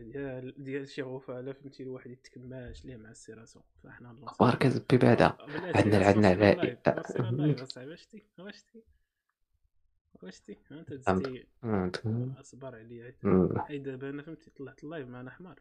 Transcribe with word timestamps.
ديال 0.00 0.64
ديال 0.64 0.88
شي 0.88 1.02
غفاله 1.02 1.52
فهمتي 1.52 1.82
الواحد 1.82 2.10
يتكماش 2.10 2.84
ليه 2.84 2.96
مع 2.96 3.10
السيراسون. 3.10 3.62
فاحنا 3.84 4.10
الله 4.10 4.24
أخبار 4.28 4.54
كتبي 4.54 4.98
بعدا. 4.98 5.36
عندنا 5.74 6.06
عندنا 6.06 6.28
علاء. 6.28 6.80
واش 7.88 8.00
شتي 8.02 8.24
شتي 8.50 8.82
شتي 10.28 10.58
انت 10.70 10.92
دزتي 10.92 11.46
أصبر 12.40 12.74
عليا. 12.76 13.14
حيت 13.58 13.82
دابا 13.82 14.10
أنا 14.10 14.22
فهمتي 14.22 14.50
طلعت 14.50 14.84
اللايف 14.84 15.08
معنا 15.08 15.30
حمار. 15.30 15.60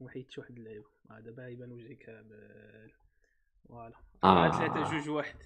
وحيدت 0.00 0.38
واحد 0.38 0.56
اللعيب 0.56 0.84
دابا 1.10 1.48
يبان 1.48 1.72
وجهي 1.72 1.94
كامل 1.94 2.92
فوالا. 3.68 3.96
آه. 4.24 4.50
ثلاثة 4.50 4.90
جوج 4.90 5.08
واحد. 5.08 5.36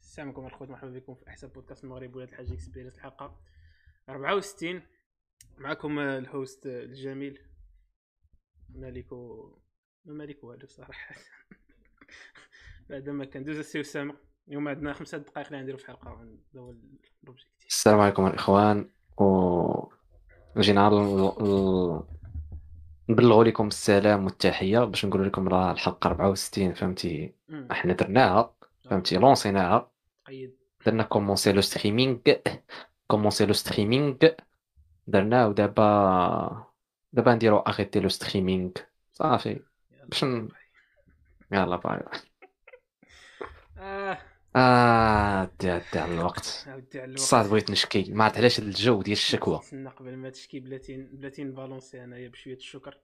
السلام 0.00 0.28
عليكم 0.28 0.46
الخوت 0.46 0.68
مرحبا 0.70 0.90
بكم 0.90 1.14
في 1.14 1.28
أحسن 1.28 1.48
بودكاست 1.48 1.84
المغرب 1.84 2.16
ولاد 2.16 2.28
الحاج 2.28 2.52
اكسبيرينس 2.52 2.94
الحلقة 2.94 3.40
64 4.08 4.82
معكم 5.58 5.98
ال 5.98 6.12
host 6.12 6.66
الجميل. 6.66 7.40
مالك 8.74 9.12
و 9.12 9.50
ما 10.04 10.14
مالك 10.14 10.44
والو 10.44 10.66
صراحة. 10.66 11.14
بعد 12.90 13.08
ما 13.08 13.24
كندوز 13.24 13.58
السي 13.58 13.80
اسامة 13.80 14.14
اليوم 14.48 14.68
عندنا 14.68 14.92
خمسة 14.92 15.18
دقائق 15.18 15.46
اللي 15.46 15.58
غنديرو 15.58 15.78
في 15.78 15.84
الحلقة 15.84 16.10
هذا 16.10 16.60
هو 16.60 16.74
ال 17.22 17.27
objectif 17.27 17.66
السلام 17.68 18.00
عليكم 18.00 18.26
الاخوان 18.26 18.90
و 19.18 19.92
جينا 20.58 20.88
نبلغوا 23.08 23.44
لكم 23.44 23.66
السلام 23.66 24.24
والتحية 24.24 24.78
باش 24.78 25.04
نقول 25.04 25.26
لكم 25.26 25.48
راه 25.48 25.72
الحلقة 25.72 26.08
64 26.08 26.74
فهمتي؟ 26.74 27.34
إحنا 27.70 27.92
درناها 27.92 28.54
فهمتي؟ 28.84 29.16
lancer 29.16 29.67
ناها. 29.67 29.92
درنا 30.86 31.02
كومونسي 31.02 31.52
لو 31.52 31.60
ستريمينغ 31.60 32.18
كومونسي 33.06 33.46
لو 33.46 33.52
ستريمينغ 33.52 34.16
درناه 35.06 35.48
ودابا 35.48 36.71
دابا 37.12 37.34
نديرو 37.34 37.58
اغيتي 37.58 38.00
لو 38.00 38.08
ستريمينغ 38.08 38.70
صافي. 39.12 39.60
باش. 40.08 40.22
يلا 41.52 41.76
باي. 41.76 42.00
آه. 43.78 44.18
آه 44.56 45.50
دي 45.60 45.70
على 45.70 46.14
الوقت. 46.14 46.66
صاد 47.16 47.50
بغيت 47.50 47.70
نشكي. 47.70 48.12
ما 48.12 48.24
عرفت 48.24 48.36
علاش 48.36 48.58
الجو 48.58 49.02
ديال 49.02 49.16
الشكوى. 49.16 49.58
استنى 49.58 49.88
قبل 49.88 50.16
ما 50.16 50.30
تشكي 50.30 50.60
بلاتي 50.60 50.96
بلاتي 50.96 51.44
نفالونسي 51.44 52.04
أنايا 52.04 52.28
بشوية 52.28 52.56
الشكر. 52.56 52.98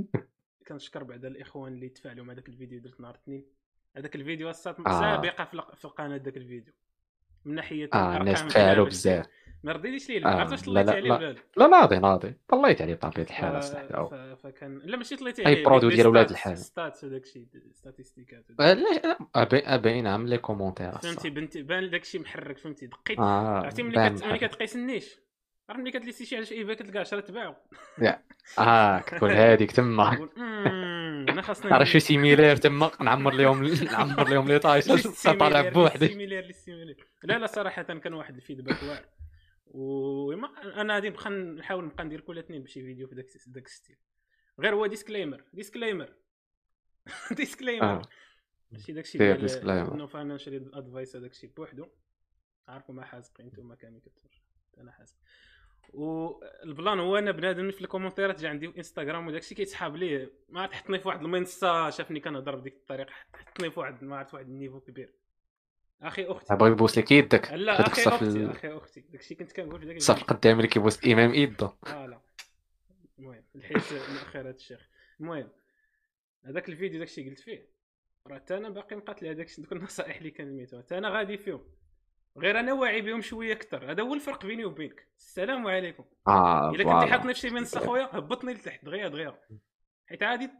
كنشكر 0.68 1.02
بعد 1.04 1.24
الإخوان 1.24 1.72
اللي 1.72 1.88
تفاعلوا 1.88 2.24
مع 2.24 2.32
داك 2.32 2.48
الفيديو 2.48 2.80
درت 2.80 3.00
نهار 3.00 3.14
الاثنين. 3.14 3.44
هذاك 3.96 4.16
الفيديو 4.16 4.50
أصلا 4.50 4.74
آه. 4.86 5.20
في 5.74 5.84
القناة 5.84 6.16
داك 6.16 6.36
الفيديو. 6.36 6.72
من 7.44 7.54
ناحية 7.54 7.90
آه 7.94 8.16
الناس 8.16 8.46
تفاعلوا 8.46 8.86
بزاف. 8.86 9.26
ما 9.66 9.72
رضيتيش 9.72 10.08
ليه 10.08 10.26
عرفت 10.26 10.52
واش 10.52 10.62
طليتي 10.62 10.90
عليه 10.90 11.12
ولا 11.12 11.36
لا 11.56 11.66
ناضي 11.66 11.98
ناضي 11.98 12.34
طليت 12.48 12.82
عليه 12.82 12.94
بطبيعة 12.94 13.24
الحال 13.24 13.58
اصاحبي 13.58 14.36
فكان 14.36 14.80
لا 14.84 14.96
ماشي 14.96 15.16
طليتي 15.16 15.44
عليه 15.44 15.56
اي 15.56 15.64
برودو 15.64 15.88
ديال 15.88 16.06
ولاد 16.06 16.30
الحال. 16.30 16.58
stats 16.58 17.04
وداك 17.04 17.22
الشيء 17.22 17.46
statistique 17.72 18.38
ات 18.38 18.44
لا 19.34 19.76
باين 19.76 20.06
عامل 20.06 20.30
les 20.30 20.38
commentaires 20.38 20.98
فهمتي 20.98 21.30
بنتي 21.30 21.62
بان 21.62 21.90
داك 21.90 22.02
الشيء 22.02 22.20
محرك 22.20 22.58
فهمتي. 22.58 22.86
دقيت. 22.86 23.18
آه، 23.18 23.58
عرفتي 23.58 23.82
ملي 23.82 24.38
كتقيس 24.38 24.76
ال 24.76 24.83
niche 24.83 25.20
عرفت 25.68 25.80
ملي 25.80 25.90
كتليسي 25.90 26.24
شي 26.24 26.36
على 26.36 26.44
شي 26.44 26.54
ايباي 26.54 26.74
كتلقى 26.76 26.98
10 26.98 27.20
تباعو. 27.20 27.54
آه 28.58 28.98
كتقول 29.00 29.30
هذيك 29.42 29.72
تما. 29.72 30.28
أنا 31.28 31.42
خاصني 31.42 31.70
راه 31.70 31.84
شي 31.84 32.00
similaire 32.00 32.56
تما. 32.56 32.90
نعمر 33.00 33.34
لهم 33.34 33.64
نعمر 33.64 34.28
لهم 34.28 34.48
لي 34.48 34.58
طايش. 34.58 34.84
طالع 35.40 35.68
بوحدي. 35.68 36.08
similaire 36.08 36.54
لا 37.22 37.38
لا 37.38 37.46
صراحة 37.46 37.82
كان 37.82 38.14
واحد 38.14 38.36
ال 38.36 38.41
feedback 38.41 38.82
واعر. 38.82 39.15
و 39.66 40.32
أنا 40.32 40.94
غادي 40.94 41.08
نبقى 41.08 41.30
نحاول 41.30 41.84
نبقى 41.84 42.04
ندير 42.04 42.20
كل 42.20 42.38
اثنين 42.38 42.62
بشي 42.62 42.82
فيديو 42.82 43.08
في 43.08 43.14
داك 43.14 43.26
داك 43.46 43.66
ال 43.66 43.70
style. 43.70 43.96
غير 44.60 44.74
هو 44.74 44.86
disclaimer 44.86 45.44
disclaimer 45.52 46.12
disclaimer 47.30 48.02
ماشي 48.70 48.92
داكشي 48.92 49.18
ديال 49.18 49.96
no 49.96 50.06
financial 50.06 50.74
advice 50.74 51.16
هذاك 51.16 51.30
الشيء 51.30 51.50
بوحدو. 51.50 51.86
عارفوا 52.68 52.94
ما 52.94 53.04
حازقين 53.04 53.46
أنتم 53.46 53.74
كامل 53.74 54.00
كتفرج 54.00 54.40
أنا 54.78 54.92
حازق 54.92 55.16
و 55.92 56.10
ال 56.10 56.28
plan 56.28 57.00
هو 57.00 57.16
أنا 57.16 57.30
بنادم 57.30 57.70
في 57.70 57.80
ال 57.80 57.85
commentaire 57.85 58.35
ات 58.35 58.40
جا 58.40 58.48
عندي 58.48 58.66
انستغرام 58.66 59.26
وداك 59.26 59.42
الشيء 59.42 59.56
كيتسحاب 59.56 59.96
ليه. 59.96 60.32
ما 60.48 60.66
تحطني 60.66 60.98
في 60.98 61.08
واحد 61.08 61.20
المنصة 61.22 61.90
شافني 61.90 62.20
كنهضر 62.20 62.56
بديك 62.56 62.74
الطريقة 62.74 63.10
حطني 63.32 63.70
في 63.70 63.80
واحد 63.80 64.04
ما 64.04 64.16
عرفت 64.16 64.34
واحد 64.34 64.46
ال 64.46 64.51
niveau 64.51 64.80
كبير. 64.80 65.14
أخي 66.02 66.24
أختي. 66.24 66.54
بغا 66.54 66.68
يبوس 66.68 66.98
لك 66.98 67.12
يدك. 67.12 67.52
لا 67.52 67.80
أخي 67.80 68.02
أختي 68.02 68.50
أخي 68.50 68.76
أختي. 68.76 69.00
داكشي 69.00 69.34
كنت 69.34 69.52
كنقول 69.52 69.80
في 69.80 69.86
داك 69.86 69.96
الصف 69.96 70.18
القدامي 70.18 70.56
اللي 70.56 70.68
كيبوس 70.68 71.04
الامام 71.04 71.34
يده. 71.34 71.66
آه 71.86 72.06
لا. 72.06 72.20
المهم 73.18 73.44
الحيت 73.56 73.92
مؤخرات 73.92 74.56
الشيخ. 74.56 74.88
المهم 75.20 75.52
هذاك 76.44 76.68
الفيديو 76.68 76.98
داكشي 76.98 77.28
قلت 77.28 77.40
فيه. 77.40 77.68
راه 78.26 78.34
حتى 78.34 78.56
أنا 78.56 78.68
باقي 78.68 78.96
مقاتل 78.96 79.26
هذاك 79.26 79.48
دوك 79.58 79.72
النصائح 79.72 80.16
اللي 80.16 80.30
كنميتو 80.30 80.78
حتى 80.78 80.98
أنا 80.98 81.08
غادي 81.08 81.38
فيهم. 81.38 81.64
غير 82.38 82.60
أنا 82.60 82.72
واعي 82.72 83.00
بهم 83.00 83.20
شوية 83.20 83.52
أكثر 83.52 83.90
هذا 83.90 84.02
هو 84.02 84.14
الفرق 84.14 84.46
بيني 84.46 84.64
وبينك. 84.64 85.08
السلام 85.18 85.66
عليكم. 85.66 86.04
آه 86.28 86.70
إلا 86.70 86.84
كنت 86.84 87.10
حاطني 87.10 87.34
في 87.34 87.40
شي 87.40 87.50
منصة 87.50 87.80
خويا 87.80 88.08
هبطني 88.12 88.52
لتحت. 88.52 88.84
دغيا 88.84 89.08
دغيا. 89.08 89.40
حيت 90.06 90.22
عادي 90.22 90.50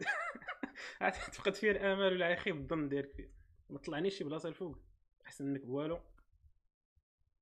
عادي 1.00 1.16
تفقد 1.18 1.54
فيا 1.54 1.72
الامل 1.72 2.12
ولا 2.12 2.30
يخيب 2.30 2.56
الظن 2.56 2.88
ديالك 2.88 3.12
فيا 3.12 3.30
ما 3.70 3.78
طلعنيش 3.78 4.18
شي 4.18 4.24
بلاصة 4.24 4.48
الفوق. 4.48 4.85
أحسن 5.26 5.44
منك 5.44 5.64
بوالو. 5.64 5.98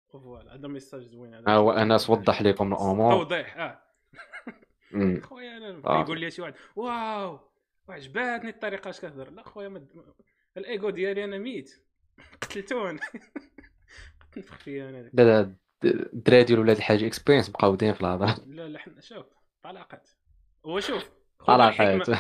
voilà 0.09 0.55
هذا 0.55 0.69
message 0.69 1.03
زوين 1.03 1.35
هذا. 1.35 1.49
آه 1.49 1.83
انس 1.83 2.11
وضح 2.11 2.43
لكم 2.43 2.73
الأمور. 2.73 3.13
توضيح 3.13 3.57
آه. 3.57 3.83
خويا 5.29 5.57
أنا 5.57 5.83
آه. 5.87 6.01
يقول 6.01 6.21
لي 6.21 6.31
شي 6.31 6.43
واحد 6.43 6.55
wow 6.77 7.41
عجباتني 7.89 8.51
الطريقة 8.51 8.91
اش 8.91 8.99
كتهضر 8.99 9.31
لا 9.31 9.43
خويا 9.43 9.69
مد... 9.69 9.89
الإيجو 10.57 10.91
ديالي 10.91 11.25
أنا 11.25 11.39
ميت. 11.39 11.85
قتلتون 12.43 13.01
نفخ 14.37 14.59
فيا 14.59 14.89
أنا. 14.89 15.11
لا 15.13 15.23
لا 15.23 15.55
الدراري 15.85 16.45
ديال 16.45 16.59
ولاد 16.59 16.77
الحاج 16.77 17.05
experience 17.05 17.49
بقاو 17.49 17.75
دايرين 17.75 17.95
في 17.95 18.01
الهضرة. 18.01 18.45
لا 18.47 18.69
لا 18.69 18.79
حنا 18.79 19.01
شوف 19.01 19.27
طلاقات. 19.63 20.09
هو 20.67 20.81
شوف 20.81 21.11
طلاقات. 21.47 22.11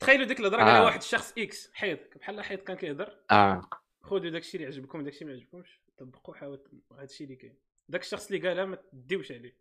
تخيلوا 0.00 0.26
ديك 0.26 0.40
الهضرة 0.40 0.62
آه. 0.62 0.84
واحد 0.84 0.98
الشخص 0.98 1.34
X 1.38 1.70
حيد 1.74 1.98
بحال 2.16 2.44
حيد 2.44 2.58
كان 2.58 2.76
كيهضر. 2.76 3.16
آه. 3.30 3.62
خذوا 4.02 4.30
داك 4.30 4.42
الشيء 4.42 4.60
اللي 4.60 4.72
عجبكم 4.72 5.02
داك 5.02 5.12
الشيء 5.12 5.28
ما 5.28 5.34
عجبكمش 5.34 5.80
طبقوا 5.98 6.34
حاول 6.34 6.60
هذا 6.92 7.04
الشيء 7.04 7.26
اللي 7.26 7.36
كاين. 7.36 7.56
داك 7.88 8.00
الشخص 8.00 8.30
اللي 8.30 8.48
قالها 8.48 8.64
ما 8.64 8.76
تديوش 8.76 9.32
عليه. 9.32 9.56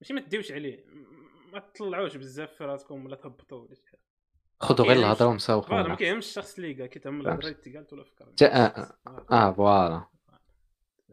ماشي 0.00 0.14
ما 0.14 0.20
تديوش 0.20 0.52
عليه 0.52 0.84
ما 1.52 1.58
تطلعوش 1.58 2.16
بزاف 2.16 2.52
في 2.52 2.64
راسكم 2.64 3.06
ولا 3.06 3.16
تهبطوا 3.16 3.58
ولا 3.58 3.74
شي 3.74 3.86
حاجة. 3.86 4.02
خذوا 4.60 4.86
غير 4.86 4.96
الهضرة 4.96 5.26
ومساوقوا 5.26 5.82
ما 5.82 5.94
كيهمش 5.94 6.26
الشخص 6.26 6.58
اللي 6.58 6.72
قال 6.72 6.86
كيتهم 6.86 7.20
الهضرة 7.20 7.48
اللي 7.48 7.76
قالت 7.76 7.92
ولا 7.92 8.04
فكر 8.04 8.32
آه, 8.42 8.96
آه 9.30 9.52
voilà. 9.52 10.06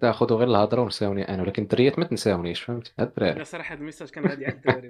لا 0.01 0.12
خذوا 0.12 0.38
غير 0.38 0.47
الهضرة 0.47 0.81
ونساوني 0.81 1.30
أنا 1.30 1.41
ولكن 1.41 1.63
الدريات 1.63 2.00
ما 2.00 2.06
تنساونيش 2.06 2.62
فهمت؟ 2.62 2.94
الدراري 3.00 3.38
لا 3.40 3.44
صراحة 3.44 3.74
هذا 3.74 3.80
ال 3.79 3.83
message 3.83 4.09
كان 4.09 4.28
غادي 4.28 4.46
على 4.46 4.56
الدراري 4.56 4.90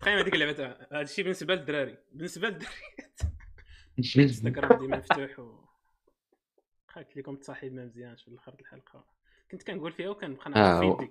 تخيل 0.00 0.18
هذيك 0.18 0.34
اللعبة 0.34 0.66
هذا 0.92 1.00
الشيء 1.00 1.24
بالنسبة 1.24 1.54
للدراري. 1.54 1.96
بالنسبة 2.12 2.48
للدراريات 2.48 3.20
انستغرام 4.18 4.78
ديما 4.78 4.96
مفتوح 4.96 5.38
و 5.38 5.64
قلت 6.96 7.16
لكم 7.16 7.36
تصاحب 7.36 7.72
ما 7.72 7.84
مزيانش 7.84 8.22
في 8.22 8.28
الأخر 8.28 8.54
الحلقة. 8.60 9.04
كنت 9.50 9.62
كنقول 9.62 9.92
فيها 9.92 10.08
وكنبقى 10.08 10.50
نعرف 10.50 10.82
آه 10.84 10.96
في 10.96 11.04
يدي 11.04 11.10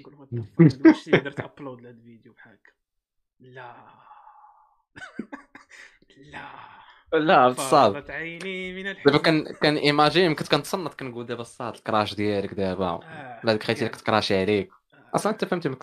نقول 0.00 0.44
واش 0.86 1.08
درت 1.08 1.40
upload 1.40 1.80
لهذا 1.80 1.96
الفيديو 1.96 2.32
بحال 2.32 2.52
هكا. 2.52 2.72
لا. 3.40 3.94
لا. 6.32 6.70
لا 7.12 7.48
بصاد 7.48 8.10
عيني 8.10 8.72
من 8.72 8.96
دابا 9.06 9.18
كان 9.18 9.44
كان 9.62 9.76
ايماجين 9.76 10.34
كنت 10.34 10.48
كنتصنت 10.48 10.94
كنقول 10.94 11.26
دابا 11.26 11.40
الصاد 11.40 11.74
الكراش 11.74 12.14
ديالك 12.14 12.54
دابا 12.54 12.86
آه. 12.86 13.40
لا 13.44 13.52
ديك 13.52 13.62
خيتي 13.62 13.88
كتكراشي 13.88 14.40
عليك. 14.40 14.70
أصلا 15.14 15.32
أنت 15.32 15.44
فهمتي 15.44 15.68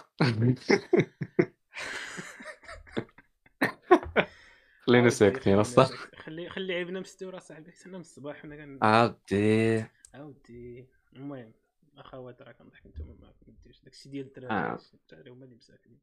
خلينا 4.87 5.09
ساكتين 5.09 5.59
أصلا. 5.59 5.85
خلي 6.15 6.49
خلي 6.49 6.73
عيبنا 6.73 6.99
مستور 6.99 7.37
اصاحبي 7.37 7.71
حتى 7.71 7.89
من 7.89 7.99
الصباح 7.99 8.35
حنا 8.37 8.55
كن 8.55 8.79
عاودي 8.81 9.85
عاودي 10.13 10.87
المهم 11.13 11.53
اخوات 11.97 12.41
راه 12.41 12.51
كنضحك 12.51 12.87
نتوما 12.87 13.15
ما 13.21 13.33
كديرش 13.45 13.81
داكشي 13.81 14.09
ديال 14.09 14.25
الدراري 14.25 14.77
الدراري 14.93 15.29
هما 15.31 15.45
اللي 15.45 15.55
مساكنين 15.55 15.99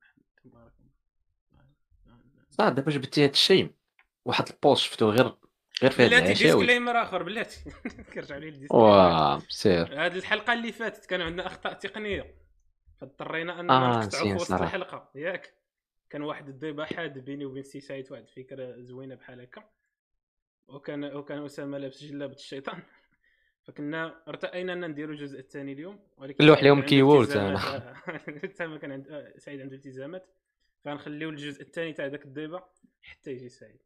أنتم 0.47 0.59
راكم 0.59 0.85
صح 2.51 2.69
دابا 2.69 2.91
جبتي 2.91 3.25
هذا 3.25 3.31
الشيء 3.33 3.71
واحد 4.25 4.49
ال 4.49 4.55
post 4.55 4.83
شفتو 4.83 5.11
غير 5.11 5.35
غير 5.83 5.91
في 5.91 6.03
هذا 6.03 6.19
العشاء 6.19 6.25
بلاتي 6.25 6.45
disclaimer 6.45 7.03
آخر 7.03 7.23
بلاتي. 7.23 7.65
كنرجعوا 8.15 8.41
ليه 8.41 8.49
ال 8.49 8.52
disclaimer 8.52 8.85
واه 8.85 9.43
سير 9.49 10.07
هذه 10.07 10.17
الحلقة 10.17 10.53
اللي 10.53 10.73
فاتت 10.73 11.07
كان 11.07 11.21
عندنا 11.21 11.47
أخطاء 11.47 11.73
تقنية. 11.73 12.35
فاضطرينا 13.01 13.61
اننا 13.61 14.01
آه 14.01 14.05
نقطعوا 14.05 14.29
في 14.29 14.35
وسط 14.35 14.53
الحلقة. 14.53 15.11
ياك. 15.15 15.64
كان 16.11 16.23
واحد 16.23 16.49
الضيبه 16.49 16.85
حاد 16.85 17.19
بيني 17.19 17.45
وبين 17.45 17.63
سي 17.63 17.81
سعيد 17.81 18.13
واحد 18.13 18.23
الفكرة 18.23 18.81
زوينة 18.81 19.15
بحال 19.15 19.41
هكا. 19.41 19.65
وكان 20.69 21.05
وكان 21.05 21.45
أسامة 21.45 21.79
لابس 21.79 22.05
جلابة 22.05 22.35
الشيطان. 22.35 22.83
فكنا 23.63 24.23
ارتأينا 24.29 24.73
أن 24.73 24.91
نديروا 24.91 25.15
الجزء 25.15 25.39
الثاني 25.39 25.73
اليوم 25.73 25.99
ولكن 26.17 26.45
لوح 26.45 26.59
اليوم 26.59 26.83
كيورد 26.83 27.31
أنا. 27.31 27.59
حتى 28.43 28.67
ما 28.67 28.79
كان 28.79 28.93
عند 28.93 29.33
سعيد 29.37 29.61
عنده 29.61 29.77
التزامات. 29.77 30.27
فنخليو 30.85 31.31
الجزء 31.31 31.63
الثاني 31.63 31.93
تاع 31.93 32.07
ذاك 32.07 32.25
الضيبة 32.25 32.63
حتى 33.03 33.31
يجي 33.31 33.49
سعيد. 33.49 33.83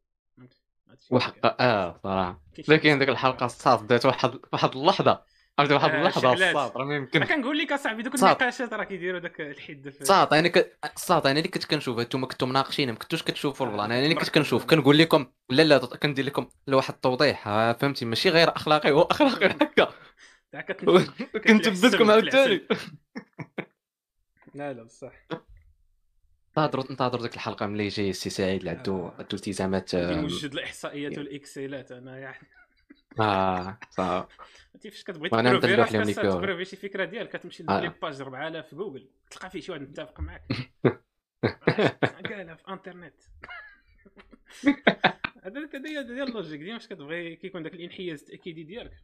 وحق 1.11 1.61
آه 1.61 1.99
صراحة. 2.03 2.41
لكن 2.67 2.99
ديك 2.99 3.09
الحلقة 3.09 3.45
الصاد 3.45 3.87
دات 3.87 4.05
واحد 4.05 4.39
واحد 4.53 4.75
اللحظة. 4.75 5.23
عرفتي 5.59 5.73
واحد 5.73 5.89
آه، 5.89 5.99
اللحظة 6.01 6.33
الصاد 6.33 6.71
راه 6.77 6.85
ما 6.85 6.95
يمكن. 6.95 7.23
كنقول 7.23 7.57
لك 7.57 7.71
أصاحبي 7.71 8.03
دوك 8.03 8.15
النقاشات 8.15 8.73
راه 8.73 8.83
كيديروا 8.83 9.19
داك 9.19 9.41
الحد 9.41 9.93
صاد 10.03 10.33
أنا 10.33 10.51
صاد 10.95 11.27
أنا 11.27 11.39
اللي 11.39 11.49
كنت 11.49 11.65
كنشوف 11.65 11.99
أنتم 11.99 12.25
كنتوا 12.25 12.47
مناقشين 12.47 12.89
ما 12.91 12.95
كنتوش 12.97 13.23
كتشوفوا 13.23 13.65
البلان 13.67 13.91
أنا 13.91 14.03
اللي 14.03 14.15
كنت 14.15 14.29
كنشوف 14.29 14.65
كنقول 14.65 14.97
لكم 14.97 15.25
لا 15.49 15.63
لا 15.63 15.77
كندير 15.77 16.25
لكم 16.25 16.49
لواحد 16.67 16.93
التوضيح 16.93 17.43
فهمتي؟ 17.71 18.05
ماشي 18.05 18.29
غير 18.29 18.55
أخلاقي 18.55 18.91
هو 18.91 19.01
أخلاقي 19.01 19.45
هكا. 19.61 19.93
كنتبتكم 21.47 22.11
عاوتاني 22.11 22.61
لا 24.55 24.73
لا 24.73 24.83
بصح. 24.83 25.11
انتظروا 26.57 26.89
انتظروا 26.91 27.21
ديك 27.21 27.33
الحلقة 27.35 27.65
ملي 27.65 27.85
يجي 27.85 28.09
السي 28.09 28.29
سعيد 28.29 28.59
اللي 28.59 28.69
عنده 28.69 29.11
عنده 29.19 29.27
التزامات 29.33 29.95
موجد 29.95 30.53
الإحصائيات 30.53 31.17
و 31.17 31.26
ال 31.26 31.36
Excel 31.36 31.82
ات 31.82 31.91
أنا 31.91 32.17
يعني. 32.19 32.47
آه 33.19 33.77
صح 33.91 34.27
انت 34.85 34.93
فاش 34.93 35.03
كتبغي 35.03 35.29
ت 35.29 35.40
prouver 35.40 36.13
ت 36.13 36.19
prouver 36.19 36.65
شي 36.65 36.75
فكرة 36.75 37.05
ديالك 37.05 37.29
كتمشي 37.29 37.63
لي 37.63 37.93
page 38.01 38.21
4000 38.21 38.67
في 38.67 38.75
جوجل. 38.75 39.09
تلقى 39.31 39.49
فيه 39.49 39.59
شي 39.59 39.71
واحد 39.71 39.81
متفق 39.81 40.19
معاك. 40.19 40.43
قالها 42.29 42.55
في 42.55 42.63
انترنت. 42.69 43.21
هذا 45.43 45.69
هي 45.85 46.23
ال 46.23 46.27
logique. 46.27 46.61
ديما 46.61 46.77
فاش 46.77 46.87
كتبغي؟ 46.87 47.35
كيكون 47.35 47.63
داك 47.63 47.73
الانحياز 47.73 48.21
التأكيدي 48.21 48.63
ديالك. 48.63 49.03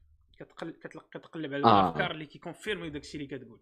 كتقلب 1.11 1.53
على 1.53 1.65
آه. 1.65 1.89
الأفكار 1.89 2.11
اللي 2.11 2.25
كي 2.25 2.37
confirmer 2.37 2.89
داك 2.89 3.01
الشيء 3.01 3.21
اللي 3.21 3.37
كتقول. 3.37 3.61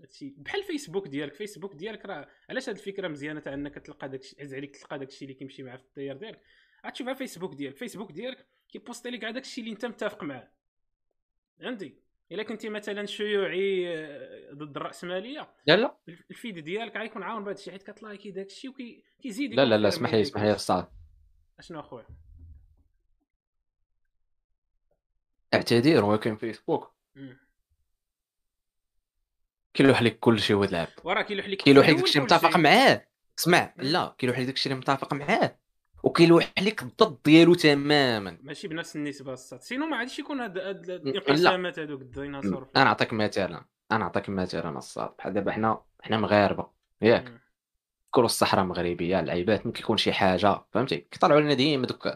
هادشي 0.00 0.34
بحال 0.38 0.62
فيسبوك 0.62 1.08
ديالك. 1.08 1.34
فيسبوك 1.34 1.74
ديالك 1.74 2.06
راه 2.06 2.28
علاش 2.50 2.68
هاد 2.68 2.76
الفكرة 2.76 3.08
مزيانة 3.08 3.40
تاع 3.40 3.54
انك 3.54 3.74
تلقى 3.74 4.08
داك 4.08 4.20
الشيء 4.20 4.42
عز 4.42 4.54
عليك 4.54 4.76
تلقى 4.76 4.98
داك 4.98 5.08
الشيء 5.08 5.28
اللي 5.28 5.38
كيمشي 5.38 5.62
معاه 5.62 5.76
في 5.76 5.82
التيار 5.82 6.16
ديالك؟ 6.16 6.40
غتشوف 6.86 7.08
على 7.08 7.16
فيسبوك 7.16 7.54
ديالك. 7.54 7.76
فيسبوك 7.76 8.12
ديالك 8.12 8.46
كي 8.68 8.78
poster 8.78 9.10
لك 9.10 9.20
كاع 9.20 9.30
داك 9.30 9.42
الشيء 9.42 9.64
اللي 9.64 9.74
انت 9.74 9.86
متفق 9.86 10.24
معاه. 10.24 10.55
عندي. 11.60 11.98
إلا 12.32 12.42
كنتي 12.42 12.68
مثلا 12.68 13.06
شيوعي 13.06 13.96
آه، 13.96 14.52
ضد 14.54 14.76
الراسماليه 14.76 15.50
لا 15.66 15.76
لا. 15.76 15.96
ال 16.30 16.36
feed 16.36 16.58
ديالك 16.58 16.96
غيكون 16.96 17.22
عامر 17.22 17.44
بهذا 17.44 17.58
الشيء 17.58 17.72
حيت 17.72 17.90
كت 17.90 18.01
liker 18.01 18.30
داك 18.30 18.46
الشيء 18.46 18.70
وكيزيد 19.18 19.54
لا 19.54 19.64
لا 19.64 19.78
لا 19.78 19.88
اسمح 19.88 20.14
لي 20.14 20.20
اسمح 20.20 20.42
لي 20.42 20.54
أستاذ. 20.54 20.84
أشنو 21.58 21.80
أخويا؟ 21.80 22.06
اعتذر 25.54 26.04
ولكن 26.04 26.36
فيسبوك 26.36 26.94
كيلوح 29.74 30.02
لك 30.02 30.18
كل 30.18 30.40
شيء 30.40 30.56
ولعب 30.56 30.88
وراه 31.04 31.22
كيلوح 31.22 31.48
لك 31.48 31.58
كيلوح 31.58 31.88
لك 31.88 31.96
داكشي 31.96 32.20
متفق 32.20 32.56
معاه. 32.56 33.06
اسمع 33.38 33.74
لا 33.76 34.14
كيلوح 34.18 34.38
لك 34.38 34.46
داكشي 34.46 34.68
اللي 34.68 34.80
متفق 34.80 35.14
معاه. 35.14 35.58
وكيلوح 36.06 36.52
لك 36.58 36.82
الضد 36.82 37.18
ديالو 37.24 37.54
تماما. 37.54 38.38
ماشي 38.42 38.68
بنفس 38.68 38.96
النسبة 38.96 39.32
الصاد. 39.32 39.62
سينو 39.62 39.86
ما 39.86 39.98
غاديش 39.98 40.18
يكون 40.18 40.40
هاد 40.40 40.58
الانقسامات 40.58 41.78
هذوك 41.78 42.00
الديناصور 42.00 42.68
أنا 42.76 42.84
نعطيك 42.84 43.12
مثال 43.12 43.60
أنا 43.92 43.98
نعطيك 43.98 44.28
مثال 44.28 44.62
أنا 44.62 44.78
الصاد. 44.78 45.10
بحال 45.18 45.32
دابا 45.32 45.52
حنا 45.52 45.82
حنا 46.00 46.16
مغاربة. 46.18 46.70
ياك. 47.02 47.40
كل 48.10 48.24
الصحراء 48.24 48.64
مغربية 48.64 49.20
لعيبات 49.20 49.66
ممكن 49.66 49.80
يكون 49.80 49.96
شي 49.96 50.12
حاجة 50.12 50.64
فهمتي؟ 50.72 50.96
كيطلعوا 50.96 51.40
لنا 51.40 51.54
ديما 51.54 51.86
دوك 51.86 52.08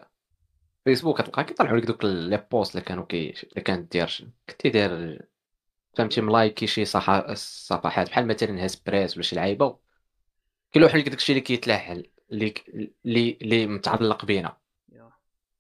فيسبوك 0.85 1.23
كتلقى 1.23 1.45
كيطلعوا 1.45 1.77
لك 1.77 1.85
دوك 1.85 2.05
les 2.05 2.47
posts 2.53 2.75
اللي 2.75 2.85
كانوا 2.85 3.05
كي 3.05 3.35
اللي 3.43 3.61
كانت 3.63 3.93
دير 3.93 4.29
كنتي 4.51 4.71
داير 4.71 5.27
فهمتي؟ 5.97 6.21
م 6.21 6.28
liker 6.28 6.67
شي 6.67 6.85
صفحات. 6.85 8.09
بحال 8.09 8.27
مثلا 8.27 8.65
هاسبريس 8.65 9.15
ولا 9.15 9.23
شي 9.23 9.37
لعيبة 9.37 9.79
كيلوح 10.73 10.95
لك 10.95 11.09
داكشي 11.09 11.33
اللي 11.33 11.41
كيتلاحل 11.41 12.11
اللي 12.33 12.55
اللي 13.05 13.39
اللي 13.43 13.67
متعلق 13.67 14.25
بينا. 14.25 14.57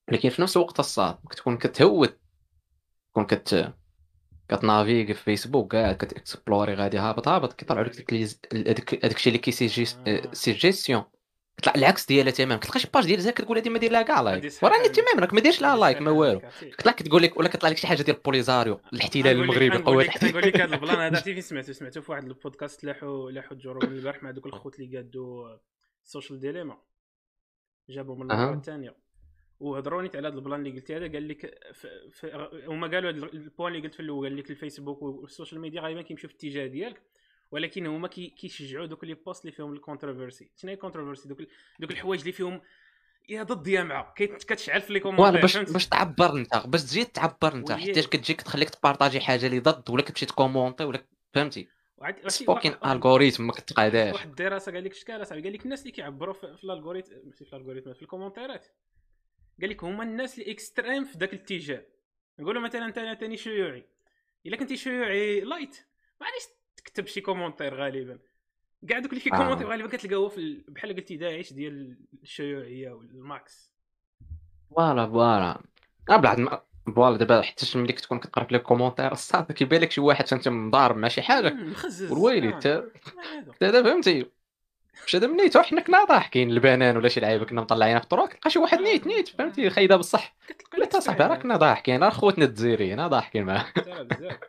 لكن 0.08 0.28
في 0.28 0.42
نفس 0.42 0.56
الوقت 0.56 0.80
الصاد 0.80 1.18
كتكون 1.30 1.56
كتهود 1.56 2.18
تكون 3.10 3.26
كت 3.26 3.74
كت 4.48 4.60
naviguer 4.60 5.06
في 5.06 5.14
فيسبوك 5.14 5.76
قاعد 5.76 5.94
كت 5.94 6.10
explorer 6.10 6.74
غادي 6.74 6.98
هابط 6.98 7.28
هابط 7.28 7.52
كيطلعوا 7.52 7.84
لك 7.84 8.12
داك 8.54 9.04
الشيء 9.04 9.32
اللي 9.32 9.38
كيسيجي 9.38 9.86
سيجيستيون 10.32 11.04
كتطلع 11.56 11.74
العكس 11.74 12.06
ديالها 12.06 12.32
تماما. 12.32 12.56
كتلقى 12.56 12.80
شي 12.80 12.88
page 12.94 13.06
ديال 13.06 13.20
زاك 13.20 13.34
كتقول 13.34 13.58
هذه 13.58 13.68
ما 13.68 13.78
دير 13.78 13.92
لها 13.92 14.02
كاع 14.02 14.20
like 14.20 14.52
وراني 14.62 14.88
تماما 14.88 15.20
راك 15.20 15.34
ما 15.34 15.40
ديرش 15.40 15.60
لها 15.60 15.76
like 15.76 16.00
ما 16.02 16.10
والو. 16.10 16.40
كتطلع 16.60 16.92
كتقول 16.92 17.22
لك 17.22 17.36
ولا 17.36 17.48
كطلع 17.48 17.68
لك 17.68 17.76
شي 17.76 17.86
حاجة 17.86 18.02
ديال 18.02 18.16
بوليزاريو 18.16 18.80
الاحتلال 18.92 19.26
المغربي 19.26 19.70
قوات 19.70 20.24
نقول 20.24 20.42
لك 20.42 20.60
هذا 20.60 20.74
ال 20.74 20.78
plan 20.78 20.94
هذا 20.94 21.04
عرفتي 21.16 21.34
فين 21.34 21.42
سمعته 21.42 21.72
سمعته 21.72 22.00
في 22.00 22.12
واحد 22.12 22.24
البودكاست 22.24 22.84
لاحو 22.84 23.28
لاحو 23.28 23.54
ال 23.54 23.59
group 23.59 23.84
البارح 23.84 24.22
مع 24.22 24.30
دوك 24.30 24.46
الخوت 24.46 24.80
اللي 24.80 24.96
قادوا 24.96 25.56
ال 26.04 26.09
Social 26.09 26.40
Dilemma 26.40 26.78
جابوا 27.88 28.16
من 28.16 28.30
المره 28.30 28.54
الثانية 28.54 28.96
وهضروا 29.60 30.02
على 30.02 30.28
هذا 30.28 30.28
البلان 30.28 30.66
اللي 30.66 30.80
قلتي 30.80 30.96
هذا 30.96 31.12
قال 31.12 31.28
لك 31.28 31.60
هما 32.68 32.86
قالوا 32.86 33.10
ال 33.10 33.21
point 33.21 33.74
اللي 33.74 33.86
قلت 33.86 33.94
في 33.94 34.00
الأول 34.00 34.28
قال 34.28 34.36
لك 34.36 34.50
الفيسبوك 34.50 35.02
و 35.02 35.09
ال 35.09 35.17
social 35.17 35.60
media 35.60 35.80
غالبا 35.80 36.02
كيمشيو 36.02 36.28
في 36.28 36.34
الاتجاه 36.34 36.66
ديالك 36.66 37.02
ولكن 37.50 37.86
هما 37.86 38.08
كيشجعوا 38.08 38.86
دوك 38.86 39.04
les 39.04 39.14
posts 39.14 39.44
اللي 39.44 39.56
فيهم 39.56 39.72
ال 39.72 39.78
controversy. 39.78 40.50
شنو 40.56 40.68
هي 40.68 40.74
ال 40.74 40.78
controversy؟ 40.78 41.28
دوك 41.28 41.38
دوك 41.80 41.90
الحوايج 41.90 42.20
اللي 42.20 42.32
فيهم 42.32 42.60
يا 43.28 43.42
ضد 43.42 43.66
يا 43.66 43.82
مع. 43.82 44.14
كتشعل 44.16 44.80
في 44.80 44.92
les 44.92 45.00
commentaires 45.00 45.40
باش 45.40 45.56
باش 45.56 45.88
تعبر 45.88 46.36
انت 46.36 46.62
باش 46.66 46.82
تزيد 46.82 47.06
تعبر 47.06 47.54
انت 47.54 47.72
حيت 47.72 47.98
كتجيك 47.98 48.42
تخليك 48.42 48.70
ت 48.70 48.76
partager 48.76 49.20
حاجة 49.20 49.46
اللي 49.46 49.60
ضد 49.60 49.90
ولا 49.90 50.02
كتمشي 50.02 50.26
ت 50.26 50.32
commenter 50.32 50.84
ولا 50.84 51.06
فهمتي؟ 51.32 51.68
سبوكين 52.26 52.74
algorithm 52.86 53.46
ما 53.46 53.52
كتقاداش 53.52 54.14
واحد 54.14 54.28
الدراسه 54.28 54.72
قال 54.72 54.84
لك 54.84 54.94
شكال 54.94 55.26
صاحبي 55.26 55.42
قال 55.42 55.52
لك 55.52 55.64
الناس 55.64 55.80
اللي 55.80 55.92
كيعبروا 55.92 56.34
في 56.34 56.44
ال 56.64 56.69
algorithm 56.69 57.14
ماشي 57.24 57.44
في 57.44 57.52
ال 57.52 57.56
algorithm 57.56 57.92
في 57.92 58.02
ال 58.02 58.07
commentaire 58.07 58.61
ات 58.61 58.66
قال 59.60 59.70
لك 59.70 59.84
هما 59.84 60.04
الناس 60.04 60.38
اللي 60.38 60.52
extreme 60.52 61.04
في 61.04 61.18
ذاك 61.18 61.32
الاتجاه. 61.32 61.82
نقولوا 62.38 62.62
مثلا 62.62 62.84
انت 62.84 63.20
ثاني 63.20 63.36
شيوعي. 63.36 63.84
إلا 64.46 64.56
كنتي 64.56 64.76
شيوعي 64.76 65.40
light 65.40 65.76
ما 66.20 66.26
غاديش 66.26 66.44
تكتب 66.76 67.06
شي 67.06 67.20
commentaire 67.20 67.74
غالبا. 67.74 68.18
كاع 68.88 68.98
دوك 68.98 69.10
اللي 69.10 69.22
كي 69.22 69.30
commenter 69.30 69.64
آه. 69.64 69.68
غالبا 69.68 69.88
كتلقاوه 69.88 70.28
في 70.28 70.64
بحال 70.68 70.96
قلتي 70.96 71.16
داعش 71.16 71.52
ديال 71.52 71.96
الشيوعية 72.22 72.90
والماكس. 72.90 73.72
voilà 74.70 75.06
voilà. 75.06 75.62
بعد 76.08 76.60
voilà 76.96 77.16
دابا 77.16 77.42
حتى 77.42 77.78
ملي 77.78 77.92
كتكون 77.92 78.18
كتقرا 78.18 78.44
في 78.44 78.52
les 78.52 78.58
commentaires 78.58 79.14
صافي 79.14 79.52
كيبان 79.52 79.80
لك 79.80 79.90
شي 79.90 80.00
واحد 80.00 80.26
فهمتي 80.26 80.50
مضارب 80.50 80.96
مع 80.96 81.08
شي 81.08 81.22
حاجة. 81.22 81.56
والويلي 82.10 82.54
انت 82.54 82.84
دابا 83.60 83.82
فهمتي. 83.82 84.26
مش 85.06 85.16
هذا 85.16 85.26
منيتو 85.26 85.62
حنا 85.62 85.80
كنا 85.80 86.04
ضاحكين 86.04 86.50
البلان 86.50 86.96
ولا 86.96 87.08
شي 87.08 87.20
لعيبة 87.20 87.44
كنا 87.44 87.60
مطلعين 87.60 87.98
في 87.98 88.04
الطرق 88.04 88.28
تلقى 88.28 88.50
شي 88.50 88.58
واحد 88.58 88.78
نيت 88.80 89.06
نيت 89.06 89.28
فهمتي 89.28 89.70
خايدة 89.70 89.96
بصح. 89.96 90.36
لا 90.78 90.86
تا 90.86 91.00
صاحبي 91.00 91.24
راه 91.24 91.36
كنا 91.36 91.56
ضاحكين 91.56 92.02
راه 92.04 92.10
خوتنا 92.10 92.44
الجزائريين 92.44 93.06
ضاحكين 93.06 93.44
معاه. 93.44 93.66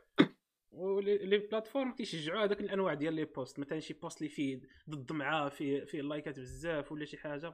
و 0.71 0.88
les 0.88 1.37
plateformes 1.37 1.91
كيشجعوا 1.91 2.43
هذاك 2.43 2.59
الأنواع 2.59 2.93
ديال 2.93 3.13
les 3.13 3.25
posts 3.25 3.59
مثلا 3.59 3.79
شي 3.79 3.93
post 3.93 4.17
اللي 4.17 4.29
فيه 4.29 4.61
ضد 4.89 5.11
معاه 5.11 5.49
فيه 5.49 5.83
فيه 5.83 6.01
لايكات 6.01 6.39
بزاف 6.39 6.91
ولا 6.91 7.05
شي 7.05 7.17
حاجة 7.17 7.53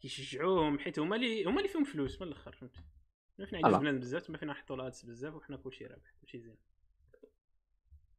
كيشجعوهم 0.00 0.78
حيت 0.78 0.98
هما 0.98 1.16
اللي 1.16 1.44
هما 1.44 1.56
اللي 1.56 1.68
فيهم 1.68 1.84
فلوس 1.84 2.22
من 2.22 2.28
الأخر 2.28 2.52
فهمتي. 2.52 2.80
فينا 3.46 3.66
عندنا 3.66 3.78
بنان 3.78 4.00
بزاف 4.00 4.30
ما 4.30 4.38
فينا 4.38 4.52
نحطوا 4.52 4.76
ال 4.76 4.82
ads 4.82 5.02
بزاف 5.02 5.34
وحنا 5.34 5.56
كلشي 5.56 5.86
رابح 5.86 6.14
كلشي 6.22 6.38
زين. 6.38 6.56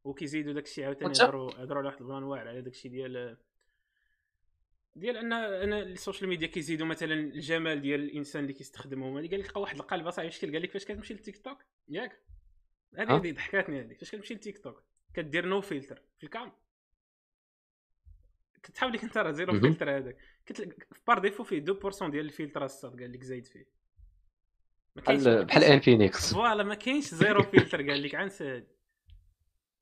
وكيزيدوا 0.04 0.52
داك 0.52 0.64
الشيء 0.64 0.84
عاوتاني 0.84 1.12
يهضروا 1.20 1.52
يهضروا 1.52 1.78
على 1.78 1.88
واحد 1.88 2.00
البلان 2.00 2.22
واعر 2.22 2.48
على 2.48 2.62
داك 2.62 2.72
الشيء 2.72 2.90
ديال 2.90 3.36
ديال 4.96 5.16
ان 5.16 5.32
أنا 5.32 5.82
السوشيال 5.82 6.28
ميديا 6.28 6.46
كيزيدوا 6.46 6.86
مثلا 6.86 7.14
الجمال 7.14 7.80
ديال 7.80 8.00
الإنسان 8.00 8.42
اللي 8.42 8.52
كيستخدمهم. 8.52 9.14
قال 9.14 9.40
لك 9.40 9.56
واحد 9.56 9.76
القلبة 9.76 10.10
صاحبي 10.10 10.30
شكل 10.30 10.52
قال 10.52 10.62
لك 10.62 10.70
فاش 10.70 10.84
كتمشي 10.84 11.14
للتيك 11.14 11.44
توك؟ 11.44 11.64
ياك. 11.88 12.22
هذه 12.98 13.16
هذه 13.16 13.32
ضحكاتني 13.32 13.80
هذه. 13.80 13.94
فاش 13.94 14.10
كتمشي 14.10 14.34
لتيك 14.34 14.58
توك 14.58 14.84
كدير 15.14 15.46
نو 15.46 15.60
فلتر 15.60 16.02
في 16.18 16.24
الكام. 16.24 16.52
كتحاول 18.62 18.92
لك 18.92 19.04
انت 19.04 19.18
راه 19.18 19.30
زيرو 19.30 19.60
فلتر 19.60 19.96
هذاك. 19.96 20.18
في 20.46 21.00
بار 21.06 21.18
ديفو 21.18 21.44
فيه 21.44 21.64
2% 21.64 22.10
ديال 22.10 22.24
الفلتر 22.24 22.64
الصاد 22.64 23.00
قال 23.00 23.12
لك 23.12 23.22
زايد 23.22 23.46
فيه. 23.46 23.81
بحال 24.96 25.44
بحال 25.44 25.64
انفينيكس 25.64 26.34
فوالا 26.34 26.62
ما 26.62 26.74
كاينش 26.74 27.04
زيرو 27.04 27.42
فلتر. 27.42 27.90
قال 27.90 28.02
لك 28.02 28.14
عنسى 28.14 28.62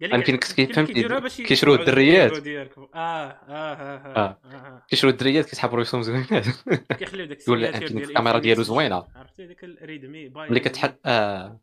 قال 0.01 0.11
لك 0.11 0.29
يمكن 0.29 0.73
فهمتي 0.73 1.45
كيشرو 1.45 1.75
الدريات. 1.75 2.47
آه 2.47 2.69
آه 2.95 3.37
آه 3.49 3.97
آه, 4.17 4.39
آه. 4.53 4.87
كيشرو 4.89 5.11
الدريات 5.11 5.47
كيسحبوا 5.47 5.79
ريسهم 5.79 6.03
زوينات 6.03 6.47
كيخليو 6.99 7.27
داك 7.27 7.83
الكاميرا 7.83 8.39
ديالو 8.39 8.63
زوينة. 8.63 9.05
عرفتي؟ 9.17 9.47
ديك 9.47 9.65
الريدمي 9.65 10.29
ملي 10.29 10.61
كتحل 10.61 10.93
آه. 11.07 11.61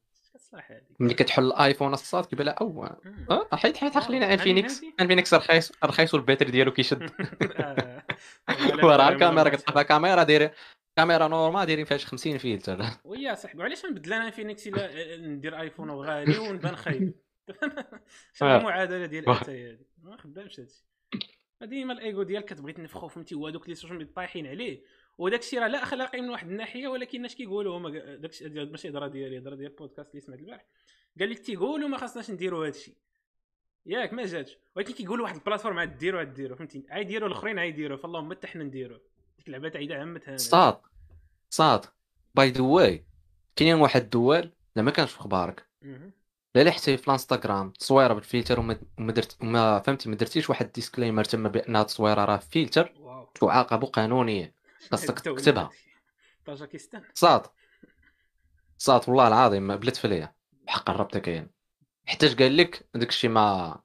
ملي 0.99 1.13
كتحل 1.13 1.43
الآيفون 1.43 1.93
الصاط 1.93 2.25
كيبان 2.25 2.45
لها 2.45 2.53
أو 2.53 2.83
آه. 3.31 3.47
حيت 3.53 3.77
حيت 3.77 3.97
خلينا 3.97 4.33
انفينيكس 4.33 4.81
انفينيكس 5.01 5.33
رخيص 5.33 5.71
رخيص 5.85 6.13
وال 6.13 6.21
batterie 6.21 6.51
ديالو 6.51 6.71
كيشد. 6.71 7.09
وراه 8.83 9.09
الكاميرا 9.09 9.49
كتلقى 9.49 9.83
كاميرا 9.83 10.23
دايره 10.23 10.51
كاميرا 10.97 11.27
normale 11.27 11.65
دايرين 11.65 11.85
فيها 11.85 11.97
50 11.97 12.37
فيلتر 12.37 12.79
ويا 13.05 13.35
صاحبي 13.35 13.59
وعلاش 13.59 13.85
نبدل 13.85 14.13
أنا 14.13 14.25
انفينيكسي 14.25 14.71
ندير 15.17 15.59
آيفون 15.59 15.91
غالي 15.91 16.37
ونبان 16.37 16.75
خايب؟ 16.75 17.13
شنو 18.33 18.49
آه. 18.49 18.57
المعادلة 18.57 19.05
ديال 19.05 19.29
اتاي 19.29 19.71
هذه؟ 19.71 19.85
ما 20.03 20.17
خدامش 20.17 20.59
هادشي. 20.59 20.85
ديما 21.61 21.93
الإيغو 21.93 22.23
ديالك 22.23 22.45
كتبغي 22.45 22.73
تنفخو 22.73 23.07
فهمتي؟ 23.07 23.35
وهذوك 23.35 23.69
les 23.69 23.75
social 23.75 23.97
media 23.97 24.13
طايحين 24.13 24.47
عليه. 24.47 24.83
وداك 25.17 25.39
الشيء 25.39 25.59
راه 25.59 25.67
لا 25.67 25.83
اخلاقي 25.83 26.21
من 26.21 26.29
واحد 26.29 26.47
الناحية 26.47 26.87
ولكن 26.87 27.25
اش 27.25 27.35
كيقولوا 27.35 27.77
هما؟ 27.77 27.89
داك 28.15 28.31
الشيء 28.31 28.65
ماشي 28.65 28.89
هضره 28.89 29.07
ديالي 29.07 29.37
هضره 29.37 29.55
ديال 29.55 29.71
البودكاست 29.71 30.09
اللي 30.11 30.21
سمعت 30.21 30.39
البارح. 30.39 30.65
قال 31.19 31.29
لك 31.29 31.39
تيقولوا 31.39 31.87
ما 31.87 31.97
خاصناش 31.97 32.31
نديروا 32.31 32.63
هذا 32.63 32.69
الشيء 32.69 32.95
ياك 33.85 34.13
ما 34.13 34.25
جاتش. 34.25 34.57
ولكن 34.75 34.93
كيقولوا 34.93 35.23
واحد 35.25 35.35
ال 35.35 35.39
plateforme 35.39 35.79
عاد 35.79 35.97
ديروا 35.97 36.19
عاد 36.19 36.33
ديروا 36.33 36.57
فهمتي؟ 36.57 36.85
عاد 36.89 37.07
ديروا 37.07 37.27
الأخرين 37.27 37.59
عاد 37.59 37.75
ديروا 37.75 37.97
فاللهم 37.97 38.31
حتى 38.31 38.47
حنا 38.47 38.63
نديروا 38.63 38.99
اللعبه 39.47 39.69
تعيد 39.69 39.91
عمتها. 39.91 40.37
صاط. 40.37 40.77
صاد. 41.49 41.85
باي 42.35 42.49
ذا 42.51 42.61
واي 42.61 43.05
كاينين 43.55 43.75
واحد 43.81 44.01
الدول 44.01 44.53
لا 44.75 44.81
ما 44.83 44.91
كانش 44.91 45.11
في 45.11 45.19
أخبارك. 45.19 45.67
لا 46.55 46.63
لا 46.63 46.71
حتى 46.71 46.97
في 46.97 47.07
الانستغرام 47.07 47.71
تصويرة 47.71 48.13
بالفلتر 48.13 48.59
وما 48.59 49.11
درت 49.11 49.43
ما 49.43 49.79
فهمتي 49.79 50.09
ما 50.09 50.15
درتيش 50.15 50.49
واحد 50.49 50.71
ديسكليمر 50.71 51.23
تما 51.23 51.49
بان 51.49 51.75
التصويره 51.75 52.25
راه 52.25 52.37
فلتر 52.37 52.93
تعاقب 53.35 53.83
قانونيا 53.83 54.53
خاصك 54.91 55.19
تكتبها. 55.25 55.69
طاجكستان. 56.45 57.03
صاد. 57.13 57.41
صاد 58.77 59.01
والله 59.07 59.27
العظيم 59.27 59.75
بلات 59.75 59.97
فليا 59.97 60.35
بحق 60.67 60.89
الربطه 60.89 61.19
كاين 61.19 61.49
حتى 62.05 62.27
قال 62.33 62.57
لك؟ 62.57 62.87
داك 62.95 63.09
الشيء 63.09 63.29
ما 63.29 63.79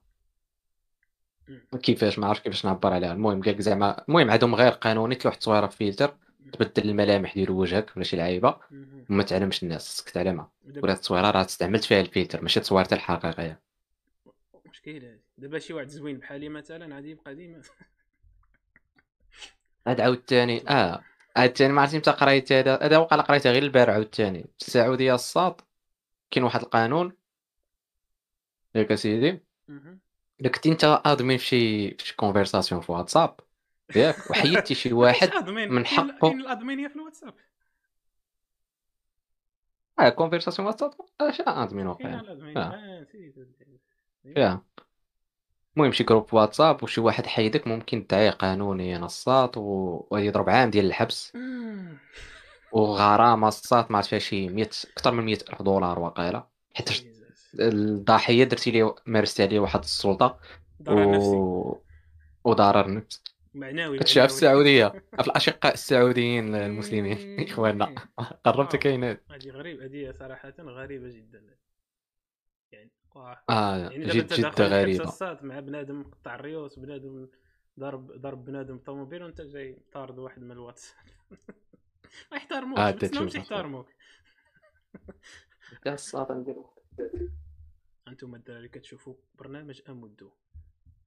كيفاش 1.81 2.19
ما 2.19 2.27
عرفتش 2.27 2.43
كيفاش 2.43 2.65
نعبر 2.65 2.93
عليها. 2.93 3.13
المهم 3.13 3.41
قال 3.41 3.63
زعما 3.63 4.03
المهم 4.09 4.31
عندهم 4.31 4.55
غير 4.55 4.71
قانوني 4.71 5.15
تلوح 5.15 5.35
تصويره 5.35 5.67
في 5.67 5.91
فلتر 5.91 6.17
تبدل 6.53 6.89
الملامح 6.89 7.33
ديال 7.33 7.51
وجهك 7.51 7.91
ولا 7.95 8.03
شي 8.03 8.17
لعيبة 8.17 8.57
وما 9.09 9.23
تعلمش 9.23 9.63
الناس 9.63 9.89
خصك 9.89 10.09
تعلمها 10.09 10.51
ولا 10.77 10.93
التصويره 10.93 11.31
راه 11.31 11.45
استعملت 11.45 11.83
فيها 11.83 12.01
الفلتر 12.01 12.41
ماشي 12.41 12.59
تصويرتها 12.59 12.95
الحقيقية. 12.95 13.61
مشكل 14.65 15.17
دابا 15.37 15.59
شي 15.59 15.73
واحد 15.73 15.87
زوين 15.87 16.17
بحالي 16.17 16.49
مثلا 16.49 16.95
غادي 16.95 17.09
يبقى 17.09 17.35
ديما. 17.35 17.61
هاد 19.87 20.01
عاوتاني 20.01 20.69
آه 20.69 21.03
عاوتاني 21.35 21.73
ما 21.73 21.81
عرفتي 21.81 21.97
متى 21.97 22.11
قريت 22.11 22.51
هذا. 22.51 22.79
هذا 22.81 22.97
وقع 22.97 23.17
قريتها 23.17 23.51
غير 23.51 23.63
البارح 23.63 23.93
عاوتاني. 23.93 24.45
في 24.59 24.67
السعودية 24.67 25.15
الصاط 25.15 25.61
كاين 26.31 26.43
واحد 26.43 26.61
القانون. 26.61 27.13
ياك 28.75 28.91
أسيدي؟ 28.91 29.39
الا 30.41 30.49
كنتي 30.49 30.71
انت 30.71 31.01
admin 31.05 31.37
في 31.37 31.45
شي 31.45 31.91
في 31.97 32.05
شي 32.07 32.15
conversation 32.15 32.81
في 32.81 32.91
واتساب. 32.91 33.39
ياك 33.95 34.31
وحيدتي 34.31 34.75
شي 34.75 34.93
واحد 35.03 35.49
من 35.49 35.85
حقه. 35.85 36.17
كاين 36.21 36.41
الادمينيه 36.41 36.87
في 36.87 36.95
الواتساب. 36.95 37.33
آه 39.99 40.09
conversation 40.09 40.67
واتساب؟ 40.67 40.91
اش 41.21 41.41
admin 41.47 41.87
واقع 41.87 42.21
يا. 44.25 44.61
المهم 45.77 45.91
شي 45.91 46.03
groupe 46.03 46.33
واتساب 46.33 46.83
وشي 46.83 47.01
واحد 47.01 47.25
حيدك 47.25 47.67
ممكن 47.67 48.07
تدعيه 48.07 48.29
قانونيا 48.29 48.97
الصاط 48.97 49.57
ويضرب 49.57 50.49
عام 50.49 50.69
ديال 50.69 50.85
الحبس. 50.85 51.33
وغرامة 52.71 53.47
الصاط 53.47 53.91
ما 53.91 53.97
عرفت 53.97 54.09
فيها 54.09 54.19
شي 54.19 54.49
100 54.49 54.69
أكثر 54.97 55.11
من 55.11 55.25
100 55.25 55.37
ألف 55.49 55.61
دولار 55.61 55.99
وقيلة. 55.99 56.47
حيت 56.75 57.12
الضحيه 57.59 58.43
درتي 58.43 58.71
لي 58.71 58.93
مارست 59.05 59.41
عليه 59.41 59.59
واحد 59.59 59.79
السلطة 59.79 60.39
و... 60.87 61.77
وضرر 62.43 62.93
نفس 62.93 63.23
معنوي 63.53 63.99
كتشي 63.99 64.19
في 64.19 64.25
السعودية. 64.25 64.87
في 65.21 65.27
الأشقاء 65.27 65.73
السعوديين 65.73 66.55
المسلمين. 66.55 67.39
إخواننا. 67.49 67.95
قربت 68.45 68.75
كاينات 68.75 69.23
هذه 69.31 69.49
غريبه 69.49 69.85
هذه 69.85 70.11
صراحة 70.19 70.53
غريبة 70.59 71.09
جدا. 71.09 71.43
يعني 72.71 72.91
آه 73.49 73.77
يعني 73.77 74.05
جد 74.05 74.33
جد 74.33 74.61
غريبة. 74.61 75.37
مع 75.41 75.59
بنادم 75.59 76.03
قطع 76.03 76.35
الريوس 76.35 76.79
بنادم 76.79 77.27
ضرب 77.79 78.21
ضرب 78.21 78.45
بنادم 78.45 78.77
طوموبيل 78.77 79.23
وأنت 79.23 79.41
جاي 79.41 79.77
طارد 79.93 80.19
واحد 80.19 80.41
من 80.41 80.51
الواتس 80.51 80.95
ما 82.31 82.37
يحترموك 82.37 82.79
آه 82.79 82.91
بس 82.91 83.35
يحترموك. 83.35 83.87
أنتم 88.07 88.35
الدراري 88.35 88.67
كتشوفوا 88.67 89.13
برنامج 89.35 89.81
امدو 89.89 90.29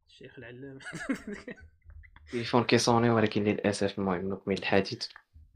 الشيخ 0.08 0.38
العلام 0.38 0.78
تليفون 2.32 2.64
كيصوني 2.64 3.10
ولكن 3.10 3.44
للأسف 3.44 3.98
المهم 3.98 4.32
نكمل 4.32 4.58
الحديث 4.58 5.08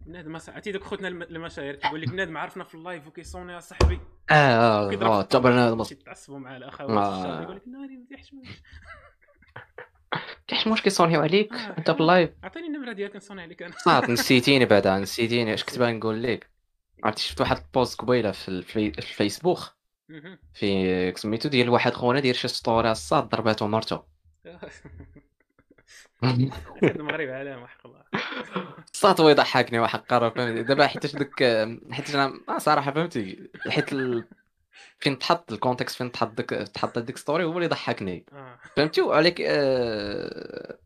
بنادم 0.07 0.37
عرفتي 0.37 0.73
دوك 0.73 0.83
خوتنا 0.85 1.09
المشاهير 1.09 1.75
كيقول 1.75 2.03
لك 2.03 2.09
بنادم 2.09 2.37
عرفنا 2.37 2.65
في 2.65 2.75
ال 2.75 2.81
live 2.81 3.07
وكيصوني 3.07 3.53
يا 3.53 3.61
صاحبي. 3.61 4.01
آه 4.31 4.89
آه 4.91 5.23
حتى 5.23 5.41
بنادم 5.41 5.83
تعصبوا 5.83 6.39
مع 6.39 6.57
الاخوات 6.57 6.91
آه. 6.91 7.43
يقول 7.43 7.57
لك 7.57 7.69
ناري 7.69 7.97
ما 7.97 8.05
تيحشموش 8.09 8.49
تيحشموش 10.49 10.83
كيصونيو 10.83 11.21
عليك؟ 11.21 11.53
آه. 11.53 11.79
أنت 11.79 11.91
في 11.91 12.01
ال 12.01 12.06
live. 12.06 12.31
عطيني 12.43 12.67
النمرة 12.67 12.93
ديالك 12.93 13.17
نصوني 13.17 13.43
عليك 13.43 13.63
أنا. 13.63 13.73
صافي 13.79 14.13
نسيتيني 14.13 14.65
بعدا 14.65 14.99
نسيتيني. 14.99 15.55
اش 15.55 15.65
كنت 15.65 15.79
باغي 15.79 15.93
نقول 15.93 16.23
لك؟ 16.23 16.51
عرفتي 17.05 17.23
شفت 17.23 17.41
واحد 17.41 17.57
ال 17.57 17.66
post 17.66 18.01
قبيلة 18.01 18.33
في 18.33 18.49
الفيسبوك. 18.99 19.59
في 20.55 21.13
سميتو 21.17 21.49
ديال 21.49 21.69
واحد 21.69 21.93
خونا 21.93 22.21
داير 22.21 22.35
شي 22.35 22.49
story 22.49 22.91
الصاط 22.91 23.29
ضرباتو 23.29 23.67
مرتو. 23.67 23.99
المغرب 26.83 27.29
علامه 27.29 27.67
حق 27.67 27.87
الله. 27.87 28.05
صاط 28.93 29.21
هو 29.21 29.29
يضحكني 29.29 29.79
وحق 29.79 30.19
دابا 30.19 30.87
حيت 30.87 31.17
ديك 31.17 31.45
حيت 31.91 32.15
أنا 32.15 32.59
صراحة 32.59 32.93
فهمتي. 32.93 33.51
حيت 33.69 33.93
ال... 33.93 34.29
فين 34.99 35.19
تحط 35.19 35.53
ال 35.53 35.58
context 35.58 35.97
فين 35.97 36.13
تحط 36.13 36.29
ديك 36.29 36.51
تحط 36.51 36.99
ديك 36.99 37.17
story 37.17 37.45
هو 37.45 37.53
اللي 37.53 37.65
يضحكني. 37.65 38.27
آه. 38.33 38.59
فهمتي؟ 38.77 39.01
وعليك 39.01 39.41
آه... 39.41 40.79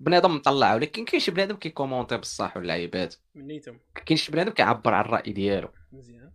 بنادم 0.00 0.34
مطلع 0.34 0.74
ولكن 0.74 1.04
كاين 1.04 1.20
شي 1.20 1.30
بنادم 1.30 1.56
كيكومونتي 1.56 2.16
بصح 2.16 2.56
واللعيبات. 2.56 3.14
من 3.34 3.46
نيتهم 3.46 3.80
كاين 4.06 4.16
شي 4.16 4.32
بنادم 4.32 4.52
كيعبر 4.52 4.94
على 4.94 5.06
الرأي 5.06 5.32
ديالو. 5.32 5.68
مزيان. 5.92 6.32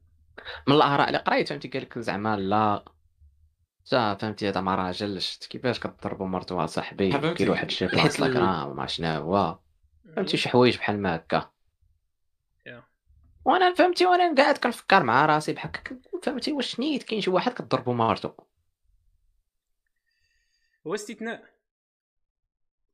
من 0.68 0.76
الاراء 0.76 1.08
اللي 1.08 1.18
قريت 1.18 1.50
فهمتي؟ 1.50 1.68
قال 1.68 1.82
لك 1.82 2.00
زعما 2.00 2.38
لا. 2.38 2.86
تا 3.86 4.16
فهمتي 4.16 4.50
هذا 4.50 4.62
ما 4.62 4.76
راجلش 4.76 5.38
كيفاش 5.38 5.80
كضربوا 5.80 6.28
مرتو 6.28 6.66
صاحبي 6.66 7.12
كاين 7.12 7.50
واحد 7.50 7.66
الشيء 7.66 7.88
في 7.88 7.94
الانستغرام 7.94 8.70
وما 8.70 8.86
شنو 8.86 9.08
هو. 9.08 9.60
فهمتي 10.16 10.38
شي 10.38 10.50
حوايج 10.50 10.78
بحال 10.78 11.02
ما 11.02 11.16
هكا. 11.16 11.52
وأنا 13.46 13.74
فهمتي 13.74 14.06
وأنا 14.06 14.36
قاعد 14.36 14.58
كنفكر 14.58 15.04
مع 15.04 15.26
راسي 15.26 15.54
بحال 15.54 15.72
فهمتي 16.24 16.52
واش 16.52 16.80
نيت 16.80 17.04
كاين 17.04 17.22
شي 17.22 17.30
واحد 17.30 17.54
كضربو 17.54 17.94
مرتو. 17.94 18.32
هو 20.88 20.96
استثناء. 20.96 21.44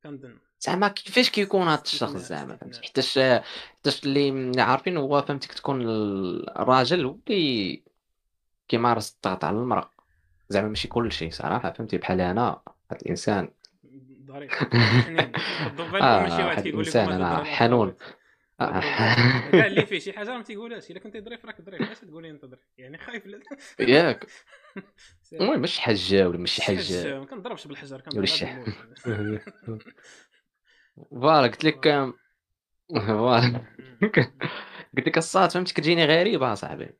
كنظن 0.02 0.38
زعما 0.60 0.88
كيفاش 0.88 1.30
كيكون 1.30 1.68
هذا 1.68 1.82
الشخص 1.82 2.16
زعما 2.16 2.56
فهمتي؟ 2.56 2.80
حيتاش 2.82 3.18
حيتاش 3.18 4.04
اللي 4.04 4.62
عارفين 4.62 4.96
هو 4.96 5.22
فهمتي 5.22 5.48
كتكون 5.48 5.82
الراجل 5.82 7.16
اللي 7.28 7.82
كيمارس 8.68 9.14
الضغط 9.16 9.44
على 9.44 9.56
المرأة. 9.56 9.90
زعما 10.48 10.68
ماشي 10.68 10.88
كل 10.88 11.12
شيء 11.12 11.30
صراحة 11.30 11.72
فهمتي؟ 11.72 11.98
بحال 11.98 12.20
أنا 12.20 12.60
هذا 12.90 13.00
الإنسان. 13.02 13.48
ظريف 14.26 14.62
آه 16.02 16.46
واحد 16.46 16.66
الإنسان 16.66 17.12
أنا 17.12 17.44
حنون. 17.44 17.94
كاع 18.58 19.66
اللي 19.66 19.86
فيه 19.86 19.98
شي 19.98 20.12
حاجة 20.12 20.36
ما 20.36 20.42
تيقولهاش 20.42 20.90
إلا 20.90 21.00
كنتي 21.00 21.20
ظريف 21.20 21.44
راك 21.44 21.62
ظريف 21.62 21.82
علاش 21.82 21.98
تقولي 21.98 22.30
أنت 22.30 22.44
ظريف 22.44 22.60
يعني 22.78 22.98
خايف 22.98 23.26
ياك. 23.78 24.26
المهم 25.32 25.60
ماشي 25.60 25.82
حجه 25.82 26.28
ولا 26.28 26.38
ماشي 26.38 26.62
حجه 26.62 27.18
ما 27.18 27.26
كنضربش 27.26 27.66
بالحجر 27.66 28.00
كنضرب 28.00 28.24
voilà 31.10 31.46
قلت 31.46 31.64
لك 31.64 32.12
voilà. 32.90 33.64
قلت 34.96 35.06
لك 35.06 35.18
الصاط 35.18 35.50
فهمتي 35.50 35.74
كتجيني 35.74 36.04
غريبه 36.04 36.54
صاحبي. 36.54 36.90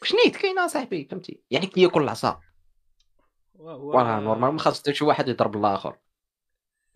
واش 0.00 0.14
نيت 0.14 0.36
كاينة 0.36 0.66
صاحبي؟ 0.66 1.08
فهمتي؟ 1.10 1.42
يعني 1.50 1.66
كياكل 1.66 2.02
العصا. 2.02 2.40
واه 3.54 4.20
normal 4.20 4.50
ما 4.50 4.58
خاص 4.58 4.90
شي 4.90 5.04
واحد 5.04 5.28
يضرب 5.28 5.56
الآخر. 5.56 5.96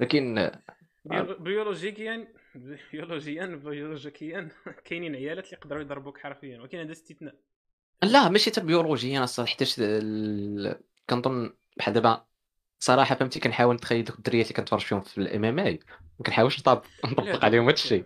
لكن 0.00 0.50
بيولوجيكيا 1.38 2.28
بيولوجيا 2.92 3.46
بيولوجيكيا. 3.46 4.48
كاينين 4.84 5.16
عيالات 5.16 5.44
اللي 5.44 5.56
يقدروا 5.56 5.82
يضربوك 5.82 6.18
حرفيا 6.18 6.60
ولكن 6.60 6.78
هذا 6.78 6.92
استثناء. 6.92 7.34
لا 8.02 8.28
ماشي 8.28 8.50
حتى 8.50 8.60
بيولوجيا 8.60 9.24
الصراحه 9.24 9.56
حيت 9.58 9.80
كنظن 11.10 11.52
بحال 11.76 11.94
دابا 11.94 12.24
صراحة 12.78 13.14
فهمتي 13.14 13.40
كنحاول 13.40 13.74
نتخيل 13.74 14.04
دوك 14.04 14.18
الدريات 14.18 14.46
اللي 14.46 14.56
كنتفرج 14.56 14.80
فيهم 14.80 15.00
في 15.00 15.18
ال 15.18 15.44
MMA. 15.44 15.80
ما 16.18 16.24
كنحاولش 16.26 16.58
نطبق 16.58 17.44
عليهم 17.44 17.64
هذا 17.64 17.72
الشيء. 17.72 18.04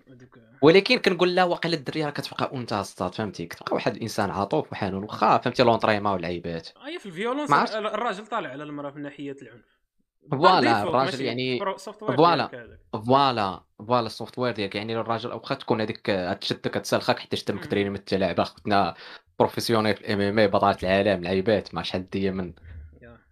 ولكن 0.62 0.98
كنقول 0.98 1.34
لا 1.34 1.44
واقيلا 1.44 1.76
الدرية 1.76 2.04
راه 2.04 2.10
كتبقى 2.10 2.50
أنثى 2.54 2.80
الصاط 2.80 3.14
فهمتي؟ 3.14 3.46
كتبقى 3.46 3.74
واحد 3.74 3.96
الإنسان 3.96 4.30
عاطوف 4.30 4.72
وحنون 4.72 5.04
واخا 5.04 5.38
فهمتي 5.38 5.62
l'entraînement 5.62 6.12
واللعيبات 6.12 6.68
هي 6.82 6.98
في 6.98 7.06
ال 7.06 7.11
violence 7.11 7.50
الراجل 7.52 8.26
طالع 8.26 8.50
على 8.50 8.62
المرأة 8.62 8.90
من 8.90 9.02
ناحية 9.02 9.36
العنف. 9.42 9.81
voilà 10.30 10.82
الراجل 10.82 11.20
يعني 11.20 11.60
voilà 12.00 12.50
voilà 12.92 13.64
voilà 13.78 14.06
ال 14.06 14.38
software 14.38 14.54
ديالك. 14.54 14.74
يعني 14.74 14.96
الراجل 14.96 15.32
واخا 15.32 15.54
تكون 15.54 15.80
هذيك 15.80 16.06
تشدك 16.40 16.74
تسلخك 16.74 17.18
حيت 17.18 17.34
تم 17.34 17.58
كتريني 17.58 17.90
من 17.90 17.96
التلاعب. 17.96 18.40
اختنا 18.40 18.94
professionnelle 19.38 19.96
في 19.96 20.12
MMA 20.12 20.48
بطلة 20.48 20.76
العالم 20.82 21.24
لعيبات 21.24 21.74
ما 21.74 21.82
شحال 21.82 22.10
دي 22.10 22.30
من 22.30 22.52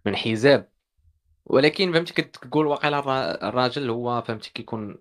من 0.05 0.15
حزاب. 0.15 0.69
ولكن 1.45 1.93
فهمتي 1.93 2.13
كتقول 2.13 2.67
واقيلا 2.67 3.47
الراجل 3.47 3.89
هو 3.89 4.21
فهمتي 4.21 4.51
كيكون 4.53 4.97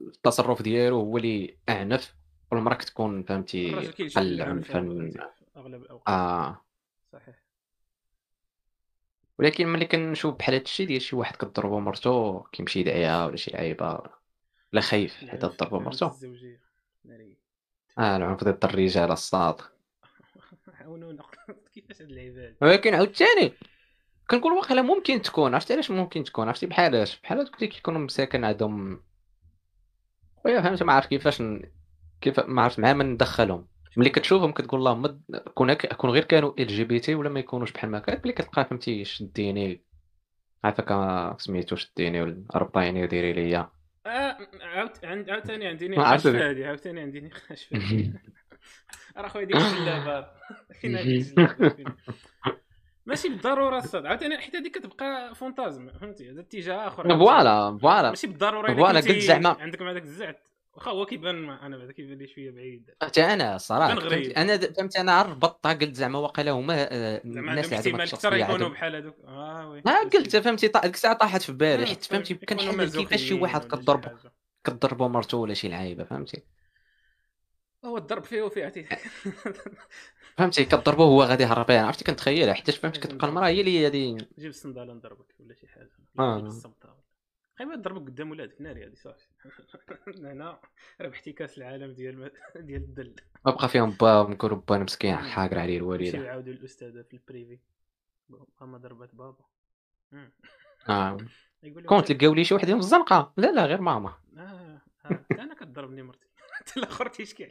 التصرف 0.00 0.62
ديالو 0.62 1.00
هو 1.00 1.16
اللي 1.16 1.56
أعنف. 1.68 2.14
والمرأة 2.52 2.74
كتكون 2.74 3.22
فهمتي 3.22 3.70
قل 4.16 4.42
عنفا 4.42 5.10
أغلب 5.56 5.82
الأوقات. 5.82 6.08
آه. 6.08 6.64
صحيح. 7.12 7.45
ولكن 9.38 9.66
ملي 9.68 9.84
كنشوف 9.86 10.34
بحال 10.34 10.54
هادشي 10.54 10.84
ديال 10.86 11.02
شي 11.02 11.16
واحد 11.16 11.36
كتضربو 11.36 11.80
مرتو 11.80 12.42
كيمشي 12.42 12.80
يدعيها 12.80 13.26
ولا 13.26 13.36
شي 13.36 13.56
لعيبه 13.56 13.98
لا 14.72 14.80
خايف 14.80 15.16
حيت 15.16 15.44
ضربو 15.44 15.80
مرتو. 15.80 16.10
آه 17.98 18.16
العنف 18.16 18.44
ضد 18.44 18.64
الرجال 18.64 19.10
الصاد 19.12 19.60
عاونونا. 20.80 21.22
كيفاش 21.74 22.02
هاد 22.02 22.10
العباد 22.10 22.56
ولكن 22.62 22.94
عاوتاني 22.94 23.52
كنقول 24.30 24.52
واقيلا 24.52 24.82
ممكن 24.82 25.22
تكون 25.22 25.54
عرفتي 25.54 25.72
علاش 25.72 25.90
ممكن 25.90 26.24
تكون؟ 26.24 26.48
عرفتي 26.48 26.66
بحال 26.66 26.94
اش؟ 26.94 27.20
بحال 27.20 27.38
هادوك 27.38 27.54
اللي 27.54 27.66
كيكونوا 27.66 28.00
مساكن 28.00 28.44
عندهم. 28.44 29.02
خويا 30.42 30.60
فهمت؟ 30.62 30.82
ما 30.82 30.92
عرفت 30.92 31.08
كيفاش 31.08 31.42
كيف 32.20 32.40
ما 32.40 32.62
عرفت 32.62 32.78
مع 32.80 32.92
من 32.92 33.12
ندخلهم 33.12 33.68
ملي 33.96 34.10
كتشوفهم 34.10 34.52
كتقول 34.52 34.80
اللهم 34.80 35.22
كون 35.54 35.74
كون 35.74 36.10
غير 36.10 36.24
كانوا 36.24 36.52
LGBT 36.58 37.14
ولا 37.14 37.28
ما 37.28 37.40
يكونوش 37.40 37.72
بحال 37.72 37.90
ما 37.90 37.98
كان 37.98 38.20
ملي 38.24 38.32
كتلقى 38.32 38.64
فهمتي 38.64 39.04
شديني 39.04 39.84
عافاك 40.64 41.40
سميتو 41.40 41.76
شديني 41.76 42.22
ولا 42.22 42.44
ربطيني 42.54 43.02
وديري 43.02 43.32
ليا. 43.32 43.70
آه 44.06 44.36
عاود 44.62 44.90
عاوتاني 45.30 45.66
عندي 45.66 45.88
نقاش 45.88 46.22
في 46.22 46.28
هذه 46.38 46.66
عاوتاني 46.66 47.00
عندي 47.00 47.20
نقاش 47.20 47.64
في 47.64 47.76
هذه 47.76 48.12
راه 49.16 49.28
خويا 49.28 49.44
ديك 49.44 49.56
اللعبه 49.56 50.26
فين؟ 50.80 50.96
هذيك 50.96 51.34
ماشي 53.06 53.28
بالضرورة 53.28 53.78
الصاد. 53.78 54.06
عاوتاني 54.06 54.38
حيت 54.38 54.56
هذيك 54.56 54.78
كتبقى 54.78 55.34
fantasme 55.34 55.90
فهمتي؟ 55.92 56.30
هذا 56.30 56.40
اتجاه 56.40 56.86
آخر. 56.86 57.18
voilà 57.18 57.78
voilà. 57.78 58.08
ماشي 58.08 58.26
بالضرورة 58.26 58.74
voilà 58.74 59.00
قلت 59.00 59.18
زعما. 59.18 59.56
عندك 59.60 59.82
مع 59.82 59.92
داك 59.92 60.02
الزعت 60.02 60.40
واخا 60.76 60.90
هو 60.90 61.06
كيبان 61.06 61.50
أنا 61.50 61.76
بعدا 61.76 61.92
كيبان 61.92 62.18
لي 62.18 62.26
شوية 62.26 62.50
بعيد؟ 62.50 62.90
حتى 63.02 63.24
أنا 63.24 63.58
صراحة 63.58 63.92
أنا 64.36 64.58
فهمت 64.58 64.96
أنا 64.96 65.22
ربطتها 65.22 65.72
قلت 65.72 65.94
زعما 65.94 66.18
واقيلا 66.18 66.50
هما 66.50 66.74
آه، 66.92 67.22
الناس 67.24 67.64
اللي 67.64 67.76
عندهم 67.76 68.00
أكثر 68.00 68.36
يكونوا 68.36 68.68
بحال 68.68 68.96
هذوك. 68.96 69.14
آه 69.24 69.68
oui. 69.70 69.80
قلت 70.14 70.36
فهمتي 70.36 70.68
ديك 70.68 70.84
الساعة 70.84 71.14
طاحت 71.14 71.42
في 71.42 71.52
بالي. 71.52 71.86
حيت 71.86 72.04
فهمتي 72.04 72.34
كنحلل 72.34 72.90
كيفاش 72.90 73.20
شي 73.20 73.34
واحد 73.34 73.64
كضرب 73.64 74.18
كضربو 74.64 75.08
مرتو 75.08 75.38
ولا 75.38 75.54
شي 75.54 75.68
لعيبة 75.68 76.04
فهمتي؟ 76.04 76.42
هو 77.84 77.96
الضرب 77.96 78.24
فيه 78.24 78.42
وفيه 78.42 78.72
فهمتي 80.38 80.64
كضربو 80.64 81.02
هو 81.02 81.22
غادي 81.22 81.42
يهرب. 81.42 81.70
عرفتي 81.70 82.04
كنتخيل 82.04 82.54
حيت 82.54 82.70
فهمتي 82.70 83.00
كتبقى 83.00 83.28
المرأة 83.28 83.46
هي 83.48 83.60
اللي 83.60 83.84
غادي 83.84 84.16
جيب 84.38 84.50
الصندالة 84.50 84.92
نضربك 84.92 85.34
ولا 85.40 85.54
شي 85.54 85.66
حاجة. 85.68 85.90
آه. 86.18 86.48
خايبه 87.58 87.74
ضربك 87.76 88.06
قدام 88.06 88.30
ولادك 88.30 88.60
ناري 88.60 88.86
هذه 88.86 88.94
صافي. 88.94 89.26
هنا 90.30 90.60
ربحتي 91.00 91.32
كاس 91.32 91.58
العالم 91.58 91.92
ديال 91.92 92.30
ديال 92.56 92.82
الدل. 92.82 93.16
بقى 93.44 93.68
فيهم 93.68 93.90
با 93.90 94.22
نقولوا 94.30 94.58
با 94.68 94.78
مسكين 94.78 95.16
حاقر 95.16 95.58
عليه 95.58 95.76
الوالده 95.76 96.18
يعاودوا 96.18 96.52
الأستاذة 96.52 97.02
في 97.02 97.14
ال 97.14 97.21
privé 97.21 97.58
ماما 98.60 98.78
ضربت 98.78 99.14
بابا. 99.14 99.44
آه. 100.88 101.16
كون 101.88 102.04
تلقاو 102.04 102.34
لي 102.34 102.44
شي 102.44 102.54
واحد 102.54 102.66
في 102.66 102.72
الزنقة؟ 102.72 103.32
لا 103.36 103.52
لا 103.52 103.66
غير 103.66 103.80
ماما. 103.80 104.14
آه, 104.38 104.80
آه. 105.04 105.26
أنا 105.30 105.54
كضربني 105.54 106.02
مرتي. 106.02 106.26
أنت 106.60 106.76
الآخر 106.76 107.08
تيشكي 107.08 107.48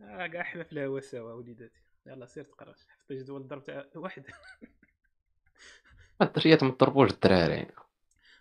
آه 0.00 0.26
كاع 0.26 0.42
حنا 0.42 0.64
في 0.64 0.72
الهوا 0.72 1.00
سوا 1.00 1.32
وليداتي. 1.32 1.80
يلا 2.06 2.26
سير 2.26 2.44
تقرا 2.44 2.72
حفظت 2.72 3.12
جدول 3.12 3.40
الضرب 3.40 3.64
تاع 3.64 3.86
واحد. 3.94 4.24
الدريات 6.22 6.62
ما 6.62 6.70
تضربوش 6.70 7.10
الدراري 7.10 7.66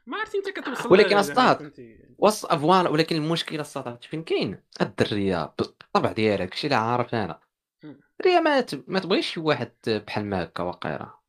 ما 0.05 0.17
عرفتي 0.17 0.37
انت 0.37 0.49
كتوصل 0.49 0.91
ولكن 0.91 1.17
الصاط. 1.17 1.73
وص 2.17 2.45
voilà 2.45 2.89
ولكن 2.89 3.15
المشكلة 3.15 3.61
الصاط 3.61 4.03
فين 4.03 4.23
كاين؟ 4.23 4.59
الدريه 4.81 5.53
بالطبع 5.57 6.11
ديالها 6.11 6.45
داكشي 6.45 6.67
اللي 6.67 6.75
عارف 6.75 7.15
أنا. 7.15 7.39
الدريه 7.83 8.39
ما 8.39 8.65
ما 8.87 8.99
تبغيش 8.99 9.33
شي 9.33 9.39
واحد 9.39 9.71
بحال 9.87 10.25
ما 10.25 10.43
هكا 10.43 10.63
وقيره 10.63 11.19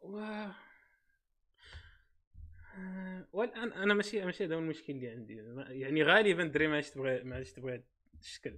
و... 0.00 0.46
والآن 3.32 3.72
أنا 3.72 3.94
ماشي 3.94 4.24
ماشي 4.24 4.44
هذا 4.44 4.54
هو 4.54 4.58
المشكل 4.58 4.92
اللي 4.92 5.08
عندي. 5.08 5.36
يعني 5.80 6.02
غالبا 6.02 6.42
الدري 6.42 6.68
ما 6.68 6.74
عادش 6.74 6.90
تبغي 6.90 7.24
ما 7.24 7.36
عادش 7.36 7.52
تبغي 7.52 7.82
الشكل. 8.20 8.56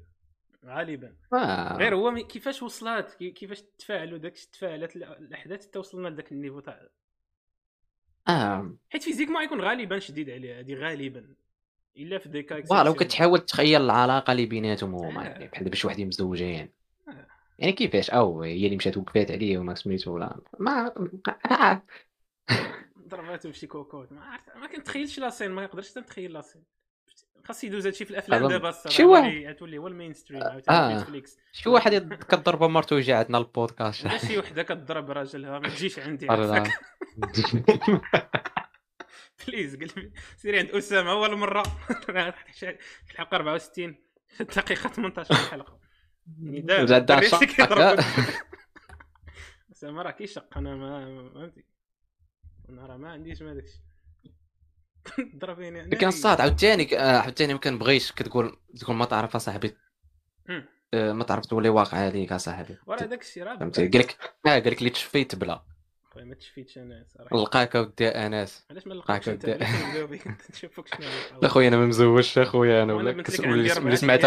غالبا. 0.65 1.15
آه. 1.33 1.77
غير 1.77 1.95
هو 1.95 2.15
كيفاش 2.15 2.63
وصلات؟ 2.63 3.15
كيفاش 3.15 3.63
تفاعلوا 3.79 4.19
داك 4.19 4.39
تفاعلات 4.53 4.97
الأحداث 4.97 5.67
حتى 5.67 5.79
وصلنا 5.79 6.09
لذاك 6.09 6.33
ال 6.33 6.37
niveau 6.37 6.61
تاع 6.61 6.89
آه. 8.29 8.75
حيت 8.91 9.03
physiquement 9.03 9.43
يكون 9.43 9.61
غالبا 9.61 9.99
شديد 9.99 10.31
عليها 10.31 10.61
هذه 10.61 10.75
غالبا. 10.75 11.35
إلا 11.97 12.19
في 12.19 12.29
ديكا 12.29 12.63
voilà 12.63 12.91
وكتحاول 12.91 13.41
تخيل 13.41 13.83
العلاقة 13.83 14.31
اللي 14.31 14.47
بيناتهم 14.47 14.95
هما 14.95 15.21
آه. 15.21 15.25
يعني 15.25 15.47
بحال 15.47 15.77
شي 15.77 15.87
وحدين 15.87 16.09
مزوجين. 16.09 16.69
آه. 17.09 17.27
يعني 17.59 17.73
كيفاش؟ 17.73 18.11
أو 18.11 18.43
هي 18.43 18.65
اللي 18.67 18.77
مشات 18.77 18.97
وقفات 18.97 19.31
عليه 19.31 19.59
وما 19.59 19.75
سميتو 19.75 20.15
ولا 20.15 20.41
ما 20.59 20.93
ضرباتو 23.09 23.49
بشي 23.49 23.67
كوكوت. 23.67 24.13
ما 24.13 24.25
عرفت 24.25 24.57
ما 24.57 24.67
كنتخيلش 24.67 25.19
la 25.19 25.28
scène 25.28 25.51
ما 25.51 25.65
نقدرش 25.65 25.99
نتخيل 25.99 26.33
la 26.33 26.41
scène 26.41 26.63
خاص 27.45 27.65
يدوز 27.65 27.87
هادشي 27.87 28.05
في 28.05 28.11
الأفلام 28.11 28.49
دابا 28.49 28.75
شي 28.89 29.05
واحد. 29.05 29.55
تولي 29.59 29.79
هو 29.79 29.89
ال 29.89 30.13
mainstream 30.13 30.43
آه. 30.69 30.99
نتفليكس. 30.99 31.39
شي 31.53 31.69
واحد 31.69 32.15
كضرب 32.15 32.63
مرته 32.63 32.97
ويجي 32.97 33.13
عندنا 33.13 33.39
البودكاست. 33.39 34.27
شي 34.27 34.39
وحده 34.39 34.63
كضرب 34.63 35.11
راجلها 35.11 35.59
ما 35.59 35.69
تجيش 35.69 35.99
عندي. 35.99 36.27
بليز 39.47 39.77
قلبي 39.83 40.13
سيري 40.37 40.59
عند 40.59 40.71
أسامة 40.71 41.11
اول 41.11 41.37
مره 41.37 41.63
في 42.07 43.11
الحلقة 43.11 43.37
64 43.37 43.97
الدقيقة 44.41 44.89
18 44.89 45.35
الحلقة. 45.35 45.81
يعني 46.43 46.61
دابا 46.61 47.21
أسامة 49.73 50.03
راه 50.03 50.11
كيشق 50.11 50.59
أنا 50.59 50.77
ما 50.77 51.31
فهمتي 51.35 51.65
أنا 52.69 52.87
راه 52.87 52.97
ما 52.97 53.11
عنديش 53.11 53.43
ما 53.43 53.55
داكشي 53.55 53.83
ضربيني 55.37 55.97
كان 55.97 56.11
صاد 56.11 56.41
عاوتاني 56.41 56.97
عاوتاني 56.97 57.53
ما 57.55 57.61
كنبغيش 57.61 58.13
كتقول 58.13 58.57
تقول 58.81 58.97
ما 58.97 59.05
تعرف 59.05 59.37
اصاحبي 59.37 59.77
آه، 60.95 61.13
ما 61.13 61.25
تعرف 61.25 61.47
تولي 61.47 61.69
واقع 61.69 61.99
عليك 61.99 62.33
اصاحبي 62.33 62.77
وراه 62.87 63.05
داك 63.07 63.21
الشيء 63.21 63.43
راه 63.43 63.57
فهمتي؟ 63.57 63.89
قال 63.89 64.01
لك 64.01 64.17
آه 64.47 64.51
قال 64.51 64.73
لك 64.73 64.79
اللي 64.79 64.91
تشفيت 64.91 65.35
بلا. 65.35 65.63
ما 66.17 66.35
تشفيتش 66.35 66.79
أنا 66.79 67.05
صراحة. 67.09 67.37
لقاك 67.37 67.77
اودي 67.77 68.09
انس 68.09 68.67
علاش 68.71 68.87
ما 68.87 68.95
لقاكش 68.95 69.29
أنت؟ 69.29 69.47
نشوفك 70.51 70.95
شنو 70.95 71.07
لا 71.43 71.49
خويا 71.53 71.69
أنا 71.69 71.77
ما 71.77 71.87
مزوجش 71.87 72.39
أخويا 72.39 72.83
أنا 72.83 72.95
ولا 72.95 73.13
ملي 73.13 73.97
سمعت 73.97 74.25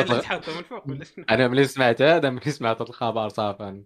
أنا 1.29 1.47
ملي 1.47 1.65
سمعت 1.67 2.01
هذا 2.01 2.29
ملي 2.29 2.51
سمعت 2.51 2.81
هذا 2.81 2.89
الخبر 2.89 3.29
صافي 3.29 3.83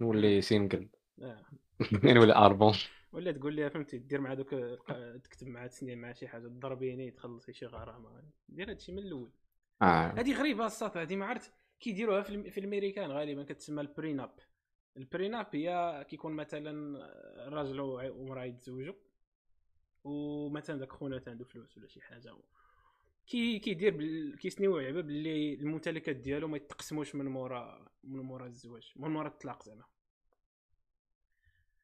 نولي 0.00 0.40
single. 0.42 0.88
آه. 1.22 1.44
نولي 2.04 2.34
اربون 2.34 2.74
ولا 3.12 3.32
تقول 3.32 3.54
لي 3.54 3.70
فهمتي 3.70 3.98
دير 3.98 4.20
مع 4.20 4.34
دوك 4.34 4.54
تكتب 5.24 5.46
مع 5.46 5.66
تسنين 5.66 5.98
مع 5.98 6.12
شي 6.12 6.28
حاجة 6.28 6.48
تضربيني 6.48 7.10
تخلصي 7.10 7.52
شي 7.52 7.66
غرامه 7.66 8.22
دير 8.48 8.70
هادشي 8.70 8.92
من 8.92 8.98
الأول. 8.98 9.30
آه. 9.82 10.14
هذه 10.18 10.38
غريبة 10.38 10.66
الصاط 10.66 10.96
هذه 10.96 11.16
ما 11.16 11.26
عرفت 11.26 11.52
كيديروها 11.80 12.22
في, 12.22 12.58
الأمريكان 12.58 13.10
غالبا 13.10 13.44
كتسمى 13.44 13.80
البريناب. 13.80 14.34
ال 14.96 15.03
prenup 15.03 15.46
هي 15.52 16.04
كيكون 16.08 16.32
مثلا 16.32 16.98
راجل 17.48 17.80
ومرأة 17.80 18.44
يتزوجوا 18.44 18.94
ومثلا 20.04 20.78
داك 20.78 20.92
خونا 20.92 21.22
عنده 21.26 21.44
فلوس 21.44 21.78
ولا 21.78 21.86
شي 21.86 22.00
حاجة 22.00 22.36
كي 23.26 23.58
كيدير 23.58 23.96
بال... 23.96 24.38
كيسنيو 24.38 24.78
لعبه 24.78 25.00
باللي 25.00 25.54
الممتلكات 25.54 26.16
ديالو 26.16 26.48
ما 26.48 26.56
يتقسموش 26.56 27.14
من 27.14 27.24
مورا 27.24 27.88
من 28.04 28.20
مورا 28.20 28.46
الزواج 28.46 28.92
من 28.96 29.10
مورا 29.10 29.28
الطلاق 29.28 29.62
زعما. 29.62 29.84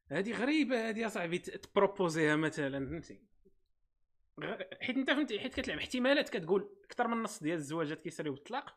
هذه 0.09 0.33
غريبة 0.33 0.89
هذه 0.89 0.99
يا 0.99 1.09
صاحبي 1.09 1.39
تـ 1.39 1.48
proposer 1.48 2.19
يها 2.19 2.37
مثلا 2.37 2.87
فهمتي؟ 2.87 3.21
حيت 4.81 4.97
أنت 4.97 5.11
فهمتي 5.11 5.41
حيت 5.41 5.55
كتلعب 5.55 5.79
احتمالات 5.79 6.29
كتقول 6.29 6.69
أكثر 6.85 7.09
من 7.09 7.23
نص 7.23 7.43
ديال 7.43 7.59
الزواجات 7.59 8.01
كيساليو 8.01 8.33
بالطلاق 8.33 8.77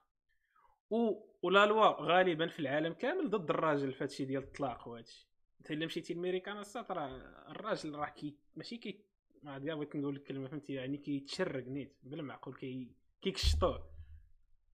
و 0.89 1.30
ولا 1.42 1.65
لوا 1.65 2.02
غالبا 2.02 2.48
في 2.48 2.60
العالم 2.60 2.94
كامل 2.94 3.30
ضد 3.30 3.50
الراجل 3.50 3.94
في 3.94 4.04
هادشي 4.04 4.26
ديال 4.26 4.44
الطلاق 4.44 4.88
وهادشي. 4.88 5.30
انت 5.60 5.72
إلا 5.72 5.86
مشيتي 5.86 6.13
لميريكان 6.13 6.58
الساط 6.58 6.92
راه 6.92 7.08
الراجل 7.52 7.96
راه 7.96 8.10
كي 8.10 8.36
ماشي 8.56 8.78
كي 8.78 9.06
ما 9.44 9.60
كاع 9.60 9.76
بغيت 9.76 9.96
نقول 9.96 10.15
الكلمة 10.15 10.48
فهمتي؟ 10.48 10.74
يعني 10.74 10.98
كيتشرق 10.98 11.68
نيت 11.68 11.98
بلا 12.04 12.22
معقول 12.22 12.56
كي 12.56 12.92
كيكشطوه. 13.22 13.92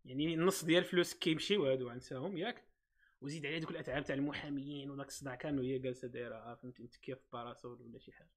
يعني 0.05 0.33
النص 0.33 0.65
ديال 0.65 0.83
الفلوس 0.83 1.13
كيمشيو 1.13 1.65
هادو 1.65 1.89
عندهم 1.89 2.37
ياك. 2.37 2.64
وزيد 3.25 3.45
على 3.45 3.57
هذوك 3.57 3.71
الأتعاب 3.71 4.05
تاع 4.05 4.15
المحاميين 4.15 4.91
وداك 4.91 5.07
الصداع 5.07 5.35
كانوا 5.35 5.63
هي 5.63 5.79
جالسة 5.79 6.07
دايره 6.07 6.55
فهمتي 6.55 6.83
أنت 6.83 6.95
كيف 6.95 7.17
parasol 7.33 7.81
ولا 7.81 7.99
شي 7.99 8.11
حاجة. 8.11 8.29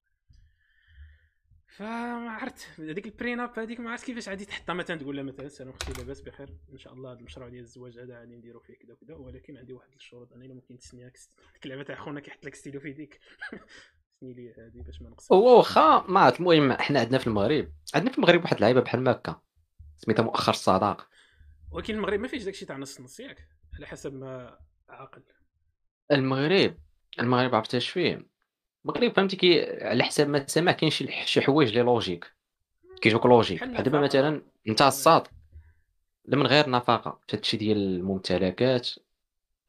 فما 1.67 2.31
عرفت 2.31 2.79
هذيك 2.79 3.05
ال 3.05 3.13
prenup 3.13 3.59
هذيك 3.59 3.79
ما 3.79 3.91
عرفت 3.91 4.05
كيفاش 4.05 4.29
غادي 4.29 4.45
تحطها. 4.45 4.73
مثلا 4.73 4.97
تقول 4.97 5.15
لها 5.15 5.23
مثلا 5.23 5.47
سلام 5.47 5.69
أختي 5.69 5.93
لاباس 5.93 6.21
بخير. 6.21 6.49
إن 6.73 6.77
شاء 6.77 6.93
الله 6.93 7.11
هذا 7.11 7.19
المشروع 7.19 7.49
ديال 7.49 7.63
الزواج 7.63 7.99
هذا 7.99 8.19
غادي 8.19 8.35
نديرو 8.35 8.59
فيه 8.59 8.73
كذا 8.73 8.93
وكذا 8.93 9.15
ولكن 9.15 9.57
عندي 9.57 9.73
واحد 9.73 9.93
الشروط. 9.95 10.33
أنا 10.33 10.45
إلا 10.45 10.53
ممكن 10.53 10.77
تسنيها 10.77 11.09
ديك 11.53 11.65
اللعبة 11.65 11.83
تاع 11.83 11.95
خونا 11.95 12.19
كيحط 12.19 12.45
لك 12.45 12.55
ستيلو 12.55 12.79
في 12.79 12.89
يديك. 12.89 13.19
سني 14.19 14.33
لي 14.33 14.53
هذه 14.53 14.81
باش 14.81 15.01
ما 15.01 15.09
نقص 15.09 15.31
واخا 15.31 16.05
ما 16.07 16.19
عرفت 16.19 16.39
المهم 16.39 16.73
حنا 16.73 16.99
عندنا 16.99 17.17
في 17.17 17.27
المغرب 17.27 17.71
عندنا 17.95 18.11
في 18.11 18.17
المغرب 18.17 18.43
واحد 18.43 18.55
اللعيبة 18.55 18.81
بحال 18.81 19.09
هكا 19.09 19.41
سميتها 19.97 20.23
مؤخر 20.23 20.51
الصداق 20.51 21.09
ولكن 21.71 21.95
المغرب 21.95 22.19
ما 22.19 22.27
فيهش 22.27 22.43
داكشي 22.43 22.65
تاع 22.65 22.77
نص 22.77 23.01
نص 23.01 23.19
ياك 23.19 23.47
على 23.73 23.87
حسب 23.87 24.13
ما 24.13 24.59
عقل 24.89 25.21
المغرب 26.11 26.77
المغرب 27.19 27.55
عرفت 27.55 27.75
اش 27.75 27.89
فيه؟ 27.89 28.27
المغرب 28.85 29.13
فهمتي 29.13 29.35
كي 29.35 29.83
على 29.83 30.03
حسب 30.03 30.29
ما 30.29 30.39
تسمع 30.39 30.71
كاين 30.71 30.91
شي 30.91 31.25
شي 31.25 31.41
حوايج 31.41 31.73
les 31.77 31.81
logiques 31.81 32.33
كيجوك 33.01 33.25
logique. 33.25 33.63
بحال 33.63 33.83
دابا 33.83 33.99
مثلا 33.99 34.41
انت 34.67 34.81
الصاد 34.81 35.27
لا 36.25 36.37
من 36.37 36.47
غير 36.47 36.69
نفقه 36.69 37.19
هادشي 37.33 37.57
ديال 37.57 37.77
الممتلكات 37.77 38.89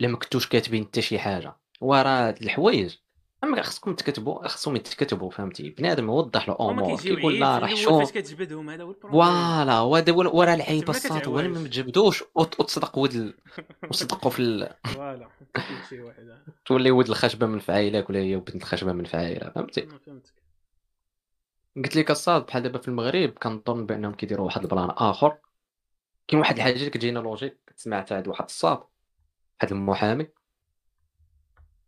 لا 0.00 0.08
ما 0.08 0.16
كنتوش 0.16 0.48
كاتبين 0.48 0.84
حتى 0.84 1.02
شي 1.02 1.18
حاجة 1.18 1.56
وراه 1.80 2.28
هاد 2.28 2.42
الحوايج. 2.42 2.96
أما 3.44 3.62
خصكم 3.62 3.94
تكتبوا 3.94 4.48
خصهم 4.48 4.76
يتكتبوا 4.76 5.30
فهمتي؟ 5.30 5.70
بنادم 5.70 6.06
يوضح 6.06 6.48
له 6.48 6.56
أمور 6.60 7.00
كيقول 7.00 7.40
لا 7.40 7.58
راه 7.58 7.74
شوف. 7.74 7.98
فاش 7.98 8.12
كتجبدهم 8.12 8.70
هذا 8.70 8.82
هو 8.82 8.90
ال 8.90 8.94
problème. 8.94 9.22
voilà 9.22 9.98
هذا 9.98 10.12
وراه 10.12 10.54
العيب 10.54 10.90
الصاد 10.90 11.28
هو 11.28 11.42
ما 11.42 11.68
تجبدوش 11.68 12.24
وتصدق 12.34 12.98
ود 12.98 13.34
وتصدقوا 13.82 14.30
في 14.30 14.68
فوالا 14.84 15.28
تولي 16.66 16.90
ود 16.90 17.08
الخشبة 17.08 17.46
من 17.46 17.58
فعايلك 17.58 18.10
ولا 18.10 18.18
هي 18.18 18.36
بنت 18.36 18.56
الخشبة 18.56 18.92
من 18.92 19.04
فعايلها 19.04 19.50
فهمتي؟ 19.50 19.88
قلت 21.76 21.96
لك 21.96 22.10
الصاد 22.10 22.46
بحال 22.46 22.62
دابا 22.62 22.78
في 22.78 22.88
المغرب 22.88 23.30
كنظن 23.30 23.86
بأنهم 23.86 24.12
كيديروا 24.12 24.46
واحد 24.46 24.62
ال 24.62 24.68
plan 24.68 24.90
آخر. 24.90 25.38
كاين 26.28 26.40
واحد 26.40 26.56
الحاجة 26.56 26.74
اللي 26.74 26.90
كتجينا 26.90 27.18
لوجيك 27.18 27.58
كتسمع 27.66 28.02
تاع 28.02 28.22
واحد 28.26 28.44
الصاد 28.44 28.78
واحد 29.60 29.72
المحامي. 29.72 30.28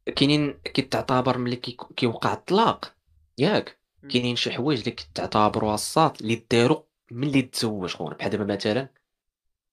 كاينين 0.07 0.53
كيتعتبر 0.53 1.39
ملي 1.39 1.57
كيوقع 1.97 2.33
الطلاق 2.33 2.95
ياك. 3.39 3.79
كاينين 4.09 4.37
شي 4.37 4.51
حوايج 4.53 4.79
اللي 4.79 4.91
كتعتبروها 4.91 5.75
الصاد 5.75 6.17
اللي 6.21 6.47
داروا 6.51 6.83
ملي 7.11 7.43
تزوج 7.43 7.95
خونا 7.95 8.17
بحال 8.17 8.31
دابا 8.31 8.55
مثلا. 8.55 8.89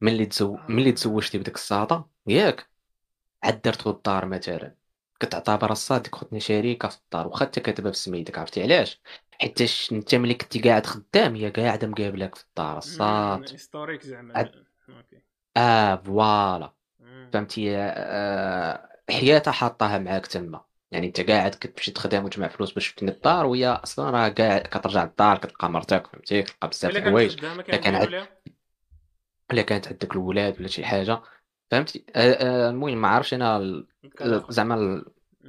ملي 0.02 0.26
تزوج 0.26 0.60
ملي 0.70 0.92
تزوجتي 0.92 1.38
بديك 1.38 1.56
الصاده 1.56 2.06
ياك. 2.28 2.70
عاد 3.44 3.62
درتو 3.62 3.90
الدار 3.90 4.26
مثلا. 4.26 4.76
كتعتبر 5.20 5.72
الصاد 5.72 6.04
ديك 6.04 6.16
خوتنا 6.16 6.40
شريكة 6.40 6.88
في 6.88 6.98
الدار 6.98 7.28
واخا 7.28 7.46
انت 7.46 7.60
كاتبها 7.60 7.92
بسميتك 7.92 8.38
عرفتي 8.38 8.64
علاش؟ 8.64 9.02
حيت 9.32 9.92
انت 9.92 10.16
ملي 10.16 10.34
كنتي 10.34 10.60
قاعد 10.60 10.86
خدام 10.86 11.36
هي 11.36 11.50
قاعدة 11.50 11.88
مقابلك 11.88 12.36
في 12.36 12.44
الدار 12.44 12.78
الصاد 12.78 13.52
historique 13.52 14.02
زعما. 14.04 14.52
okay. 14.90 15.22
آه 15.58 15.96
voilà. 15.96 16.74
فهمتي؟ 17.34 17.78
آه 17.78 18.99
حياتها 19.10 19.52
حاطاها 19.52 19.98
معاك 19.98 20.28
تما. 20.28 20.62
يعني 20.92 21.08
انت 21.08 21.22
قاعد 21.22 21.56
كتمشي 21.56 21.92
تخدم 21.92 22.26
وتجمع 22.26 22.48
فلوس 22.48 22.74
باش 22.74 22.94
تبني 22.94 23.12
الدار 23.12 23.46
وهي 23.46 23.68
أصلا 23.68 24.10
راه 24.10 24.30
قاعد 24.30 24.62
كترجع 24.62 25.04
للدار 25.04 25.38
كتلقى 25.38 25.70
مرتك 25.70 26.08
فهمتي؟ 26.08 26.44
كتلقى 26.44 26.68
بزاف 26.68 26.92
د 26.92 26.96
الحوايج. 26.96 27.40
كان 27.62 27.96
عد... 27.96 28.28
كانت 29.62 29.88
عندك 29.88 30.12
الولاد 30.12 30.60
ولا 30.60 30.68
شي 30.68 30.86
حاجة 30.86 31.22
فهمتي؟ 31.72 32.06
المهم 32.16 33.02
ما 33.02 33.08
عرفتش 33.08 33.34
أنا 33.34 33.84
زعما 34.50 35.06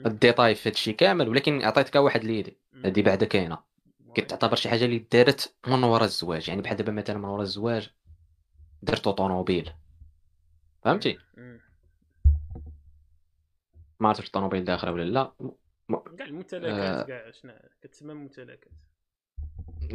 الديتاي 0.06 0.54
في 0.54 0.68
هادشي 0.68 0.92
كامل 0.92 1.28
ولكن 1.28 1.62
عطيتك 1.62 1.94
واحد 1.94 2.24
l'idée 2.24 2.58
هادي 2.84 3.02
بعدا 3.02 3.26
كاينة. 3.26 3.58
كتعتبر 4.14 4.56
شي 4.56 4.68
حاجة 4.68 4.84
اللي 4.84 5.06
دارت 5.12 5.54
من 5.66 5.84
وراء 5.84 6.04
الزواج. 6.04 6.48
يعني 6.48 6.62
بحال 6.62 6.76
دابا 6.76 6.92
مثلا 6.92 7.18
من 7.18 7.24
وراء 7.24 7.42
الزواج 7.42 7.90
درتو 8.82 9.10
طوموبيل 9.10 9.72
فهمتي؟ 10.84 11.18
ما 14.00 14.08
عرفتش 14.08 14.26
الطوموبيل 14.26 14.64
داخله 14.64 14.92
ولا 14.92 15.04
لا. 15.04 15.32
كاع 16.18 16.26
الممتلكات 16.26 17.06
كاع 17.06 17.28
آه 17.28 17.30
شنو؟ 17.30 17.52
كتسمى 17.82 18.14
ممتلكات 18.14 18.64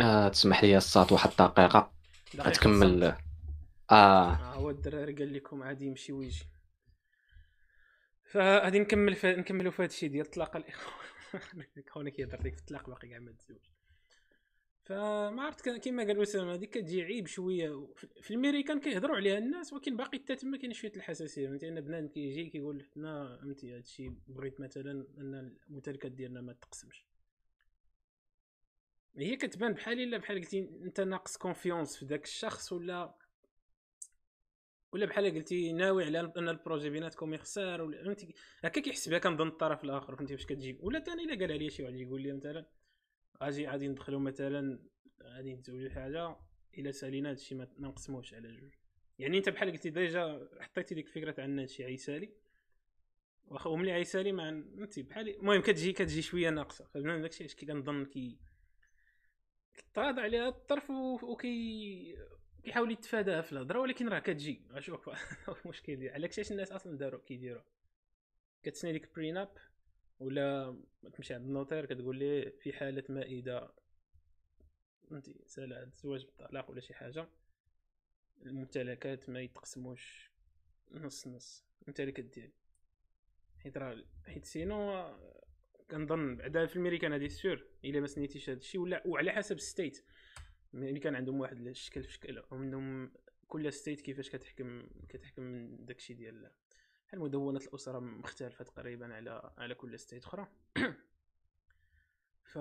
آه 0.02 0.28
تسمح 0.28 0.64
لي 0.64 0.78
الصات 0.78 1.12
واحد 1.12 1.30
الدقيقة. 1.30 1.92
تكمل. 2.54 3.04
آه, 3.04 3.18
آه 3.92 4.54
هو 4.54 4.70
الدراري 4.70 5.14
قال 5.14 5.34
لكم 5.34 5.64
عادي 5.64 5.86
يمشي 5.86 6.14
ويجي. 6.14 6.46
فغادي 8.32 8.80
نكمل 8.80 9.16
ف... 9.16 9.26
نكملوا 9.26 9.72
في 9.72 9.82
هذا 9.82 9.92
الشيء 9.92 10.10
ديال 10.10 10.26
الطلاق. 10.26 10.56
الاخوان 10.58 10.96
خونا 11.90 12.10
كيهضر 12.10 12.38
لك 12.44 12.54
في 12.54 12.62
الطلاق 12.62 12.90
باقي 12.90 13.08
كاع 13.08 13.20
ما 13.20 13.32
تزوج. 13.32 13.75
فما 14.86 15.44
عرفت 15.44 15.70
كيما 15.70 16.04
قال 16.04 16.22
اسامه 16.22 16.54
هذيك 16.54 16.70
كتجي 16.70 17.04
عيب 17.04 17.28
شوية. 17.28 17.88
في 18.22 18.32
الميريكان 18.32 18.80
كيهضروا 18.80 19.16
عليها 19.16 19.38
الناس 19.38 19.74
ولكن 19.74 19.98
باقي 19.98 20.20
حتى 20.20 20.36
تما 20.36 20.58
كاين 20.58 20.74
شوية 20.74 20.92
الحساسية. 20.96 21.48
فهمتي؟ 21.48 21.68
ان 21.68 21.82
بنادم 21.82 22.08
كيجي 22.08 22.50
كيقول 22.50 22.80
لك 22.80 22.90
أنا 22.98 23.38
فهمتي؟ 23.42 23.76
هادشي 23.76 24.12
بغيت 24.28 24.60
مثلا 24.60 24.92
أن 25.18 25.58
الممتلكات 25.70 26.12
ديالنا 26.12 26.42
ما 26.42 26.54
تقسمش. 26.54 27.06
هي 29.18 29.36
كتبان 29.36 29.74
بحال 29.74 30.00
إلا 30.00 30.18
بحال 30.18 30.40
قلتي 30.40 30.60
أنت 30.60 31.02
ناقص 31.02 31.38
confiance 31.38 31.98
في 31.98 32.06
ذاك 32.06 32.24
الشخص 32.24 32.74
ولا 32.74 33.16
ولا 34.94 35.06
بحال 35.06 35.34
قلتي 35.36 35.74
ناوي 35.74 36.06
على 36.06 36.34
أن 36.38 36.50
ال 36.50 36.55
projet 36.55 36.90
بيناتكم 36.90 37.34
يخسر 37.34 37.82
ولا 37.82 38.04
فهمتي؟ 38.04 38.36
هكا 38.64 38.82
كيحسبها 38.82 39.20
كنظن 39.20 39.48
الطرف 39.48 39.84
الآخر. 39.84 40.16
فهمتي؟ 40.16 40.38
فاش 40.38 40.46
كتجي 40.46 40.80
ولا 40.82 41.00
ثاني 41.00 41.24
إلا 41.24 41.40
قال 41.40 41.52
عليا 41.52 41.70
شي 41.70 41.84
واحد 41.84 41.96
يقول 41.96 42.22
لي 42.22 42.34
مثلا 42.34 42.66
أجي 43.42 43.68
غادي 43.68 43.88
ندخلو 43.88 44.20
مثلا 44.20 44.80
غادي 45.24 45.54
نتزوجو 45.54 45.90
حاجة 45.90 46.36
إلا 46.78 46.92
سالينا 46.92 47.30
هادشي 47.30 47.56
ما 47.56 47.68
نقسموش 47.80 48.34
على 48.34 48.52
جوج. 48.52 48.74
يعني 49.20 49.38
أنت 49.38 49.50
بحال 49.50 49.72
قلتي 49.72 49.90
déjà 49.90 50.50
حطيتي 50.60 50.96
ديك 50.96 51.08
الفكرة 51.08 51.32
تاع 51.32 51.46
هادشي 51.46 51.84
عيسالي 51.84 52.30
واخا 53.48 53.70
وملي 53.70 53.92
عيسالي 53.92 54.32
مع 54.32 54.50
انت 54.50 55.00
بحال 55.00 55.30
المهم 55.30 55.62
كتجي 55.62 55.94
كتجي 55.94 56.22
شوية 56.22 56.50
ناقصة. 56.50 56.86
فالمهم 56.86 57.22
داكشي 57.22 57.46
اش 57.46 57.56
كنظن 57.56 58.06
كي 58.06 58.38
كيتراضى 59.76 60.22
على 60.22 60.38
هذا 60.38 60.48
الطرف 60.48 60.90
وكي 61.24 62.18
كيحاول 62.64 62.92
يتفاداها 62.92 63.42
في 63.42 63.52
الهضرة 63.52 63.80
ولكن 63.80 64.10
راه 64.10 64.20
كتجي. 64.20 64.62
شوف 64.80 65.10
المشكل 65.66 65.96
ديال 65.96 66.14
علاش 66.14 66.52
الناس 66.52 66.72
أصلا 66.72 66.98
داروا 66.98 67.22
كيديروا 67.22 67.64
كتسني 68.64 68.92
ديك 68.92 69.16
en: 69.16 69.27
prenup 69.27 69.50
ولا 70.20 70.78
تمشي 71.14 71.34
عند 71.34 71.46
ال 71.46 71.51
notaire 71.51 71.86
كتقول 71.86 72.20
ليه 72.20 72.50
في 72.50 72.74
حالة 72.74 73.04
ما 73.10 73.22
اذا 73.22 73.74
انت 75.12 75.48
سال 75.48 75.74
الزواج 75.74 76.26
بالطلاق 76.26 76.72
ولا 76.72 76.82
شي 76.82 76.94
حاجة. 76.94 77.30
الممتلكات 78.46 79.30
ما 79.30 79.42
يتقسموش 79.42 80.32
نص 80.92 81.28
نص. 81.28 81.66
انت 81.88 82.00
اللي 82.00 82.12
كدير 82.12 82.52
حيت 83.60 83.78
راه 83.78 84.04
حيت 84.26 84.46
sinon 84.46 85.12
كنظن 85.92 86.36
بعدا 86.36 86.66
في 86.66 86.76
الميريكان 86.76 87.12
هادي 87.12 87.30
sûr 87.30 87.66
إلا 87.86 88.00
ما 88.00 88.08
سنيتيش 88.08 88.50
هذا 88.50 88.60
الشيء 88.60 88.82
ولا 88.82 89.08
وعلى 89.08 89.32
حسب 89.32 89.60
state 89.60 90.06
ملي 90.74 91.00
كان 91.00 91.16
عندهم 91.16 91.40
واحد 91.40 91.68
الشكل 91.68 92.04
في 92.04 92.14
شكل 92.14 92.44
عندهم 92.52 93.12
كل 93.48 93.74
state 93.74 94.02
كيفاش 94.02 94.30
كتحكم 94.30 94.88
كتحكم 95.10 95.76
داكشي 95.76 96.14
ديال 96.14 96.52
المدونة 97.14 97.60
الأسرة 97.60 98.00
مختلفة 98.00 98.64
تقريبا 98.64 99.16
على 99.16 99.52
على 99.58 99.76
كل 99.76 100.00
state 100.00 100.26
أخرى؟ 100.26 100.48
ف 102.52 102.58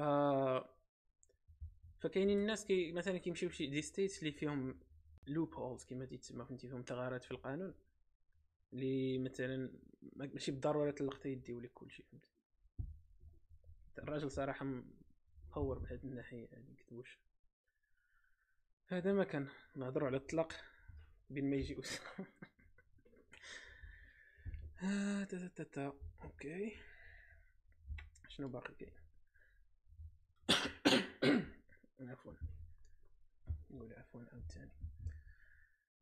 فكاينين 1.98 2.38
الناس 2.38 2.64
كي 2.64 2.92
مثلا 2.92 3.18
كيمشيو 3.18 3.48
لشي 3.48 3.66
des 3.66 3.82
states 3.82 4.18
اللي 4.18 4.32
فيهم 4.32 4.78
loopholes 5.26 5.84
كما 5.84 6.04
تيتسمى 6.04 6.44
فهمتي 6.44 6.68
فيهم 6.68 6.82
ثغرات 6.82 7.24
في 7.24 7.30
القانون. 7.30 7.74
اللي 8.72 9.18
مثلا 9.18 9.70
ماشي 10.16 10.52
بالضرورة 10.52 10.90
تلقى 10.90 11.30
يديو 11.30 11.60
لك 11.60 11.70
كلشي 11.74 12.02
فهمتي. 12.02 12.28
الراجل 13.98 14.30
صراحة 14.30 14.66
مطور 15.50 15.78
بهذه 15.78 16.04
الناحية 16.04 16.48
هذه 16.52 16.74
كتبوش 16.78 17.18
هذا 18.86 19.12
ما 19.12 19.24
كان 19.24 19.48
نهضروا 19.76 20.08
على 20.08 20.16
الطلاق 20.16 20.52
بين 21.30 21.50
ما 21.50 21.56
يجي 21.56 21.76
آه 24.84 25.24
تا 25.24 25.48
تا 25.48 25.64
تا 25.64 25.92
أوكي. 26.24 26.76
شنو 28.28 28.48
باقي 28.48 28.74
كاين 28.74 28.92
عفوا. 32.10 32.32
نقول 33.70 33.92
عفوا 33.92 34.20
عاوتاني 34.32 34.72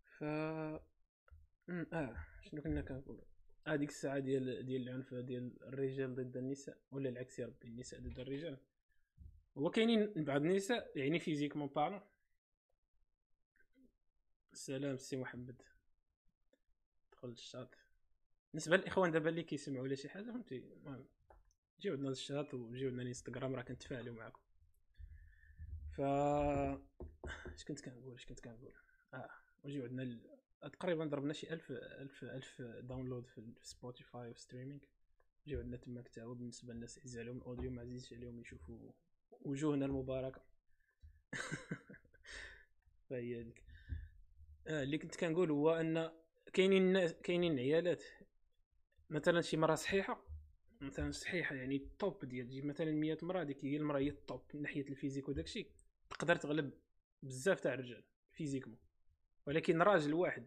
ف 0.04 0.24
آه 0.24 2.16
شنو 2.42 2.62
كنا 2.62 2.80
كنقول 2.82 3.22
آه 3.66 3.74
الساعة 3.74 4.18
ديال 4.18 4.66
ديال 4.66 4.82
العنف 4.88 5.14
ديال 5.14 5.62
الرجال 5.62 6.14
ضد 6.14 6.36
النساء 6.36 6.78
ولا 6.90 7.08
العكس 7.08 7.38
يا 7.38 7.46
ربي 7.46 7.68
النساء 7.68 8.00
ضد 8.00 8.18
الرجال. 8.18 8.58
هو 9.58 9.70
كاينين 9.70 10.24
بعض 10.24 10.40
النساء 10.40 10.98
يعني 10.98 11.18
physiquement 11.20 11.68
parlant 11.68 12.00
سلام 14.52 14.96
سي 14.96 15.16
محمد. 15.16 15.62
دخل 17.12 17.28
الشاط 17.28 17.81
بالنسبة 18.52 18.76
للإخوان 18.76 19.10
دابا 19.10 19.30
اللي 19.30 19.42
كيسمعوا 19.42 19.82
ولا 19.82 19.94
شي 19.94 20.08
حاجة 20.08 20.24
فهمتي؟ 20.24 20.56
المهم 20.56 21.06
جيو 21.80 21.92
عندنا 21.92 22.10
الشات 22.10 22.54
وجيو 22.54 22.88
عندنا 22.88 23.02
الإنستغرام 23.02 23.54
راه 23.54 23.62
كنتفاعلوا 23.62 24.14
معاكم. 24.14 24.40
ف 25.90 26.00
اش 27.54 27.64
كنت 27.68 27.80
كنقول 27.80 28.14
اش 28.14 28.26
كنت 28.26 28.40
كنقول؟ 28.40 28.72
آه 29.14 29.30
وجيو 29.64 29.84
عندنا 29.84 30.02
ال... 30.02 30.20
تقريبا 30.72 31.04
ضربنا 31.04 31.32
شي 31.32 31.52
1000 31.52 31.70
1000 31.70 32.24
1000 32.24 32.62
download 32.62 33.26
في 33.26 33.52
سبوتيفاي 33.62 34.30
و 34.30 34.35
streaming 34.35 34.80
جيو 35.46 35.60
عندنا 35.60 35.76
تما 35.76 36.02
كتاعو 36.02 36.34
بالنسبة 36.34 36.74
للناس 36.74 36.98
عزيز 36.98 37.18
عليهم 37.18 37.36
ال 37.36 37.42
audio 37.42 37.70
ما 37.70 37.82
عزيزش 37.82 38.12
عليهم 38.12 38.40
يشوفوا 38.40 38.92
وجوهنا 39.30 39.86
المباركة. 39.86 40.42
فهي 43.10 43.40
هذيك. 43.40 43.64
آه 44.66 44.82
اللي 44.82 44.98
كنت 44.98 45.16
كنقول 45.16 45.50
هو 45.50 45.70
أن 45.70 46.10
كاينين 46.52 47.08
كاينين 47.08 47.58
عيالات 47.58 48.02
مثلا 49.12 49.40
شي 49.40 49.56
مرة 49.56 49.74
صحيحة 49.74 50.24
مثلا 50.80 51.10
صحيحة 51.10 51.54
يعني 51.54 51.76
ال 51.76 51.88
top 51.88 52.24
ديال 52.24 52.46
تجي 52.46 52.62
مثلا 52.62 52.92
100 52.92 53.18
مرة 53.22 53.42
ديك 53.42 53.64
هي 53.64 53.76
المرة 53.76 53.98
هي 53.98 54.08
ال 54.08 54.17
top 54.17 54.42
من 54.54 54.62
ناحية 54.62 54.88
ال 54.88 54.93
physique 54.93 55.28
وداكشي 55.28 55.66
تقدر 56.10 56.36
تغلب 56.36 56.70
بزاف 57.22 57.60
تاع 57.60 57.74
الرجال 57.74 58.04
physiquement. 58.32 58.78
ولكن 59.46 59.82
راجل 59.82 60.14
واحد 60.14 60.46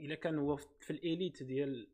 إلا 0.00 0.14
كان 0.14 0.38
هو 0.38 0.56
في 0.56 0.90
الإليت 0.90 1.42
ديال 1.42 1.88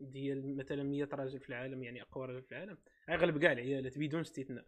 ديال 0.00 0.56
مثلا 0.56 0.82
100 0.82 1.08
راجل 1.12 1.40
في 1.40 1.48
العالم 1.48 1.82
يعني 1.82 2.02
أقوى 2.02 2.26
راجل 2.26 2.42
في 2.42 2.52
العالم 2.52 2.78
غيغلب 3.08 3.38
كاع 3.38 3.52
العيالات 3.52 3.98
بدون 3.98 4.20
استثناء. 4.20 4.66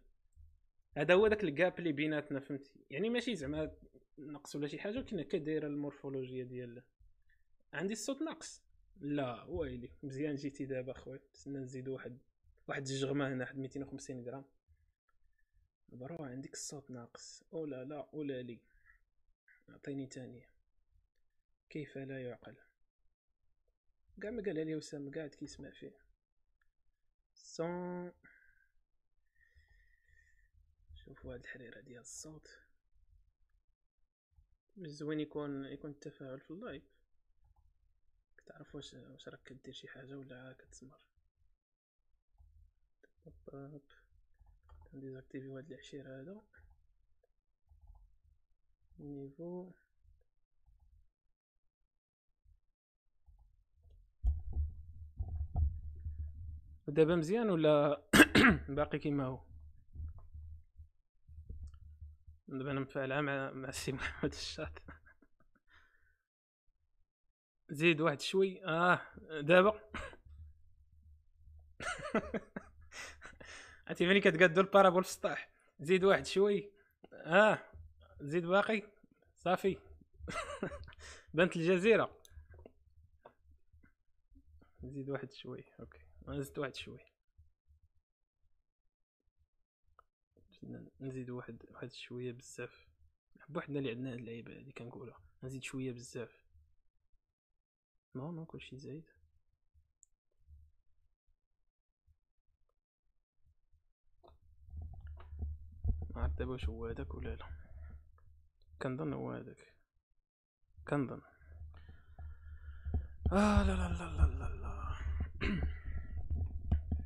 هذا 0.97 1.13
هو 1.13 1.27
داك 1.27 1.43
الجاب 1.43 1.79
اللي 1.79 1.91
بيناتنا 1.91 2.39
فهمتي 2.39 2.71
يعني 2.89 3.09
ماشي 3.09 3.35
زعما 3.35 3.71
نقص 4.17 4.55
ولا 4.55 4.67
شي 4.67 4.79
حاجة 4.79 4.97
ولكن 4.97 5.19
هكا 5.19 5.37
دايرة 5.37 5.67
المورفولوجيا 5.67 6.43
ديال 6.43 6.83
عندي 7.73 7.93
الصوت 7.93 8.21
ناقص. 8.21 8.66
لا 9.01 9.43
ويلي 9.43 9.89
مزيان 10.03 10.35
جيتي 10.35 10.65
دابا 10.65 10.93
خويا 10.93 11.19
نتسنى 11.29 11.59
نزيد 11.59 11.87
واحد 11.87 12.17
واحد 12.67 12.87
الجغمه 12.87 13.27
هنا 13.27 13.43
واحد 13.43 13.57
250 13.57 14.25
غرام 14.25 14.45
بروح 15.89 16.21
عندك 16.21 16.53
الصوت 16.53 16.91
ناقص. 16.91 17.43
أو 17.53 17.65
لا 17.65 17.83
لا 17.83 18.09
ولا 18.13 18.41
لي. 18.41 18.59
أعطيني 19.69 20.07
تانية. 20.07 20.49
كيف 21.69 21.97
لا 21.97 22.23
يعقل؟ 22.23 22.55
كاع 24.21 24.31
ما 24.31 24.43
قالها 24.43 24.63
لي 24.63 24.75
وسام 24.75 25.11
قاعد 25.11 25.29
كيسمع 25.29 25.69
فيه. 25.69 25.97
صون. 27.35 28.11
شوفوا 30.95 31.33
هاد 31.33 31.39
الحريرة 31.39 31.79
ديال 31.79 32.01
الصوت. 32.01 32.49
زوين 34.77 35.19
يكون 35.19 35.65
يكون 35.65 35.91
التفاعل 35.91 36.39
في 36.39 36.51
اللايف. 36.51 36.96
تعرف 38.47 38.75
واش 38.75 38.93
واش 38.93 39.29
راك 39.29 39.43
كدير 39.45 39.73
شي 39.73 39.87
حاجة 39.87 40.17
ولا 40.17 40.55
كتسمر. 40.59 40.97
كنديزاكتيفيو 44.91 45.57
هاد 45.57 45.71
العشير 45.71 46.19
هذا 46.21 46.41
نيفو. 48.99 49.71
دابا 56.87 57.15
مزيان 57.15 57.49
ولا 57.49 58.01
باقي 58.69 58.99
كيما 58.99 59.25
هو؟ 59.25 59.39
دابا 62.47 62.71
أنا 62.71 62.79
متفاعل 62.79 63.21
مع 63.21 63.51
مع 63.51 63.69
السي 63.69 63.91
محمد 63.91 64.31
الشاط 64.31 64.81
زيد 67.69 68.01
واحد 68.01 68.21
شوي. 68.21 68.65
آه 68.65 69.01
دابا. 69.41 69.81
عرفتي 73.87 74.05
ملي 74.05 74.21
كتقادو 74.21 74.61
البارابول 74.61 75.03
في 75.03 75.09
السطح 75.09 75.49
زيد 75.79 76.03
واحد 76.03 76.25
شوي. 76.25 76.71
آه 77.13 77.59
زيد 78.21 78.45
باقي. 78.45 78.83
صافي. 79.35 79.77
بنت 81.33 81.55
الجزيرة. 81.55 82.17
زيد 84.83 85.09
واحد 85.09 85.31
شوي. 85.31 85.63
أوكي. 85.79 85.99
زدت 86.27 86.59
واحد 86.59 86.75
شوي. 86.75 86.99
نزيد 91.01 91.29
واحد 91.29 91.63
واحد 91.69 91.91
شوية 91.91 92.31
بزاف. 92.31 92.87
بوحدنا 93.49 93.79
اللي 93.79 93.89
عندنا 93.91 94.13
هاد 94.13 94.19
اللعيبة 94.19 94.57
هادي 94.57 94.71
كنقولها. 94.71 95.17
نزيد 95.43 95.63
شوية 95.63 95.91
بزاف. 95.91 96.46
نو 98.17 98.31
نو 98.31 98.45
كلشي 98.45 98.77
زايد 98.77 99.07
عرفت 106.15 106.37
دابا 106.39 106.51
واش 106.51 106.69
هو 106.69 106.85
هداك 106.85 107.15
ولا 107.15 107.35
لا 107.35 107.45
كنظن 108.81 109.13
هو 109.13 109.31
هداك 109.31 109.73
كنظن 110.87 111.21
آه 113.31 113.63
لا 113.63 113.75
لا 113.75 113.87
لا 113.93 114.07
لا 114.17 114.25
لا 114.39 114.55
لا 114.55 114.97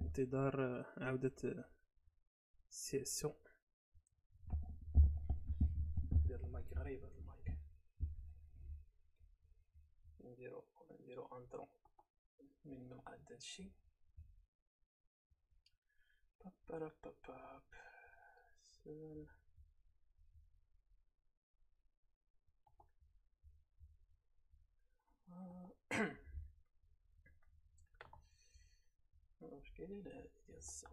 انتظار 0.02 0.86
عودة 0.98 1.66
السياسيون 2.70 3.34
ديال 6.28 6.44
المايك 6.46 6.74
غريب 6.78 7.04
هاد 7.04 7.16
المايك 7.18 7.58
نديرو 10.24 10.64
نديرو 11.12 11.28
أنترو 11.38 11.68
من 12.66 12.90
من 12.90 13.00
قد 13.02 13.32
هادشي 13.32 13.72
باب 16.40 16.54
باب 16.70 17.16
باب 17.28 17.64
سن 18.66 19.26
هادي 29.42 29.86
ديال 29.86 30.30
الصوت. 30.50 30.92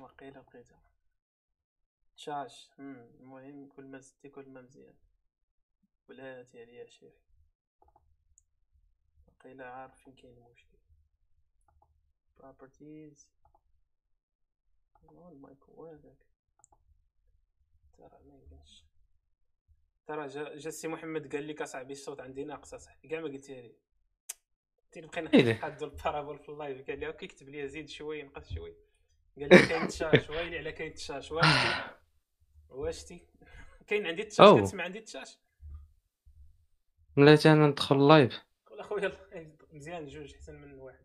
وقيلا 0.00 0.38
لقيتها 0.38 0.91
تشاش 2.22 2.70
المهم 2.78 3.68
كل 3.68 3.84
ما 3.84 3.98
زدتي 3.98 4.28
كل 4.28 4.48
ما 4.48 4.60
مزيان. 4.60 4.94
بلاتي 6.08 6.60
عليا 6.60 6.84
عشيري 6.84 7.20
وقيلا 9.26 9.70
عارف 9.70 10.04
فين 10.04 10.14
كاين 10.14 10.36
المشكل 10.36 10.78
properties. 12.38 13.26
المايك 15.10 15.62
هو 15.62 15.86
هذاك 15.86 16.26
ترى 17.98 18.20
ما 18.24 18.34
يمكنش. 18.34 18.84
ترى 20.06 20.26
جا, 20.26 20.56
جا 20.56 20.70
سي 20.70 20.88
محمد 20.88 21.36
قال 21.36 21.48
لك 21.48 21.62
اصاحبي 21.62 21.92
الصوت 21.92 22.20
عندي 22.20 22.44
ناقص 22.44 22.74
أصاحبي. 22.74 23.08
كاع 23.08 23.20
ما 23.20 23.28
قلتي 23.28 23.62
لي. 23.62 23.76
بقينا 24.96 25.52
نحدو 25.52 25.86
البارابول 25.86 26.38
في 26.38 26.48
اللايف. 26.48 26.86
قال 26.86 26.98
لي 26.98 27.06
أوكي 27.06 27.26
كتب 27.26 27.48
لي 27.48 27.68
زيد 27.68 27.88
شوية 27.88 28.24
نقص 28.24 28.52
شوية 28.52 28.76
قال 29.38 29.48
لي 29.48 29.66
كاين 29.68 29.88
تشاش 29.88 30.30
ويلي 30.30 30.58
على 30.58 30.72
كاين 30.72 30.94
تشاش 30.94 31.32
واشتي 32.74 33.26
كاين 33.86 34.06
عندي 34.06 34.22
التشاش 34.22 34.60
كتسمع 34.60 34.84
عندي 34.84 34.98
التشاش 34.98 35.38
بلاتي 37.16 37.52
أنا 37.52 37.66
ندخل 37.66 38.08
live 38.08 38.42
ولا 38.70 38.82
خويا 38.82 39.12
مزيان 39.72 40.06
جوج 40.06 40.34
أحسن 40.34 40.54
من 40.54 40.74
واحد. 40.78 41.04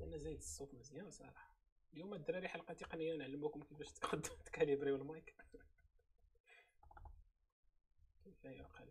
أنا 0.00 0.16
زايد 0.16 0.36
الصوت 0.36 0.74
مزيان 0.74 1.10
صراحة. 1.10 1.54
اليوم 1.92 2.14
الدراري 2.14 2.48
حلقة 2.48 2.74
تقنية 2.74 3.14
نعلموكم 3.16 3.62
كيفاش 3.62 3.92
ت 4.46 4.51
calibrer 4.51 4.87
يو 4.87 4.96
المايك 4.96 5.34
كيف 8.24 8.44
يعقل 8.44 8.88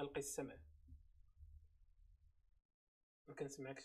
ألقي 0.00 0.18
السمع. 0.18 0.61
ما 3.32 3.38
كنسمعكش. 3.38 3.82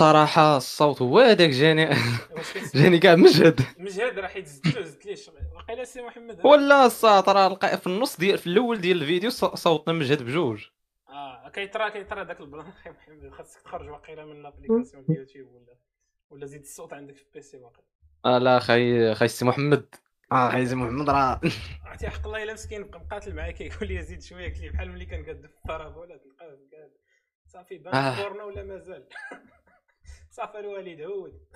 صراحة 0.00 0.56
الصوت 0.56 1.02
هو 1.02 1.18
هذاك 1.18 1.50
جاني 1.50 1.88
جاني 2.74 2.98
كاع 2.98 3.16
مجهد. 3.16 3.60
مجهد 3.78 4.18
راه 4.18 4.28
حيت 4.28 4.46
زدت 4.46 4.78
زدت 4.78 5.06
ليش؟ 5.06 5.30
وقيلا 5.54 5.84
سي 5.84 6.02
محمد. 6.02 6.46
ولا 6.46 6.86
الصوت 6.86 7.28
راه 7.28 7.54
في 7.76 7.86
النص 7.86 8.16
ديال 8.16 8.38
في 8.38 8.46
الأول 8.46 8.80
ديال 8.80 9.02
الفيديو 9.02 9.30
صوتنا 9.30 9.94
مجهد 9.94 10.22
بجوج. 10.22 10.64
آه 11.08 11.48
كيطرا 11.48 11.88
كيطرا 11.88 12.22
داك 12.22 12.40
ال 12.40 12.45
plan 12.45 12.66
محمد 12.86 13.30
خاصك 13.32 13.60
تخرج 13.62 13.88
وقيلا 13.88 14.24
من 14.24 14.42
l'application 14.42 15.04
ديال 15.08 15.18
يوتيوب 15.18 15.48
ولا 15.48 15.76
ولا 16.30 16.46
زيد 16.46 16.60
الصوت 16.60 16.92
عندك 16.92 17.16
في 17.16 17.22
ال 17.22 17.33
PC 17.33 17.56
واقيلا. 17.56 17.86
آه 18.24 18.38
لا 18.38 18.58
خاي 18.58 19.14
خاي 19.14 19.28
سي 19.28 19.44
محمد. 19.44 19.94
آه 20.32 20.50
خاي 20.50 20.66
سي 20.66 20.74
محمد 20.74 21.10
راه. 21.10 21.40
عرفتي 21.84 22.08
حق 22.08 22.26
الله 22.26 22.42
إلا 22.42 22.52
مسكين 22.52 22.84
بقى 22.84 23.00
مقاتل 23.00 23.34
معايا 23.34 23.52
كيقول 23.52 23.88
لي 23.88 24.02
زيد 24.02 24.22
شوية 24.22 24.48
قلت 24.48 24.60
لي 24.60 24.68
بحال 24.68 24.90
ملي 24.92 25.06
كنقاد 25.06 25.46
في 25.46 25.58
البارابولا 25.64 26.16
تلقاه 26.16 26.46
قاد 26.46 26.58
صافي 27.46 27.78
بان 27.78 27.94
آه. 27.94 28.44
ولا 28.44 28.62
مازال؟ 28.62 29.08
صافي 30.30 30.58
الوالد 30.58 31.00
عود 31.00 31.40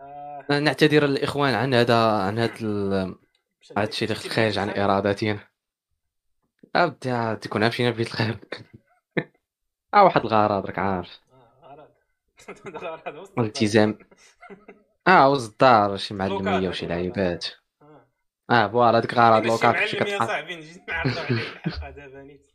آه. 0.00 0.58
نعتذر 0.58 1.04
الاخوان 1.04 1.54
عن 1.54 1.74
هذا 1.74 2.12
عن 2.12 2.38
هذا 2.38 3.14
هذا 3.76 3.88
الشيء 3.88 4.08
اللي 4.08 4.28
خارج 4.30 4.58
عن 4.58 4.70
إرادتنا. 4.70 5.48
ابدا 6.76 7.34
تكون 7.34 7.62
عارفين 7.62 7.90
بيت 7.90 8.06
الخير 8.06 8.38
أه 9.94 10.04
واحد 10.04 10.20
الغرض 10.20 10.66
راك 10.66 10.78
عارف. 10.78 11.20
الالتزام 13.38 13.98
أه 15.08 15.28
وسط 15.30 15.50
الدار 15.50 15.96
شي 15.96 16.14
معلمية 16.14 16.68
وشي 16.68 16.86
لعيبات. 16.86 17.46
آه. 18.50 18.68
فوالا 18.68 19.00
ديك 19.00 19.14
غرض 19.14 19.46
لوكال 19.46 19.74
فاش 19.74 19.94
كتحط 19.96 20.28
صاحبي 20.28 20.56
نجي 20.56 20.82
نعرضوا 20.88 21.20
عليه 21.20 21.42
الحلقة 21.66 21.90
دابا 21.90 22.22
نيت 22.22 22.46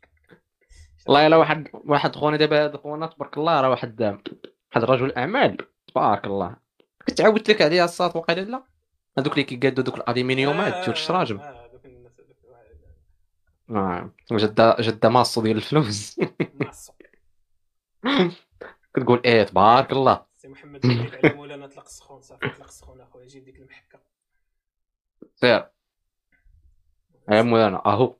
والله 1.06 1.26
إلا 1.26 1.36
واحد 1.36 1.68
واحد 1.74 2.16
خونا 2.16 2.36
دابا 2.36 2.64
هذا 2.64 2.76
خونا 2.76 3.06
تبارك 3.06 3.38
الله 3.38 3.60
راه 3.60 3.70
واحد 3.70 4.02
واحد 4.02 4.84
رجل 4.84 5.12
أعمال 5.12 5.56
تبارك 5.86 6.24
الله. 6.24 6.56
كنت 7.08 7.20
عاودت 7.20 7.50
لك 7.50 7.62
عليها 7.62 7.84
الصاط 7.84 8.16
وقيلا 8.16 8.40
لا؟ 8.40 8.62
هذوك 9.18 9.32
اللي 9.32 9.44
كيقادوا 9.44 9.84
دوك 9.84 9.96
الالومنيومات 9.96 10.72
ديال 10.72 10.88
الشراجم 10.88 11.40
آه 13.70 14.10
جدة 14.32 14.76
جدة 14.80 15.08
ماصو 15.08 15.42
ديال 15.42 15.56
الفلوس. 15.56 16.20
كتقول 18.94 19.22
إيه 19.24 19.42
تبارك 19.42 19.92
الله. 19.92 20.26
سي 20.36 20.48
محمد 20.48 20.86
على 20.86 21.34
مولانا 21.34 21.66
طلق 21.66 21.84
السخون 21.84 22.20
صافي 22.20 22.48
طلق 22.48 22.66
السخون 22.66 23.00
أخويا 23.00 23.26
جيب 23.26 23.44
ديك 23.44 23.56
المحكة. 23.56 23.98
سير. 25.34 25.66
يا 27.30 27.42
مولانا 27.42 27.82
أهو. 27.86 28.16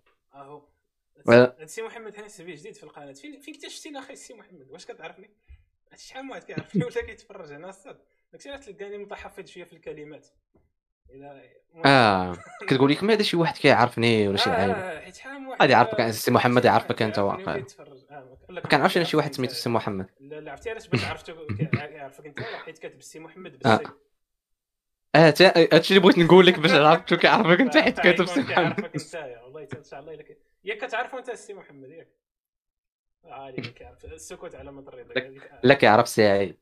سي 1.66 1.82
محمد 1.82 2.16
حنا 2.16 2.28
سبي 2.28 2.54
جديد 2.54 2.74
في 2.74 2.82
القناة. 2.82 3.12
فين 3.12 3.40
فين 3.40 3.54
اكتشفتينا 3.54 3.98
أخي 3.98 4.16
سي 4.16 4.34
محمد؟ 4.34 4.70
واش 4.70 4.86
كتعرفني؟ 4.86 5.30
شحال 5.96 6.24
من 6.24 6.30
واحد 6.30 6.44
كيعرفني؟ 6.44 6.84
ولا 6.84 7.02
كيتفرج 7.06 7.52
أنا 7.52 7.68
الصاد 7.68 7.98
داكشي 8.32 8.50
علاش 8.50 8.66
تلقاني 8.66 8.98
متحفظ 8.98 9.46
شوية 9.46 9.64
في 9.64 9.72
الكلمات. 9.72 10.26
آه 11.84 12.36
كتقول 12.66 12.90
لك 12.90 13.02
ماذا 13.02 13.22
شي 13.22 13.36
واحد 13.36 13.56
كيعرفني 13.56 14.28
ولا 14.28 14.36
شي 14.36 14.50
لعيب 14.50 14.70
آه 14.70 15.00
حيت 15.00 15.14
شحال 15.14 15.46
واحد 15.46 15.60
غادي 15.60 15.72
يعرفك 15.72 16.10
سي 16.10 16.30
محمد 16.30 16.64
يعرفك 16.64 17.02
أنت 17.02 17.18
واقع. 17.18 17.62
ما 18.48 18.60
كنعرفش 18.60 18.96
أنا 18.96 19.04
شي 19.04 19.16
واحد 19.16 19.34
سميتو 19.34 19.54
سي 19.54 19.70
محمد. 19.70 20.06
لا 20.20 20.40
لا 20.40 20.50
عرفتي 20.50 20.70
علاش 20.70 20.88
باش 20.88 21.04
عرفتو 21.04 21.32
يعرفك 21.74 22.26
أنت؟ 22.26 22.40
حيت 22.40 22.78
كاتب 22.78 23.02
سي 23.02 23.18
محمد 23.18 23.58
بالسي 23.58 23.84
آه. 23.84 23.92
هادشي 25.16 25.90
اللي 25.90 26.00
بغيت 26.00 26.18
نقول 26.18 26.46
لك 26.46 26.58
باش 26.58 26.70
عرفتو 26.70 27.16
كيعرفك 27.16 27.60
أنت 27.60 27.76
حيت 27.76 28.00
كاتب 28.04 28.24
سي 28.24 28.40
محمد. 28.40 28.54
كيعرفك 28.54 28.94
انت 28.94 29.40
والله 29.44 29.68
إن 29.78 29.84
شاء 29.84 30.00
الله 30.00 30.12
ياك 30.66 30.78
كتعرفو 30.84 31.18
انت 31.18 31.28
السي 31.28 31.54
محمد 31.54 31.90
ياك. 31.90 32.08
عادي 33.24 33.62
كيعرف 33.78 34.04
السكوت 34.04 34.54
على 34.54 34.72
مطر 34.72 34.98
الرضا 35.00 35.40
لا 35.62 35.74
كيعرف 35.74 36.08
سعيد. 36.08 36.56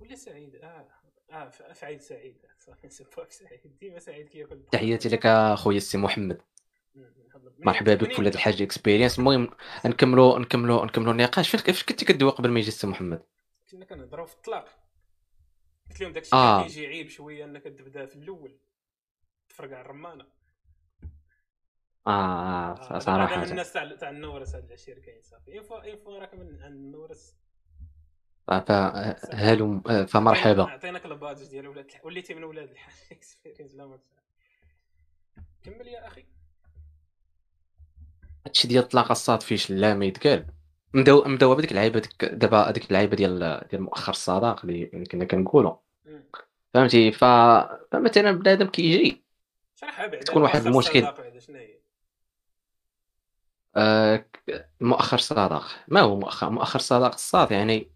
ولا 0.00 0.14
سعيد 0.14 0.54
آه. 0.54 0.86
آه 1.30 1.48
فعيل 1.48 2.00
سعيد 2.00 2.36
صافي 2.58 2.88
سعيد. 3.30 3.78
ديما 3.80 3.98
سعيد 3.98 4.28
كياكل 4.28 4.62
تحياتي 4.72 5.08
لك 5.08 5.26
أخويا 5.56 5.76
السي 5.76 5.98
محمد. 5.98 6.40
مرحبا 7.58 7.94
بك 7.94 8.12
في 8.12 8.20
ولاد 8.20 8.34
الحاج 8.34 8.62
experience 8.62 9.18
المهم 9.18 9.48
نكملوا 9.86 10.38
نكملوا 10.38 10.84
نكملوا 10.84 11.12
النقاش. 11.12 11.56
فاش 11.56 11.84
كنتي 11.84 12.04
كدوي 12.04 12.30
قبل 12.30 12.50
ما 12.50 12.58
يجي 12.58 12.68
السي 12.68 12.86
محمد؟ 12.86 13.22
كنا 13.70 13.84
كنهضروا 13.84 14.26
في 14.26 14.34
الطلاق. 14.34 14.68
قلت 15.90 16.00
لهم 16.00 16.12
داكشي 16.12 16.36
آه. 16.36 16.62
كيجي 16.62 16.86
عيب 16.86 17.08
شوية 17.08 17.44
إنك 17.44 17.62
تبدأ 17.62 18.06
في 18.06 18.16
الأول 18.16 18.58
تفرقع 19.48 19.80
الرمانة. 19.80 20.26
آه, 22.06 22.10
آه 22.10 22.98
صراحة. 22.98 23.42
هذا 23.42 23.50
الناس 23.50 23.72
تاع 23.72 23.94
تاع 23.94 24.10
النورس 24.10 24.54
العشير 24.54 24.98
كاين 24.98 25.22
صافي. 25.22 25.58
info 25.58 25.74
info 25.76 26.16
راك 26.18 26.34
من 26.34 26.62
النورس. 26.64 27.34
فهلو 28.48 29.80
فمرحبا. 30.06 30.62
أعطيناك 30.62 31.06
badge 31.06 31.38
ال 31.38 31.44
ديال 31.50 31.68
ولاد 31.68 31.90
وليتي 32.04 32.34
من 32.34 32.44
ولاد 32.44 32.70
الحاج 32.70 32.94
experience 33.12 33.74
لا 33.76 33.98
كمل 35.64 35.88
يا 35.88 36.06
أخي. 36.06 36.24
هادشي 38.46 38.68
ديال 38.68 38.82
الطلاق 38.82 39.10
الصاد 39.10 39.42
فيش 39.42 39.70
لا 39.70 39.94
ما 39.94 40.04
يتقال. 40.04 40.46
نبداو 40.94 41.24
نبداو 41.28 41.54
بديك 41.54 41.70
اللعيبة 41.70 42.00
ديك 42.00 42.24
دابا 42.24 42.70
هذيك 42.70 42.86
اللعيبة 42.86 43.16
ديال 43.16 43.60
ديال 43.70 43.82
مؤخر 43.82 44.12
الصداق 44.12 44.64
اللي 44.64 44.86
كنا 44.86 45.24
كنقولوا 45.24 45.74
فهمتي؟ 46.74 47.12
ف 47.12 47.24
فمثلا 47.92 48.32
بنادم 48.32 48.66
كيجي. 48.66 49.24
شرحها 49.74 50.06
بعدا 50.06 50.24
تكون 50.24 50.42
واحد 50.42 50.66
المشكل. 50.66 51.04
آه 51.04 51.14
مؤخر 54.80 55.18
صداق. 55.18 55.64
ما 55.88 56.00
هو 56.00 56.16
مؤخر؟ 56.18 56.50
مؤخر 56.50 56.78
صداق 56.78 57.12
الصاد 57.12 57.50
يعني 57.50 57.90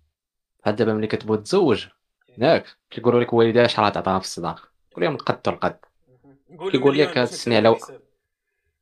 بحال 0.61 0.77
دابا 0.77 0.93
ملي 0.93 1.07
كتبغي 1.07 1.39
تزوج 1.39 1.87
ياك. 2.39 2.67
كيقولوا 2.91 3.21
لك 3.21 3.33
والديها 3.33 3.67
شحال 3.67 3.93
تعطيها 3.93 4.19
في 4.19 4.25
الصداق؟ 4.25 4.71
قول 4.95 5.05
لهم 5.05 5.17
قد 5.17 5.49
القد 5.49 5.79
كيقول 6.71 6.99
لك 6.99 7.15
تسني 7.15 7.57
على 7.57 7.77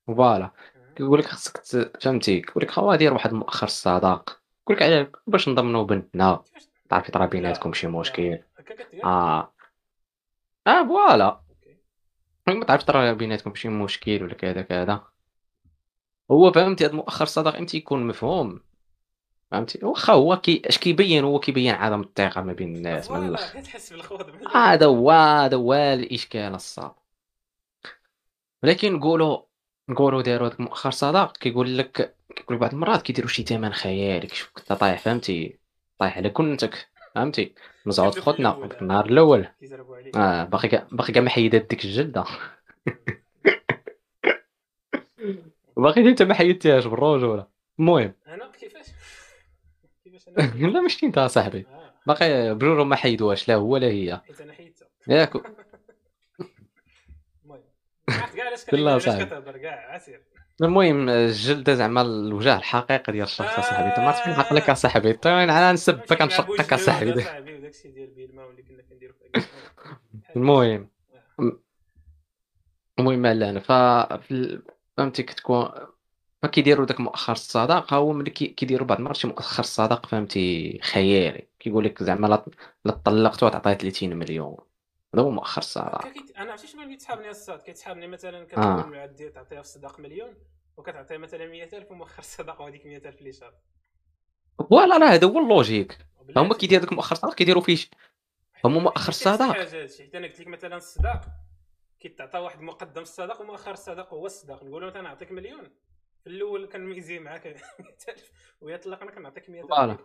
voilà. 0.06 0.50
كيقول 0.96 1.18
لك 1.18 1.26
خصك 1.26 1.62
فهمتي؟ 2.00 2.40
كيقول 2.40 2.64
لك 2.64 2.70
خوا 2.70 2.96
دير 2.96 3.12
واحد 3.12 3.32
مؤخر 3.32 3.66
الصداق 3.66 4.40
يقول 4.62 4.76
لك 4.76 4.82
علاه 4.82 5.10
باش 5.26 5.48
نضمنوا 5.48 5.84
بنتنا. 5.84 6.42
تعرفي 6.88 7.12
طرا 7.12 7.26
بيناتكم 7.26 7.72
شي 7.72 7.86
مشكل. 7.86 8.38
آه. 9.04 9.52
آه 10.66 10.86
voilà. 10.86 11.40
ما 12.46 12.64
تعرفش 12.64 12.84
طرا 12.84 13.12
بيناتكم 13.12 13.54
شي 13.54 13.68
مشكل 13.68 14.22
ولا 14.22 14.34
كذا 14.34 14.62
كذا. 14.62 15.02
هو 16.30 16.52
فهمتي؟ 16.52 16.86
هذا 16.86 16.94
مؤخر 16.94 17.24
الصداق 17.24 17.56
إمتى 17.56 17.76
يكون 17.76 18.06
مفهوم. 18.06 18.60
فهمتي؟ 19.50 19.84
واخا 19.84 20.12
هو 20.12 20.36
كي 20.36 20.62
اش 20.66 20.78
كيبين 20.78 21.24
هو 21.24 21.40
كيبين 21.40 21.74
عدم 21.74 22.00
الثقة 22.00 22.42
ما 22.42 22.52
بين 22.52 22.76
الناس 22.76 23.10
من 23.10 23.28
الآخر 23.28 23.62
هذا 24.54 24.86
هو 24.86 25.10
هذا 25.10 25.56
هو 25.56 25.74
الإشكال 25.74 26.54
الصعب. 26.54 26.98
ولكن 28.62 28.92
نقولوا 28.92 29.42
نقولوا 29.88 30.22
داروا 30.22 30.48
هذاك 30.48 30.60
مؤخر 30.60 30.90
صداق 30.90 31.36
كيقول 31.36 31.78
لك 31.78 32.16
كيقول 32.36 32.58
بعض 32.58 32.72
المرات 32.72 33.02
كيديروا 33.02 33.28
شي 33.28 33.42
ثمن 33.42 33.72
خيالي 33.72 34.26
كيشوف 34.26 34.50
كنت 34.54 34.72
طايح 34.72 35.00
فهمتي؟ 35.00 35.58
طايح 35.98 36.16
على 36.16 36.30
كنتك 36.30 36.88
فهمتي؟ 37.14 37.54
مزعوط 37.86 38.18
خوتنا 38.18 38.68
النهار 38.82 39.06
الأول. 39.06 39.48
آه 40.16 40.44
باقي 40.44 40.86
باقي 40.92 41.20
ما 41.20 41.30
حيدات 41.30 41.70
ديك 41.70 41.84
الجلدة. 41.84 42.24
باقي 45.78 46.00
أنت 46.00 46.22
ما 46.22 46.34
حيدتيهاش 46.34 46.86
بالرجوله 46.86 47.46
المهم. 47.78 48.14
أنا 48.28 48.52
كيفاش؟ 48.60 48.86
لا 50.72 50.80
ماشي 50.80 51.06
أنت 51.06 51.18
صاحبي. 51.18 51.58
آه. 51.58 51.92
باقي 52.06 52.54
بجوج 52.54 52.86
ما 52.86 52.96
حيدوهاش 52.96 53.48
لا 53.48 53.54
هو 53.54 53.76
لا 53.76 53.86
هي. 53.86 54.20
حيت 54.26 54.40
أنا 54.40 54.52
حيدتها 54.52 54.88
ياك. 55.08 55.32
المهم. 57.44 57.60
كاع 58.36 58.46
علاش 58.46 58.64
كتهضر 58.64 59.58
كاع 59.58 59.94
عسير. 59.94 60.20
المهم 60.62 61.08
الجلده 61.08 61.74
زعما 61.74 62.02
الوجه 62.02 62.56
الحقيقي 62.56 63.12
ديال 63.12 63.24
الشخص 63.24 63.58
اصاحبي 63.58 63.88
انت 63.88 63.98
ما 63.98 64.06
عرفتش 64.06 64.28
نحق 64.28 64.52
لك 64.52 64.70
اصاحبي 64.70 65.12
طيب 65.12 65.34
أنا 65.34 65.72
نسبك 65.72 66.12
كنشقك 66.22 66.72
اصاحبي 66.72 67.24
المهم. 70.36 70.88
المهم 72.98 73.26
لا 73.26 73.50
أنا 73.50 73.60
ف 73.60 73.72
فهمتي 74.98 75.22
كتكون 75.22 75.70
ما 76.42 76.48
كيديروا 76.48 76.86
داك 76.86 77.00
مؤخر 77.00 77.32
الصداق 77.32 77.96
هو 77.96 78.12
ملي 78.12 78.30
كيديروا 78.30 78.86
بعض 78.86 78.98
المرات 78.98 79.16
شي 79.16 79.26
مؤخر 79.26 79.62
الصداق 79.62 80.06
فهمتي 80.06 80.78
خيالي. 80.82 81.48
كيقول 81.58 81.84
لك 81.84 82.02
زعما 82.02 82.44
لا 82.84 82.92
طلقت 82.92 83.42
وتعطيه 83.42 83.74
30 83.74 84.16
مليون. 84.16 84.56
هذا 85.14 85.22
هو 85.22 85.30
مؤخر 85.30 85.62
الصداق 85.62 86.12
أنا 86.38 86.50
عرفتي 86.50 86.66
شنو 86.66 86.88
كيتحابني 86.88 87.30
الصاد 87.30 87.60
كيتحابني 87.60 88.06
مثلا 88.06 88.44
كتقول 88.44 88.96
آه. 88.96 89.02
عندي 89.02 89.28
تعطيها 89.28 89.62
في 89.62 89.68
الصداق 89.68 90.00
مليون 90.00 90.34
وكتعطيه 90.76 91.16
مثلا 91.16 91.46
100000 91.46 91.90
ومؤخر 91.90 92.18
الصداق 92.18 92.62
وهذيك 92.62 92.86
100000 92.86 93.18
اللي 93.18 93.32
شاف. 93.32 93.54
voilà 94.58 94.98
لا 94.98 95.14
هذا 95.14 95.26
هو 95.26 95.38
ال 95.38 95.45
logique. 95.45 95.98
هما 96.36 96.54
كيديروا 96.54 96.84
داك 96.84 96.92
مؤخر 96.92 97.12
الصداق 97.12 97.34
كيديروا 97.34 97.62
فيه 97.62 97.78
هما 98.64 98.80
مؤخر 98.80 99.08
الصداق. 99.08 99.52
حيت 99.52 100.14
أنا 100.14 100.26
قلت 100.26 100.40
لك 100.40 100.46
مثلا 100.46 100.76
الصداق 100.76 101.20
كيتعطى 102.00 102.38
واحد 102.38 102.60
مقدم 102.62 103.02
الصداق 103.02 103.40
ومؤخر 103.40 103.72
الصداق 103.72 104.14
هو 104.14 104.26
الصداق. 104.26 104.64
نقولوا 104.64 104.88
مثلا 104.88 105.02
نعطيك 105.02 105.32
مليون. 105.32 105.70
في 106.24 106.30
الأول 106.30 106.66
كان 106.66 106.86
ميزي 106.86 107.18
معاك 107.18 107.46
100000 107.46 108.32
ويا 108.60 108.76
طلقنا 108.76 109.10
كنعطيك 109.10 109.50
100000 109.50 109.66
voilà. 109.66 109.96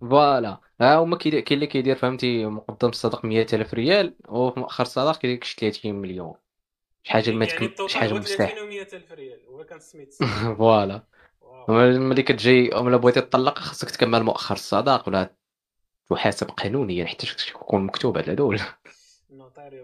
voilà. 0.00 0.60
ها 0.80 0.96
هما 0.96 1.16
كاين 1.16 1.44
اللي 1.52 1.66
كيدير 1.66 1.96
فهمتي 1.96 2.46
مقدم 2.46 2.88
الصداق 2.88 3.24
100000 3.24 3.74
ريال 3.74 4.14
وفي 4.28 4.60
مؤخر 4.60 4.82
الصداق 4.84 5.18
كيدير 5.18 5.36
لك 5.36 5.44
30 5.44 5.94
مليون. 5.94 6.34
شي 7.02 7.12
حاجة 7.12 7.30
ما 7.30 7.46
يعني 7.46 7.74
شي 7.88 7.98
حاجة 7.98 8.12
مستحيل 8.12 8.68
100000 8.68 9.12
ريال. 9.12 9.46
هو 9.46 9.64
كان 9.64 9.80
سميت. 9.80 10.14
voilà. 10.58 11.02
ملي 11.68 12.22
كتجي 12.22 12.70
ملي 12.74 12.98
بغيتي 12.98 13.20
تطلق 13.20 13.58
خاصك 13.58 13.90
تكمل 13.90 14.22
مؤخر 14.22 14.54
الصداق 14.54 15.08
ولا 15.08 15.34
تحاسب 16.10 16.48
قانونيا 16.50 17.06
حتى 17.06 17.26
تكون 17.26 17.86
مكتوب 17.86 18.18
على 18.18 18.26
العدول 18.26 18.60
النوطير 19.30 19.72
يا 19.72 19.82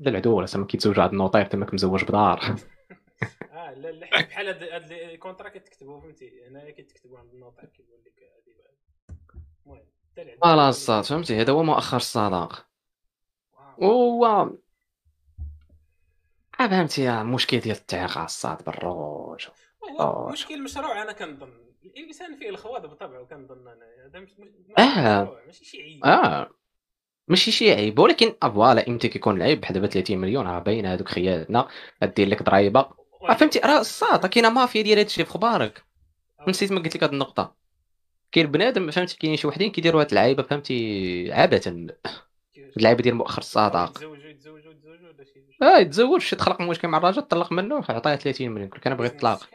لا 0.00 0.10
العدول 0.10 0.46
ما 0.54 0.66
كيتزوج 0.66 0.98
عند 0.98 1.10
النوطير 1.10 1.44
تماك 1.44 1.74
مزوج 1.74 2.04
بدار 2.04 2.40
آه 3.52 3.72
لا 3.74 3.88
لا 3.88 4.22
بحال 4.22 4.48
هاد 4.48 4.92
الكونترا 4.92 5.48
كتكتبوا 5.48 6.00
فهمتي؟ 6.00 6.46
هنايا 6.48 6.70
كتكتبوا 6.70 7.18
عند 7.18 7.34
النوطير 7.34 7.64
كيقول 7.64 8.00
لك 8.06 8.22
هادي 8.36 8.50
المهم 10.44 10.68
الصاد 10.68 11.04
فهمتي؟ 11.04 11.40
هذا 11.40 11.52
هو 11.52 11.62
مؤخر 11.62 11.96
الصداقه 11.96 12.66
هو 13.82 14.50
فهمتي 16.58 17.10
المشكل 17.10 17.60
ديال 17.60 17.76
التعاقه 17.76 18.24
الصاد 18.24 18.64
بالروج. 18.64 19.46
مشكل 20.32 20.54
المشروع 20.54 21.02
أنا 21.02 21.12
كنظن. 21.12 21.52
الإنسان 21.84 22.36
فيه 22.36 22.48
الخواض 22.48 22.86
بطبعه 22.86 23.24
كنظن 23.24 23.68
أنا. 23.68 23.86
هذا 24.06 24.18
آه. 24.78 25.42
ماشي 25.46 25.64
شي 25.64 25.82
عيب. 25.82 26.04
آه. 26.04 26.50
ماشي 27.30 27.50
شي 27.50 27.72
عيب. 27.72 27.98
ولكن 27.98 28.34
voilà 28.42 28.88
إمتى 28.88 29.08
كيكون 29.08 29.36
العيب 29.36 29.60
بحال 29.60 29.74
دابا 29.74 29.86
30 29.86 30.18
مليون. 30.18 30.46
راه 30.46 30.58
باينه 30.58 30.92
هذوك 30.92 31.08
خيالنا. 31.08 31.68
دير 32.16 32.28
لك 32.28 32.42
ضريبة. 32.42 32.86
فهمتي 33.38 33.58
راه 33.58 33.80
الساط 33.80 34.26
كاينة 34.26 34.50
مافيا 34.50 34.82
ديال 34.82 34.98
هادشي 34.98 35.24
في 35.24 35.30
خبارك. 35.30 35.84
نسيت 36.48 36.72
ما 36.72 36.80
قلت 36.80 36.96
لك 36.96 37.02
هاد 37.02 37.12
النقطة. 37.12 37.54
كاين 38.32 38.46
بنادم 38.46 38.90
فهمتي؟ 38.90 39.16
كاينين 39.18 39.36
شي 39.36 39.46
وحدين 39.46 39.70
كيديروا 39.70 40.00
هاد 40.00 40.08
اللعيبة 40.08 40.42
فهمتي؟ 40.42 41.32
عبثا. 41.32 41.86
اللعيبه 42.76 43.02
ديال 43.02 43.14
مؤخر 43.14 43.38
الصداق 43.38 43.98
آه 45.62 45.78
يتزوج 45.78 46.20
شي 46.20 46.36
تخلق 46.36 46.60
مشكل 46.60 46.88
مع 46.88 46.98
الراجل 46.98 47.22
طلق 47.22 47.52
منه 47.52 47.84
عطاه 47.88 48.16
30 48.16 48.50
مليون. 48.50 48.68
كان 48.68 48.94
بغى 48.94 49.06
يطلق 49.06 49.48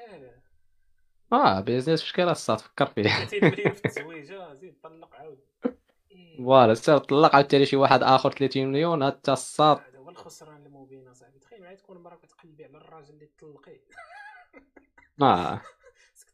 آه 1.34 1.59
business 1.60 2.01
في 2.01 2.07
شكل 2.07 2.30
الصاد 2.30 2.59
فكر 2.59 2.86
فيه 2.86 3.03
30 3.03 3.39
مليون 3.41 3.71
في 3.73 3.86
التزويج 3.86 4.34
زيد 4.53 4.76
طلق 4.84 5.15
عاود 5.15 5.39
voilà 6.38 6.74
سير 6.74 6.98
طلق 6.98 7.36
عاوتاني 7.36 7.66
شي 7.66 7.76
واحد 7.76 8.04
آخر 8.04 8.32
30 8.32 8.68
مليون 8.68 9.06
حتى 9.06 9.32
الصاد 9.32 9.78
هذا 9.78 10.00
هو 10.00 10.10
الخسران 10.10 10.66
المبين 10.66 11.14
صاحبي. 11.14 11.40
تخيل 11.40 11.62
معايا 11.62 11.76
تكون 11.76 11.98
المراه 11.98 12.16
كتقلبي 12.16 12.66
على 12.66 12.78
الراجل 12.78 13.14
اللي 13.14 13.30
طلقي 13.40 13.80
آه 15.22 15.62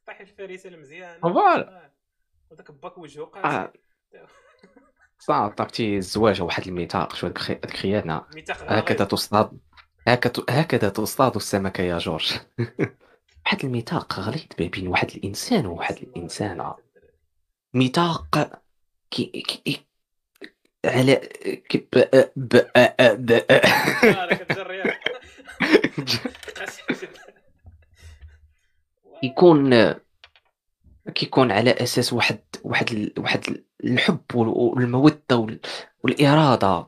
طيحي 0.08 0.26
في 0.26 0.32
الفريسة 0.32 0.70
المزيانة. 0.70 1.20
voilà. 1.19 1.91
وداك 2.52 2.72
باك 2.72 2.97
وجهه 2.97 3.26
قاسي 3.26 3.72
صعب 5.20 5.56
عرفتي 5.60 5.97
الزواج 5.97 6.41
واحد 6.41 6.68
الميثاق 6.68 7.16
شو 7.16 7.28
هذيك 7.28 7.76
خيانه 7.76 8.26
هكذا 8.47 9.06
تصطاد 9.06 9.60
هكذا 10.49 10.89
تصطاد 10.89 11.36
السمكة 11.36 11.82
يا 11.82 11.97
جورج. 11.97 12.34
واحد 13.45 13.66
الميثاق 13.66 14.20
غليظ 14.20 14.45
بين 14.58 14.88
واحد 14.88 15.12
الإنسان 15.12 15.66
وواحد 15.66 15.95
الإنسانة. 15.95 16.76
ميثاق 17.74 18.62
كي 19.12 19.26
كي 19.26 19.86
على 20.86 21.15
كي 21.69 21.88
ب 21.93 22.25
ب 22.36 23.41
يكون 29.23 29.93
كيكون 31.15 31.51
على 31.51 31.71
أساس 31.71 32.13
واحد 32.13 32.39
واحد 32.63 33.11
واحد 33.17 33.63
الحب 33.84 34.36
والمودة 34.36 35.57
والإرادة. 36.03 36.88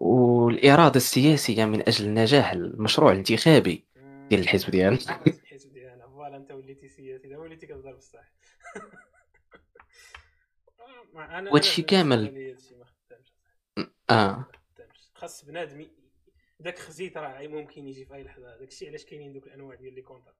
والإرادة 0.00 0.96
السياسية 0.96 1.64
من 1.64 1.80
أجل 1.88 2.14
نجاح 2.14 2.52
المشروع 2.52 3.12
الانتخابي. 3.12 3.84
ديال 4.30 4.40
الحزب 4.40 4.70
ديالنا. 4.70 4.98
الحزب 5.26 5.72
ديالنا. 5.72 6.06
voilà 6.06 6.36
أنت 6.36 6.52
وليتي 6.52 6.88
سياسي 6.88 7.36
وليتي 7.36 7.66
كتهضر 7.66 7.94
بصح. 7.94 8.32
وهادشي 11.12 11.82
كامل. 11.82 12.56
آه. 14.10 14.44
خاص 15.14 15.44
بنادم 15.44 15.86
داك 16.60 16.78
خزيت 16.78 17.16
راه 17.16 17.46
ممكن 17.46 17.86
يجي 17.86 18.04
في 18.04 18.14
أي 18.14 18.22
لحظة. 18.22 18.56
داكشي 18.56 18.88
علاش 18.88 19.04
كاينين 19.04 19.32
دوك 19.32 19.46
الأنواع 19.46 19.74
ديال 19.74 19.94
les 19.94 20.02
contrats. 20.02 20.34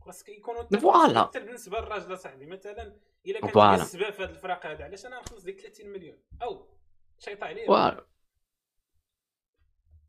خاص 0.00 0.28
يكونوا 0.28 0.62
voilà 0.62 1.22
حتى 1.22 1.40
بالنسبة 1.40 1.80
للراجل 1.80 2.18
صاحبي 2.18 2.46
مثلا 2.46 2.96
إلا 3.26 3.40
كان 3.40 3.74
السبب 3.74 4.10
في 4.10 4.22
هذا 4.22 4.30
الفراق 4.30 4.66
هذا 4.66 4.84
علاش 4.84 5.06
أنا 5.06 5.20
نخلص 5.20 5.44
ديك 5.44 5.60
30 5.60 5.86
مليون؟ 5.86 6.18
أو 6.42 6.68
شيطان 7.18 7.48
عليه 7.48 7.66
فوالا 7.66 8.06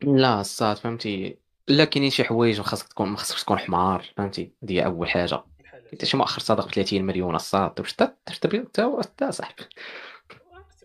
لا 0.04 0.42
الصاد 0.42 0.78
فهمتي. 0.78 1.38
لا 1.68 1.86
كاينين 1.86 2.10
شي 2.10 2.24
حوايج 2.24 2.62
خاصك 2.62 2.88
تكون 2.88 3.10
ما 3.10 3.18
خاصكش 3.18 3.44
تكون 3.44 3.58
حمار 3.58 4.14
فهمتي؟ 4.18 4.54
هذه 4.64 4.82
أول 4.82 5.10
حاجة. 5.10 5.44
انت 5.94 6.06
شي 6.06 6.18
مؤخر 6.18 6.42
صادق 6.42 6.68
ب 6.68 6.72
30 6.72 7.04
مليون 7.04 7.36
الصاد؟ 7.36 7.80
واش 7.80 7.94
تبي؟ 8.42 8.58
انت 8.58 9.30
صاحبي. 9.30 9.64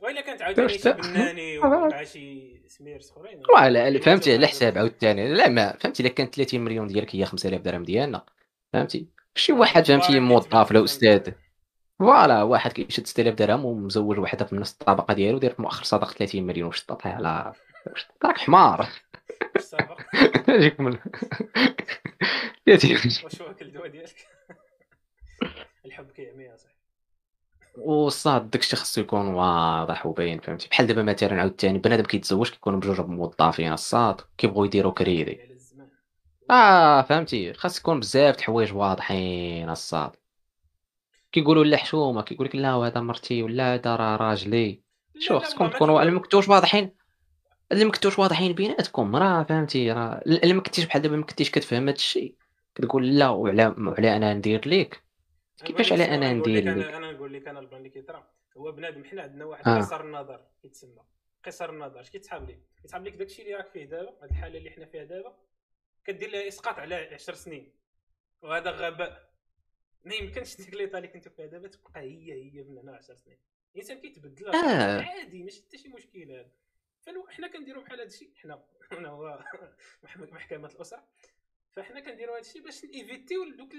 وإلا 0.03 0.21
كانت 0.21 0.43
عاوتاني 0.43 0.69
شي 0.69 0.93
بناني 0.93 1.59
ومع 1.59 2.05
شي 2.05 2.57
سميرس 2.69 3.11
أخرين. 3.11 3.43
لا 3.73 4.01
فهمتي 4.01 4.35
على 4.35 4.47
حساب 4.47 4.79
عاوتاني. 4.79 5.35
لا 5.35 5.49
ما 5.49 5.77
فهمتي 5.81 6.03
إلا 6.03 6.13
كانت 6.13 6.35
30 6.35 6.61
مليون 6.61 6.87
ديالك 6.87 7.17
هي 7.17 7.25
5000 7.25 7.61
درهم 7.61 7.83
ديالنا. 7.83 8.25
فهمتي؟ 8.73 9.07
شي 9.35 9.53
واحد 9.53 9.87
فهمتي 9.87 10.21
موظف 10.21 10.71
ولا 10.71 10.85
أستاذ 10.85 11.33
voilà 11.99 12.43
واحد 12.43 12.73
كيشد 12.73 13.07
6000 13.07 13.35
درهم 13.35 13.65
ومزوج 13.65 14.19
وحدة 14.19 14.45
في 14.45 14.57
نفس 14.57 14.73
الطبقة 14.73 15.15
ديالو 15.15 15.39
داير 15.39 15.55
في 15.55 15.63
مؤخر 15.63 15.85
صداق 15.85 16.13
30 16.13 16.43
مليون. 16.43 16.67
واش 16.67 16.85
تطيح؟ 16.85 17.15
على 17.15 17.53
راك 18.25 18.39
حمار. 18.39 18.89
اجيك 20.49 20.81
من 20.81 20.99
واش 22.69 23.41
واكل 23.41 23.67
الدواء 23.67 23.89
ديالك؟ 23.89 24.36
الحب 25.87 26.11
كيعمي 26.11 26.55
اصاحبي 26.55 26.77
وصاد 27.77 28.51
داكشي 28.51 28.77
خصو 28.77 29.01
يكون 29.01 29.27
واضح 29.27 30.07
وباين 30.07 30.41
فهمتي؟ 30.41 30.69
بحال 30.69 30.87
دابا 30.87 31.03
مثلا 31.03 31.41
عاوتاني 31.41 31.79
بنادم 31.79 32.05
كيتزوج 32.05 32.51
كيكونوا 32.51 32.81
بجوج 32.81 33.01
موظفين 33.01 33.73
الصاد 33.73 34.21
كيبغوا 34.39 34.67
يديروا 34.67 34.93
كريدي. 34.93 35.41
آه 36.51 37.03
فهمتي؟ 37.03 37.53
خاص 37.53 37.79
يكون 37.79 38.01
بزاف 38.01 38.35
د 38.35 38.39
الحوايج 38.39 38.75
واضحين 38.75 39.71
الصاد. 39.71 40.11
كيقولوا 41.33 41.65
لا 41.65 41.77
حشومة 41.77 42.23
كيقول 42.23 42.47
لك 42.47 42.57
لا 42.57 42.73
هذا 42.75 43.01
مرتي 43.01 43.43
ولا 43.43 43.75
هذا 43.75 43.97
راه 43.97 44.17
راجلي. 44.17 44.81
شوف 45.19 45.43
خصكم 45.43 45.69
تكونوا 45.69 46.03
اللي 46.03 46.13
مكتوش 46.13 46.49
واضحين 46.49 46.91
اللي 47.73 47.85
مكتوش 47.85 48.19
واضحين 48.19 48.53
بيناتكم 48.53 49.17
راه 49.17 49.43
فهمتي 49.43 49.93
راه 49.93 50.23
كنتيش 50.61 50.85
بحال 50.85 51.03
دابا 51.03 51.17
ما 51.17 51.25
كنتيش 51.25 51.51
كتفهم 51.51 51.89
هذا 51.89 51.97
الشيء 51.97 52.35
كتقول 52.75 53.19
لا 53.19 53.29
وعلى 53.29 53.75
وعلى 53.79 54.17
أنا 54.17 54.35
ندير 54.35 54.69
ليك. 54.69 55.06
كيفاش 55.65 55.93
على 55.93 56.05
أنا 56.05 56.33
ندير 56.33 56.75
ليك 56.75 56.87
أنا 56.87 57.13
نقول 57.13 57.33
لك 57.33 57.49
أنا 57.49 57.61
البان 57.61 57.79
اللي 57.79 57.91
كيطرا. 57.91 58.31
هو 58.57 58.73
بنادم 58.73 59.05
حنا 59.05 59.23
عندنا 59.23 59.45
واحد 59.45 59.69
آه. 59.69 59.79
قصر 59.79 60.01
النظر 60.05 60.47
كيتسمى 60.63 61.05
قصر 61.45 61.71
النظر 61.71 62.01
اش 62.01 62.11
كيتسحاب 62.11 62.51
لك 62.51 62.61
كيتسحاب 62.77 63.07
لك 63.07 63.13
داكشي 63.13 63.43
اللي 63.43 63.55
راك 63.55 63.69
فيه 63.69 63.85
دابا 63.85 64.11
هذه 64.23 64.31
الحالة 64.31 64.59
اللي 64.59 64.71
حنا 64.71 64.87
فيها 64.87 65.05
دابا 65.05 65.37
كدير 66.05 66.31
لها 66.31 66.49
إسقاط 66.49 66.79
على 66.79 66.95
10 66.95 67.35
سنين. 67.35 67.73
وهذا 68.43 68.71
غباء. 68.71 69.31
ما 70.05 70.15
يمكنش 70.15 70.57
ديك 70.57 70.75
l'état 70.75 70.99
اللي 70.99 71.09
كنتو 71.09 71.31
فيها 71.31 71.47
دابا 71.47 71.69
تبقى 71.69 72.01
هي 72.01 72.33
هي 72.33 72.63
من 72.63 72.79
هنا 72.79 72.97
10 72.97 73.15
سنين. 73.15 73.39
الإنسان 73.75 74.01
كيتبدل 74.01 74.49
آه. 74.49 75.03
عادي 75.03 75.43
ماشي 75.43 75.63
حتى 75.63 75.79
شي 75.79 75.89
مشكل 75.89 76.31
هذا. 76.33 76.51
فحنا 77.07 77.49
كنديروا 77.49 77.83
بحال 77.83 78.01
هذا 78.01 78.09
الشيء 78.09 78.31
حنا 78.37 78.65
هنا 78.93 79.09
هو 79.09 79.45
محكمة 80.19 80.69
الاسره 80.69 81.09
فحنا 81.73 82.01
كنديروا 82.01 82.35
هذا 82.35 82.41
الشيء 82.41 82.63
باش 82.63 82.85
n'éviteو 82.85 83.45
دوك 83.45 83.73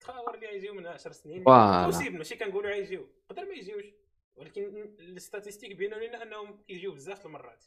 التخاور 0.00 0.34
اللي 0.34 0.46
غيجيو 0.46 0.74
من 0.74 0.86
10 0.86 1.12
سنين. 1.12 1.44
possible 1.86 2.18
ماشي 2.18 2.36
كنقولوا 2.36 2.70
غيجيو 2.70 3.06
يقدر 3.30 3.44
ما 3.44 3.54
يجيوش. 3.54 3.84
ولكن 4.36 4.94
les 4.98 5.14
statistiques 5.14 5.76
بينوا 5.76 5.98
لنا 5.98 6.22
أنهم 6.22 6.58
كيجيو 6.68 6.92
بزاف 6.92 7.26
المرات. 7.26 7.64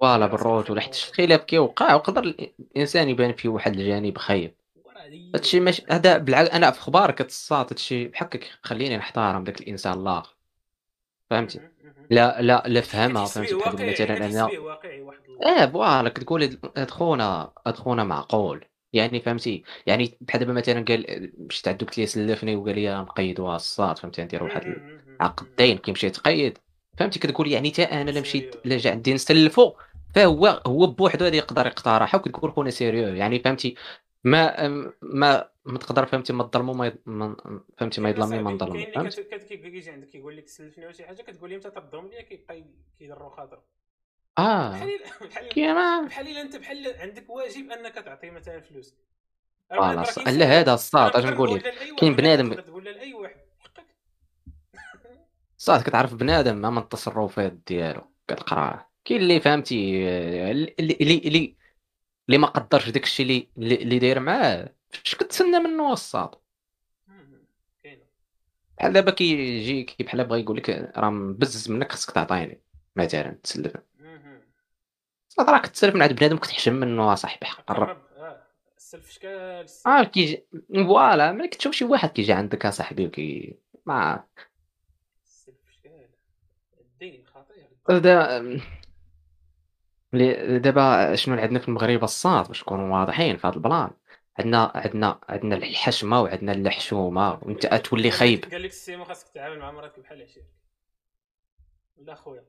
voilà 0.00 0.26
بالروت 0.26 0.70
ولا 0.70 0.80
حتى 0.80 0.98
الخلاف 1.08 1.44
كيوقع 1.44 1.94
ويقدر 1.94 2.22
الإنسان 2.22 3.08
يبان 3.08 3.32
فيه 3.32 3.48
واحد 3.48 3.72
الجانب 3.72 4.18
خايب. 4.18 4.54
هادشي 5.34 5.60
ماشي 5.60 5.82
هذا 5.90 6.18
بالعكس 6.18 6.50
أنا 6.50 6.70
في 6.70 6.78
أخبارك 6.78 7.18
الصاط 7.18 7.72
هادشي 7.72 8.08
بحقك 8.08 8.50
خليني 8.62 8.96
نحترم 8.96 9.44
داك 9.44 9.60
الإنسان 9.60 10.00
الآخر 10.00 10.36
فهمتي؟ 11.30 11.60
لا 12.10 12.42
لا 12.42 12.62
لا 12.66 12.80
فهمها 12.80 13.24
فهمتي؟ 13.24 13.54
مثلا 13.54 14.26
أنا 14.26 14.48
آه 15.46 15.66
voilà 15.66 16.08
كتقول 16.08 16.58
هاد 16.76 16.90
خونا 16.90 17.52
هاد 17.66 17.76
خونا 17.76 18.04
معقول. 18.04 18.64
يعني 18.92 19.20
فهمتي؟ 19.20 19.62
يعني 19.86 20.18
بحال 20.20 20.40
دابا 20.40 20.52
مثلا 20.52 20.84
قال 20.88 21.32
مشيت 21.38 21.68
عندو 21.68 21.86
قلت 21.86 21.98
لي 21.98 22.06
سلفني 22.06 22.56
وقال 22.56 22.74
لي 22.74 22.94
نقيدوها 22.94 23.56
الصاط 23.56 23.98
فهمتي؟ 23.98 24.22
ندير 24.24 24.42
واحد 24.42 24.74
عقدين 25.20 25.78
كيمشي 25.78 26.06
يتقيد 26.06 26.58
فهمتي؟ 26.98 27.18
كتقول 27.18 27.52
يعني 27.52 27.70
حتى 27.70 27.82
أنا 27.82 28.10
لا 28.10 28.20
مشيت 28.20 28.56
لا 28.64 28.76
جا 28.76 28.90
عندي 28.90 29.14
نسلفو 29.14 29.72
فهو 30.14 30.62
هو 30.66 30.86
بوحدو 30.86 31.24
هذا 31.24 31.36
يقدر 31.36 31.66
يقترحها 31.66 32.20
وكتقول 32.20 32.52
خونا 32.52 32.70
sérieux. 32.70 33.08
يعني 33.08 33.38
فهمتي؟ 33.38 33.74
ما 34.24 34.68
ما 35.02 35.48
ما 35.64 35.78
تقدر 35.78 36.06
فهمتي 36.06 36.32
ما 36.32 36.44
تظلمو 36.44 36.74
ما 36.74 37.36
فهمتي؟ 37.78 38.00
ما 38.00 38.10
يظلمني 38.10 38.42
ما 38.42 38.50
نظلمو 38.50 38.86
فهمت؟ 38.94 39.20
كيجي 39.20 39.90
عندك 39.90 40.08
كيقول 40.08 40.36
لك 40.36 40.48
سلفني 40.48 40.84
ولا 40.84 40.94
شي 40.94 41.04
حاجة 41.04 41.22
كتقول 41.22 41.50
لي 41.50 41.56
أنت 41.56 41.72
ليا 42.10 42.22
كيبقى 42.22 42.64
كيضرو 42.98 43.30
خاطر 43.30 43.60
آه. 44.38 44.80
كيما 45.50 46.02
بحال 46.02 46.28
الا 46.28 46.40
أنت 46.40 46.56
بحال 46.56 46.94
عندك 47.00 47.30
واجب 47.30 47.70
أنك 47.70 47.94
تعطي 47.94 48.30
مثلا 48.30 48.60
فلوس. 48.60 48.94
voilà 49.70 50.04
لا 50.26 50.46
هذا 50.60 50.74
الصاط 50.74 51.16
أش 51.16 51.24
نقول 51.24 51.54
لك؟ 51.54 51.74
كاين 51.98 52.14
بنادم 52.16 52.54
تقول 52.54 52.84
لأي 52.84 53.14
واحد. 53.14 53.36
صاد 55.58 55.82
كتعرف 55.82 56.14
بنادم 56.14 56.56
ما 56.56 56.80
التصرفات 56.80 57.52
ديالو 57.52 58.02
كتقراه 58.28 58.88
كاين 59.04 59.20
اللي 59.20 59.40
فهمتي 59.40 60.08
اللي 60.50 60.74
اللي 60.80 61.56
اللي 62.28 62.38
ما 62.38 62.46
قدرش 62.46 62.88
داك 62.88 63.02
الشيء 63.04 63.48
اللي 63.58 63.74
اللي 63.74 63.98
داير 63.98 64.20
معاه. 64.20 64.74
فاش 64.90 65.14
كتسنى 65.14 65.58
منه 65.58 65.92
الصاد؟ 65.92 66.30
بحال 68.78 68.92
دابا 68.92 69.10
كيجي 69.10 69.82
كي 69.84 70.04
بحال 70.04 70.24
بغا 70.24 70.36
يقول 70.36 70.56
لك 70.56 70.70
راه 70.96 71.10
مبزز 71.10 71.70
منك 71.70 71.92
خصك 71.92 72.10
تعطيني. 72.10 72.62
مثلا 72.96 73.30
تسلف 73.42 73.76
صاد 75.38 75.50
راه 75.50 75.58
كتسلف 75.58 75.94
من 75.94 76.02
عند 76.02 76.12
بنادم 76.12 76.36
كتحشم 76.36 76.72
منه 76.72 77.12
اصاحبي 77.12 77.46
حق 77.46 77.64
قرب 77.64 78.02
السلف 78.76 79.10
شكال 79.10 79.66
آه 79.86 80.04
كيجي 80.04 80.46
voilà 80.74 81.32
ملي 81.32 81.48
كتشوف 81.48 81.74
شي 81.74 81.84
واحد 81.84 82.08
كيجي 82.08 82.32
عندك 82.32 82.66
اصاحبي 82.66 83.06
وكي 83.06 83.58
ما 83.86 84.24
السلف 85.24 85.70
شكال 85.70 86.08
الدين 86.80 87.24
خطير. 87.26 87.68
دابا 90.58 91.14
شنو 91.14 91.36
عندنا 91.36 91.58
في 91.58 91.68
المغرب؟ 91.68 92.04
الصاط 92.04 92.48
باش 92.48 92.62
نكونوا 92.62 92.98
واضحين 92.98 93.36
في 93.36 93.46
هذا 93.46 93.54
ال 93.54 93.60
plan. 93.60 93.90
عندنا 94.38 94.72
عندنا 94.74 95.20
عندنا 95.28 95.56
الحشمة 95.56 96.22
وعندنا 96.22 96.52
الحشومه 96.52 97.32
وانت 97.42 97.66
تولي 97.66 98.10
خايب. 98.10 98.44
قال 98.44 98.62
لك 98.62 98.70
السيمو 98.70 99.04
خاصك 99.04 99.28
تتعامل 99.28 99.58
مع 99.58 99.70
مراتك 99.70 100.00
بحال 100.00 100.22
عشيرك. 100.22 100.46
لا 101.96 102.14
خويا. 102.14 102.44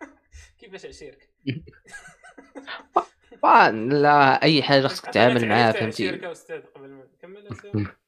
كيفاش 0.58 0.86
عشيرك؟ 0.86 1.30
لا 4.02 4.42
أي 4.42 4.62
حاجة 4.62 4.86
خاصك 4.86 5.06
تتعامل 5.06 5.48
معاها 5.48 5.72
فهمتي؟ 5.72 6.32
أستاذ 6.32 6.60
قبل 6.60 6.88
ما 6.88 7.04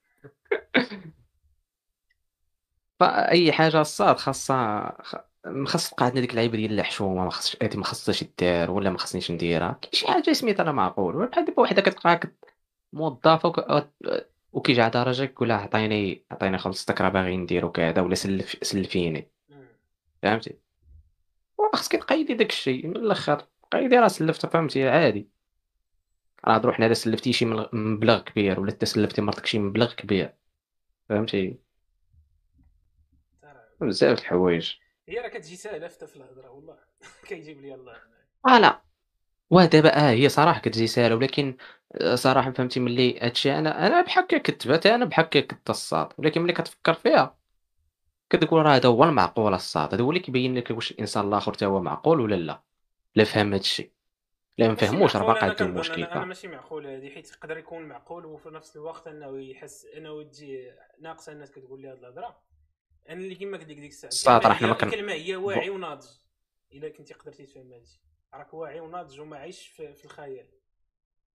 فأي 3.01 3.53
حاجة 3.53 3.81
الصاد 3.81 4.17
خاصها 4.17 4.97
خاص 5.67 5.91
تبقى 5.91 6.05
عندنا 6.05 6.21
ديك 6.21 6.31
اللعيبه 6.31 6.57
ديال 6.57 6.81
الحشومه 6.81 7.25
ما 7.25 7.31
خاصش 7.31 7.57
هذه 7.63 7.77
ما 7.77 7.85
خاصهاش 7.85 8.25
دير 8.39 8.71
ولا 8.71 8.91
ما 8.91 8.99
خصنيش 8.99 9.31
نديرها. 9.31 9.79
كاين 9.83 9.93
شي 9.93 10.07
حاجة 10.07 10.33
سميتها 10.33 10.63
أنا 10.63 10.73
معقول 10.73 11.27
بحال 11.27 11.45
دابا 11.45 11.63
وحدة 11.63 11.83
كتلقاها 11.83 12.21
موظفة 12.93 13.49
وك... 13.49 13.89
وكيجي 14.53 14.83
على 14.83 14.91
درجة 14.91 15.25
كيقول 15.25 15.49
لها 15.49 15.57
عطيني 15.57 16.25
عطيني 16.31 16.59
خلصتك 16.59 17.01
راه 17.01 17.09
باغي 17.09 17.37
ندير 17.37 17.65
وكذا 17.65 18.01
ولا 18.01 18.15
سلف 18.15 18.57
سلفيني. 18.63 19.31
فهمتي؟ 20.23 20.59
خاصك 21.75 21.93
تقيدي 21.93 22.35
داك 22.35 22.51
الشيء 22.51 22.87
من 22.87 22.97
الأخر. 22.97 23.47
قيدي 23.73 23.97
راه 23.97 24.09
سلفت 24.09 24.47
فهمتي؟ 24.47 24.89
عادي. 24.89 25.29
راه 26.45 26.59
تروح 26.59 26.81
هذا 26.81 26.95
سلفتي 26.95 27.33
شي 27.33 27.45
مبلغ 27.73 28.19
كبير 28.21 28.61
ولا 28.61 28.73
انت 28.73 28.85
سلفتي 28.85 29.23
مرتك 29.23 29.47
شي 29.47 29.59
مبلغ 29.59 29.95
كبير. 29.95 30.35
فهمتي؟ 31.09 31.59
بزاف 33.81 34.19
الحوايج. 34.19 34.73
هي 35.09 35.19
راه 35.19 35.29
كتجي 35.29 35.57
ساهلة 35.57 35.89
في 35.89 36.17
الهضره 36.17 36.51
والله. 36.51 36.77
كيجيب 37.29 37.61
لي 37.61 37.75
الله. 37.75 37.97
آه 38.49 38.59
لا. 38.59 38.83
ودابا 39.51 39.97
آه 39.97 40.11
هي 40.11 40.29
صراحة 40.29 40.61
كتجي 40.61 40.87
ساهلة 40.87 41.15
ولكن 41.15 41.57
آه، 41.95 42.15
صراحة 42.15 42.51
فهمتي 42.51 42.81
ملي 42.81 43.21
هادشي 43.21 43.59
أنا 43.59 43.87
أنا 43.87 44.03
بحال 44.03 44.25
هكا 44.25 44.39
كتبت 44.39 44.87
أنا 44.87 45.05
بحال 45.05 45.25
هكا 45.25 45.41
كنت 45.41 45.71
الصاد 45.71 46.09
ولكن 46.19 46.43
ملي 46.43 46.53
كتفكر 46.53 46.95
فيها 46.95 47.37
كتقول 48.31 48.67
راه 48.67 48.77
هذا 48.77 48.89
هو 48.89 49.05
المعقول 49.05 49.55
الصاد. 49.55 49.95
هذا 49.95 50.03
هو 50.05 50.11
اللي 50.11 50.21
كيبين 50.21 50.59
لك 50.59 50.71
واش 50.71 50.93
الإنسان 50.93 51.29
الآخر 51.29 51.53
حتى 51.53 51.67
هو 51.67 51.83
معقول 51.83 52.21
ولا 52.21 52.35
لا. 52.35 52.66
لا 53.17 53.25
فهم 53.25 53.53
هادشي 53.53 53.93
لا 54.59 54.69
ما 54.69 54.75
فهموش 54.75 55.17
راه 55.17 55.27
باقي 55.27 55.49
عنده 55.49 55.65
المشكل 55.65 56.05
أنا, 56.05 56.25
ماشي 56.25 56.49
معقول 56.49 56.87
هذه 56.87 57.11
حيت 57.11 57.31
يقدر 57.31 57.59
يكون 57.59 57.83
معقول 57.83 58.27
وفي 58.27 58.51
نفس 58.51 58.77
الوقت 58.77 59.07
أنه 59.07 59.41
يحس 59.41 59.85
أنه 59.85 60.23
تجي 60.23 60.73
ناقصة 61.01 61.33
الناس 61.33 61.51
كتقول 61.51 61.83
لي 61.83 61.89
هذه 61.89 61.99
الهضرة. 61.99 62.39
أنا 63.09 63.21
اللي 63.21 63.35
كيما 63.35 63.59
قلت 63.59 63.69
لك 63.69 63.77
ديك 63.77 63.91
الساعة 63.91 64.09
الساعة 64.09 64.55
حنا 64.55 64.67
ما 64.67 64.73
الكلمة 64.73 65.13
هي 65.13 65.37
واعي 65.37 65.71
وناضج. 65.71 66.07
إلا 66.73 66.89
كنتي 66.89 67.15
قدرتي 67.15 67.47
تفهم 67.47 67.73
هادشي 67.73 68.01
راك 68.35 68.55
واعي 68.55 68.81
وناضج 68.81 69.21
وما 69.21 69.37
عايش 69.37 69.67
في, 69.67 69.95
في 69.95 70.05
الخيال. 70.05 70.49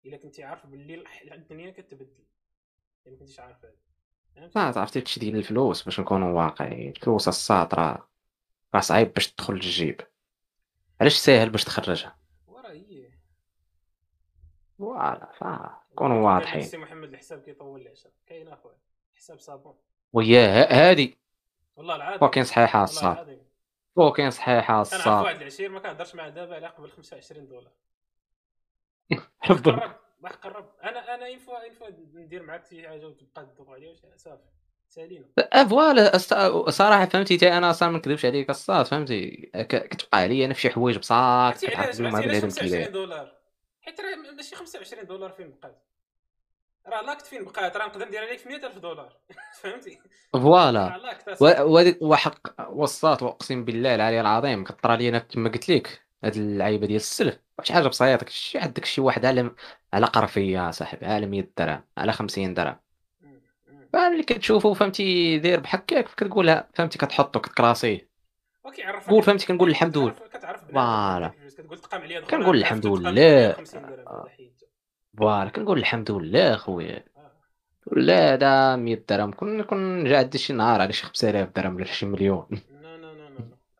إلا 0.05 0.17
كنتي 0.17 0.43
عارف 0.43 0.65
باللي 0.65 1.03
الدنيا 1.31 1.71
كتبدل. 1.71 2.23
الا 3.05 3.13
ما 3.13 3.19
كنتيش 3.19 3.39
عارف 3.39 3.57
هذا 4.37 4.51
ما 4.55 4.61
عرفتي 4.61 4.99
هادشي 4.99 5.19
ديال 5.19 5.35
الفلوس 5.35 5.83
باش 5.83 5.99
نكونوا 5.99 6.43
واقعيين. 6.43 6.89
الفلوس 6.89 7.27
الصاط 7.27 7.73
راه 7.73 8.09
راه 8.75 8.81
صعيب 8.81 9.13
باش 9.13 9.33
تدخل 9.33 9.53
للجيب. 9.53 10.01
علاش 11.01 11.17
ساهل 11.17 11.49
باش 11.49 11.63
تخرجها؟ 11.63 12.17
وراه 12.47 12.71
هي 12.71 13.09
voilà 14.77 15.81
كونوا 15.95 16.33
واضحين. 16.33 16.61
سي 16.61 16.77
محمد 16.77 17.09
الحساب 17.09 17.41
كيطول 17.41 17.81
العشاء 17.81 18.11
كاين 18.27 18.47
أخويا. 18.47 18.77
حساب 19.15 19.39
صابون. 19.39 19.75
وياه 20.13 20.67
هادي. 20.71 21.17
والله 21.75 21.95
العظيم 21.95 22.19
fucking 22.19 22.43
صحيحة 22.43 22.83
الصاط. 22.83 23.41
fucking 23.95 24.31
صحيحة 24.31 24.81
الصاط 24.81 25.07
أنا 25.07 25.21
واحد 25.21 25.35
العشير 25.35 25.69
ما 25.69 25.79
كنهضرش 25.79 26.15
معاه 26.15 26.29
دابا 26.29 26.55
على 26.55 26.67
قبل 26.67 26.89
25 26.89 27.47
دولار. 27.47 27.71
قرب 29.43 29.67
راح 30.23 30.33
قرب. 30.33 30.69
أنا 30.83 31.15
أنا 31.15 31.25
une 31.25 31.39
fois 31.39 31.61
une 31.61 31.71
fois 31.73 31.89
ندير 32.13 32.43
معاك 32.43 32.65
شي 32.65 32.87
حاجة 32.87 33.07
وتبقى 33.07 33.45
تدوق 33.45 33.69
عليا 33.69 33.95
صافي. 34.15 34.43
voilà 35.69 36.17
صراحة 36.69 37.05
فهمتي 37.05 37.37
تي 37.37 37.57
أنا 37.57 37.69
أصلا 37.69 37.89
ما 37.89 37.97
نكذبش 37.97 38.25
عليك 38.25 38.49
الصاط 38.49 38.85
فهمتي 38.85 39.51
كتبقى 39.69 40.19
عليا 40.19 40.45
أنا 40.45 40.53
في 40.53 40.61
شي 40.61 40.69
حوايج 40.69 40.97
بصح 40.97 41.53
كتعرف 41.61 41.99
ما 41.99 42.19
هذا 42.19 42.41
25 42.41 42.91
دولار. 42.91 43.31
حيت 43.81 44.01
راه 44.01 44.33
ماشي 44.35 44.55
25 44.55 45.05
دولار 45.05 45.31
فين 45.31 45.49
بقات؟ 45.49 45.83
راه 46.87 47.01
l'acte 47.01 47.25
فين 47.25 47.43
بقات؟ 47.45 47.77
راه 47.77 47.87
نقدر 47.87 48.07
ندير 48.07 48.21
عليك 48.21 48.39
في 48.39 48.49
100000 48.49 48.77
دولار. 48.77 49.17
فهمتي؟ 49.61 49.99
voilà. 50.33 51.01
وحق 52.01 52.71
الصاط 52.71 53.23
وأقسم 53.23 53.65
بالله 53.65 53.95
العلي 53.95 54.21
العظيم 54.21 54.63
كطرى 54.63 55.11
لي 55.11 55.19
كما 55.19 55.49
قلت 55.49 55.69
لك 55.69 56.01
هاد 56.23 56.35
اللعيبة 56.35 56.87
ديال 56.87 56.95
السلف. 56.95 57.39
شي 57.63 57.73
حاجة 57.73 57.87
بسيطة 57.87 58.25
شي 58.29 58.57
عندك 58.57 58.85
شي 58.85 59.01
واحد 59.01 59.25
على 59.25 59.51
على 59.93 60.05
قرفية 60.05 60.71
صاحبي 60.71 61.05
على 61.05 61.25
100 61.25 61.51
درهم 61.57 61.83
على 61.97 62.11
50 62.11 62.53
درهم. 62.53 62.86
فملي 63.97 64.23
كتشوفو 64.23 64.73
فهمتي 64.73 65.39
داير 65.39 65.59
بحال 65.59 65.79
هكاك 65.79 66.05
كتقولها 66.05 66.67
فهمتي 66.73 66.97
كتحطو 66.97 67.39
كتكراسيه. 67.39 68.09
OK 68.65 68.83
عرف 68.83 69.09
قول 69.09 69.23
فهمتي 69.23 69.47
كنقول 69.47 69.69
الحمد 69.69 69.97
لله. 69.97 70.13
voilà. 70.73 71.31
كنقول 72.29 72.57
الحمد 72.57 72.87
لله. 72.87 73.55
voilà 75.17 75.49
كنقول 75.49 75.77
الحمد 75.77 76.11
لله 76.11 76.55
خويا 76.55 77.05
لا 77.91 78.33
هذا 78.33 78.75
100 78.75 79.05
درهم. 79.09 79.31
كون 79.31 79.63
كون 79.63 80.03
جا 80.03 80.17
عندي 80.17 80.37
شي 80.37 80.53
نهار 80.53 80.81
على 80.81 80.93
شي 80.93 81.05
5000 81.05 81.49
درهم 81.55 81.75
ولا 81.75 81.85
شي 81.85 82.05
مليون. 82.05 82.47
لا 82.51 82.97
لا 82.97 83.13
لا 83.13 83.27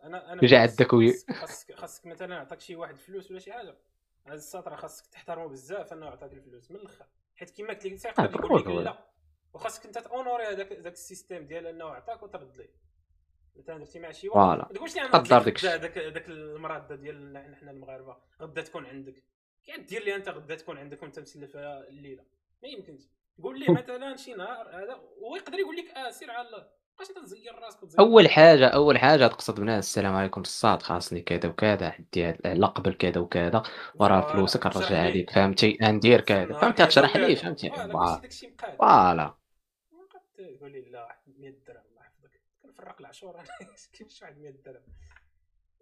أنا 0.04 0.34
أنا 0.34 0.42
جا 0.42 0.60
عندك 0.60 0.94
oui 0.94 1.14
خاصك 1.42 1.76
خاصك 1.76 2.06
مثلا 2.06 2.28
نعطيك 2.28 2.60
شي 2.60 2.76
واحد 2.76 2.98
فلوس 2.98 3.32
ولا 3.32 3.40
شي 3.40 3.54
حاجة. 3.54 3.76
هذا 4.28 4.36
الصاط 4.36 4.76
خاصك 4.76 5.06
تحترمه 5.06 5.48
بزاف 5.48 5.94
انه 5.94 6.06
يعطيك 6.06 6.34
الفلوس 6.34 6.72
من 6.72 6.78
الآخر 6.78 7.06
حيت 7.36 7.50
كيما 7.50 7.70
قلت 7.70 7.86
لك 7.86 8.06
يقدر 8.06 8.46
يقول 8.46 8.62
لك 8.62 8.68
لا. 8.68 8.98
وخاصك 9.58 9.86
انت 9.86 9.98
ت 9.98 10.04
honorer 10.04 10.44
هذاك 10.44 10.72
ذاك 10.72 10.94
ال 10.94 11.01
système 11.01 11.48
ديال 11.48 11.68
انه 11.68 11.86
عطاك 11.86 12.24
وترد 12.24 12.58
ليه. 12.58 12.70
مثلا 13.56 13.78
درتي 13.78 14.00
مع 14.00 14.12
شي 14.12 14.30
واحد 14.30 14.58
ما 14.58 14.68
تقولش 14.74 14.96
لي 14.96 15.02
قدر 15.02 15.44
داك 15.78 15.98
ذاك 15.98 16.30
المراد 16.30 16.94
ديال 16.94 17.56
حنا 17.62 17.72
المغاربة 17.72 18.18
غدا 18.42 18.62
تكون 18.62 18.86
عندك. 18.86 19.24
كي 19.66 19.78
دير 19.78 20.04
لي 20.04 20.16
أنت 20.16 20.30
غدا 20.30 20.56
تكون 20.56 20.78
عندك 20.78 21.04
وأنت 21.04 21.20
مسلفها 21.20 21.88
الليلة. 21.88 22.24
ما 22.64 22.70
يمكنش 22.70 23.04
قول 23.44 23.60
لي 23.60 23.66
مثلا 23.80 24.16
شي 24.16 24.34
نهار 24.34 24.70
هذا 24.70 24.94
هو 25.24 25.36
يقدر 25.36 25.60
يقول 25.60 25.76
لك 25.76 25.90
آه 25.98 26.12
سير 26.12 26.32
على 26.32 26.68
بقاش 26.98 27.10
أنت 27.10 27.20
تزير 27.20 27.56
راسك 27.56 27.84
وتزير 27.84 28.00
أول 28.00 28.30
حاجة 28.30 28.68
أول 28.68 28.98
حاجة 28.98 29.28
تقصد 29.28 29.60
بناء 29.60 29.80
السلام 29.80 30.16
عليكم 30.16 30.42
الصاط 30.42 30.82
خاصني 30.82 31.22
كذا 31.22 31.50
وكذا 31.50 31.92
حدي 31.92 32.32
لا 32.46 32.68
قبل 32.68 32.94
كذا 32.94 33.22
وكذا 33.22 33.64
وراه 34.00 34.34
فلوسك 34.34 34.66
نرجع 34.66 35.02
عليك 35.02 35.30
فهمتي؟ 35.30 35.78
ندير 35.82 36.22
كذا. 36.22 36.54
فهمتي؟ 36.54 36.86
تشرح 36.86 37.16
لي 37.16 37.36
فهمتي؟ 37.36 37.70
voilà. 38.80 39.34
تقول 40.38 40.72
لي 40.72 40.82
لا 40.82 41.20
100 41.40 41.50
درهم 41.68 41.84
الله 41.92 42.02
يحفظك. 42.02 42.42
كنفرق 42.64 42.96
العشور 43.00 43.44
كيفاش 43.94 44.22
واحد 44.22 44.38
100 44.38 44.52
درهم؟ 44.66 44.82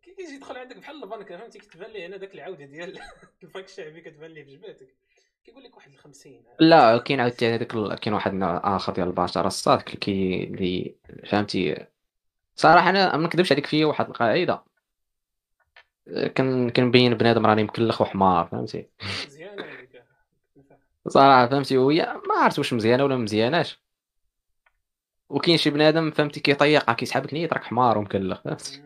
كي 0.03 0.13
كيجي 0.15 0.33
يدخل 0.35 0.57
عندك 0.57 0.77
بحال 0.77 1.03
البنك 1.03 1.29
فهمتي 1.35 1.59
كتبان 1.59 1.91
لي 1.91 2.05
هنا 2.05 2.17
داك 2.17 2.33
العودة 2.33 2.65
ديال 2.65 2.99
البنك 3.43 3.65
الشعبي 3.65 4.01
كتبان 4.01 4.31
لي 4.31 4.45
في 4.45 4.55
جبهتك. 4.55 4.95
كيقول 5.45 5.63
لك 5.63 5.77
واحد 5.77 5.91
ال 5.91 5.97
50 5.97 6.43
لا 6.59 6.97
كاين 6.97 7.19
عاوتاني 7.19 7.55
هذاك 7.55 7.99
كاين 7.99 8.13
واحد 8.13 8.39
آخر 8.43 8.93
ديال 8.93 9.07
البشر 9.07 9.47
الصاد 9.47 9.81
كي 9.81 10.43
اللي 10.43 10.95
فهمتي. 11.29 11.85
صراحة 12.55 12.89
أنا 12.89 13.17
ما 13.17 13.27
نكذبش 13.27 13.51
عليك 13.51 13.65
فيا 13.65 13.85
واحد 13.85 14.07
القاعدة 14.07 14.63
كان 16.35 16.69
كنبين 16.69 17.13
بنادم 17.13 17.45
راني 17.45 17.63
مكلخ 17.63 18.01
وحمار 18.01 18.47
فهمتي. 18.47 18.89
مزيانة 19.25 19.87
صراحة 21.07 21.47
فهمتي. 21.47 21.77
وهي 21.77 22.01
ما 22.29 22.35
عرفت 22.35 22.59
واش 22.59 22.73
مزيانة 22.73 23.03
ولا 23.03 23.15
مزياناش. 23.15 23.84
وكاين 25.29 25.57
شي 25.57 25.69
بنادم 25.69 26.11
فهمتي 26.11 26.39
كيطيقها 26.39 26.93
كيسحبك 26.93 27.33
نيت 27.33 27.53
راك 27.53 27.63
حمار 27.63 27.97
ومكلخ 27.97 28.41
فهمتي 28.41 28.81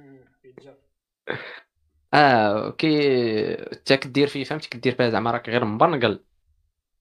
آه 2.13 2.71
كي 2.71 3.53
انت 3.53 3.93
كدير 3.93 4.27
فيه 4.27 4.43
فهمتي؟ 4.43 4.69
كدير 4.69 4.95
فيها 4.95 5.09
زعما 5.09 5.31
راك 5.31 5.49
غير 5.49 5.65
مبرنقل 5.65 6.23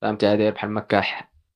فهمتي؟ 0.02 0.36
داير 0.36 0.52
بحال 0.52 0.70
ما 0.70 0.86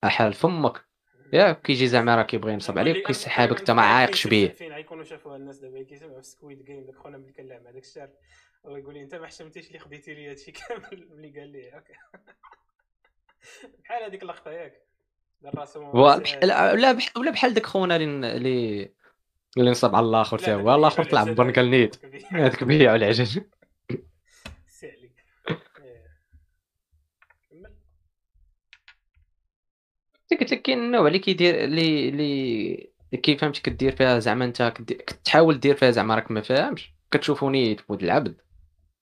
أحال 0.05 0.33
فمك. 0.33 0.85
ياك 1.33 1.63
كيجي 1.63 1.87
زعما 1.87 2.17
راه 2.17 2.23
كيبغي 2.23 2.53
ينصب 2.53 2.79
عليك 2.79 3.07
كيسحابك 3.07 3.59
انت 3.59 3.71
ما 3.71 3.83
عايقش 3.83 4.27
بيه. 4.27 4.49
فين 4.49 4.73
غيكونوا 4.73 5.05
شافوها 5.05 5.37
الناس 5.37 5.59
دابا؟ 5.59 5.83
كيسمعوا 5.83 6.21
في 6.21 6.27
سكويد 6.27 6.65
جيم 6.65 6.85
داك 6.85 6.95
خونا 6.95 7.19
ملي 7.19 7.33
كنلعب 7.33 7.63
مع 7.63 7.71
داك 7.71 7.83
الشهر 7.83 8.09
ويقول 8.65 8.95
لي 8.95 9.03
أنت 9.03 9.15
ما 9.15 9.27
حشمتيش 9.27 9.67
اللي 9.67 9.79
خديتي 9.79 10.15
لي 10.15 10.31
هادشي 10.31 10.53
كامل. 10.53 11.09
ملي 11.17 11.41
قال 11.41 11.53
لي 11.53 11.83
بحال 13.85 14.03
هذيك 14.05 14.23
اللقطة 14.23 14.51
ياك. 14.51 14.92
لا 16.43 16.99
ولا 17.17 17.31
بحال 17.31 17.55
داك 17.55 17.67
خونا 17.67 17.97
اللي 17.97 18.93
اللي 19.57 19.71
نصب 19.71 19.95
على 19.95 20.07
الآخر 20.07 20.39
تا 20.39 20.55
هو 20.55 20.75
الآخر 20.75 21.05
طلع 21.05 21.25
ببرنكل 21.25 21.71
نيت 21.71 21.97
هذاك 22.31 22.65
بيع 22.65 22.95
العجل. 22.95 23.45
قلت 30.31 30.53
لك 30.53 30.63
كاين 30.63 30.79
النوع 30.79 31.07
اللي 31.07 31.19
كيدير 31.19 31.65
اللي 31.65 32.09
اللي 32.09 32.89
كيف 33.23 33.41
فهمتي 33.41 33.63
كدير 33.63 33.97
فيها 33.97 34.19
زعما 34.19 34.45
أنت 34.45 34.63
كتحاول 34.89 35.61
دير 35.61 35.77
فيها 35.77 35.91
زعما 35.91 36.15
راك 36.15 36.31
ما 36.31 36.41
فاهمش. 36.41 36.93
كتشوفو 37.11 37.51
نيت 37.51 37.89
بود 37.89 38.03
العبد. 38.03 38.41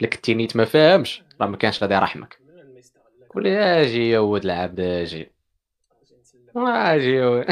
الا 0.01 0.09
كنتي 0.09 0.35
نيت 0.35 0.57
ما 0.57 0.65
فاهمش. 0.65 1.23
راه 1.41 1.47
ما 1.47 1.57
كانش 1.57 1.83
غادي 1.83 1.95
يرحمك. 1.95 2.39
قول 3.35 3.43
لي 3.43 3.59
آجي 3.59 4.11
يا 4.11 4.19
ود 4.19 4.45
العبد 4.45 4.81
آجي. 4.81 5.33
أجي 6.57 7.11
يا 7.11 7.47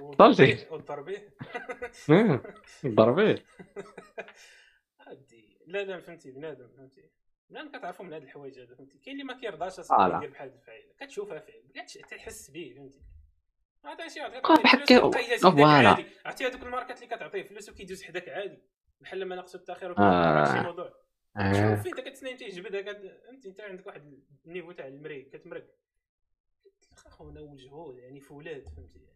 وصلتي 0.00 0.66
ضربيه 2.86 3.44
لا 5.66 5.84
لا 5.84 6.00
فهمتي 6.00 6.30
بنادم 6.30 6.68
فهمتي. 6.68 7.10
بنادم 7.50 7.68
كتعرفو 7.68 8.04
من 8.04 8.12
هاد 8.12 8.22
الحوايج 8.22 8.60
هذا 8.60 8.74
فهمتي. 8.74 8.98
كاين 8.98 9.20
اللي 9.20 9.24
ما 9.24 9.40
كيرضاش 9.40 9.78
أصاحبي 9.78 10.16
يدير 10.16 10.30
بحال 10.30 10.52
الفعيله 10.54 10.92
كتشوفها 11.00 11.38
فعيل 11.38 11.62
تحس 12.10 12.50
به 12.50 12.74
فهمتي. 12.76 13.02
هذا 13.84 14.08
شي 14.08 14.20
فوالا. 15.38 16.04
عرفتي 16.26 16.46
هذوك 16.46 16.62
الماركات 16.62 17.02
اللي 17.02 17.16
كتعطيه 17.16 17.42
فلوس 17.42 17.68
وكيدوز 17.68 18.02
حداك 18.02 18.28
عادي. 18.28 18.62
بحال 19.00 19.20
لما 19.20 19.36
ناقصو 19.36 19.58
التأخير 19.58 19.98
آه. 19.98 20.44
شي 20.44 20.60
موضوع 20.60 20.92
آه. 21.36 21.52
شوف 21.52 21.86
انت 21.86 22.00
كتسنى 22.00 22.32
انت 22.32 22.42
يجبدها 22.42 22.80
انت 23.30 23.46
انت 23.46 23.60
عندك 23.60 23.86
واحد 23.86 24.18
النيفو 24.46 24.72
تاع 24.72 24.86
المريك 24.86 25.36
كتمرق. 25.36 25.66
خونا 27.22 27.40
وجهه 27.40 27.94
يعني 27.98 28.20
فولاد 28.20 28.62
فهمتي؟ 28.76 28.98
يعني 28.98 29.12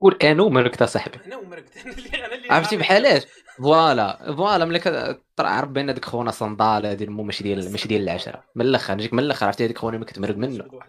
قول 0.00 0.18
أنا 0.22 0.42
ومركت 0.42 0.82
صاحبي. 0.82 1.18
أنا 1.26 1.36
ومركت 1.36 1.72
عرفتي 2.50 2.76
بحالاش 2.76 3.26
فوالا 3.58 4.34
فوالا 4.36 4.64
ملي 4.64 4.78
كتعرف 4.78 5.68
بان 5.68 5.94
ديك 5.94 6.04
خونا 6.04 6.30
صندال 6.30 6.86
هذه 6.86 7.06
ماشي 7.06 7.44
ديال 7.44 7.72
ماشي 7.72 7.88
ديال 7.88 8.02
العشرة. 8.02 8.44
من 8.54 8.64
الأخر 8.66 8.94
نجيك 8.94 9.12
من 9.12 9.22
الأخر 9.22 9.46
عرفتي؟ 9.46 9.64
هذيك 9.64 9.78
خونا 9.78 9.98
ما 9.98 10.04
كتمرق 10.04 10.36
منه. 10.36 10.80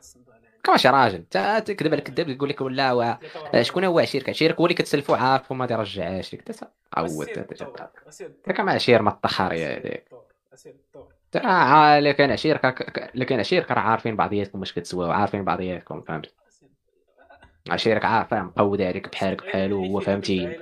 كماشي 0.64 0.90
راجل؟ 0.90 1.16
انت 1.16 1.64
تكذب 1.68 1.92
على 1.92 2.00
الكذاب 2.00 2.30
يقول 2.30 2.50
لك 2.50 2.62
ولا 2.62 3.20
شكون 3.62 3.84
هو؟ 3.84 4.00
عشيرك 4.00 4.30
عشيرك 4.30 4.56
هو 4.60 4.66
اللي 4.66 4.76
كتسلفو 4.76 5.14
عارف 5.14 5.52
وما 5.52 5.66
تيرجعهاش 5.66 6.34
لك 6.34 6.56
عود 6.94 7.30
كما 8.56 8.72
عشير 8.72 9.02
ما 9.02 9.10
الطخاريه 9.10 9.78
هذيك 9.78 10.12
الا 10.54 11.21
كان 11.32 12.32
عشيرك 12.32 12.66
الا 13.16 13.26
كان 13.26 13.40
عشيرك 13.40 13.72
راه 13.72 13.80
عارفين 13.80 14.16
بعضياتكم 14.16 14.60
واش 14.60 14.74
كتسواو 14.74 15.12
عارفين 15.12 15.46
بعضياتكم 15.46 16.02
فهمت؟ 16.02 16.34
عشيرك 17.70 18.06
عارف 18.06 18.30
فاهم 18.30 18.46
مقود 18.48 18.82
عليك 18.82 19.10
بحالك 19.10 19.44
بحالو 19.44 19.86
هو 19.86 20.00
فهمتي؟ 20.00 20.60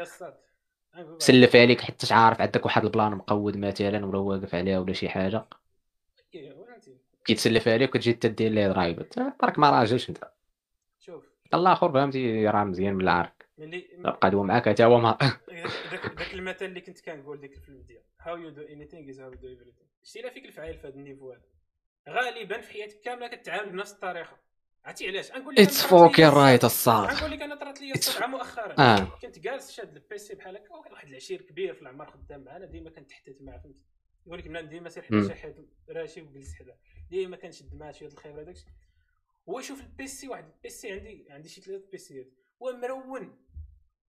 سلف 1.18 1.56
عليك 1.56 1.82
حتى 1.82 2.14
عارف 2.14 2.42
عندك 2.42 2.66
واحد 2.66 2.86
البلان 2.86 3.12
مقود 3.12 3.58
مثلا 3.58 4.06
ولا 4.06 4.18
واقف 4.18 4.56
عليها 4.56 4.80
ولا 4.80 4.94
شي 4.94 5.10
حاجة. 5.10 5.46
كيتسلف 7.26 7.68
عليك 7.68 7.96
وتجي 7.96 8.14
تدير 8.14 8.52
ليه 8.52 8.68
ضرايب 8.68 9.08
راك 9.44 9.60
ما 9.60 9.70
راجلش 9.70 10.10
أنت. 10.10 10.32
شوف. 11.00 11.30
الآخر 11.54 11.92
فهمتي؟ 11.94 12.48
راه 12.48 12.64
مزيان 12.64 12.94
من 12.94 13.02
العارك 13.02 13.50
بقى 13.98 14.34
هو 14.34 14.44
معاك 14.44 14.70
حتى 14.70 14.84
هو 14.84 15.00
ما 15.00 15.18
ذاك 15.92 16.34
المثل 16.34 16.66
اللي 16.66 16.82
كنت 16.82 17.02
كنقول 17.02 17.40
ديك 17.42 17.54
الفيلم 17.54 17.82
ديال 17.88 18.02
how 18.22 18.38
you 18.38 18.50
do 18.50 18.62
anything 18.62 19.10
is 19.10 19.20
how 19.20 19.30
do 19.30 19.48
everything 19.48 19.89
شتي 20.04 20.32
فيك 20.32 20.46
الفعال 20.46 20.78
في 20.78 20.88
هذا 20.88 20.96
ال 20.96 21.01
niveau 21.01 21.32
هذا. 21.32 21.42
غالبا 22.10 22.62
في 22.62 22.72
حياتك 22.74 23.00
كاملة 23.00 23.28
كتعامل 23.28 23.70
بنفس 23.72 23.92
الطريقة. 23.94 24.38
عرفتي 24.86 25.08
علاش؟ 25.08 25.32
نقول 25.32 25.56
لك 25.56 25.60
it's 25.60 25.86
fucking 25.86 26.30
right 26.30 26.64
الصاط. 26.64 27.14
نقول 27.14 27.32
لك 27.32 27.42
أنا 27.42 27.56
طرات 27.56 27.82
لي 27.82 27.92
الصدعه 27.92 28.28
مؤخرا. 28.28 28.76
آه. 28.80 29.20
كنت 29.22 29.40
جالس 29.40 29.72
شاد 29.72 29.96
ال 29.96 30.09
PC 30.09 30.36
بحال 30.36 30.58
هكا 30.58 30.76
واحد 30.76 31.08
العشير 31.08 31.42
كبير 31.42 31.74
في 31.74 31.82
العمر 31.82 32.12
خدام 32.12 32.44
معنا 32.44 32.66
ديما 32.66 32.90
كنتحتت 32.90 33.42
معاه 33.42 33.58
فهمتي؟ 33.58 33.84
يقول 34.26 34.40
لك 34.40 34.48
ديما 34.48 34.90
سير 34.90 35.04
حدا 35.04 35.28
شي 35.28 35.34
حد 35.34 35.66
راشي 35.90 36.22
وجلس 36.22 36.54
حدا. 36.54 36.78
ديما 37.10 37.38
كنشد 37.38 37.76
معاه 37.76 37.92
شي 37.92 38.06
الخير 38.06 38.42
هذاك 38.42 38.56
هو 39.50 39.62
شوف 39.62 39.82
ال 39.82 39.97
PC 39.97 40.28
واحد 40.28 40.46
ال 40.46 40.61
PC 40.61 40.92
عندي 40.92 41.28
عندي 41.30 41.50
شي 41.50 41.62
ثلاث 41.62 41.82
بيسيات 41.92 42.28
هو 42.64 42.72
مرون 42.72 43.38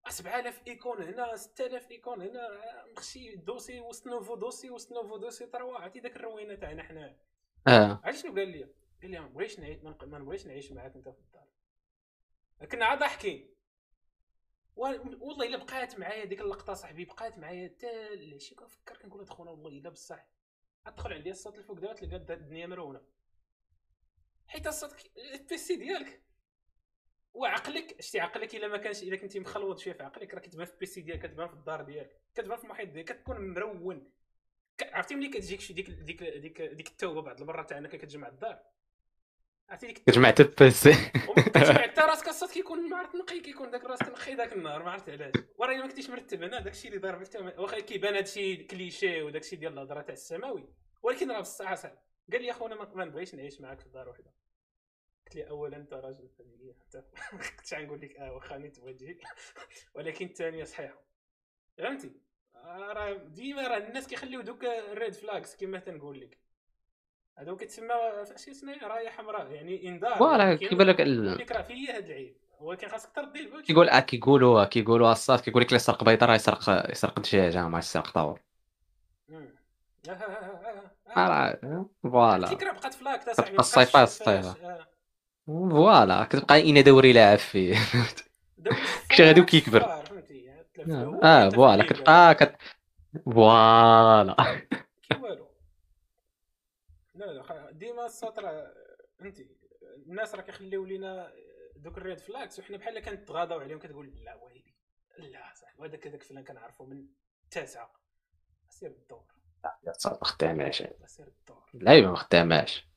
7000 0.08 0.62
icône 0.66 1.02
هنا 1.02 1.36
6000 1.36 1.90
icône 1.90 2.22
هنا 2.22 2.48
مخشي 2.96 3.36
dossier 3.36 3.80
وسط 3.80 4.06
nouveau 4.06 4.34
dossier 4.34 4.70
وسط 4.70 4.92
nouveau 4.92 5.16
dossier 5.16 5.46
trois 5.46 5.78
عرفتي 5.78 6.00
داك 6.00 6.16
الروينة 6.16 6.54
تاعنا 6.54 6.82
حنا؟ 6.82 7.16
آه. 7.66 8.00
عرفتي 8.04 8.22
شنو 8.22 8.34
قال 8.34 8.48
لي؟ 8.48 8.62
قال 9.02 9.10
لي 9.10 9.18
ما 9.20 9.28
بغيتش 9.28 9.58
نعيش 9.58 9.78
ما 9.82 10.18
نبغيش 10.18 10.46
نعيش 10.46 10.72
معاك 10.72 10.94
انت 10.96 11.08
في 11.08 11.20
الدار. 11.20 11.48
كنا 12.72 12.84
عاد 12.84 12.98
ضاحكين 12.98 13.54
والله 14.76 15.46
إلا 15.46 15.56
بقات 15.56 15.98
معايا 15.98 16.24
ديك 16.24 16.40
اللقطة 16.40 16.74
صاحبي 16.74 17.04
بقات 17.04 17.38
معايا 17.38 17.68
حتى 17.68 18.38
شي 18.38 18.54
كنفكر 18.54 18.96
كنقول 18.96 19.28
خونا 19.28 19.50
والله 19.50 19.68
إلا 19.68 19.90
بصح. 19.90 20.26
ادخل 20.86 21.12
عندي 21.12 21.30
الصاط 21.30 21.58
الفوق 21.58 21.78
دابا 21.78 21.92
تلقى 21.92 22.34
الدنيا 22.34 22.66
مرونه 22.66 23.00
حيت 24.46 24.66
الصاط 24.66 25.10
ال 25.16 25.36
PC 25.36 25.76
ديالك. 25.76 26.22
وعقلك 27.34 28.00
شتي 28.00 28.20
عقلك 28.20 28.54
إلا 28.54 28.68
ما 28.68 28.76
كانش 28.76 29.02
إلا 29.02 29.16
كنتي 29.16 29.40
مخلوط 29.40 29.78
شوية 29.78 29.94
في 29.94 30.02
عقلك 30.02 30.34
راه 30.34 30.40
كتبان 30.40 30.66
في 30.66 30.72
ال 30.72 30.82
PC 30.82 31.00
ديالك 31.00 31.26
كتبان 31.26 31.48
في 31.48 31.54
الدار 31.54 31.82
ديالك 31.82 32.20
كتبان 32.34 32.58
في 32.58 32.64
المحيط 32.64 32.88
ديالك 32.88 33.08
كتكون 33.12 33.54
مرون. 33.54 34.10
عرفتي 34.82 35.14
ملي 35.14 35.28
كتجيك 35.28 35.60
شي 35.60 35.72
ديك 35.72 35.90
ديك 35.90 36.22
ديك 36.22 36.62
ديك 36.62 36.88
التوبة 36.88 37.22
بعض 37.22 37.40
المرات 37.40 37.68
تاع 37.68 37.78
انك 37.78 37.96
كتجمع 37.96 38.28
الدار؟ 38.28 38.58
عرفتي 39.68 39.86
ديك 39.86 39.98
كتجمع 39.98 40.28
حتى 40.28 40.42
ال 40.42 40.59
PC 40.59 40.92
حتى 41.82 42.00
راسك 42.00 42.28
الصاط 42.28 42.50
كيكون 42.50 42.90
ما 42.90 42.96
عرفت 42.96 43.14
نقي 43.14 43.40
كيكون 43.40 43.70
داك 43.70 43.84
راس 43.84 43.98
تنقي 43.98 44.34
داك 44.34 44.52
النهار 44.52 44.82
ما 44.82 44.90
عرفت 44.90 45.08
علاش. 45.10 45.32
وراه 45.58 45.76
ما 45.76 45.86
كنتيش 45.86 46.10
مرتب 46.10 46.42
أنا 46.42 46.60
داك 46.60 46.72
الشيء 46.72 46.90
اللي 46.90 47.00
دار 47.00 47.24
فيك 47.24 47.58
واخا 47.58 47.80
كيبان 47.80 48.14
هذا 48.14 48.22
الشيء 48.22 48.66
كليشي 48.66 49.22
وداك 49.22 49.42
الشيء 49.42 49.58
ديال 49.58 49.72
الهضرة 49.72 50.00
تاع 50.00 50.14
السماوي. 50.14 50.68
ولكن 51.02 51.30
راه 51.30 51.40
بصح 51.40 51.74
صعب 51.74 51.98
قال 52.32 52.42
لي 52.42 52.50
أخونا 52.50 52.74
ما 52.94 53.04
نبغيش 53.04 53.34
نعيش 53.34 53.60
معاك 53.60 53.80
في 53.80 53.88
دار 53.88 54.08
وحدة. 54.08 54.39
قلت 55.30 55.36
لي 55.36 55.50
اولا 55.50 55.76
أنت 55.76 55.92
راجل 55.92 56.28
فني 56.38 56.74
حتى 56.80 57.02
كنت 57.58 57.74
غنقول 57.74 58.00
لك 58.00 58.16
آه 58.16 58.32
واخا 58.32 58.58
تبغي 58.58 58.94
تجي 58.94 59.18
ولكن 59.94 60.26
الثانية 60.26 60.64
صحيحة. 60.64 60.94
فهمتي؟ 61.78 62.12
آه، 62.54 62.92
راه 62.92 63.12
ديما 63.12 63.68
راه 63.68 63.76
الناس 63.76 64.06
كيخليو 64.06 64.40
دوك 64.40 64.64
ال 64.64 64.77
red 64.77 65.14
flags 65.14 65.56
كما 65.56 65.78
تنقول 65.78 66.20
لك. 66.20 66.38
هذا 67.38 67.54
كيتسمى 67.54 67.94
شي 68.36 68.50
اسمها 68.50 68.86
رايه 68.88 69.08
حمراء 69.08 69.50
يعني 69.50 69.88
إنذار. 69.88 70.18
voilà 70.18 70.54
كيبان 70.54 70.86
لك 70.86 71.00
الفكرة 71.00 71.62
فيا 71.62 71.96
هذا 71.96 72.06
العيب. 72.06 72.36
ولكن 72.60 72.88
خاصك 72.88 73.12
تردي 73.12 73.40
البال 73.40 73.62
كيقول 73.62 73.88
آه 73.88 74.00
كيقولوا 74.00 74.64
كيقولوا 74.64 75.12
الصاط 75.12 75.40
كيقول 75.40 75.62
لك 75.62 75.68
اللي 75.68 75.78
سرق 75.78 76.04
بيضه 76.04 76.26
راه 76.26 76.34
يسرق 76.34 76.90
يسرق 76.90 77.20
دجاجه 77.20 77.68
ما 77.68 77.78
يسرق 77.78 78.10
ثور 78.10 78.40
فوالا. 82.02 82.36
الفكرة 82.36 82.72
بقات 82.72 82.94
فلاك 82.94 83.28
الصيفات 83.58 84.08
الصيفه 84.08 84.89
فوالا 85.50 86.24
كتبقى 86.24 86.54
اين 86.54 86.84
دوري 86.84 87.12
لاعب 87.12 87.38
فيه 87.38 87.76
كشي 89.08 89.24
غادي 89.24 89.40
وكيكبر. 89.40 89.84
آه 91.22 91.48
فوالا 91.48 91.84
كتبقى 91.84 92.34
كت 92.34 92.56
فوالا 93.34 94.36
لا 97.14 97.24
لا 97.24 97.70
ديما 97.70 98.06
السطر 98.06 98.72
انت 99.20 99.38
الناس 100.06 100.34
راه 100.34 100.42
كيخليو 100.42 100.84
لينا 100.84 101.32
دوك 101.76 101.98
الريد 101.98 102.18
فلاكس 102.18 102.58
وحنا 102.58 102.76
بحال 102.76 103.00
كنتغاضاو 103.00 103.60
عليهم 103.60 103.78
كتقول 103.78 104.12
لا 104.24 104.34
ويلي 104.34 104.64
لا 105.18 105.52
صاحبي 105.54 105.88
هذاك 105.88 106.06
هذاك 106.06 106.22
فلان 106.22 106.44
كنعرفو 106.44 106.84
من 106.84 107.06
التاسعه 107.44 107.92
سير 108.68 108.90
الدور. 108.90 109.24
لا 109.64 109.78
ما 110.04 110.24
خداماش. 110.24 110.82
سير 111.06 111.28
الدور. 111.28 111.70
اللعيبة 111.74 112.10
ما 112.10 112.16
خداماش. 112.16 112.88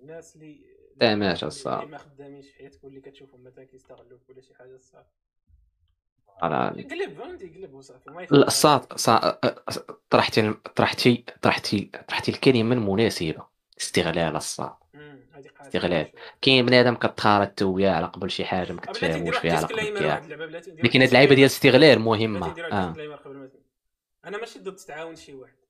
الناس 0.00 0.36
اللي 0.36 0.64
خداماش 0.96 1.44
الصاد 1.44 1.88
ما 1.88 1.98
خدامينش 1.98 2.46
في 2.46 2.54
حياتك 2.58 2.84
واللي 2.84 3.00
كتشوفهم 3.00 3.44
مثلا 3.44 3.64
كيستغلوك 3.64 4.20
ولا 4.28 4.40
شي 4.40 4.54
حاجة 4.54 4.74
الصاد 4.74 5.04
قلب 6.90 7.18
فهمتي 7.18 7.48
قلب 7.48 7.74
وصافي 7.74 8.10
الصاد 8.32 8.80
طرحتي 10.10 10.54
طرحتي 10.76 11.24
طرحتي 11.42 11.90
طرحتي 12.08 12.30
الكلمة 12.30 12.74
المناسبه 12.74 13.46
استغلال 13.80 14.36
الصاد 14.36 14.72
استغلال. 15.60 16.12
كاين 16.42 16.66
بنادم 16.66 16.94
كتخارط 16.94 17.62
وياه 17.62 17.92
على 17.92 18.06
قبل 18.06 18.30
شي 18.30 18.44
حاجة 18.44 18.72
ما 18.72 18.80
كتفهموش 18.80 19.36
فيها 19.36 19.56
على 19.56 19.66
قبل 19.66 19.94
لكن 20.84 21.00
هاد 21.00 21.08
اللعيبه 21.08 21.34
ديال 21.34 21.46
الاستغلال 21.46 21.98
مهمة. 22.00 22.46
آه. 22.72 22.92
أنا 24.24 24.38
ماشي 24.38 24.58
ضد 24.58 24.76
تعاون 24.76 25.16
شي 25.16 25.34
واحد. 25.34 25.61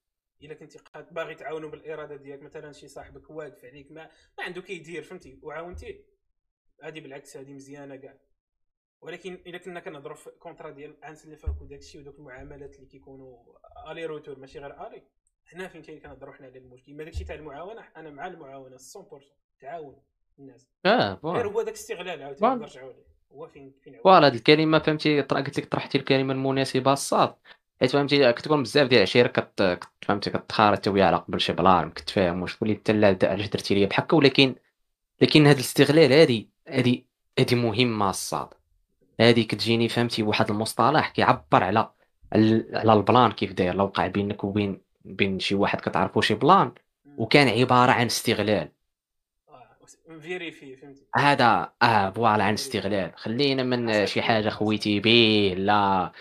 إلا 0.43 0.55
كنتي 0.55 0.79
باغي 1.11 1.35
تعاونوا 1.35 1.71
بالإرادة 1.71 2.17
ديالك 2.17 2.43
مثلا 2.43 2.73
شي 2.73 2.89
صاحبك 2.89 3.31
واقف 3.31 3.65
عليك 3.65 3.93
ما, 3.93 4.11
ما 4.39 4.45
عنده 4.45 4.63
كيدير 4.63 5.03
فهمتي؟ 5.03 5.39
وعاونتيه. 5.43 6.05
هذه 6.83 7.01
بالعكس 7.01 7.37
هذه 7.37 7.53
مزيانة 7.53 7.97
كاع. 7.97 8.15
ولكن 9.01 9.35
إلا 9.47 9.59
كنا 9.59 9.81
كنهضروا 9.81 10.17
في 10.17 10.31
contrat 10.31 10.71
ديال 10.71 11.05
انسلفاك 11.05 11.63
وداك 11.63 11.79
الشيء 11.79 12.01
ودوك 12.01 12.19
المعاملات 12.19 12.77
اللي 12.77 12.87
كيكونوا 12.87 13.39
aller 13.91 14.07
retour 14.07 14.39
ماشي 14.39 14.59
غير 14.59 14.87
aller 14.87 15.03
هنا 15.53 15.69
فين 15.69 15.83
كاين 15.83 16.01
كنهضروا 16.01 16.35
حنا 16.35 16.47
على 16.47 16.59
المشكل. 16.59 16.95
ما 16.95 17.05
داكشي 17.05 17.25
تاع 17.25 17.35
المعاونة 17.35 17.85
أنا 17.97 18.11
مع 18.11 18.27
المعاونة 18.27 18.77
100% 18.77 18.81
تعاون 19.61 20.03
الناس. 20.39 20.71
آه 20.87 21.21
غير 21.25 21.49
هو 21.49 21.63
داك 21.63 21.75
الاستغلال 21.75 22.23
عاوتاني 22.23 22.55
نرجعوا 22.55 22.93
ليه 22.93 23.13
هو 23.33 23.47
فين 23.49 23.75
فين 23.85 24.01
voilà 24.05 24.27
هاد 24.27 24.35
الكلمة 24.35 24.79
فهمتي 24.79 25.21
قلت 25.21 25.59
لك 25.59 25.73
طرحتي 25.73 25.99
الكلمة 25.99 26.33
المناسبة 26.33 26.93
الصاط. 26.93 27.35
حيت 27.83 27.91
فهمتي 27.91 28.33
كتكون 28.33 28.63
بزاف 28.63 28.89
ديال 28.89 28.99
العشيره 28.99 29.29
كت 29.29 29.81
فهمتي 30.03 30.31
كتخارج 30.31 30.77
انت 30.77 30.89
وياه 30.89 31.07
على 31.07 31.17
قبل 31.17 31.41
شي 31.41 31.53
plan 31.53 31.85
ما 31.85 31.91
كتفاهموش 31.91 32.57
تقول 32.57 32.69
لي 32.69 32.75
انت 32.75 32.91
لا 32.91 33.19
علاش 33.23 33.49
درتي 33.49 33.75
لي 33.75 33.87
بحال 33.87 34.05
هكا 34.05 34.17
ولكن 34.17 34.55
لكن 35.21 35.47
هاد 35.47 35.57
الاستغلال 35.57 36.13
هادي 36.13 36.51
هادي 36.69 37.07
هادي 37.39 37.55
مهمة 37.55 38.11
الصاط. 38.11 38.49
هادي 39.21 39.45
كتجيني 39.45 39.89
فهمتي 39.89 40.23
واحد 40.23 40.51
المصطلح 40.51 41.09
كيعبر 41.09 41.65
على 41.65 41.91
على 42.73 42.93
ال 42.93 43.01
plan 43.01 43.33
كيف 43.33 43.53
داير 43.53 43.75
لو 43.75 43.85
وقع 43.85 44.07
بينك 44.07 44.45
وبين 44.45 44.81
بين 45.05 45.39
شي 45.39 45.55
واحد 45.55 45.81
كتعرفو 45.81 46.21
شي 46.21 46.35
plan 46.35 46.73
وكان 47.17 47.49
عبارة 47.49 47.93
عن 47.93 48.07
استغلال. 48.07 48.69
vérifie 50.21 50.77
فهمتي. 50.77 51.07
هذا 51.17 51.73
آه 51.83 52.11
voilà 52.11 52.45
عن 52.45 52.53
استغلال. 52.53 53.13
خلينا 53.17 53.63
من 53.63 54.07
شي 54.07 54.23
حاجة 54.23 54.49
خويتي 54.49 55.01
به 55.01 55.55
لا. 55.59 56.13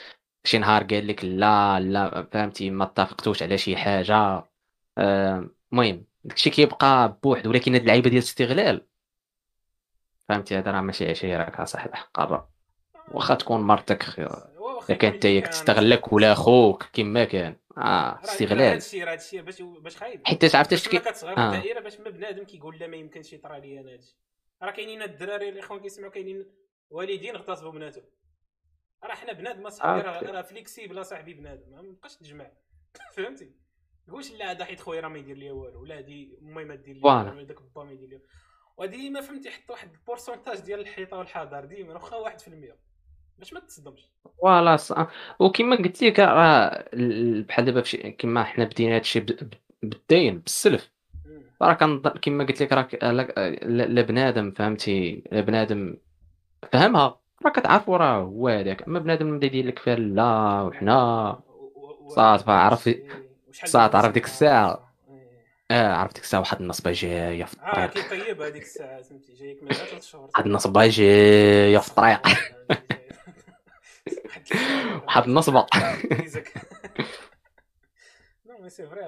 شي 0.43 0.57
نهار 0.57 0.83
قال 0.83 1.07
لك 1.07 1.25
لا 1.25 1.79
لا 1.79 2.27
فهمتي 2.31 2.69
ما 2.69 2.83
اتفقتوش 2.83 3.43
على 3.43 3.57
شي 3.57 3.77
حاجة. 3.77 4.43
آه، 4.97 5.49
المهم 5.71 6.05
داكشي 6.23 6.49
كيبقى 6.49 7.19
بوحد 7.23 7.47
ولكن 7.47 7.73
هاد 7.73 7.81
اللعيبة 7.81 8.09
ديال 8.09 8.21
الاستغلال. 8.21 8.87
فهمتي 10.29 10.57
هذا 10.57 10.71
راه 10.71 10.81
ماشي 10.81 11.09
عشيرك 11.09 11.59
اصاحبي 11.59 11.95
حق 11.95 12.47
واخا 13.11 13.35
تكون 13.35 13.61
مرتك 13.61 14.19
إذا 14.89 14.97
كانت 14.97 15.25
هي 15.25 15.41
كتستغلك 15.41 16.13
ولا 16.13 16.33
خوك 16.33 16.83
كما 16.93 17.23
كان. 17.23 17.55
آه 17.77 18.19
استغلال. 18.23 18.61
هادشي 18.61 19.03
راه 19.03 19.11
هادشي 19.11 19.41
باش 19.41 19.61
باش 19.61 19.97
خايب. 19.97 20.21
حيت 20.27 20.55
عرفتي 20.55 20.75
اش 20.75 20.87
كتصغر 20.87 21.37
آه. 21.37 21.55
الدائرة 21.55 21.79
باش 21.79 21.99
ما 21.99 22.09
بنادم 22.09 22.43
كيقول 22.43 22.79
لا 22.79 22.87
ما 22.87 22.97
يمكنش 22.97 23.33
يطرى 23.33 23.59
لي 23.59 23.79
أنا 23.79 23.93
هادشي 23.93 24.17
راه 24.63 24.71
كاينين 24.71 25.01
الدراري 25.01 25.49
الاخوان 25.49 25.79
كيسمعوا 25.79 26.11
كاينين 26.11 26.45
والدين 26.89 27.35
اغتصبوا 27.35 27.71
بناتهم 27.71 28.03
راه 29.03 29.15
حنا 29.15 29.33
بنادم 29.33 29.65
اصاحبي 29.65 30.01
راه 30.01 30.31
راه 30.31 30.41
flexible 30.41 31.01
اصاحبي 31.01 31.33
بنادم 31.33 31.71
ما 31.71 31.81
بقاش 31.81 32.15
تجمع. 32.15 32.51
فهمتي؟ 33.15 33.51
قولش 34.11 34.31
لا 34.31 34.51
هذا 34.51 34.65
حيت 34.65 34.79
خويا 34.79 35.01
راه 35.01 35.07
ما 35.07 35.17
يدير 35.17 35.37
ليا 35.37 35.51
والو 35.51 35.81
ولا 35.81 35.97
هادي 35.97 36.37
امي 36.41 36.63
ما 36.65 36.75
دير 36.75 36.95
ليا 36.95 37.43
داك 37.43 37.61
با 37.75 37.83
ما 37.83 37.91
يدير 37.91 38.09
ليا. 38.09 38.21
وديما 38.77 39.21
فهمتي 39.21 39.49
حط 39.49 39.69
واحد 39.69 39.91
ال 39.93 39.99
pourcentage 39.99 40.59
ديال 40.59 40.79
الحيطة 40.79 41.17
والحضر 41.17 41.65
ديما 41.65 41.93
واخا 41.93 42.17
1% 42.17 42.49
باش 43.37 43.53
ما 43.53 43.59
تصدمش. 43.59 44.11
فوالا 44.41 44.77
وكما 45.39 45.75
قلت 45.75 46.03
لك 46.03 46.19
راه 46.19 46.85
بحال 47.41 47.65
دابا 47.65 47.81
كما 48.09 48.43
حنا 48.43 48.65
بدينا 48.65 48.95
هادشي 48.95 49.19
بالدين 49.83 50.39
بالسلف. 50.39 50.91
راه 51.61 51.73
كنظن 51.73 52.09
كما 52.09 52.43
قلت 52.43 52.63
لك 52.63 52.73
راه 52.73 53.11
لا 53.63 54.01
بنادم 54.01 54.51
فهمتي؟ 54.51 55.23
لا 55.31 55.41
بنادم 55.41 55.97
فهمها. 56.71 57.20
راه 57.45 57.51
كتعرفوا 57.51 57.97
راه 57.97 58.17
هو 58.21 58.47
هذاك 58.47 58.81
أما 58.87 58.99
بنادم 58.99 59.37
بدا 59.37 59.45
يدير 59.45 59.65
لك 59.65 59.79
فيها 59.79 59.95
لا 59.95 60.61
وحنا. 60.61 61.39
صات 62.07 62.49
عرف 62.49 62.89
صات 63.65 63.95
عرف 63.95 64.13
ديك 64.13 64.25
الساعة 64.25 64.93
آه 65.71 65.93
عرفت 65.93 66.15
ديك 66.15 66.23
الساعة 66.23 66.39
واحد 66.39 66.61
النصبه 66.61 66.91
جاية 66.91 67.43
في 67.43 67.53
الطريق 67.53 67.77
آه 67.77 67.85
كيطيب 67.87 68.41
هذيك 68.41 68.63
الساعة 68.63 69.01
فهمتي 69.01 69.33
جايك 69.33 69.63
من 69.63 69.71
ثلاث 69.71 70.05
شهور 70.05 70.29
واحد 70.35 70.45
النصبه 70.45 70.87
جاية 70.87 71.77
في 71.77 71.87
الطريق 71.87 72.21
واحد 75.07 75.23
النصبه 75.23 75.65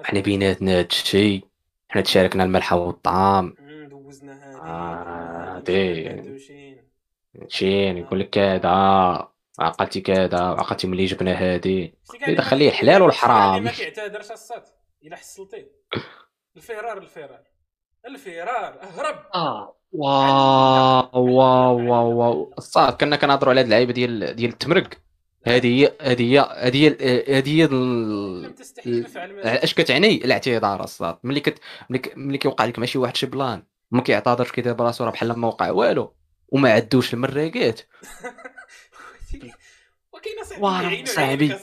حنا 0.04 0.20
بيناتنا 0.20 0.78
هادشي 0.78 1.40
حنا 1.88 2.02
تشاركنا 2.02 2.44
الملحه 2.44 2.76
والطعام 2.76 3.54
دوزنا 3.90 4.60
هادي 4.64 6.10
شين 7.48 7.98
يقول 7.98 8.20
لك 8.20 8.30
كذا 8.30 8.68
عقلتي 9.58 10.00
كذا 10.00 10.38
عقلتي 10.40 10.86
ملي 10.86 11.04
جبنا 11.04 11.32
هادي. 11.32 11.94
دخل 12.28 12.58
لي 12.58 12.68
الحلال 12.68 13.02
والحرام. 13.02 13.64
ما 13.64 13.70
كيعتذرش 13.70 14.30
الصاد 14.30 14.62
إلا 15.04 15.16
حصلتي 15.16 15.66
الفرار 16.56 16.98
الفرار 16.98 17.40
الفرار 18.06 18.78
اهرب. 18.82 19.16
آه. 19.34 19.76
واو 19.92 21.08
واو 21.14 21.90
واو 21.90 22.18
واو. 22.18 22.54
الصاط 22.58 22.92
كنا 22.92 23.16
كنهضروا 23.16 23.50
على 23.52 23.60
هاد 23.60 23.64
اللعيبة 23.64 23.92
ديال 23.92 24.36
ديال 24.36 24.50
التمرق. 24.50 24.88
هذه 25.46 25.66
هي 25.66 25.92
هذه 26.00 26.32
هي 26.32 26.38
هذه 26.38 26.76
هي 26.76 26.88
هذه 27.38 27.68
هي 28.84 29.64
اش 29.64 29.74
كتعني 29.74 30.24
الاعتذار 30.24 30.84
الصاط؟ 30.84 31.18
ملي 31.24 31.40
كت 31.40 31.58
ملي 32.16 32.38
كيوقع 32.38 32.64
لك 32.64 32.78
ماشي 32.78 32.98
واحد 32.98 33.16
شي 33.16 33.26
plan. 33.26 33.62
ما 33.90 34.02
كيعتذرش 34.02 34.52
كيدير 34.52 34.72
براسو 34.72 35.04
راه 35.04 35.10
بحال 35.10 35.38
ما 35.38 35.48
وقع 35.48 35.70
والو. 35.70 36.14
وما 36.54 36.72
عدوش 36.72 37.14
المراقات 37.14 37.80
وكاين 40.12 41.04
صاحبي 41.04 41.54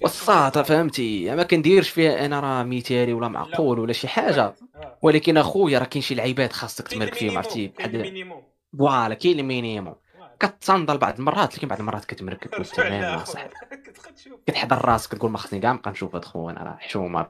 وصاط 0.00 0.58
فهمتي؟ 0.58 1.34
ما 1.34 1.42
كنديرش 1.42 1.88
فيها 1.88 2.26
أنا 2.26 2.40
راه 2.40 2.62
مثالي 2.62 3.12
ولا 3.12 3.28
معقول 3.28 3.78
ولا 3.78 3.92
شي 3.92 4.08
حاجة. 4.08 4.54
ولكن 5.02 5.36
أخويا 5.36 5.78
راه 5.78 5.84
كاين 5.84 6.02
شي 6.02 6.14
لعيبات 6.14 6.52
خاصك 6.52 6.88
تمرك 6.88 7.14
فيهم 7.14 7.36
عرفتي؟ 7.38 7.68
بحال 7.68 8.42
voilà 8.78 9.14
كاين 9.14 9.38
ال 9.40 9.46
minimum. 9.46 9.94
كتصندل 10.40 10.98
بعض 10.98 11.18
المرات 11.18 11.58
لكن 11.58 11.68
بعض 11.68 11.78
المرات 11.78 12.04
كتمركب 12.04 12.62
تمام 12.76 13.24
صاحبي. 13.24 13.54
كتحضر 14.46 14.84
راسك 14.84 15.14
كتقول 15.14 15.30
ما 15.30 15.38
خصني 15.38 15.60
كاع 15.60 15.72
نبقى 15.72 15.90
نشوف 15.90 16.14
هاد 16.14 16.24
خونا 16.24 16.62
راه 16.62 16.76
حشومة. 16.80 17.26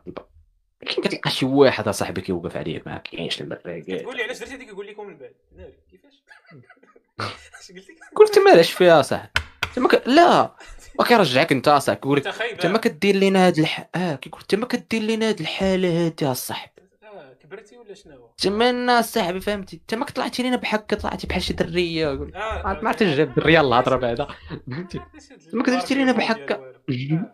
لكن 0.83 1.03
كتلقى 1.03 1.31
شي 1.31 1.47
واحد 1.47 1.89
اصاحبي 1.89 2.21
كيوقف 2.21 2.57
عليك 2.57 2.87
ما 2.87 2.99
كاينش 2.99 3.41
المراقات 3.41 3.91
تقول 3.91 4.17
لي 4.17 4.23
علاش 4.23 4.39
درتي 4.39 4.55
هذيك 4.55 4.69
يقول 4.69 4.87
لكم 4.87 5.07
من 5.07 5.17
بعد 5.19 5.35
كيفاش؟ 5.91 6.18
قلت 8.17 8.39
مالاش 8.39 8.73
فيها 8.73 9.03
صاحبي 9.03 9.31
تما 9.75 9.89
لا. 10.07 10.55
وكيرجعك 10.99 11.53
أنت 11.53 11.69
اصاحبي 11.69 12.01
كيقول 12.01 12.19
لك 12.19 12.27
أنت 12.27 12.67
ما 12.67 12.79
كدير 12.79 13.17
لينا 13.17 13.47
هاد 13.47 13.59
الح 13.59 13.89
آه 13.95 14.15
كيقول 14.15 14.41
انت 14.41 14.55
ما 14.55 14.67
كدير 14.67 15.03
لينا 15.03 15.29
هاد 15.29 15.41
الحاله 15.41 16.07
هادي 16.07 16.27
اصاحبي 16.27 16.79
كبرتي 17.49 17.77
ولا 17.77 17.95
شنو؟ 17.95 18.31
تما 18.39 19.03
صاحبي 19.03 19.41
فهمتي؟ 19.41 19.77
أنت 19.77 19.95
ما 19.95 20.05
طلعتي 20.05 20.43
لينا 20.43 20.57
بحك 20.57 20.95
طلعتي 20.95 21.27
بحال 21.27 21.43
شي 21.43 21.53
درية. 21.53 22.13
آه 22.13 22.79
ما 22.83 22.89
عرفتش 22.89 23.07
جاب 23.07 23.29
الدرية 23.29 23.61
الهضره 23.61 23.97
بعدا 23.97 24.27
فهمتي؟ 24.71 25.01
ما 25.53 25.63
كدرتي 25.63 25.95
لينا 25.95 26.13
بحكا 26.13 26.75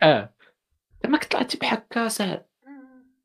آه. 0.03 0.35
ما 1.05 1.19
طلعتي 1.31 1.59
بحكا 1.59 2.09
ساهل 2.09 2.43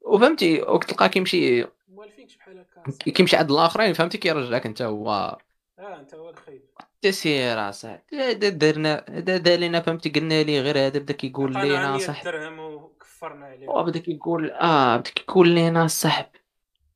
وفهمتي 0.02 0.62
وكتلقى 0.62 1.10
كيمشي 1.10 1.66
موالفينكش 1.88 2.36
بحال 2.36 2.60
هكا 2.60 3.12
كيمشي 3.12 3.36
عند 3.36 3.52
الآخرين 3.52 3.94
فهمتي؟ 3.94 4.18
كيرجعك 4.18 4.66
أنت 4.66 4.82
هو 4.82 5.38
آه 5.80 6.00
أنت 6.00 6.16
هو 6.16 6.30
الخيب 6.30 6.62
تسير 7.02 7.70
اصاحبي 7.70 8.34
درنا 8.34 9.06
دار 9.20 9.60
لنا 9.60 9.82
فهمتي؟ 9.82 10.10
قلنا 10.10 10.44
لي 10.44 10.60
غير 10.62 10.78
هذا 10.78 11.00
بدا 11.00 11.14
كيقول 11.14 11.54
لينا 11.54 11.98
صاحبي 11.98 12.32
درهم 12.32 12.60
وكفرنا 12.60 13.46
عليه. 13.46 13.70
وبدا 13.70 14.00
كيقول 14.00 14.52
آه 14.52 14.98
بدا 14.98 15.10
كيقول 15.10 15.50
لينا 15.50 15.88
صاحبي 15.88 16.40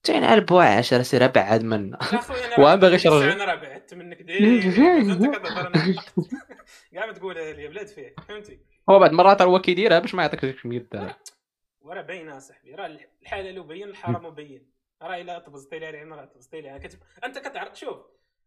تين 0.03 0.23
على 0.23 0.41
بوا 0.41 0.63
10 0.63 1.01
سير 1.01 1.25
ابعد 1.25 1.63
منا. 1.63 1.99
وين 2.59 2.75
باغي 2.75 2.93
يرجع 2.93 3.33
أنا 3.33 3.45
راه 3.45 3.55
بعدت 3.55 3.93
منك 3.93 4.21
دير 4.21 4.71
كاع 6.93 7.05
ما 7.05 7.13
تقولها 7.13 7.53
لي 7.53 7.67
بلاد 7.67 7.87
فيه 7.87 8.15
فهمتي؟ 8.27 8.59
هو 8.89 8.99
بعد 8.99 9.11
مرات 9.11 9.41
هو 9.41 9.61
كيديرها 9.61 9.99
باش 9.99 10.15
ما 10.15 10.23
يعطيكش 10.23 10.61
كمية 10.61 10.77
الدرهم 10.77 11.13
وراه 11.81 12.01
باينة 12.01 12.39
صاحبي. 12.39 12.75
راه 12.75 12.97
الحلال 13.21 13.63
بين 13.63 13.83
الحرام 13.83 14.25
مبين 14.25 14.65
راه 15.01 15.21
إلا 15.21 15.39
تبزطي 15.39 15.79
لي 15.79 15.85
علينا 15.85 16.15
راه 16.15 16.25
تبزطي 16.25 16.61
لي. 16.61 16.89
أنت 17.23 17.37
كتعرف 17.37 17.79
شوف 17.79 17.97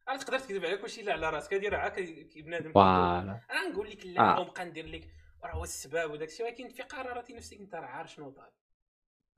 راه 0.08 0.16
تقدر 0.16 0.38
تكذب 0.38 0.64
على 0.64 0.76
كلشي 0.76 1.00
إلا 1.00 1.12
على 1.12 1.30
راسك؟ 1.30 1.54
هادي 1.54 1.68
راه 1.68 1.92
بنادم 2.36 2.72
voilà. 2.72 3.40
أنا 3.50 3.68
نقول 3.68 3.90
لك 3.90 4.06
لا 4.06 4.20
آه. 4.20 4.40
ونبقى 4.40 4.64
ندير 4.64 4.86
لك 4.86 5.08
راه 5.44 5.50
هو 5.52 5.64
السباب 5.64 6.10
وداك 6.10 6.28
الشيء 6.28 6.46
ولكن 6.46 6.68
في 6.68 6.82
قراراتي 6.82 7.32
نفسك 7.32 7.60
أنت 7.60 7.74
راه 7.74 7.86
عارف 7.86 8.12
شنو 8.12 8.30
طالب. 8.30 8.52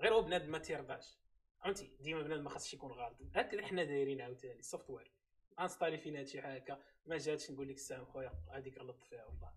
غير 0.03 0.15
هو 0.15 0.23
بنادم 0.23 0.51
ما 0.51 0.59
تيرضاش. 0.59 1.19
فهمتي 1.65 1.97
ديما 2.01 2.23
بنادم 2.23 2.45
ما 2.45 2.51
خاصش 2.51 2.75
يكون 2.75 2.93
غلط 2.93 3.17
هكذا 3.37 3.67
حنا 3.67 3.85
دايرين 3.85 4.21
عاوتاني 4.21 4.59
ال 4.59 4.91
software 4.91 5.13
installé 5.61 5.99
فينا 5.99 6.21
هادشي 6.21 6.41
هكا. 6.41 6.79
ما 7.07 7.19
جاتش 7.19 7.51
نقول 7.51 7.69
لك 7.69 7.75
السلام 7.75 8.05
خويا 8.05 8.33
هذيك 8.53 8.79
غلطت 8.79 9.05
فيها 9.05 9.25
والله. 9.25 9.53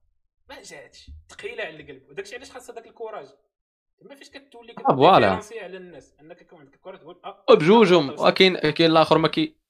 ما 0.49 0.61
جاتش. 0.61 1.11
ثقيله 1.29 1.63
على 1.63 1.81
القلب. 1.81 2.09
وداكشي 2.09 2.35
علاش 2.35 2.51
خاص 2.51 2.69
هذاك 2.69 2.87
ال 2.87 2.92
courage؟ 2.92 3.27
تما 3.99 4.15
فاش 4.15 4.29
كتولي 4.29 4.73
فوالا. 4.73 5.41
على 5.61 5.77
الناس 5.77 6.13
أنك 6.19 6.41
يكون 6.41 6.59
عندك 6.59 6.73
الكوراج 6.73 6.99
تقول 6.99 7.21
آه. 7.25 7.45
بجوجهم 7.49 8.19
ولكن 8.19 8.57
كاين 8.57 8.91
الآخر 8.91 9.17
ما 9.17 9.27
كي 9.27 9.60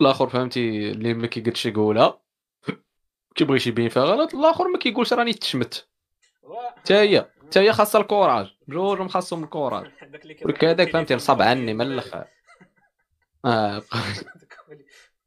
الآخر 0.00 0.28
فهمتي 0.28 0.90
اللي 0.90 1.14
ما 1.14 1.26
كيقدش 1.26 1.66
يقولها. 1.66 2.20
كيبغيش 3.34 3.66
يبين 3.66 3.88
فيها 3.88 4.02
غلط 4.04 4.34
الآخر 4.34 4.68
ما 4.68 4.78
كيقولش 4.78 5.12
راني 5.12 5.32
تشمت. 5.32 5.88
حتى 6.76 6.94
هي 6.94 7.28
حتى 7.46 7.60
هي 7.60 7.72
خاصها 7.72 8.00
الكوراج 8.00 8.46
بجوجهم 8.68 9.08
خاصهم 9.08 9.44
الكوراج 9.44 9.90
ولك 10.44 10.64
هذاك 10.64 10.90
فهمتي 10.90 11.14
نصب 11.14 11.42
عني 11.42 11.74
من 11.74 11.86
الآخر. 11.86 12.24
آه. 13.44 13.82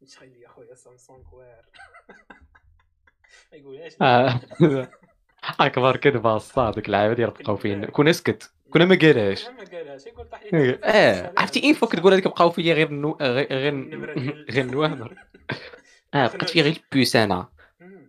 شحال 0.05 0.41
يا 0.41 0.49
خويا 0.49 0.75
سامسونج 0.75 1.33
وير. 1.33 1.65
ما 3.51 3.57
يقولهاش. 3.57 3.93
آه. 4.01 4.41
أكبر 5.59 5.97
كذبة 5.97 6.35
الصاد 6.35 6.73
ديك 6.73 6.85
اللعيبة 6.85 7.13
ديال 7.13 7.29
بقاو 7.29 7.55
فين 7.55 7.85
كون 7.85 8.07
اسكت. 8.07 8.53
كنا 8.73 8.85
ما 8.85 8.95
قالهاش. 8.95 9.45
يقول 10.53 10.79
آه 10.83 11.33
عرفتي 11.37 11.63
اين 11.63 11.73
فوق 11.73 11.89
تقول 11.89 12.13
هذيك 12.13 12.27
بقاو 12.27 12.49
فيا 12.49 12.73
غير 12.73 12.91
نو... 12.91 13.17
غير 13.21 13.73
غير 14.51 14.65
النوامر 14.65 15.15
آه 16.13 16.27
بقيت 16.27 16.49
فيا 16.49 16.63
غير 16.63 16.83
البيوس 16.91 17.15
أنا 17.15 17.49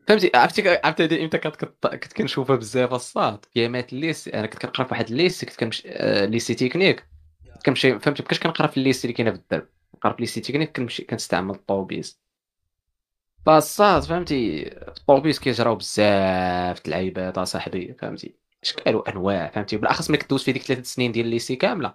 فهمتي؟ 0.09 0.31
عرفتي 0.35 0.69
عرفتي 0.85 1.25
إمتى 1.25 1.39
كنت 1.39 1.65
كنت 1.87 2.13
كنشوفها 2.13 2.57
بزاف 2.57 2.95
الصاد؟ 2.95 3.45
مات 3.57 3.93
ليس 3.93 4.29
أنا 4.29 4.47
كنت 4.47 4.63
كنقرأ 4.67 4.85
في 4.85 4.93
واحد 4.95 5.09
الليست 5.11 5.45
كنت 5.45 5.57
كنمشي 5.57 5.83
آه، 5.87 6.25
ليسي 6.25 6.55
تكنيك. 6.55 7.07
كنمشي 7.67 7.99
فهمتي؟ 7.99 8.23
مابقاش 8.23 8.41
كنقرأ 8.41 8.67
في 8.67 8.77
الليست 8.77 9.05
اللي 9.05 9.15
كاينة 9.15 9.31
في 9.31 9.37
الدرب. 9.37 9.69
كنقرا 9.93 10.13
في 10.13 10.23
ليسي 10.23 10.41
تكنيك 10.41 10.77
كنمشي 10.77 11.05
كنستعمل 11.05 11.55
الطوبيس 11.55 12.21
فالصاط 13.47 14.03
فهمتي؟ 14.03 14.69
الطوبيس 14.89 15.39
كيجراو 15.41 15.75
بزاف 15.77 16.81
د 16.81 16.87
اللعيبات 16.87 17.39
أصاحبي 17.39 17.95
فهمتي؟ 18.01 18.48
اشكال 18.63 18.97
وانواع 18.97 19.49
فهمتي؟ 19.49 19.77
بالأخص 19.77 20.11
ملي 20.11 20.19
كدوز 20.19 20.45
في 20.45 20.53
ديك 20.53 20.63
ثلاث 20.63 20.87
سنين 20.87 21.13
ديال 21.13 21.27
ال 21.27 21.32
lycée 21.32 21.57
كاملة. 21.57 21.95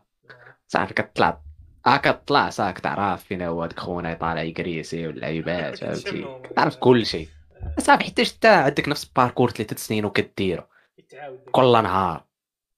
صافي 0.68 0.94
كتطلع 0.94 1.42
آه 1.88 1.98
كتطلع 1.98 2.50
صافي 2.50 2.74
كتعرف 2.74 3.24
فين 3.24 3.42
هو 3.42 3.66
داك 3.66 3.80
خونا 3.80 4.14
طالع 4.14 4.42
يكريسي 4.42 5.08
واللعيبات 5.08 5.78
فهمتي؟ 5.80 6.40
كتعرف 6.44 6.76
كل 6.76 7.06
شيء. 7.06 7.30
صافي 7.80 8.04
حتى 8.04 8.26
حتى 8.26 8.48
عندك 8.48 8.90
نفس 8.90 9.04
ال 9.04 9.09
parcours 9.09 9.52
ثلاث 9.52 9.74
سنين 9.88 10.06
وكديرو. 10.06 10.64
كل 11.52 11.72
نهار 11.72 12.26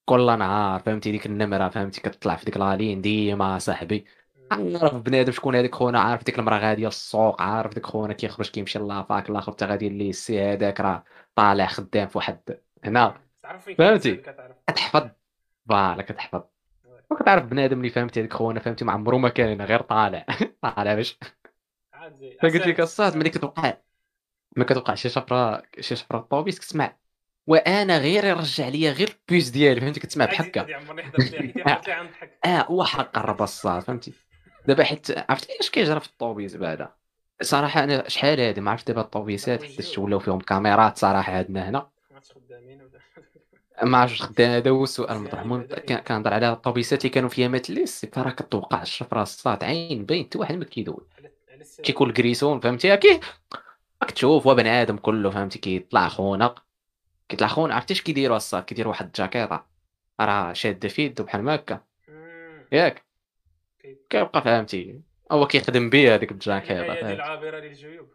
كل 0.05 0.25
نهار 0.39 0.79
فهمتي؟ 0.79 1.11
ديك 1.11 1.25
النمرة 1.25 1.69
فهمتي؟ 1.69 2.01
كتطلع 2.01 2.35
في 2.35 2.45
ديك 2.45 2.57
la 2.57 2.70
ligne 2.70 3.01
ديما 3.01 3.59
صاحبي. 3.59 4.05
عارف 4.51 4.95
بنادم 4.95 5.31
شكون 5.31 5.55
هذاك 5.55 5.75
خونا؟ 5.75 5.99
عارف 5.99 6.23
ديك 6.23 6.39
المرأة 6.39 6.57
غاديه 6.59 6.85
للسوق 6.85 7.41
عارف 7.41 7.73
ديك 7.73 7.85
خونا 7.85 8.13
كيخرج 8.13 8.49
كيمشي 8.49 8.79
la 8.79 8.99
fac 8.99 9.29
الآخر 9.29 9.51
حتى 9.51 9.65
غادي 9.65 9.89
lycée 9.89 10.41
هذاك 10.41 10.79
راه 10.79 11.03
طالع 11.35 11.67
خدام 11.67 12.07
في 12.07 12.17
واحد 12.17 12.59
هنا. 12.83 13.24
فهمتي؟ 13.77 14.15
كتحفظ. 14.67 15.09
voilà 15.69 16.01
كتحفظ. 16.01 16.43
وكتعرف 17.11 17.45
بنادم 17.45 17.77
اللي 17.77 17.89
فهمتي 17.89 18.19
هذيك 18.19 18.33
خونا 18.33 18.59
فهمتي 18.59 18.85
ما 18.85 18.91
عمرو 18.91 19.17
ما 19.17 19.29
كان 19.29 19.61
غير 19.61 19.81
طالع. 19.81 20.25
طالع 20.61 20.95
باش 20.95 21.19
فقلت 22.41 22.67
لك 22.67 22.79
الصاط 22.79 23.17
ملي 23.17 23.29
كتوقع 23.29 23.77
ما 24.57 24.63
كتوقع 24.63 24.95
شي 24.95 25.09
شفرة 25.09 25.63
شي 25.79 25.95
شفرة 25.95 26.17
الطوبيس 26.17 26.59
كتسمع. 26.59 26.97
وأنا 27.47 27.97
غير 27.97 28.25
يرجع 28.25 28.67
ليا 28.67 28.91
غير 28.91 29.17
ال 29.21 29.27
puce 29.27 29.49
ديالي 29.49 29.81
فهمتي؟ 29.81 29.99
كتسمع 29.99 30.25
بحكة. 30.25 30.67
آه 32.45 32.61
هو 32.61 32.83
حق 32.83 33.41
الصاد 33.41 33.81
فهمتي؟ 33.81 34.13
دابا 34.67 34.83
حيت 34.83 35.29
عرفتي 35.29 35.59
اش 35.59 35.69
كيجرى 35.69 35.99
في 35.99 36.07
الطوبيس 36.07 36.55
بعدا؟ 36.55 36.93
صراحة 37.41 37.83
أنا 37.83 38.09
شحال 38.09 38.39
هادي 38.39 38.61
ما 38.61 38.71
عرفت 38.71 38.87
دابا 38.87 39.01
الطوبيسات 39.01 39.63
حيت 39.63 39.99
ولاو 39.99 40.19
فيهم 40.19 40.39
كاميرات 40.39 40.97
صراحة 40.97 41.33
عندنا 41.33 41.69
هنا. 41.69 41.89
ما 43.83 43.97
عرفتش 43.97 44.21
خدام 44.21 44.49
هذا 44.49 44.69
هو 44.69 44.83
السؤال 44.83 45.17
المطرح 45.17 45.43
كنهضر 45.99 46.33
على 46.33 46.51
الطوبيسات 46.51 47.01
اللي 47.01 47.09
كانوا 47.13 47.29
فيها 47.29 47.47
ماتليس 47.47 48.05
فراه 48.05 48.29
كتوقع 48.31 48.81
الشفره 48.81 49.21
الصاد؟ 49.21 49.63
عين 49.63 50.05
باين 50.05 50.25
حتى 50.25 50.37
واحد 50.37 50.55
ما 50.55 50.65
كيدوي 50.65 51.07
كيكون 51.83 52.09
الكريسون 52.09 52.59
فهمتي؟ 52.59 52.97
كي 52.97 53.19
راك 54.01 54.11
تشوف 54.11 54.47
هو 54.47 54.55
بني 54.55 54.69
آدم 54.69 54.97
كله 54.97 55.29
فهمتي؟ 55.29 55.59
كيطلع 55.59 56.07
خونق 56.07 56.63
كيطلع 57.29 57.47
خونق 57.47 57.75
عرفتي 57.75 57.93
اش 57.93 58.01
كيديروا 58.01 58.37
الصاد؟ 58.37 58.63
كيديروا 58.63 58.91
واحد 58.91 59.05
الجاكيطة. 59.05 59.65
راه 60.21 60.53
شاده 60.53 60.89
في 60.89 61.05
يدو 61.05 61.23
بحال 61.23 61.49
هكا 61.49 61.81
ياك. 62.71 63.03
كيبقى 64.09 64.41
فهمتي؟ 64.41 65.01
هو 65.31 65.47
كيخدم 65.47 65.89
بها 65.89 66.15
هذيك 66.15 66.31
الجاكيطة 66.31 66.93
هي 66.93 67.13
العابرة 67.13 67.59
للجيوب. 67.59 68.07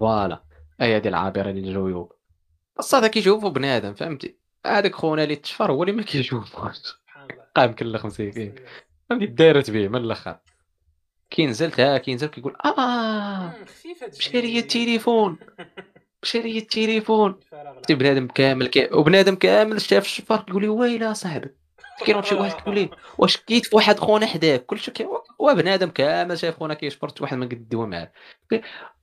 فوالا. 0.00 0.42
هي 0.80 0.96
العابرة 0.98 1.50
للجيوب. 1.50 2.17
الصاد 2.78 3.06
كيشوفوا 3.06 3.50
بنادم 3.50 3.94
فهمتي؟ 3.94 4.36
هذاك 4.66 4.94
خونا 4.94 5.24
اللي 5.24 5.36
تشفر 5.36 5.72
هو 5.72 5.82
اللي 5.82 5.92
ما 5.94 6.02
كيشوفوش. 6.02 6.98
قام 7.56 7.72
كل 7.72 8.00
مسكين 8.04 8.54
فهمتي؟ 9.10 9.26
دارت 9.26 9.70
به 9.70 9.88
من 9.88 9.96
الأخر. 9.96 10.38
كينزل 11.30 11.70
تا 11.70 11.98
كينزل 11.98 12.26
كيقول 12.26 12.56
آه 12.64 13.54
مشى 14.18 14.40
ليا 14.40 14.60
التليفون. 14.60 15.38
مشى 16.22 16.42
ليا 16.42 16.60
التليفون. 16.60 17.40
بنادم 17.90 18.26
كامل 18.26 18.66
كي 18.66 18.88
وبنادم 18.92 19.34
كامل 19.34 19.80
شاف 19.80 20.04
الشفار 20.04 20.42
كيقول 20.42 20.62
لي 20.62 20.68
ويلي 20.68 21.14
صاحبي. 21.14 21.57
كاين 22.06 22.22
شي 22.22 22.34
واحد 22.34 22.52
كيقول 22.52 22.74
لي 22.74 22.90
واش 23.18 23.36
كيت 23.36 23.66
في 23.66 23.76
واحد 23.76 23.98
خونا 23.98 24.26
حداك؟ 24.26 24.66
كلشي 24.66 24.90
كي 24.90 25.06
بنادم 25.40 25.90
كامل 25.90 26.38
شاف 26.38 26.58
خونا 26.58 26.74
كيشفر 26.74 27.12
واحد 27.20 27.36
ما 27.36 27.46
قد 27.46 27.68
دوا 27.68 27.86
معاه. 27.86 28.12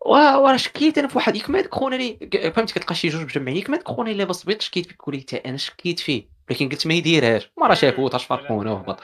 وراه 0.05 0.57
شكيت 0.57 0.97
أنا 0.97 1.07
في 1.07 1.17
واحد 1.17 1.35
ياك 1.35 1.49
ما 1.49 1.61
داك 1.61 1.73
خونا 1.73 1.95
اللي 1.95 2.51
فهمتي 2.51 2.73
كتلقى 2.73 2.95
شي 2.95 3.07
جوج 3.07 3.21
مجمعين 3.21 3.57
ياك 3.57 3.69
ما 3.69 3.77
داك 3.77 3.87
خونا 3.87 4.11
اللي 4.11 4.23
لابس 4.23 4.43
بيض 4.43 4.61
شكيت 4.61 4.85
فيك 4.85 4.97
كولي 4.97 5.19
حتى 5.19 5.37
أنا 5.37 5.57
شكيت 5.57 5.99
فيه؟ 5.99 6.27
ولكن 6.49 6.69
قلت 6.69 6.87
ما 6.87 6.93
يديرهاش 6.93 7.51
ما 7.57 7.67
راه 7.67 7.73
شافو 7.73 8.07
تشفر 8.07 8.47
خونا 8.47 8.71
وهبط. 8.71 8.99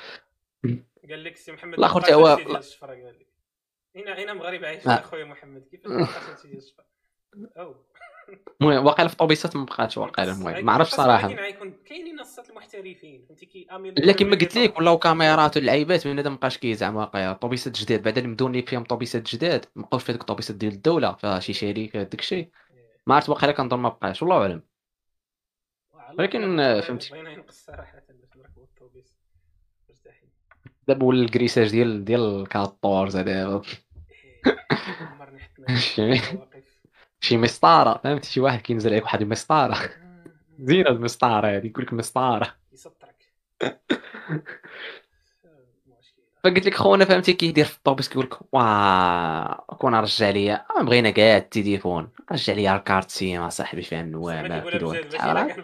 قال 1.09 1.23
لك 1.23 1.35
سي 1.35 1.51
محمد 1.51 1.73
الآخر 1.73 2.01
تا 2.01 2.13
هو 2.13 2.27
هنا 3.95 4.23
هنا 4.23 4.33
مغرب 4.33 4.65
عايش 4.65 4.87
أخويا 4.87 5.25
محمد 5.25 5.63
كيفاش 5.71 6.75
أو. 7.57 7.75
المهم 8.61 8.85
واقيلا 8.85 9.07
في 9.07 9.13
الطوبيسات 9.13 9.55
ما 9.55 9.65
بقاتش 9.65 9.97
واقيلا 9.97 10.31
المهم. 10.31 10.65
ما 10.65 10.71
عرفتش 10.71 10.93
صراحة. 10.93 11.27
كاينين 11.85 12.19
الصات 12.19 12.49
المحترفين. 12.49 13.25
فهمتي؟ 13.29 13.45
كي 13.45 13.67
لا 13.97 14.13
كما 14.13 14.35
قلت 14.35 14.57
لك 14.57 14.77
ولاو 14.77 14.97
كاميرات 14.97 15.57
واللعيبات 15.57 16.07
من 16.07 16.19
هذا 16.19 16.29
ما 16.29 16.35
بقاش 16.35 16.57
كيزعم 16.57 16.95
واقيلا 16.95 17.33
طوبيسات 17.33 17.79
جداد. 17.79 18.03
بعد 18.03 18.17
اللي 18.17 18.29
مدوني 18.29 18.61
فيهم 18.61 18.83
طوبيسات 18.83 19.35
جداد 19.35 19.65
ما 19.75 19.81
بقاوش 19.81 20.03
في 20.03 20.11
هذوك 20.11 20.21
الطوبيسات 20.21 20.55
ديال 20.55 20.73
الدولة 20.73 21.13
فيها 21.13 21.39
شي 21.39 21.53
شركه 21.53 22.03
داك 22.03 22.19
الشيء. 22.19 22.49
ما 23.07 23.15
عرفت 23.15 23.29
واقيلا 23.29 23.51
كنظن 23.51 23.79
ما 23.79 23.89
بقاش 23.89 24.21
والله 24.21 24.37
أعلم. 24.37 24.63
ولكن 26.19 26.57
فهمتي. 26.81 27.09
دابا 30.87 31.05
ولا 31.05 31.23
الكريساج 31.23 31.71
ديال 31.71 32.05
ديال 32.05 32.41
الكاطورز 32.41 33.17
دابا 33.17 33.61
شي 37.21 37.37
مسطاره 37.37 38.01
فهمتي 38.03 38.29
شي 38.31 38.39
واحد 38.39 38.61
كينزل 38.61 38.89
عليك 38.91 39.03
واحد 39.03 39.21
المسطاره 39.21 39.77
زينة 40.59 40.89
المسطاره 40.89 41.47
هذه 41.57 41.67
يقول 41.67 41.83
لك 41.85 41.93
مسطاره 41.93 42.55
يسطرك. 42.73 43.31
فقلت 46.43 46.65
لك 46.65 46.75
خونا 46.75 47.05
فهمتي؟ 47.05 47.33
كيدير 47.33 47.65
في 47.65 47.77
الطوبيس 47.77 48.09
كيقول 48.09 48.25
لك 48.25 48.53
واه 48.53 49.65
كون 49.79 49.95
رجع 49.95 50.29
ليا 50.29 50.65
بغينا 50.81 51.09
كاع 51.09 51.37
التليفون. 51.37 52.09
رجع 52.31 52.53
ليا 52.53 52.75
الكارت 52.75 53.09
سيما 53.09 53.49
صاحبي 53.49 53.81
فيها 53.81 54.01
النوامه 54.01 54.59
كيدوي 54.59 55.03
فوالا. 55.09 55.57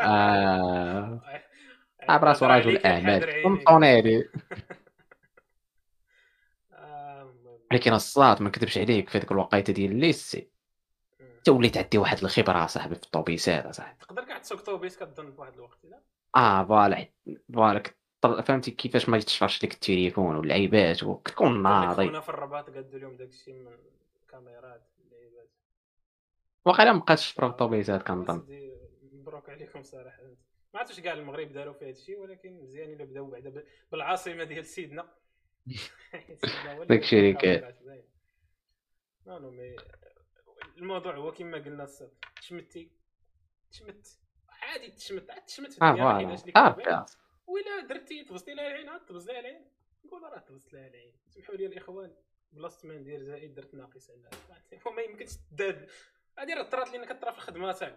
آه. 2.08 2.16
براسو 2.16 2.46
رجل 2.46 2.78
أعمال. 2.86 3.42
فهمتوني 3.42 4.24
ولكن 7.74 7.92
الصاط 7.92 8.42
ما 8.42 8.48
نكذبش 8.48 8.78
عليك 8.78 9.08
في 9.08 9.18
هذيك 9.18 9.32
الوقيته 9.32 9.72
ديال 9.72 9.92
ال 9.92 10.01
lycée 10.01 10.48
انت 11.20 11.48
وليت 11.48 11.76
عندي 11.76 11.98
واحد 11.98 12.24
الخبرة 12.24 12.66
صاحبي 12.66 12.94
في 12.94 13.02
الطوبيسات 13.02 13.74
صاحبي. 13.74 13.98
تقدر 14.00 14.24
كاع 14.24 14.38
تسوق 14.38 14.60
طوبيس 14.60 14.98
كظن 14.98 15.32
في 15.32 15.40
واحد 15.40 15.54
الوقت 15.54 15.78
لا 15.84 16.00
آه 16.36 16.64
voilà 16.64 17.08
voilà 17.54 17.82
فهمتي 18.22 18.70
كيفاش 18.70 19.08
ما 19.08 19.16
يتشفرش 19.16 19.64
لك 19.64 19.74
التليفون 19.74 20.36
واللعيبات 20.36 21.02
وكتكون 21.02 21.62
ناضي. 21.62 22.08
كنا 22.08 22.20
في 22.20 22.28
الرباط 22.28 22.70
قادوا 22.70 22.98
اليوم 22.98 23.16
داكشي 23.16 23.52
من 23.52 23.72
الكاميرات 24.22 24.88
اللعيبات. 25.04 25.50
واقيلا 26.64 26.92
ما 26.92 26.98
بقاتش 26.98 27.30
في 27.30 27.44
الطوبيسات 27.44 28.02
كنظن. 28.02 28.46
مبروك 29.12 29.48
عليكم 29.48 29.82
صراحة. 29.82 30.22
ما 30.74 30.80
عرفتش 30.80 31.00
كاع 31.00 31.12
المغرب 31.12 31.52
داروا 31.52 31.72
في 31.72 31.84
هذا 31.84 31.90
الشيء 31.90 32.18
ولكن 32.18 32.60
مزيان 32.62 32.92
إلا 32.92 33.04
بداو 33.04 33.30
بعدا 33.30 33.64
بالعاصمة 33.92 34.44
ديال 34.44 34.66
سيدنا. 34.66 35.08
داك 36.88 37.02
الشركات 37.02 37.76
non 39.26 39.38
non 39.38 39.50
mais 39.50 39.76
الموضوع 40.76 41.16
هو 41.16 41.32
كما 41.32 41.58
قلنا 41.58 41.88
تشمتي 42.40 42.90
تشمت 43.70 44.18
عادي 44.64 44.90
تشمت. 44.90 45.30
عاد 45.30 45.44
تشمت 45.44 45.72
في 45.72 45.84
الدنيا 45.84 46.36
آه 46.56 47.06
ولا 47.46 47.86
درتي 47.88 48.24
تبسطي 48.24 48.54
لها 48.54 48.66
العين 48.66 48.88
عاد 48.88 49.06
تبسط 49.06 49.28
لها 49.28 49.40
العين. 49.40 49.64
نقول 50.04 50.22
راه 50.22 50.38
تبسط 50.38 50.72
لها 50.72 50.88
العين. 50.88 51.12
سمحوا 51.28 51.54
لي 51.54 51.66
الإخوان. 51.66 52.14
بلاصة 52.52 52.88
ما 52.88 52.94
ندير 52.94 53.22
زائد 53.22 53.54
درت 53.54 53.74
ناقص 53.74 54.10
على 54.10 54.30
ما 54.96 55.02
يمكنش 55.02 55.36
تداد. 55.36 55.90
هذه 56.38 56.54
راه 56.54 56.62
طرات 56.62 56.92
لي 56.92 57.06
كطرا 57.06 57.30
في 57.30 57.38
الخدمة 57.38 57.72
صاحبي 57.72 57.96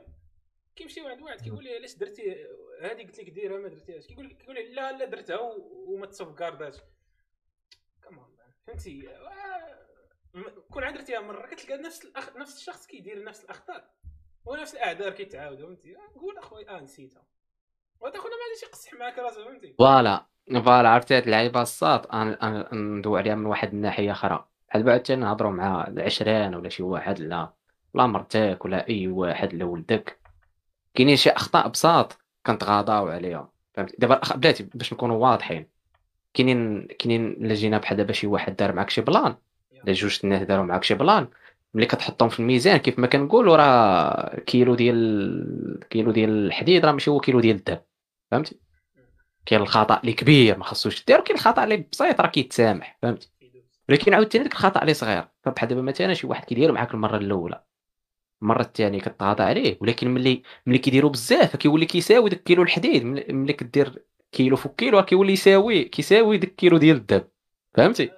كيمشي 0.76 1.02
واحد 1.02 1.22
واحد 1.22 1.42
كيقول 1.42 1.64
لي 1.64 1.76
علاش 1.76 1.96
درتي؟ 1.96 2.48
هذه 2.82 3.04
قلت 3.04 3.20
لك 3.20 3.30
ديرها 3.30 3.60
ما 3.60 3.68
درتيهاش. 3.68 4.08
كيقول 4.08 4.30
لك 4.30 4.38
كيقول 4.38 4.56
لا 4.56 4.92
لا 4.92 5.06
درتها 5.06 5.40
وما 5.88 6.06
تصوف 6.06 6.36
كارداش 6.36 6.76
فهمتي؟ 8.68 9.10
كون 10.72 10.84
عاد 10.84 10.94
درتيها 10.94 11.20
مرة 11.20 11.48
كتلقى 11.48 11.78
نفس 11.78 12.06
الأخ... 12.06 12.38
نفس 12.38 12.58
الشخص 12.58 12.88
كيدير 12.88 13.24
نفس 13.24 13.44
الأخطاء 13.44 13.90
ونفس 14.46 14.74
الأعذار 14.74 15.12
كيتعاودوا 15.12 15.68
فهمتي؟ 15.68 15.96
نقول 16.16 16.38
اخويا 16.38 16.78
آه 16.78 16.82
نسيتها. 16.82 17.24
وهذا 18.00 18.18
خونا 18.18 18.34
غاديش 18.34 18.64
يقصح 18.64 18.94
معاك 18.94 19.20
راسو 19.20 19.46
فهمتي؟ 19.46 19.76
voilà 19.80 20.26
voilà 20.66 20.90
عرفتي 20.90 21.18
هاد 21.18 21.24
اللعيبة 21.24 21.62
الصاط؟ 21.62 22.14
أنا 22.16 22.70
ندوي 22.74 23.20
عليها 23.20 23.36
من 23.36 23.46
واحد 23.46 23.74
الناحية 23.74 24.12
أخرى. 24.12 24.48
بحال 24.70 24.84
بعد 24.84 25.12
نهضروا 25.12 25.52
مع 25.52 25.88
العشران 25.88 26.56
ولا 26.56 26.70
شي 26.70 26.84
واحد 26.84 27.20
لا. 27.20 27.54
لا 27.94 28.06
مرتك 28.08 28.66
ولا 28.66 28.90
أي 28.90 29.08
واحد 29.08 29.54
لا 29.54 29.66
ولدك. 29.66 30.20
كاينين 30.94 31.16
شي 31.16 31.30
أخطاء 31.30 31.68
بساط 31.68 32.18
كنتغاضاو 32.46 33.08
عليهم 33.08 33.50
فهمتي؟ 33.74 33.96
دابا 34.00 34.22
بلاتي 34.36 34.64
باش 34.64 34.94
نكونوا 34.94 35.18
واضحين. 35.18 35.77
كاينين 36.38 36.88
كاينين 37.00 37.32
الا 37.32 37.54
جينا 37.54 37.78
بحال 37.78 37.98
دابا 37.98 38.14
شي 38.14 38.28
واحد 38.28 38.56
دار 38.56 38.74
معاك 38.74 38.90
شي 38.90 39.02
plan. 39.02 39.36
الا 39.84 39.94
جوج 39.94 40.20
الناس 40.24 40.44
داروا 40.44 40.66
معاك 40.66 40.84
شي 40.84 40.96
plan. 40.96 41.28
ملي 41.74 41.86
كتحطهم 41.86 42.30
في 42.30 42.40
الميزان 42.40 42.78
كيف 42.78 43.00
ما 43.00 43.08
كنقولوا 43.08 43.56
راه 43.56 44.40
كيلو 44.40 44.76
ديال 44.76 45.80
كيلو 45.90 46.12
ديال 46.12 46.30
الحديد 46.30 46.86
راه 46.86 46.92
ماشي 46.92 47.12
هو 47.12 47.20
كيلو 47.20 47.40
ديال 47.40 47.56
الذهب 47.56 47.84
فهمتي؟ 48.32 48.60
كاين 49.46 49.62
الخطأ 49.62 50.00
اللي 50.00 50.14
كبير 50.14 50.58
ما 50.58 50.64
خصوش 50.64 51.06
دير 51.06 51.20
كاين 51.20 51.38
الخطأ 51.38 51.64
اللي 51.64 51.86
بسيط 51.92 52.22
راه 52.22 52.28
كيتسامح. 52.28 52.98
فهمتي؟ 53.02 53.30
ولكن 53.90 54.14
عاوتاني 54.14 54.44
داك 54.44 54.54
الخطأ 54.54 54.82
اللي 54.82 54.94
صغير. 54.94 55.28
فبحال 55.44 55.70
دابا 55.70 55.82
مثلا 55.82 56.14
شي 56.14 56.28
واحد 56.28 56.46
كيديرو 56.46 56.74
معاك 56.74 56.94
المرة 56.94 57.18
الأولى. 57.18 57.64
المرة 58.42 58.62
الثانية 58.62 59.00
كتغاضى 59.00 59.44
عليه. 59.44 59.78
ولكن 59.82 60.14
ملي 60.14 60.44
ملي 60.66 60.78
كيديروا 60.78 61.12
بزاف 61.12 61.56
كيولي 61.56 61.86
كيساوي 61.86 62.30
داك 62.30 62.44
كيلو 62.44 62.64
الحديد. 62.64 63.04
ملي 63.04 63.54
كدير 63.54 64.04
كيلو 64.32 64.56
فوق 64.56 64.76
كيلو 64.76 65.02
كيولي 65.02 65.34
يساوي 65.34 65.84
كيساوي 65.84 66.38
داك 66.38 66.56
كيلو 66.56 66.78
ديال 66.78 66.98
الذهب 66.98 67.30
فهمتي؟ 67.74 68.12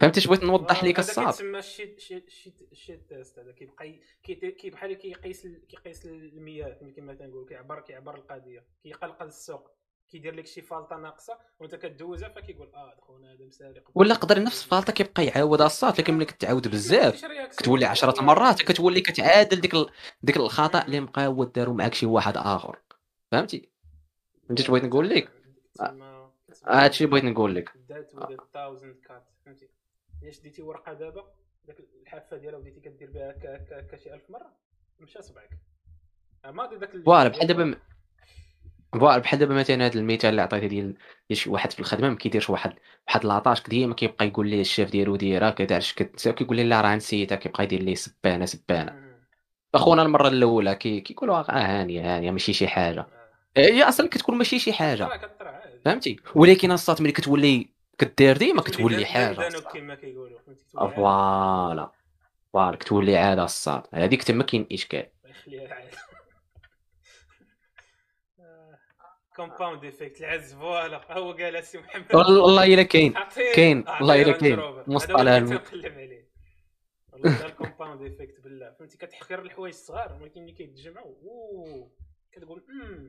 فهمتي 0.00 0.20
اش 0.20 0.26
بغيت 0.26 0.44
نوضح 0.44 0.84
لك 0.84 0.98
الصاط 0.98 1.26
كيتسمى 1.26 1.62
شي 1.62 1.98
شي 1.98 2.24
شي 2.72 2.96
test 2.96 3.38
هذا 3.38 3.52
كيبقى 3.52 4.00
كي 4.22 4.70
بحال 4.70 4.94
كيقيس 4.94 5.46
كيقيس 5.68 6.06
المياه 6.06 6.78
كما 6.96 7.14
تنقول 7.14 7.48
كيعبر 7.48 7.80
كيعبر 7.80 8.14
القضية. 8.14 8.64
كيقلقل 8.82 9.26
السوق. 9.26 9.70
كيدير 10.10 10.34
لك 10.34 10.46
شي 10.46 10.62
فالطة 10.62 10.96
ناقصة 10.96 11.38
وانت 11.60 11.74
كدوزها 11.74 12.28
فكيقول 12.28 12.70
آه 12.74 12.94
خونا 13.00 13.32
هذا 13.32 13.44
مسارق 13.44 13.82
ولا 13.94 14.14
قدر 14.14 14.42
نفس 14.42 14.64
الفالطة 14.64 14.92
كيبقى 14.92 15.24
يعاود 15.24 15.60
الصات 15.60 16.00
لكن 16.00 16.14
ملي 16.14 16.24
كتعاود 16.24 16.68
بزاف 16.68 17.24
كتولي 17.58 17.86
10 17.86 18.22
مرات 18.22 18.62
كتولي 18.62 19.00
كتعادل 19.00 19.60
ديك 19.60 19.72
ديك 20.22 20.36
الخطأ 20.36 20.84
اللي 20.86 21.00
مقاود 21.00 21.52
دارو 21.52 21.74
معاك 21.74 21.94
شي 21.94 22.06
واحد 22.06 22.36
آخر. 22.36 22.78
فهمتي؟ 23.32 23.70
فهمتي 24.50 24.68
بغيت 24.72 24.84
نقول 24.84 25.08
لك 25.08 25.30
هادشي 26.66 27.06
بغيت 27.06 27.24
نقول 27.24 27.54
لك 27.54 27.72
فهمتي 29.46 29.68
الا 30.22 30.30
شديتي 30.30 30.62
ورقه 30.62 30.92
دابا 30.92 31.24
داك 31.66 31.76
الحافه 32.02 32.36
ديالها 32.36 32.58
بديتي 32.58 32.80
كدير 32.80 33.10
بها 33.10 33.30
هكا 33.30 33.96
شي 33.96 34.14
1000 34.14 34.30
مره 34.30 34.52
مشى 35.00 35.22
صبعك 35.22 35.50
ماضي 36.44 36.76
داك 36.76 36.90
voilà 37.04 37.28
بحال 37.28 37.46
دابا 37.46 37.74
voilà 38.92 39.18
بحال 39.18 39.38
دابا 39.38 39.54
مثلا 39.54 39.86
هذا 39.86 39.98
المثال 39.98 40.30
اللي 40.30 40.42
عطيته 40.42 40.66
ديال 40.66 40.96
شي 41.32 41.50
واحد 41.50 41.72
في 41.72 41.80
الخدمه 41.80 42.08
ما 42.08 42.16
كيديرش 42.16 42.50
واحد 42.50 42.72
واحد 43.08 43.24
la 43.24 43.35
tâche 43.35 43.62
ديما 43.62 43.94
كيبقى 43.94 44.26
يقول 44.26 44.48
ليه 44.48 44.60
الشيف 44.60 44.90
ديالو 44.90 45.16
ديرها 45.16 45.54
علاش 45.60 45.94
كتنسى 45.94 46.32
كيقول 46.32 46.56
ليه 46.56 46.64
لا 46.64 46.80
راه 46.80 46.96
نسيتها 46.96 47.36
كيبقى 47.36 47.64
يدير 47.64 47.82
ليه 47.82 47.94
سبانه 47.94 48.44
سبانه 48.44 49.10
اخونا 49.74 50.02
المره 50.02 50.28
الاولى 50.28 50.74
كيقولوا 50.74 51.36
آه 51.36 51.80
هانيه 51.80 52.16
هانيه 52.16 52.30
ماشي 52.30 52.52
شي 52.52 52.68
حاجة 52.68 53.19
هي 53.56 53.82
أصلا 53.82 54.08
كتكون 54.08 54.38
ماشي 54.38 54.58
شي 54.58 54.72
حاجة. 54.72 55.08
فهمتي؟ 55.84 56.16
ولكن 56.34 56.72
الصاط 56.72 57.00
ملي 57.00 57.12
كتولي 57.12 57.68
كدير 57.98 58.36
ديما 58.36 58.62
كتولي 58.62 59.06
حاجة. 59.06 59.48
كما 59.72 59.94
كيقولوا. 59.94 60.38
voilà. 60.96 61.90
فوالا 62.52 62.76
كتولي 62.76 63.16
عادة 63.16 63.44
الصاد 63.44 63.82
هذيك 63.94 64.22
تما 64.22 64.44
كاين 64.44 64.66
إشكال. 64.72 65.06
كومباوند 69.36 69.84
افكت 69.84 70.20
العز 70.20 70.54
فوالا. 70.54 71.12
هو 71.12 71.32
قال 71.32 71.56
السي 71.56 71.78
محمد. 71.78 72.14
والله 72.14 72.64
إلا 72.64 72.82
كاين. 72.82 73.14
كاين. 73.54 73.84
والله 73.88 74.22
إلا 74.22 74.32
كاين. 74.32 74.60
مصطلح 74.86 75.42
نقلب 75.42 75.92
عليه. 75.92 76.30
والله 77.12 77.46
الكومباوند 77.46 78.02
افكت 78.02 78.40
بالله. 78.44 78.74
فهمتي؟ 78.78 78.98
كتحقر 78.98 79.38
الحوايج 79.42 79.74
الصغار 79.74 80.18
ولكن 80.22 80.42
ملي 80.42 80.52
كيتجمعوا 80.52 81.14
كتقول 82.32 82.64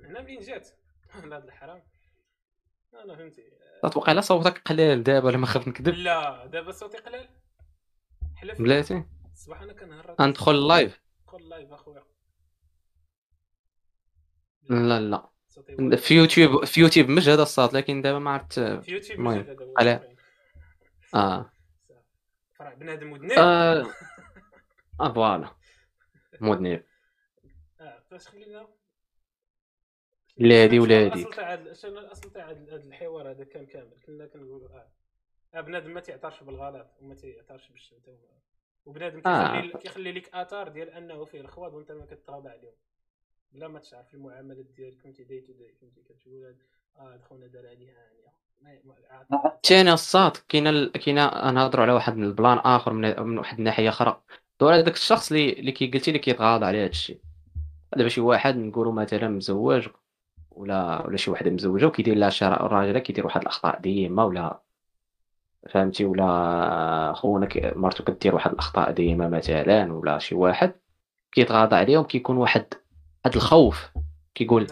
هنا 0.05 0.21
منين 0.21 0.39
جات 0.39 0.69
هذا 1.11 1.37
الحرام. 1.37 1.83
أنا 2.93 3.15
فهمتي. 3.15 3.43
أتوقع 3.83 4.11
لا 4.11 4.21
صوتك 4.21 4.61
قليل 4.65 5.03
دابا 5.03 5.27
ولا 5.27 5.37
ما 5.37 5.45
خاف 5.45 5.67
نكذب. 5.67 5.93
لا 5.93 6.45
دابا 6.45 6.71
صوتي 6.71 6.97
قليل. 6.97 7.29
حلف. 8.35 8.61
بلاتي. 8.61 9.03
الصباح 9.31 9.61
أنا 9.61 9.73
كنهرب 9.73 10.21
ندخل 10.21 10.51
اللايف 10.51 11.01
ندخل 11.23 11.37
اللايف 11.37 11.71
أخويا. 11.73 12.03
لا 14.69 14.99
لا. 14.99 15.29
في 15.97 16.13
يوتيوب 16.15 16.65
في 16.65 16.81
يوتيوب 16.81 17.09
مجهد 17.09 17.39
الصوت 17.39 17.73
لكن 17.73 18.01
دابا 18.01 18.19
ما 18.19 18.31
عرفت. 18.31 18.59
في 18.59 18.91
يوتيوب 18.91 19.19
مجهد 19.19 19.73
على 19.77 20.15
آه. 21.15 21.51
بنادم 22.77 23.11
مذنب 23.11 23.31
آه. 23.31 23.85
آه 25.01 25.13
فوالا. 25.13 25.49
مذنب 26.41 26.83
آه 27.79 28.03
فاش 28.11 28.27
خلينا؟ 28.27 28.67
لا 30.41 30.63
هادي 30.63 30.79
ولا 30.79 31.05
هاديك 31.05 31.27
الأصل 31.27 31.35
تاع 31.35 31.53
الأصل 31.83 32.31
تاع 32.31 32.49
هذا 32.49 32.75
الحوار 32.75 33.31
هذا 33.31 33.43
كان 33.43 33.65
كامل؟ 33.65 33.93
كنا 34.05 34.25
كنقولوا 34.25 34.69
آه, 34.69 34.87
آه 35.53 35.61
بنادم 35.61 35.93
ما 35.93 35.99
تيعترش 35.99 36.43
بالغلط 36.43 36.87
وما 37.01 37.15
تيعترش 37.15 37.69
بالشتم 37.69 38.15
وبنادم 38.85 39.19
كيخلي 39.19 39.73
آه. 39.73 39.77
كيخلي 39.77 40.11
لك 40.11 40.35
آثار 40.35 40.67
ديال 40.67 40.89
أنه 40.89 41.25
فيه 41.25 41.41
الخواض 41.41 41.73
وأنت 41.73 41.91
ما 41.91 42.05
كتغاضى 42.05 42.49
عليهم. 42.49 42.73
بلا 43.51 43.67
ما 43.67 43.79
تشعر 43.79 44.03
في 44.03 44.13
المعاملات 44.13 44.65
ديالك 44.65 44.99
فهمتي؟ 44.99 45.23
day 45.23 45.41
to 45.41 45.53
day 45.53 45.73
فهمتي؟ 45.81 46.01
كتقول 46.01 46.55
آه 46.97 47.19
خونا 47.29 47.47
دار 47.47 47.67
عليها 47.67 47.93
هانيه 48.65 48.81
ثاني 49.63 49.93
الصاط 49.93 50.37
كاينة 50.49 50.87
كاينة 50.87 51.51
نهضروا 51.51 51.83
على 51.83 51.93
واحد 51.93 52.15
من 52.17 52.23
ال 52.23 52.30
plan 52.30 52.57
آخر 52.57 52.93
من 52.93 53.37
واحد 53.37 53.57
الناحية 53.57 53.89
أخرى. 53.89 54.21
دور 54.59 54.75
هذاك 54.75 54.93
الشخص 54.93 55.31
اللي 55.31 55.53
اللي 55.53 55.71
كي 55.71 55.91
قلتي 55.91 56.11
لي 56.11 56.19
كيتغاضى 56.19 56.65
على 56.65 56.77
هذا 56.77 56.89
الشيء 56.89 57.21
دابا 57.95 58.09
شي 58.09 58.21
واحد 58.21 58.57
نقولوا 58.57 58.93
مثلا 58.93 59.27
مزوج 59.27 59.87
ولا 60.51 61.05
ولا 61.07 61.17
شي 61.17 61.31
وحدة 61.31 61.51
مزوجة 61.51 61.85
وكيدير 61.85 62.15
لها 62.15 62.29
شي 62.29 62.45
راجل 62.45 62.99
كيدير 62.99 63.25
واحد 63.25 63.41
الأخطاء 63.41 63.79
ديما 63.79 64.23
ولا 64.23 64.61
فهمتي؟ 65.69 66.05
ولا 66.05 67.13
خونا 67.15 67.49
مرتو 67.75 68.03
كدير 68.03 68.35
واحد 68.35 68.51
الأخطاء 68.51 68.91
ديما 68.91 69.29
مثلا 69.29 69.93
ولا 69.93 70.19
شي 70.19 70.35
واحد 70.35 70.73
كيتغاضى 71.31 71.75
عليهم 71.75 72.03
كيكون 72.03 72.37
واحد 72.37 72.65
هاد 73.25 73.35
الخوف 73.35 73.91
كيقول 74.35 74.67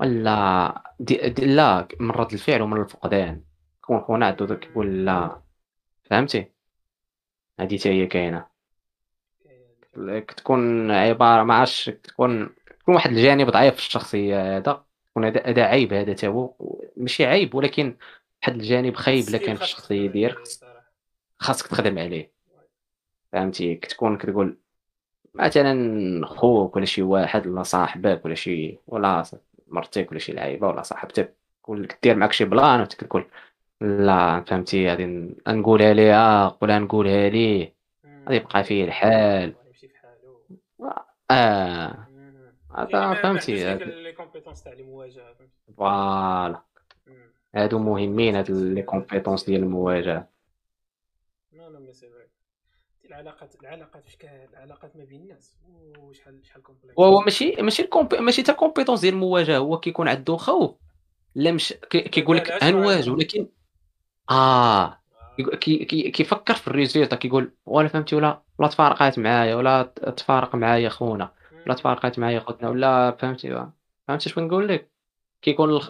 لا 0.00 0.82
دي 1.00 1.28
دي 1.28 1.46
لا 1.46 1.88
من 2.00 2.10
رد 2.10 2.32
الفعل 2.32 2.62
ومن 2.62 2.80
الفقدان. 2.80 3.44
كون 3.80 4.00
خونا 4.00 4.26
عندو 4.26 4.56
كيقول 4.56 5.04
لا. 5.04 5.42
فهمتي؟ 6.04 6.52
هادي 7.60 7.78
حتى 7.78 7.88
هي 7.88 8.06
كاينة. 8.06 8.46
تكون 10.36 10.90
عبارة 10.90 11.42
ما 11.42 11.54
عرفتش 11.54 11.84
تكون 11.84 12.50
تكون 12.80 12.94
واحد 12.94 13.10
الجانب 13.10 13.50
ضعيف 13.50 13.74
في 13.74 13.80
الشخصية 13.80 14.56
هذا. 14.56 14.84
يكون 15.10 15.24
هذا 15.24 15.62
عيب 15.62 15.92
هذا 15.92 16.12
تا 16.12 16.28
هو 16.28 16.54
ماشي 16.96 17.24
عيب 17.26 17.54
ولكن 17.54 17.96
واحد 18.42 18.54
الجانب 18.54 18.94
خايب 18.96 19.28
إلا 19.28 19.38
كان 19.38 19.56
في 19.56 19.62
الشخصية 19.62 20.08
ديالك 20.08 20.38
خاصك 21.38 21.66
تخدم 21.66 21.98
عليه. 21.98 22.32
فهمتي؟ 23.32 23.74
كتكون 23.74 24.18
كتقول 24.18 24.58
مثلا 25.34 26.26
خوك 26.26 26.76
ولا 26.76 26.84
شي 26.84 27.02
واحد 27.02 27.46
ولا 27.46 27.62
صاحبك 27.62 28.24
ولا 28.24 28.34
شي 28.34 28.78
ولا 28.86 29.24
مرتك 29.68 30.10
ولا 30.10 30.18
شي 30.18 30.32
لعيبة 30.32 30.68
ولا 30.68 30.82
صاحبتك 30.82 31.36
كدير 32.02 32.16
معاك 32.16 32.32
شي 32.32 32.44
بلان 32.44 32.80
وتقول 32.80 33.26
لا 33.80 34.44
فهمتي؟ 34.46 34.88
غادي 34.88 35.06
نقولها 35.48 35.92
ليها 35.94 36.58
ولا 36.62 36.78
نقولها 36.78 37.28
ليه؟ 37.28 37.74
غادي 38.06 38.36
يبقى 38.36 38.64
فيه 38.64 38.84
الحال. 38.84 39.54
آه. 41.30 42.09
فهمتي 42.74 43.74
لي 43.74 44.12
compétence 44.12 44.62
تاع 44.62 44.72
المواجهه 44.72 45.36
voilà 45.76 46.62
هادو 47.54 47.78
مهمين 47.78 48.36
هاد 48.36 48.50
les 48.50 48.82
compétences 48.82 49.44
ديال 49.44 49.62
المواجهه 49.62 50.28
لا 51.52 51.70
لا 51.70 51.78
mais 51.78 51.92
c'est 51.92 52.06
العلاقات 53.04 53.54
العلاقات 53.60 54.08
شكال 54.08 54.48
العلاقات 54.52 54.96
ما 54.96 55.04
بين 55.04 55.20
الناس 55.22 55.56
وشحال 55.98 56.46
شحال 56.46 56.62
complexe 56.62 56.98
هو 56.98 57.20
ماشي 57.20 57.56
ماشي 57.60 57.82
ال 57.82 57.88
compé 57.88 58.18
ماشي 58.18 58.42
تا 58.42 58.52
compétence 58.52 59.00
ديال 59.00 59.14
المواجهه 59.14 59.56
هو 59.56 59.80
كيكون 59.80 60.08
عنده 60.08 60.36
خوف 60.36 60.74
لا 61.34 61.52
مش 61.52 61.72
كيقول 61.90 62.36
لك 62.36 62.50
غنواجه 62.64 63.10
ولكن 63.10 63.48
آه 64.30 65.00
كي 65.60 65.84
كي 65.84 66.10
كيفكر 66.10 66.54
في 66.54 66.68
ال 66.68 66.73
résultat 66.73 67.16
كيقول 67.16 67.52
ولا 67.66 67.88
فهمتي 67.88 68.16
ولا 68.16 68.42
ولا 68.58 68.68
تفارقات 68.68 69.18
معايا 69.18 69.54
ولا 69.54 69.82
تفارق 70.16 70.54
معايا 70.54 70.88
خونا 70.88 71.32
ولا 71.66 71.74
تفارقات 71.74 72.18
معايا 72.18 72.40
خوتنا 72.40 72.68
ولا 72.68 73.10
فهمتي 73.10 73.70
فهمتي 74.08 74.30
اش 74.30 74.38
نقول 74.38 74.68
لك؟ 74.68 74.90
كيكون 75.42 75.80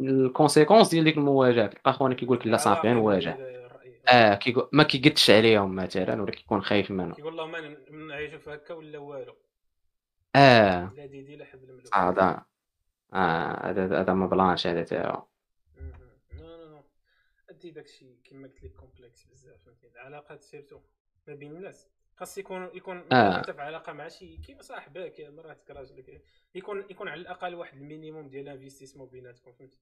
ال 0.00 0.07
conséquences 0.07 0.88
ديال 0.88 1.04
ديك 1.04 1.16
المواجهة. 1.16 1.66
كيبقى 1.66 1.92
خونا 1.92 2.14
كيقول 2.14 2.36
لك 2.36 2.46
لا 2.46 2.56
صافي 2.56 2.92
نواجه 2.92 3.38
آه 4.08 4.34
كيقول 4.34 4.68
ما 4.72 4.82
كيقدش 4.82 5.30
عليهم 5.30 5.74
مثلا 5.74 6.22
ولا 6.22 6.30
كيكون 6.30 6.62
خايف 6.62 6.90
منهم. 6.90 7.12
كيقول 7.12 7.40
اللهم 7.40 7.76
نعيشوا 8.08 8.38
في 8.38 8.54
هكا 8.54 8.74
ولا 8.74 8.98
والو؟ 8.98 9.34
آه. 10.36 10.92
لا 10.96 11.06
ديدي 11.06 11.36
لا 11.36 11.44
حبل 11.44 11.72
ملوك 11.72 11.96
هذا 11.96 12.44
آه 13.12 13.70
هذا 13.70 14.00
هذا 14.00 14.12
ما 14.12 14.26
بلانش 14.26 14.66
هذا 14.66 14.82
تاعو 14.82 15.22
non 15.78 15.92
non 16.32 16.70
non. 16.70 16.82
ادي 17.50 17.70
داكشي 17.70 18.16
كيما 18.24 18.48
قلت 18.48 18.64
لك 18.64 18.72
complexe 18.72 19.24
بزاف 19.24 19.68
العلاقات 19.94 20.42
surtout 20.42 20.80
ما 21.28 21.34
بين 21.34 21.56
الناس. 21.56 21.88
خاص 22.18 22.38
يكون 22.38 22.70
يكون 22.74 23.12
آه. 23.12 23.38
انت 23.38 23.50
في 23.50 23.60
علاقه 23.60 23.92
مع 23.92 24.08
شي 24.08 24.36
كيما 24.36 24.62
صاحبك 24.62 25.20
مراتك 25.20 25.70
راجلك 25.70 26.22
يكون 26.54 26.86
يكون 26.90 27.08
على 27.08 27.20
الأقل 27.20 27.54
واحد 27.54 27.76
ال 27.76 27.83
minimum 27.83 28.28
ديال 28.28 28.48
investissement 28.48 29.08
بيناتكم 29.08 29.52
فهمتي؟ 29.52 29.78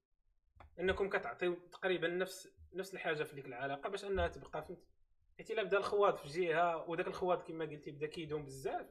إنكم 0.81 1.09
كتعطيو 1.09 1.55
تقريبا 1.55 2.09
نفس 2.09 2.49
نفس 2.75 2.95
الحاجة 2.95 3.23
في 3.23 3.35
ديك 3.35 3.47
العلاقة 3.47 3.89
باش 3.89 4.05
أنها 4.05 4.29
تبقى 4.29 4.63
فهمتي؟ 4.63 4.87
حيت 5.37 5.51
إلا 5.51 5.63
بدا 5.63 5.79
الخواض 5.79 6.17
في 6.17 6.29
جهة 6.29 6.91
وداك 6.91 7.07
الخواض 7.07 7.43
كما 7.43 7.65
قلتي 7.65 7.91
بدا 7.91 8.07
كيدوم 8.07 8.45
بزاف 8.45 8.87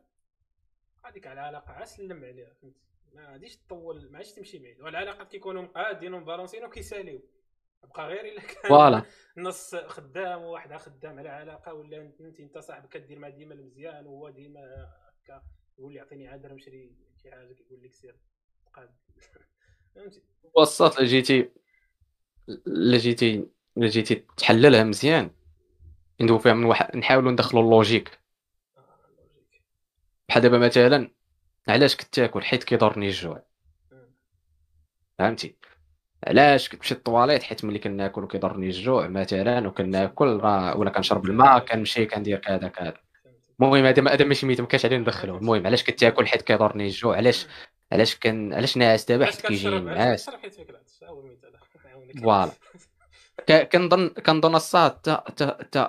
هذيك 1.05 1.27
العلاقه 1.27 1.71
عسلم 1.73 2.25
عليها 2.25 2.53
فهمتي؟ 2.53 2.81
ما 3.13 3.31
غاديش 3.31 3.57
تطول 3.57 4.11
ما 4.11 4.17
غاديش 4.17 4.33
تمشي 4.33 4.59
بعيد. 4.59 4.81
والعلاقات 4.81 5.27
كيكونوا 5.31 5.61
مقادين 5.61 6.13
ومبالونسين 6.13 6.65
وكيساليو. 6.65 7.21
بقى 7.85 8.07
غير 8.07 8.25
إلا 8.25 8.41
كان 8.41 8.69
فوالا. 8.69 9.03
نص 9.37 9.75
خدام 9.75 10.41
وواحد 10.41 10.73
خدام 10.77 11.19
على 11.19 11.29
علاقة 11.29 11.73
ولا 11.73 12.01
انت 12.01 12.39
أنت 12.39 12.57
صاحبك 12.57 12.89
كدير 12.89 13.19
مع 13.19 13.29
ديما 13.29 13.53
المزيان 13.53 14.05
وهو 14.05 14.29
ديما 14.29 14.87
هكا 15.23 15.43
يقول 15.79 15.93
لي 15.93 15.99
عطيني 15.99 16.27
عاد 16.27 16.41
درهم 16.41 16.59
شري 16.59 16.95
شي 17.21 17.31
حاجة 17.31 17.53
كيقول 17.53 17.83
لك 17.83 17.93
سير 17.93 18.15
قاد. 18.73 18.89
فهمتي؟ 19.95 20.21
وسط 20.57 21.01
جيتي 21.01 21.49
الا 22.49 22.97
جيتي 22.97 23.47
الا 23.77 23.87
جيتي 23.87 24.15
تحللها 24.37 24.83
مزيان. 24.83 25.31
ندوي 26.21 26.39
فيها 26.39 26.53
من 26.53 26.65
واحد 26.65 26.97
نحاولوا 26.97 27.31
ندخلوا 27.31 27.63
ال 27.63 27.69
logique. 27.69 28.19
بحال 30.29 30.41
دابا 30.41 30.57
مثلا 30.57 31.11
علاش 31.67 31.95
كنت 31.95 32.13
تاكل 32.13 32.41
حيت 32.41 32.63
كيضرني 32.63 33.07
الجوع؟ 33.07 33.43
فهمتي؟ 35.17 35.55
علاش 36.27 36.69
كنمشي 36.69 36.93
للطواليت 36.93 37.43
حيت 37.43 37.65
ملي 37.65 37.79
كناكل 37.79 38.23
وكيضرني 38.23 38.65
الجوع 38.67 39.07
مثلا 39.07 39.67
وكناكل 39.67 40.27
ولا 40.75 40.89
كنشرب 40.95 41.25
الماء 41.25 41.59
كنمشي 41.59 42.05
كندير 42.05 42.37
كذا 42.37 42.67
كذا. 42.67 42.93
المهم 43.61 43.85
هذا 43.85 44.13
هذا 44.13 44.25
ماشي 44.25 44.45
ميت 44.45 44.61
ما 44.61 44.67
كاش 44.67 44.85
عليه 44.85 44.97
ندخلو 44.97 45.37
المهم 45.37 45.67
علاش 45.67 45.83
كنت 45.83 45.99
تاكل 45.99 46.27
حيت 46.27 46.41
كيضرني 46.41 46.85
الجوع؟ 46.85 47.17
علاش 47.17 47.47
علاش 47.91 48.15
كان 48.15 48.53
علاش 48.53 48.77
ناعس 48.77 49.05
دابا 49.05 49.25
حيت 49.25 49.41
كيجيني 49.41 49.79
نعاس 49.79 50.29
voilà. 52.23 52.51
كنظن 53.73 54.09
كنظن 54.09 54.55
الصاد 54.55 55.09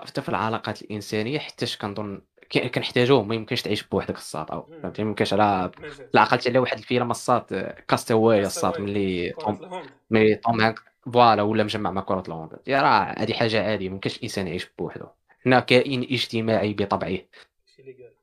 حتى 0.06 0.22
في 0.22 0.28
العلاقات 0.28 0.82
الإنسانية 0.82 1.38
حتى 1.38 1.66
كنظن 1.80 2.22
كنحتاجوه 2.52 3.22
ما 3.22 3.34
يمكنش 3.34 3.62
تعيش 3.62 3.82
بوحدك 3.82 4.16
الصاد 4.16 4.50
أو 4.50 4.62
فهمتي 4.82 5.02
ما 5.02 5.08
يمكنش 5.08 5.32
على 5.32 5.70
لا 6.14 6.20
عقلت 6.20 6.48
على 6.48 6.58
واحد 6.58 6.78
الفيلم 6.78 7.10
الصاد 7.10 7.74
كاستاوي 7.88 8.40
الصاد 8.40 8.80
ملي 8.80 9.32
طوم 9.40 9.82
ملي 10.10 10.34
طوم 10.34 10.60
هانك 10.60 10.78
فوالا 11.12 11.42
ولا 11.42 11.64
مجمع 11.64 11.90
مع 11.90 12.00
كرة 12.02 12.22
الهوند 12.28 12.52
يا 12.66 12.82
راه 12.82 13.14
هذه 13.18 13.32
حاجة 13.32 13.62
عادية 13.70 13.88
ما 13.88 13.94
يمكنش 13.94 14.16
الإنسان 14.16 14.48
يعيش 14.48 14.68
بوحده 14.78 15.12
حنا 15.44 15.60
كائن 15.60 16.02
اجتماعي 16.02 16.72
بطبعه 16.74 17.18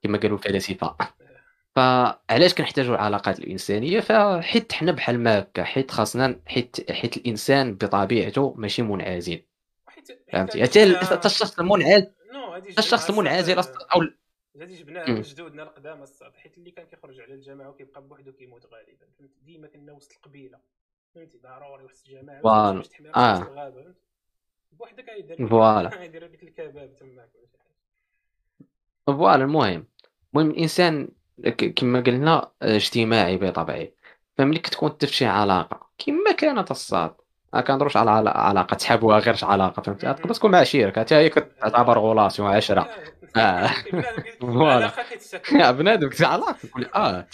كما 0.04 0.18
قالوا 0.18 0.38
الفلاسفة. 0.38 0.96
فعلاش 1.76 2.54
كنحتاجوا 2.54 2.96
العلاقات 2.96 3.40
الإنسانية؟ 3.40 4.00
فحيت 4.00 4.74
حنا 4.74 4.92
بحال 4.92 5.20
ما 5.20 5.40
هكا 5.40 5.64
حيت 5.64 5.92
خاصنا 5.92 6.40
حيت 6.46 6.92
حيت 6.92 7.18
الإنسان 7.18 7.74
بطبيعته 7.76 8.54
ماشي 8.58 8.82
منعزل. 8.82 9.42
فهمتي؟ 10.34 10.64
حتى 10.66 11.26
الشخص 11.26 11.60
المنعزل 11.60 12.12
الشخص 12.58 13.10
المنعزل 13.10 13.58
أو 13.60 14.02
هذه 14.62 14.76
جبناها 14.80 15.22
جدودنا 15.22 15.64
القدامى 15.64 16.04
الصاط 16.04 16.36
حيت 16.36 16.58
اللي 16.58 16.72
كان 16.72 16.86
كيخرج 16.86 17.20
على 17.20 17.34
الجماعه 17.34 17.70
وكيبقى 17.70 18.02
بوحدو 18.02 18.34
كيموت 18.34 18.66
غالبا 18.66 19.06
فهمت؟ 19.20 19.32
ديما 19.42 19.68
كنا 19.68 19.94
وسط 19.94 20.12
القبيلة 20.12 20.60
فهمتي؟ 21.16 21.38
ضروري 21.38 21.84
وسط 21.84 22.08
الجماعه 22.08 22.42
باش 22.74 22.88
تحمي 22.88 23.10
آه. 23.16 23.38
الغابة 23.38 23.94
بوحدك 24.72 25.10
غيدير 25.10 25.48
voilà. 25.48 25.90
غيدير 26.00 26.24
لك 26.24 26.44
الكباب 26.44 26.96
تماك 26.96 27.30
فوالا 29.08 29.44
المهم. 29.44 29.88
المهم 30.34 30.52
الإنسان 30.52 31.10
كما 31.76 32.02
قلنا 32.02 32.52
اجتماعي 32.62 33.38
بطبعه 33.38 33.88
فملي 34.38 34.60
كتكون 34.60 34.92
انت 34.92 35.06
في 35.06 35.14
شي 35.14 35.26
علاقة 35.26 35.90
كما 35.98 36.32
كانت 36.32 36.72
الصاط. 36.72 37.16
ما 37.54 37.62
كنهضروش 37.62 37.98
على 37.98 38.12
علاقة 38.30 38.76
تحابوها 38.76 39.20
غير 39.20 39.36
علاقة 39.44 39.82
فهمتي؟ 39.82 40.14
تقدر 40.14 40.34
تكون 40.34 40.52
مع 40.52 40.64
عشيرك 40.64 41.00
حتى 41.00 41.16
هي 41.16 41.30
كتعتبر 41.30 42.00
relation 42.00 42.56
عشرة. 42.56 42.90
آه 43.36 43.70
voilà. 44.42 44.92
بنادم 45.72 46.10
علاقة 46.22 46.58
آه. 46.96 47.28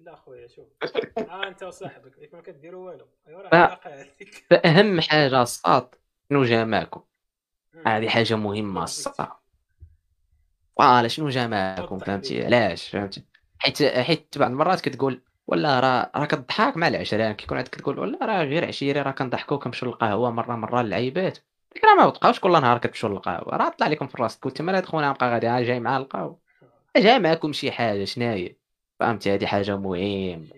لا 0.00 0.16
خويا 0.16 0.48
شوف. 0.48 0.64
آه 1.18 1.48
أنت 1.48 1.62
وصاحبك. 1.62 2.30
ما 2.32 2.40
كديروا 2.40 2.90
والو. 2.90 3.06
أيوا 3.28 3.76
فأهم 4.50 5.00
حاجة 5.00 5.42
الصاط 5.42 5.88
شنو 6.30 6.44
جامعكم 6.44 7.02
هذه 7.86 8.08
حاجة 8.08 8.34
مهمة 8.34 8.82
الصاط 8.82 9.28
voilà 10.76 11.08
شنو 11.08 11.28
جامعكم 11.28 11.98
فهمتي؟ 11.98 12.44
علاش؟ 12.44 12.88
فهمتي؟ 12.88 13.24
حيت 13.58 13.82
حيت 13.82 14.38
بعض 14.38 14.50
المرات 14.50 14.80
كتقول 14.80 15.22
ولا 15.46 15.80
راه 15.80 16.10
راه 16.16 16.24
كتضحك 16.24 16.76
مع 16.76 16.88
العشرة 16.88 17.32
كيكون 17.32 17.58
عندك 17.58 17.74
تقول 17.74 17.98
ولا 17.98 18.18
راه 18.26 18.44
غير 18.44 18.64
عشيري 18.68 19.02
راه 19.02 19.10
كنضحكوا 19.10 19.56
كنمشيو 19.56 19.88
للقهوة 19.88 20.30
مرة 20.30 20.56
مرة 20.56 20.82
للعيبات. 20.82 21.38
ديك 21.74 21.84
راه 21.84 21.94
ما 21.94 22.08
بتبقاوش 22.08 22.40
كل 22.40 22.52
نهار 22.52 22.78
كتمشيو 22.78 23.10
للقهوة 23.10 23.56
راه 23.56 23.68
طلع 23.68 23.86
لكم 23.86 24.06
في 24.06 24.22
راسك 24.22 24.44
قلت 24.44 24.62
مالها 24.62 24.82
خونا 24.82 25.10
نبقى 25.10 25.30
غادي 25.30 25.64
جاي 25.66 25.80
مع 25.80 25.96
القهوة. 25.96 26.38
جاي 26.96 27.18
معاكم 27.18 27.52
شي 27.52 27.72
حاجة 27.72 28.04
شناهي؟ 28.04 28.56
فهمتي؟ 29.00 29.34
هذه 29.34 29.46
حاجة 29.46 29.76
مهم 29.76 30.48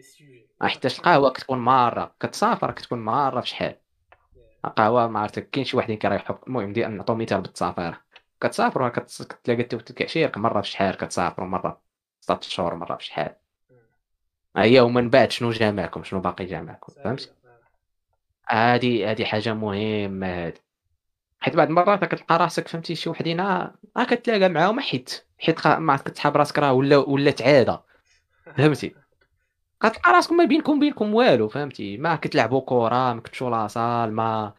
حتى 0.60 0.88
القهوة 0.88 1.30
كتكون 1.30 1.58
مارة 1.58 2.14
كتسافر 2.20 2.70
كتكون 2.70 2.98
مارة 2.98 3.40
في 3.40 3.48
شحال؟ 3.48 3.76
القهوة 4.64 5.06
ما 5.08 5.20
عرفتك 5.20 5.50
كاين 5.50 5.64
شي 5.64 5.76
وحدين 5.76 5.96
كيريحوك 5.96 6.46
المهم 6.46 6.72
دي 6.72 6.86
نعطو 6.86 7.14
مثال 7.14 7.40
بالتسافر. 7.40 8.00
كتسافر 8.40 8.88
كتلاقى 8.88 9.62
تلك 9.62 10.02
عشيرك 10.02 10.38
مرة 10.38 10.60
في 10.60 10.68
شحال 10.68 10.96
كتسافروا 10.96 11.48
مرة 11.48 11.80
ست 12.20 12.42
شهور 12.42 12.74
مرة 12.74 12.96
في 12.96 13.04
شحال. 13.04 13.34
هي 14.56 14.80
ومن 14.80 15.10
بعد 15.10 15.30
شنو 15.30 15.50
جامعكم 15.50 16.02
شنو 16.02 16.20
باقي 16.20 16.44
جامعكم 16.44 16.92
فهمت؟ 17.04 17.34
هادي 18.48 19.04
هادي 19.06 19.26
حاجة 19.26 19.54
مهمة 19.54 20.26
هادي. 20.26 20.60
حيت 21.40 21.56
بعض 21.56 21.68
المرات 21.68 22.04
كتلقى 22.04 22.38
راسك 22.38 22.68
فهمتي 22.68 22.94
شي 22.94 23.10
وحدين 23.10 23.40
راه 23.40 24.04
كتلاقى 24.10 24.48
معاهم 24.48 24.80
حيت. 24.80 25.26
حيت 25.38 25.66
ما 25.66 25.96
كتحاب 25.96 26.36
راسك 26.36 26.58
راه 26.58 26.72
ولا 26.72 26.96
ولا 26.96 27.34
عاده 27.40 27.82
فهمتي؟ 28.56 28.94
كتلقى 29.80 30.12
راسكم 30.12 30.36
ما 30.36 30.44
بينكم 30.44 30.80
بينكم 30.80 31.14
والو 31.14 31.48
فهمتي؟ 31.48 31.96
ما 31.96 32.16
كتلعبوا 32.16 32.60
كره 32.60 33.12
ما 33.14 33.20
كتمشوا 33.20 33.50
لاصال 33.50 34.12
ما 34.12 34.52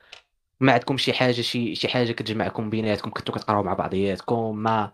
ما 0.60 0.74
عندكم 0.74 0.98
شي 0.98 1.14
حاجة 1.14 1.42
شي 1.42 1.76
شي 1.76 1.88
حاجة 1.88 2.12
كتجمعكم 2.12 2.70
بيناتكم 2.70 3.10
كنتو 3.10 3.34
كتقراو 3.34 3.64
مع 3.64 3.74
بعضياتكم 3.74 4.56
ما 4.56 4.94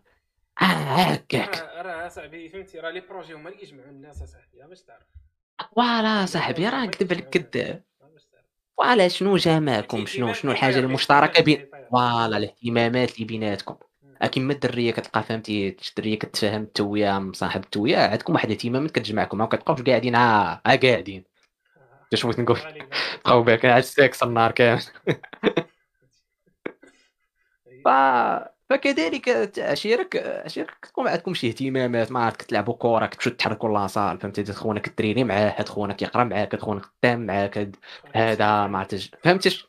هكاك 0.58 1.56
راه 1.86 2.08
صاحبي 2.08 2.49
فهمتي؟ 2.49 2.80
راه 2.80 2.89
لي 2.91 2.99
بروجي 2.99 3.34
هما 3.34 3.49
اللي 3.49 3.60
كيجمعوا 3.60 3.89
الناس 3.89 4.22
اصاحبي 4.22 4.68
باش 4.70 4.82
تعرف. 4.82 5.04
voilà 5.76 6.26
صاحبي 6.26 6.70
راه 6.70 6.86
نكذب 6.86 7.14
عليك 7.14 7.30
كذاب 7.30 7.84
voilà 8.78 9.08
شنو 9.08 9.38
جمعكم؟ 9.38 10.06
شنو 10.06 10.34
شنو 10.34 10.51
الحاجة 10.51 10.80
المشتركة 10.80 11.43
بين 11.43 11.70
voilà 11.91 12.38
الاهتمامات 12.38 13.16
اللي 13.16 13.26
بيناتكم. 13.26 13.76
كيما 14.32 14.54
الدرية 14.54 14.91
كتلقى 14.91 15.24
فهمتي؟ 15.24 15.78
الدريه 15.89 16.20
كتفاهم 16.20 16.62
أنت 16.62 16.82
وياه 16.82 17.20
مصاحب 17.20 17.64
أنت 17.64 17.78
وياه 17.78 18.08
عندكم 18.08 18.34
واحد 18.34 18.49
الاهتمامات 18.49 18.91
كتجمعكم 18.91 19.38
ما 19.38 19.45
كتبقاوش 19.45 19.82
قاعدين 19.82 20.16
ها 20.16 20.62
آه 20.66 20.76
قاعدين. 20.76 21.24
شنو 22.14 22.32
بغيت 22.32 22.39
نقول. 22.39 22.60
بقاو 23.26 23.43
بالك 23.43 23.66
على 23.66 23.80
السكس 23.80 24.24
النهار 24.24 24.51
كامل. 24.51 24.82
فكذلك 28.74 29.59
عشيرك 29.59 30.17
عشيرك 30.45 30.86
تكون 30.86 31.08
عندكم 31.08 31.33
شي 31.33 31.47
اهتمامات 31.47 32.12
ما 32.12 32.20
عرفت 32.25 32.41
كتلعبوا 32.41 32.75
كره 32.79 33.05
كتمشوا 33.05 33.32
تحركوا 33.32 33.70
la 33.70 33.84
salle 33.84 34.20
فهمتي؟ 34.20 34.41
هاد 34.41 34.51
خونا 34.51 34.79
كتريني 34.79 35.24
معاه 35.24 35.63
خونا 35.63 35.93
كيقرا 35.93 36.24
معاك 36.24 36.55
خونا 36.55 36.82
خدام 36.82 37.25
معاك 37.25 37.70
هذا 38.13 38.67
ما 38.67 38.79
عرفتش 38.79 39.12
فهمتي 39.24 39.66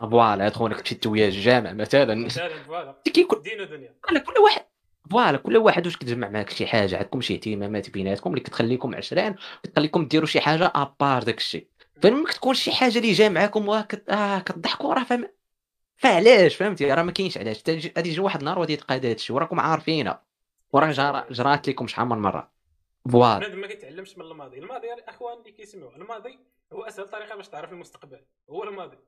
voilà 0.00 0.46
هاد 0.46 0.52
خونا 0.52 0.74
كتمشي 0.74 1.08
وياه 1.08 1.28
الجامع 1.28 1.72
مثلا. 1.72 2.14
مثلا 2.14 2.62
voilà. 2.66 2.96
كيكون 3.04 3.42
دين 3.42 3.60
ودنيا 3.60 3.94
كل 4.08 4.40
واحد 4.44 4.62
voilà 5.10 5.38
كل 5.38 5.56
واحد 5.56 5.86
واش 5.86 5.96
كتجمع 5.96 6.28
معاك 6.28 6.50
شي 6.50 6.66
حاجة؟ 6.66 6.96
عندكم 6.96 7.20
شي 7.20 7.34
اهتمامات 7.34 7.90
بيناتكم 7.90 8.30
اللي 8.30 8.40
كتخليكم 8.40 8.94
عشرين 8.94 9.34
كتخليكم 9.62 10.08
ديروا 10.08 10.26
شي 10.26 10.40
حاجة 10.40 10.72
à 10.74 10.84
part 10.84 11.22
داك 11.22 11.38
الشيء 11.38 11.66
فلما 12.02 12.24
كتكون 12.24 12.54
شي 12.54 12.72
حاجة 12.72 12.98
اللي 12.98 13.12
جامعاكم 13.12 13.70
آه 13.70 14.38
كتضحكوا 14.38 14.94
راه 14.94 15.04
فهم 15.04 15.28
فعلاش؟ 16.02 16.56
فهمتي؟ 16.56 16.92
راه 16.92 17.02
ما 17.02 17.12
كاينش 17.12 17.38
علاش. 17.38 17.62
غادي 17.68 18.08
يجي 18.08 18.20
واحد 18.20 18.38
النهار 18.38 18.58
وغادي 18.58 18.72
يتقاد 18.72 19.06
هذا 19.06 19.14
الشيء 19.14 19.36
وراكم 19.36 19.60
عارفينها. 19.60 20.24
وراه 20.72 21.26
جرات 21.30 21.68
لكم 21.68 21.86
شحال 21.86 22.08
من 22.08 22.18
مرة. 22.18 22.52
voilà. 23.12 23.38
بنادم 23.38 23.60
ما 23.60 23.66
كيتعلمش 23.66 24.18
من 24.18 24.24
الماضي. 24.24 24.58
الماضي 24.58 24.86
يا 24.86 24.94
الاخوان 24.94 25.38
اللي 25.38 25.52
كيسمعوا. 25.52 25.96
الماضي 25.96 26.38
هو 26.72 26.82
أسهل 26.82 27.08
طريقة 27.08 27.36
باش 27.36 27.48
تعرف 27.48 27.72
المستقبل. 27.72 28.20
هو 28.50 28.64
الماضي. 28.64 28.98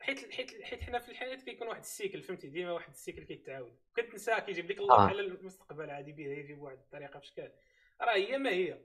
حيت 0.00 0.32
حيت 0.32 0.62
حيت 0.62 0.82
حنا 0.82 0.98
في 0.98 1.08
الحياة 1.08 1.36
كيكون 1.36 1.68
واحد 1.68 1.80
ال 1.80 1.87
cycle 1.87 2.22
فهمتي؟ 2.22 2.48
ديما 2.48 2.72
واحد 2.72 2.90
ال 2.90 2.95
cycle 2.95 3.22
كيتعاود. 3.22 3.76
كتنسى 3.96 4.40
كيجيب 4.40 4.66
ديك 4.66 4.78
الله 4.78 5.00
على 5.00 5.22
آه. 5.22 5.24
المستقبل 5.24 5.90
عادي 5.90 6.12
بيه 6.12 6.38
يجيب 6.38 6.62
واحد 6.62 6.78
الطريقة 6.78 7.20
في 7.20 7.26
شكال 7.26 7.52
راه 8.00 8.14
هي 8.14 8.38
ما 8.38 8.50
هي. 8.50 8.78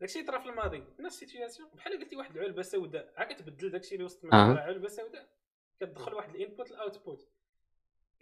داكشي 0.00 0.22
طرا 0.22 0.38
في 0.38 0.48
الماضي. 0.48 0.84
نفس 1.00 1.22
ال 1.22 1.27
situation 1.27 1.68
بحال 1.74 1.98
قلتي 1.98 2.16
واحد 2.16 2.36
العلبة 2.36 2.62
سوداء. 2.62 3.12
عا 3.16 3.24
كتبدل 3.24 3.70
داكشي 3.70 3.94
اللي 3.94 4.04
وسط 4.04 4.24
منها 4.24 4.52
آه. 4.52 4.60
علبة 4.60 4.88
سوداء؟ 4.88 5.28
كتدخل 5.80 6.14
واحد 6.14 6.34
ال 6.34 6.40
input 6.40 6.70
ال 6.70 6.78
output 6.78 7.28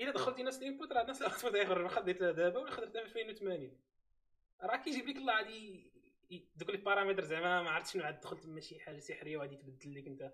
الا 0.01 0.11
دخلتي 0.11 0.43
نفس 0.43 0.59
ال 0.59 0.64
input 0.64 0.93
راه 0.93 1.03
نفس 1.03 1.23
ال 1.23 1.27
output 1.27 1.53
غيخرج 1.53 1.85
واخا 1.85 2.01
درتها 2.01 2.33
دابا 2.33 2.61
ولا 2.61 2.71
خدرتها 2.71 3.05
في 3.05 3.23
2080 3.23 3.77
راه 4.63 4.77
كيجيب 4.77 5.09
لك 5.09 5.17
الله 5.17 5.37
غادي 5.37 5.93
دوك 6.57 6.71
les 6.71 6.77
paramètres 6.77 7.25
زعما 7.25 7.63
ما 7.63 7.71
عرفتش 7.71 7.93
شنو 7.93 8.05
عاد 8.05 8.21
دخلت 8.21 8.43
تما 8.43 8.61
شي 8.61 8.81
حاجة 8.81 8.99
سحرية 8.99 9.37
وغادي 9.37 9.57
تبدل 9.57 9.95
لك 9.95 10.07
انت. 10.07 10.33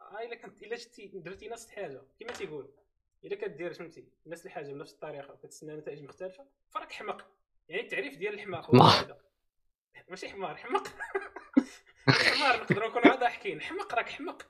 آه 0.00 0.20
إلا 0.22 0.36
كنت 0.36 0.62
إلا 0.62 0.76
شتي 0.76 1.06
درتي 1.06 1.48
نفس 1.48 1.66
الحاجة 1.66 2.02
كما 2.20 2.32
تيقول. 2.32 2.70
إلا 3.24 3.36
كدير 3.36 3.72
فهمتي؟ 3.72 4.08
نفس 4.26 4.46
الحاجة 4.46 4.72
بنفس 4.72 4.92
الطريقة 4.92 5.32
وكتسنى 5.32 5.76
نتائج 5.76 6.02
مختلفة 6.02 6.46
فراك 6.68 6.92
حمق 6.92 7.26
يعني 7.68 7.82
التعريف 7.82 8.16
ديال 8.16 8.34
الحماق 8.34 8.74
هو 8.74 9.16
ماشي 10.08 10.28
حمار 10.28 10.56
حمق. 10.56 10.88
حمار 12.08 12.62
نقدروا 12.62 12.88
نكونوا 12.88 13.16
ضاحكين. 13.16 13.60
حمق 13.60 13.94
راك 13.94 14.08
حمق 14.08 14.46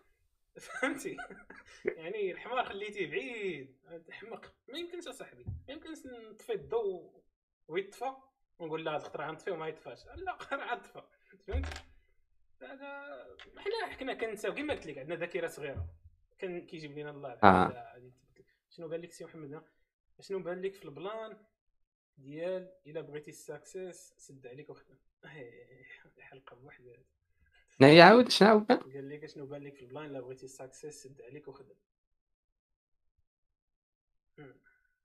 فهمتي؟ 0.60 1.16
يعني 1.84 2.32
الحمار 2.32 2.64
خليتيه 2.64 3.10
بعيد 3.10 3.76
حمق 4.10 4.54
ما 4.68 4.78
يمكنش 4.78 5.06
اصاحبي 5.08 5.44
ما 5.44 5.74
يمكنش 5.74 5.98
نطفي 6.06 6.52
الضوء 6.52 7.22
ويطفى 7.68 8.12
ونقول 8.58 8.84
لا 8.84 8.96
هذا 8.96 9.12
راه 9.16 9.30
نطفي 9.30 9.50
وما 9.50 9.68
يطفاش. 9.68 10.06
لا 10.06 10.38
راه 10.52 10.74
طفى 10.74 11.02
فهمت؟ 11.46 11.66
هذا 12.62 13.26
حنا 13.58 13.86
حنا 13.86 14.14
كنساو 14.14 14.54
كما 14.54 14.74
قلت 14.74 14.86
لك 14.86 14.98
عندنا 14.98 15.16
ذاكرة 15.16 15.46
صغيرة. 15.46 15.88
كان 16.38 16.66
كيجيب 16.66 16.98
لنا 16.98 17.10
الله 17.10 17.38
آه. 17.42 18.02
شنو 18.70 18.90
قال 18.90 19.02
لك 19.02 19.12
سي 19.12 19.24
محمد؟ 19.24 19.62
شنو 20.20 20.38
بان 20.38 20.62
لك 20.62 20.74
في 20.74 20.84
ال 20.84 20.95
plan 20.95 21.36
ديال 22.18 22.72
إلا 22.86 23.00
بغيتي 23.00 23.30
ال 23.30 23.41
success 23.41 24.14
سد 24.16 24.46
عليك 24.46 24.70
وخدم 24.70 24.96
حلقة 26.20 26.56
بوحدها. 26.56 27.04
نعي 27.80 28.02
عاود 28.02 28.30
شنو 28.30 28.48
عاود؟ 28.48 28.66
قال 28.72 29.08
لك 29.08 29.26
شنو 29.26 29.46
بان 29.46 29.62
لك 29.62 29.74
في 29.76 29.82
ال 29.82 29.87
plan 29.87 30.04
الا 30.04 30.20
بغيتي 30.20 30.44
ال 30.44 30.51
success 30.51 31.02
سد 31.02 31.22
عليك 31.22 31.48
وخدم. 31.48 31.74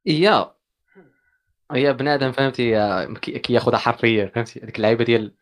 يا. 0.06 0.56
هي 1.72 1.94
بنادم 1.94 2.32
فهمتي؟ 2.32 2.72
كياخذها 3.40 3.78
حرفيا 3.78 4.32
فهمتي؟ 4.36 4.60
هذيك 4.60 4.76
اللعيبة 4.78 5.04
ديال 5.04 5.34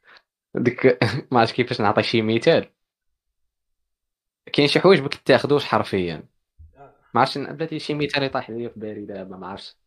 ديك 0.55 0.85
ما 1.31 1.39
عرفتش 1.39 1.55
كيفاش 1.55 1.81
نعطي 1.81 2.03
شي 2.03 2.21
مثال. 2.21 2.69
كاين 4.53 4.67
شي 4.67 4.79
حوايج 4.79 5.01
ما 5.01 5.09
كتاخذوش 5.09 5.65
حرفيا. 5.65 6.23
آه. 6.77 6.95
ما 7.13 7.21
عرفتش 7.21 7.37
بلاتي 7.37 7.79
شي 7.79 7.93
مثال 7.93 8.23
يطيح 8.23 8.49
لي 8.49 8.69
في 8.69 8.79
بالي 8.79 9.05
دابا 9.05 9.37
ما 9.37 9.47
عرفتش. 9.47 9.77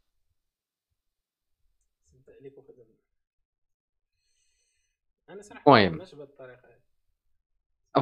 أنا 5.30 5.42
صراحة 5.42 5.76
المهم. 5.76 6.00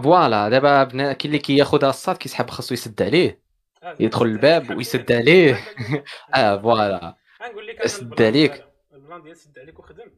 voilà 0.01 0.48
دابا 0.48 0.85
بنادم 0.84 1.12
كاين 1.12 1.31
اللي 1.35 1.39
كياخذها 1.39 1.90
الصاد 1.90 2.16
كيسحب 2.16 2.51
خاصو 2.51 2.74
يسد 2.74 3.02
عليه. 3.02 3.40
آه، 3.82 3.97
يدخل 4.01 4.24
الباب 4.24 4.77
ويسد 4.77 5.12
عليه. 5.12 5.55
آه 6.35 6.59
voilà. 6.62 7.16
نقول 7.43 7.66
لك 7.66 7.86
سد 7.86 8.23
عليك. 8.23 8.64
ال 8.93 8.98
plan 8.98 9.22
ديال 9.23 9.36
سد 9.36 9.59
عليك 9.59 9.78
وخدم. 9.78 10.10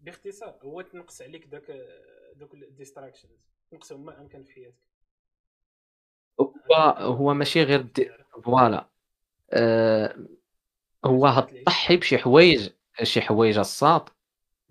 باختصار 0.00 0.54
هو 0.62 0.80
تنقص 0.80 1.22
عليك 1.22 1.46
داك 1.46 1.62
دوك 2.36 2.54
ال 2.54 2.60
distractions 2.60 3.32
تنقصهم 3.70 4.04
ما 4.04 4.20
أمكن 4.20 4.44
في 4.44 4.52
حياتك. 4.52 4.74
هو 6.40 6.74
هو 6.98 7.34
ماشي 7.34 7.62
غير. 7.62 7.86
voilà. 8.44 8.88
آه 9.50 10.16
هو 11.04 11.46
تضحي 11.50 11.96
بشي 11.96 12.18
حوايج 12.18 12.70
شي 13.02 13.20
حوايج 13.20 13.58
الصاد 13.58 14.08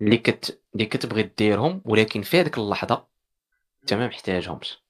اللي 0.00 0.16
كت 0.16 0.62
اللي 0.74 0.86
كتبغي 0.86 1.22
ديرهم 1.22 1.82
ولكن 1.84 2.22
في 2.22 2.40
هذيك 2.40 2.58
اللحظة 2.58 3.06
انت 3.82 3.94
ما 3.94 4.06
محتاجهمش. 4.06 4.82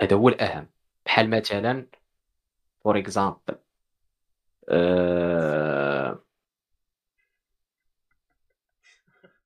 هذا 0.00 0.16
هو 0.16 0.28
الأهم. 0.28 0.68
بحال 1.06 1.30
مثلا 1.30 1.86
for 2.84 2.98
example 2.98 3.58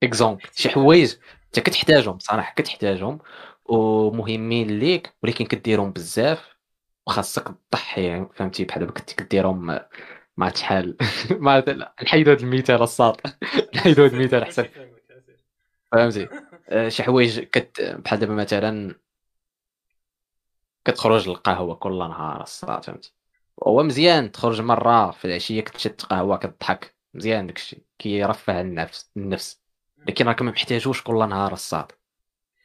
exemple 0.02 0.42
شي 0.54 0.68
حوايج 0.68 1.14
انت 1.46 1.60
كتحتاجهم 1.60 2.18
صراحة 2.18 2.54
كتحتاجهم 2.54 3.18
ومهمين 3.64 4.78
ليك 4.78 5.14
ولكن 5.22 5.44
كديرهم 5.46 5.92
بزاف 5.92 6.56
وخاصك 7.06 7.54
تضحي 7.70 8.26
فهمتي؟ 8.34 8.64
بحال 8.64 8.80
دابا 8.80 8.92
كنتي 8.92 9.14
كديرهم 9.16 9.80
عرفت 10.38 10.56
شحال؟ 10.56 10.96
ما 11.30 11.64
نحيدو 12.02 12.30
هذا 12.32 12.40
المثال 12.42 12.82
الساط. 12.82 13.20
نحيدو 13.76 14.04
هذا 14.04 14.16
المثال 14.16 14.42
أحسن. 14.42 14.66
فهمتي؟ 15.92 16.28
شي 16.88 17.02
حوايج 17.02 17.40
كت 17.40 17.80
بحال 17.80 18.20
دابا 18.20 18.34
مثلا 18.34 18.94
كتخرج 20.84 21.28
للقهوة 21.28 21.74
كل 21.74 21.98
نهار 21.98 22.42
الصاد 22.42 22.84
فهمتي؟ 22.84 23.14
هو 23.66 23.82
مزيان 23.82 24.32
تخرج 24.32 24.60
مرة 24.60 25.10
في 25.10 25.24
العشية 25.24 25.60
كتشد 25.60 26.00
قهوة 26.00 26.36
كتضحك 26.36 26.94
مزيان 27.14 27.46
داكشي 27.46 27.82
كيرفع 27.98 28.60
النفس 28.60 29.10
النفس. 29.16 29.60
لكن 30.08 30.26
راك 30.28 30.42
ما 30.42 30.50
محتاجوش 30.50 31.02
كل 31.02 31.28
نهار 31.28 31.52
الصاد 31.52 31.92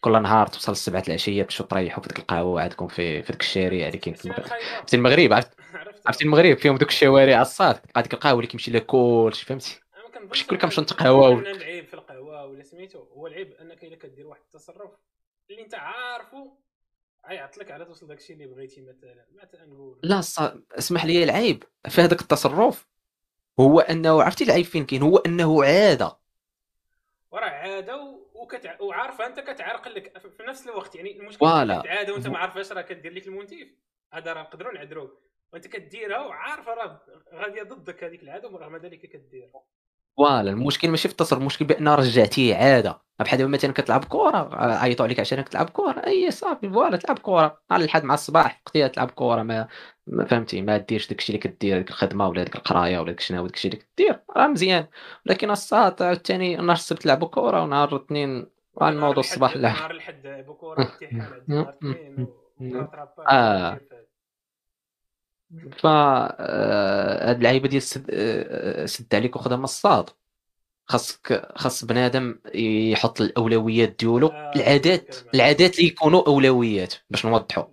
كل 0.02 0.22
نهار 0.22 0.48
توصل 0.48 0.72
السبعة 0.72 1.04
العشية 1.08 1.44
تمشيو 1.44 1.66
تريحوا 1.66 2.04
في 2.04 2.10
ديك 2.10 2.20
القهوة 2.20 2.62
عندكم 2.62 2.88
في 2.88 3.24
في 3.24 3.32
ديك 3.32 3.42
الشارع 3.42 3.88
اللي 3.88 3.98
كاين 3.98 4.16
في 4.16 4.26
المغرب. 4.26 4.52
عرفتي 4.52 4.96
المغرب؟ 4.96 5.34
عرفتي 6.08 6.26
المغرب؟ 6.26 6.58
فيهم 6.58 6.78
دوك 6.78 6.90
الشوارع 6.90 7.42
الصاد 7.42 7.76
تلقى 7.76 8.02
ديك 8.02 8.14
القهوة 8.14 8.36
اللي 8.36 8.48
كيمشي 8.48 8.72
لها 8.72 8.80
كلشي 8.80 9.46
فهمتي 9.46 9.82
واش 10.30 10.44
كل 10.48 10.58
كنمشيو 10.58 10.84
نتقهواو 10.84 11.44
ولا 12.62 12.70
سميتو 12.70 13.00
هو 13.00 13.28
العيب 13.28 13.54
أنك 13.54 13.84
إلا 13.84 13.96
كدير 13.96 14.28
واحد 14.28 14.42
التصرف 14.42 14.92
اللي 15.50 15.62
أنت 15.62 15.76
عارفو 15.76 16.52
عيط 17.24 17.58
لك 17.58 17.72
على 17.72 17.86
توصل 17.86 18.08
داكشي 18.08 18.34
اللي 18.34 18.46
بغيتي 18.46 18.82
مثلا. 18.82 19.26
ما 19.32 19.46
تنقول 19.46 20.00
لا 20.04 20.20
اسمح 20.72 21.06
لي 21.06 21.24
العيب 21.24 21.64
في 21.90 22.02
هذاك 22.02 22.22
التصرف. 22.22 22.88
هو 23.60 23.80
أنه 23.80 24.24
عرفتي 24.24 24.44
العيب 24.44 24.66
فين 24.66 24.86
كاين؟ 24.86 25.02
هو 25.02 25.18
أنه 25.18 25.64
عادة. 25.64 26.18
وراه 27.32 27.50
عادة 27.50 28.22
وكتع... 28.34 28.82
وعارفة 28.82 29.26
أنت 29.26 29.40
كتعرقل 29.40 29.96
لك 29.96 30.18
في 30.18 30.44
نفس 30.44 30.68
الوقت. 30.68 30.96
يعني 30.96 31.20
المشكل 31.20 31.46
عادة 31.46 32.14
وأنت 32.14 32.28
ما 32.28 32.38
عارفاش 32.38 32.72
راه 32.72 32.82
كدير 32.82 33.14
لك 33.14 33.28
المونتيف. 33.28 33.76
هذا 34.14 34.34
راه 34.34 34.42
نقدروا 34.42 34.74
نعذروك 34.74 35.22
وأنت 35.54 35.68
كديرها 35.68 36.20
وعارفة 36.20 36.74
راه 36.74 37.02
غادية 37.34 37.64
ضدك 37.64 38.04
هذيك 38.04 38.24
العادة 38.24 38.50
ورغم 38.50 38.78
ذلك 38.78 39.00
كدير 39.00 39.52
voilà 40.18 40.50
المشكل 40.52 40.90
ماشي 40.90 41.08
في 41.08 41.12
التصرف 41.14 41.40
المشكل 41.40 41.66
بأن 41.66 41.88
رجعتيه 41.88 42.56
عادة. 42.56 43.02
بحال 43.20 43.48
مثلا 43.52 43.72
كتلعب 43.74 44.04
كره 44.06 44.50
عيطوا 44.76 45.06
عليك 45.06 45.20
عشان 45.20 45.46
تلعب 45.46 45.70
كره 45.70 46.02
أي 46.08 46.32
صافي 46.32 46.70
voilà 46.70 46.98
تلعب 46.98 47.20
كره 47.20 47.62
على 47.72 47.84
الحد 47.86 48.04
مع 48.04 48.14
الصباح 48.14 48.62
وقتها 48.68 48.88
تلعب 48.88 49.12
كره 49.12 49.44
ما 49.44 49.68
ما 50.08 50.26
فهمتي 50.26 50.62
ما 50.62 50.78
ديرش 50.78 51.08
داكشي 51.10 51.30
اللي 51.34 51.40
كدير 51.40 51.78
ديك 51.78 51.90
الخدمة 51.90 52.28
ولا 52.28 52.44
ديك 52.44 52.56
القراية 52.56 53.00
ولا 53.00 53.12
داك 53.12 53.20
شنو 53.20 53.48
داكشي 53.48 53.68
اللي 53.68 53.80
كدير. 53.98 54.20
راه 54.38 54.48
مزيان. 54.48 54.88
ولكن 55.28 55.52
الساط 55.52 56.02
عاوتاني 56.02 56.56
نهار 56.56 56.72
السبت 56.72 57.06
لعبوا 57.06 57.28
كره 57.28 57.64
ونهار 57.64 57.96
الاثنين 57.96 58.48
غنوضوا 58.84 59.20
الصباح 59.20 59.56
لا. 59.56 59.70
نهار 59.70 59.92
الحد 59.92 60.26
لعبوا 60.28 60.56
كره 60.56 60.82
امتحان 60.84 61.44
نهار 61.48 61.70
الاثنين 61.84 62.28
آه. 63.32 63.82
ف 65.78 65.86
آه، 65.88 67.30
هاد 67.30 67.36
اللعيبة 67.38 67.70
ديال 67.70 67.82
سد, 67.82 68.06
آه، 68.14 68.86
سد 68.86 69.16
عليك 69.16 69.36
وخدها 69.36 69.58
من 69.58 69.64
الصاد 69.64 70.10
خاصك 70.86 71.52
خاص 71.58 71.86
بنادم 71.86 72.40
يحط 72.56 73.22
الأولويات 73.22 73.90
ديالو 74.00 74.28
آه 74.28 74.40
العادات 74.56 75.16
العادات 75.36 75.76
اللي 75.80 75.88
يكونوا 75.88 76.28
أولويات 76.28 76.94
باش 77.10 77.26
نوضحوا 77.26 77.64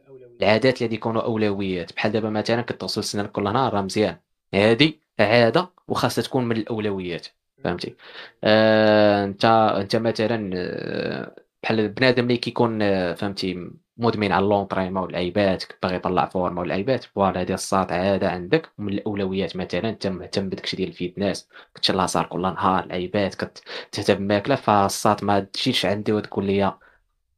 العادات 0.42 0.82
اللي 0.82 0.94
يكونوا 0.94 1.22
أولويات. 1.22 1.92
بحال 1.94 2.12
دابا 2.12 2.30
مثلا 2.30 2.62
كتغسل 2.62 3.04
سنانك 3.04 3.32
كل 3.32 3.44
نهار 3.44 3.74
راه 3.74 3.82
مزيان. 3.82 4.20
هذه 4.54 4.94
عادة 5.20 5.72
وخاصها 5.88 6.22
تكون 6.22 6.44
من 6.44 6.56
الأولويات. 6.56 7.26
فهمتي؟ 7.64 7.96
آه 8.44 9.24
انت 9.24 9.44
انت 9.80 9.96
مثلا 9.96 10.50
آه، 10.54 11.36
بحال 11.62 11.88
بنادم 11.88 12.24
اللي 12.24 12.36
كيكون 12.36 12.78
فهمتي 13.14 13.70
مدمن 13.98 14.32
على 14.32 14.46
لونطريمون 14.46 15.02
واللعيبات 15.02 15.64
باغي 15.82 15.96
يطلع 15.96 16.26
فورما 16.26 16.60
واللعيبات 16.60 17.04
فوالا 17.04 17.40
هذه 17.40 17.54
الصاد 17.54 17.92
عادة 17.92 18.30
عندك. 18.30 18.70
ومن 18.78 18.92
الأولويات 18.92 19.56
مثلا 19.56 19.88
انت 19.88 20.06
مهتم 20.06 20.48
بداكشي 20.48 20.76
ديال 20.76 20.88
الفيتنس 20.88 21.48
كتشلى 21.74 22.06
صار 22.08 22.26
كل 22.26 22.42
نهار 22.42 22.86
لعيبات 22.86 23.34
كتهتم 23.34 24.14
بالماكله 24.14 24.54
فالصاد 24.56 25.24
ما 25.24 25.40
تجيش 25.40 25.86
عندي 25.86 26.12
وتقول 26.12 26.44
لي 26.44 26.74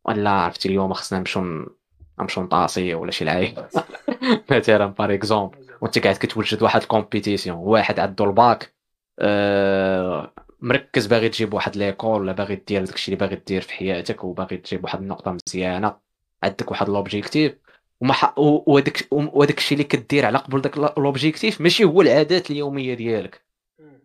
ولا 0.05 0.31
عرفتي 0.31 0.69
اليوم 0.69 0.93
خصنا 0.93 1.19
نمشيو 1.19 1.43
نمشيو 2.21 2.43
نطاسي 2.43 2.95
ولا 2.95 3.11
شي 3.11 3.25
لعيب. 3.25 3.59
مثلا 4.51 4.87
بار 4.87 5.15
اكزومبل 5.15 5.59
وانت 5.81 5.99
قاعد 5.99 6.17
كتوجد 6.17 6.63
واحد 6.63 6.81
الكومبيتيسيون 6.83 7.57
واحد 7.59 8.01
عنده 8.01 8.25
الباك 8.25 8.75
آه 9.19 10.35
مركز 10.61 11.07
باغي 11.07 11.29
تجيب 11.29 11.55
واحد 11.55 11.77
l'école 11.77 12.21
ولا 12.21 12.33
باغي 12.33 12.55
دير 12.57 12.85
داكشي 12.85 13.13
اللي 13.13 13.27
باغي 13.27 13.37
دير 13.47 13.61
في 13.61 13.73
حياتك 13.73 14.25
وباغي 14.25 14.57
تجيب 14.57 14.85
واحد 14.85 15.01
النقطة 15.01 15.37
مزيانة. 15.49 16.10
عندك 16.43 16.71
واحد 16.71 16.89
l'objectif 16.89 17.57
وما 18.01 18.15
وهذاك 18.37 19.09
وهذاك 19.13 19.59
الشيء 19.59 19.79
اللي 19.79 19.89
كدير 19.89 20.27
على 20.27 20.39
قبل 20.39 20.61
داك 20.61 20.99
l'objectif 20.99 21.61
ماشي 21.61 21.85
هو 21.85 22.03
العادات 22.03 22.51
اليومية 22.51 22.95
ديالك. 22.95 23.51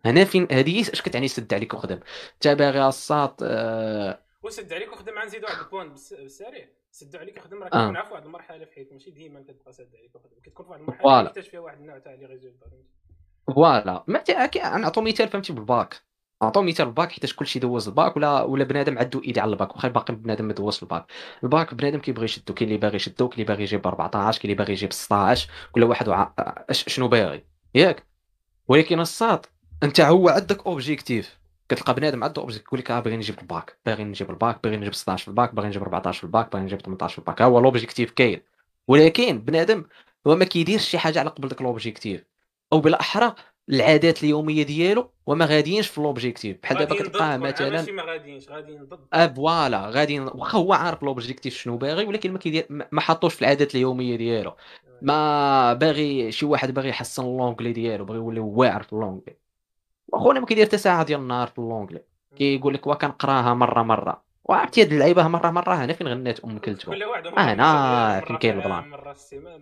هنا 0.04 0.24
فين 0.24 0.48
هذه 0.52 0.80
اش 0.80 1.02
كتعني 1.02 1.28
سد 1.28 1.54
عليك 1.54 1.74
وخدم؟ 1.74 2.00
انت 2.34 2.48
باغي 2.48 2.88
الساط 2.88 3.38
آه... 3.42 4.22
وسد 4.42 4.72
عليك 4.72 4.92
وخدم 4.92 5.18
غنزيدو 5.18 5.46
واحد 5.46 5.58
ال 5.64 5.68
point 5.68 5.88
بالسريع 5.88 6.68
سد 6.90 7.16
عليك 7.16 7.36
وخدم 7.36 7.62
راه 7.62 7.68
كتكون 7.68 7.96
آه. 7.96 8.02
في 8.02 8.12
واحد 8.12 8.24
المرحلة 8.24 8.64
في 8.64 8.72
حياتك 8.74 8.92
ماشي 8.92 9.10
ديما 9.10 9.42
كتبقى 9.42 9.72
سد 9.72 9.96
عليك 9.98 10.14
وخدم. 10.14 10.40
كتكون 10.42 10.66
في 10.66 10.70
واحد 10.70 10.80
المرحلة 10.80 11.24
تحتاج 11.24 11.44
فيها 11.44 11.60
واحد 11.60 11.80
النوع 11.80 11.98
تاع 11.98 12.14
les 12.14 12.26
résultats 12.26 12.66
voilà. 13.54 14.04
ما 14.06 14.22
نعطو 14.78 15.00
مثال 15.00 15.28
فهمتي 15.28 15.52
بالباك. 15.52 15.94
نعطو 16.42 16.62
مثال 16.62 16.86
الباك 16.86 17.12
حيت 17.12 17.32
كلشي 17.32 17.58
دوز 17.58 17.88
الباك 17.88 18.16
ولا 18.16 18.42
ولا 18.42 18.64
بنادم 18.64 18.98
عنده 18.98 19.22
idée 19.24 19.40
على 19.40 19.52
الباك 19.52 19.76
واخا 19.76 19.88
باقي 19.88 20.14
بنادم 20.14 20.44
ما 20.44 20.52
دوزش 20.52 20.82
الباك. 20.82 21.06
الباك 21.44 21.74
بنادم 21.74 21.98
كيبغي 21.98 22.24
يشدو 22.24 22.54
كاين 22.54 22.68
اللي 22.68 22.80
باغي 22.80 22.96
يشدو 22.96 23.28
كاين 23.28 23.32
اللي 23.40 23.44
باغي 23.44 23.62
يجيب 23.62 23.86
14 23.86 24.38
كاين 24.40 24.50
اللي 24.52 24.54
باغي 24.58 24.72
يجيب 24.72 24.92
16 24.92 25.50
كل 25.72 25.84
واحد 25.84 26.08
وع... 26.08 26.34
شنو 26.70 27.08
باغي. 27.08 27.44
ياك؟ 27.74 28.06
ولكن 28.68 29.00
الساط 29.00 29.48
أنت 29.82 30.00
هو 30.00 30.28
عندك 30.28 30.66
objectif 30.66 31.38
كتلقى 31.68 31.94
بنادم 31.94 32.24
عنده 32.24 32.42
objectif 32.42 32.66
يقول 32.66 32.80
لك 32.80 32.90
آه 32.90 33.00
باغي 33.00 33.16
نجيب 33.16 33.38
الباك 33.40 33.78
باغي 33.86 34.04
نجيب 34.04 34.30
الباك 34.30 34.62
باغي 34.64 34.76
نجيب 34.76 34.94
16 34.94 35.22
في 35.24 35.28
الباك 35.28 35.54
باغي 35.54 35.68
نجيب 35.68 35.82
14 35.82 36.18
في 36.18 36.24
الباك 36.24 36.52
باغي 36.52 36.64
نجيب 36.64 36.80
18 36.82 37.12
في 37.12 37.18
الباك. 37.18 37.42
ها 37.42 37.46
هو 37.46 37.60
l'objectif 37.60 38.10
كاين. 38.10 38.42
ولكن 38.88 39.38
بنادم 39.38 39.84
هو 40.26 40.36
ما 40.36 40.44
كيديرش 40.44 40.88
شي 40.88 40.98
حاجة 40.98 41.18
على 41.20 41.30
قبل 41.30 41.48
داك 41.48 41.62
l'objectif 41.62 42.24
أو 42.72 42.80
بالأحرى 42.80 43.34
العادات 43.70 44.24
اليومية 44.24 44.62
ديالو 44.62 45.10
وما 45.26 45.44
غاديينش 45.44 45.88
في 45.88 46.00
l'objectif 46.00 46.56
بحال 46.62 46.78
دابا 46.78 46.94
كتلقاه 46.94 47.36
مثلا 47.36 47.92
ما 47.92 48.02
غاديينش 48.02 48.48
غاديين 48.48 48.84
ضد. 48.84 49.00
آه 49.12 49.26
voilà. 49.26 49.90
غادي 49.90 50.20
واخا 50.20 50.58
هو 50.58 50.72
عارف 50.72 51.02
l'objectif 51.02 51.54
شنو 51.56 51.76
باغي 51.76 52.04
ولكن 52.06 52.32
ما 52.32 52.38
كيدير 52.38 52.66
ما 52.70 53.00
حطوش 53.00 53.34
في 53.34 53.42
العادات 53.42 53.74
اليومية 53.74 54.16
ديالو. 54.16 54.56
ما 55.02 55.72
باغي 55.72 56.32
شي 56.32 56.46
واحد 56.46 56.74
باغي 56.74 56.88
يحسن 56.88 57.22
l'anglais 57.24 57.72
ديالو 57.72 58.04
باغي 58.04 58.18
يولي 58.18 58.40
واعر 58.40 58.82
في 58.82 58.92
l'anglais 58.92 59.36
واخونا 60.08 60.40
ما 60.40 60.46
كيدير 60.46 60.66
حتى 60.66 60.78
ساعة 60.78 61.04
ديال 61.04 61.20
النهار 61.20 61.48
في 61.48 61.58
l'anglais 61.58 62.04
كيقول 62.36 62.74
لك 62.74 62.86
وكنقراها 62.86 63.54
مرة 63.54 63.82
مرة. 63.82 64.25
وعرفتي 64.48 64.82
هاد 64.82 64.92
اللعيبة 64.92 65.28
مرة 65.28 65.50
مرة 65.50 65.74
هنا 65.74 65.92
فين 65.92 66.08
غنات 66.08 66.40
أم 66.40 66.58
كلثوم. 66.58 66.94
هنا 67.38 68.20
فين 68.26 68.36
كاين 68.36 68.58
ال 68.58 68.65
plan 68.65 68.92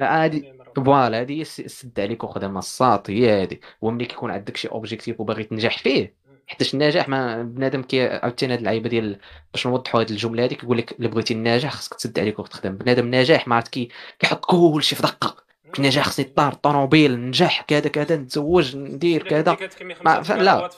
هادي 0.01 0.53
voilà 0.77 1.21
هادي 1.21 1.45
سد 1.45 2.01
عليك 2.01 2.25
وخدم 2.25 2.59
الساط 2.59 3.11
هي 3.11 3.43
هادي 3.43 3.61
وملي 3.83 4.05
كيكون 4.05 4.31
عندك 4.31 4.57
شي 4.57 4.69
objectif 4.69 5.21
وباغي 5.21 5.45
تنجح 5.45 5.79
فيه 5.79 6.15
حيت 6.47 6.75
النجاح 6.75 7.09
ما 7.09 7.43
بنادم 7.43 7.83
كي 7.83 8.09
عاوتاني 8.09 8.53
هاد 8.53 8.59
اللعيبة 8.59 8.89
ديال 8.89 9.19
باش 9.53 9.67
نوضحوا 9.67 10.01
هاد 10.01 10.11
الجملة 10.11 10.45
هادي 10.45 10.55
كيقول 10.55 10.79
لك 10.79 10.93
الا 10.93 11.09
بغيتي 11.09 11.35
النجاح 11.35 11.73
خصك 11.73 11.95
تسد 11.95 12.19
عليك 12.19 12.39
وتخدم 12.39 12.77
بنادم 12.77 13.09
ناجح 13.09 13.49
ما 13.49 13.57
عرفت 13.57 13.69
كي 13.69 13.89
كيحط 14.19 14.45
كلشي 14.45 14.97
في 14.97 15.03
دقة. 15.03 15.45
النجاح 15.79 16.05
خصني 16.07 16.25
طار 16.25 16.55
طوموبيل 16.55 17.21
ننجح 17.21 17.63
كذا 17.63 17.89
كذا 17.89 18.17
نتزوج 18.17 18.77
ندير 18.77 19.23
كذا. 19.29 19.57
ما 20.05 20.23
لا. 20.29 20.71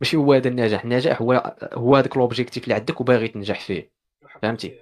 ماشي 0.00 0.16
هو 0.16 0.32
هذا 0.32 0.48
النجاح. 0.48 0.84
النجاح 0.84 1.22
هو 1.22 1.56
هو 1.72 1.96
هذاك 1.96 2.16
l'objectif 2.16 2.64
اللي 2.64 2.74
عندك 2.74 3.00
وباغي 3.00 3.28
تنجح 3.28 3.60
فيه. 3.60 3.90
فهمتي؟ 4.42 4.78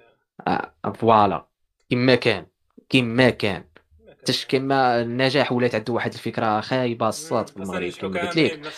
آه 0.47 0.73
voilà. 0.95 1.45
كما 1.89 2.15
كان. 2.15 2.45
كما 2.89 3.29
كان. 3.29 3.63
حتى 4.09 4.45
كما 4.49 5.01
النجاح 5.01 5.51
ولات 5.51 5.75
عنده 5.75 5.93
واحد 5.93 6.13
الفكرة 6.13 6.61
خايبة 6.61 7.09
الصاد 7.09 7.49
في 7.49 7.57
المغرب 7.57 7.91
كما 7.91 8.21
قلت 8.21 8.37
لك. 8.37 8.71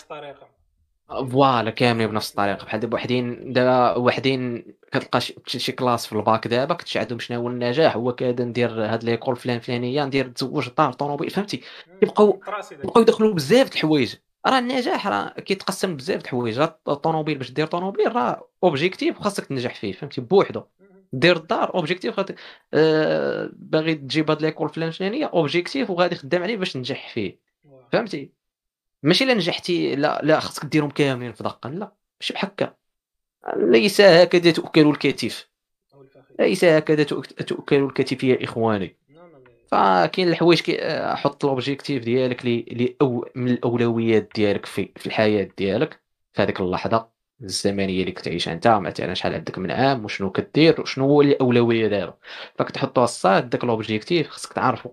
voilà 1.08 1.70
كاملين 1.70 2.08
بنفس 2.08 2.30
الطريقة. 2.30 2.64
بحال 2.64 2.80
دابا 2.80 2.94
وحدين 2.96 3.52
دابا 3.52 3.96
وحدين 3.96 4.64
كتلقى 4.92 5.20
شي 5.46 5.72
classe 5.72 6.06
في 6.06 6.12
الباك 6.12 6.46
دابا 6.46 6.74
كتشي 6.74 6.98
عندهم 6.98 7.18
شنو 7.18 7.40
هو 7.40 7.48
النجاح. 7.48 7.96
هو 7.96 8.14
كذا 8.14 8.44
ندير 8.44 8.84
هاد 8.84 9.04
l'école 9.04 9.36
فلان 9.36 9.60
فلانية 9.60 10.04
ندير 10.04 10.28
تزوج 10.28 10.68
دار 10.78 10.92
طوموبيل. 10.92 11.30
فهمتي؟ 11.30 11.62
كيبقاو 12.00 12.40
كيبقاو 12.70 13.02
يدخلوا 13.02 13.34
بزاف 13.34 13.70
د 13.70 13.72
الحوايج. 13.72 14.14
راه 14.46 14.58
النجاح 14.58 15.06
راه 15.06 15.28
كيتقسم 15.28 15.96
بزاف 15.96 16.20
د 16.20 16.24
الحوايج 16.24 16.58
الطوموبيل 16.88 17.38
باش 17.38 17.50
دير 17.50 17.66
طوموبيل 17.66 18.16
راه 18.16 18.48
objectif 18.64 19.18
وخاصك 19.20 19.46
تنجح 19.46 19.74
فيه 19.74 19.92
فهمتي؟ 19.92 20.20
بوحدو. 20.20 20.62
دير 21.12 21.36
الدار 21.36 21.74
objectif 21.74 22.16
خاطر 22.16 22.34
آه 22.74 23.50
باغي 23.52 23.94
تجيب 23.94 24.30
هاد 24.30 24.42
l'école 24.42 24.68
فلان 24.68 24.90
فلانيه 24.90 25.26
objectif 25.26 25.90
وغادي 25.90 26.14
خدام 26.14 26.42
عليه 26.42 26.56
باش 26.56 26.72
تنجح 26.72 27.08
فيه. 27.14 27.38
فهمتي؟ 27.92 28.30
ماشي 29.02 29.24
إلا 29.24 29.34
نجحتي 29.34 29.96
لا 29.96 30.20
لا 30.22 30.40
خاصك 30.40 30.64
ديرهم 30.64 30.90
كاملين 30.90 31.32
في 31.32 31.42
دقة 31.42 31.70
لا. 31.70 31.92
ماشي 32.20 32.34
بحال 32.34 32.50
هكا. 32.50 32.74
ليس 33.56 34.00
هكذا 34.00 34.50
تؤكل 34.50 34.88
الكتف. 34.88 35.48
ليس 36.40 36.64
هكذا 36.64 37.02
تؤكل 37.02 37.76
الكتف 37.76 38.24
يا 38.24 38.44
إخواني. 38.44 38.96
فكاين 39.70 40.28
الحوايج 40.28 40.62
حط 41.14 41.44
l'objectif 41.44 42.04
ديالك 42.04 42.46
لي 42.46 42.96
أو 43.02 43.28
من 43.34 43.48
الأولويات 43.50 44.30
ديالك 44.34 44.66
في, 44.66 44.92
في 44.96 45.06
الحياة 45.06 45.48
ديالك 45.58 46.00
في 46.32 46.42
هذيك 46.42 46.60
اللحظة. 46.60 47.16
الزمنية 47.42 48.00
اللي 48.00 48.12
كتعيشها 48.12 48.52
أنت 48.52 48.68
مثلا 48.68 49.14
شحال 49.14 49.34
عندك 49.34 49.58
من 49.58 49.70
عام 49.70 50.04
وشنو 50.04 50.30
كدير 50.32 50.80
وشنو 50.80 51.04
هو 51.06 51.22
الأولوية 51.22 51.88
دابا 51.88 52.18
فكتحطوا 52.58 53.04
الصاط 53.04 53.50
داك 53.50 53.64
l'objectif 53.64 54.28
خصك 54.28 54.52
تعرفو 54.52 54.90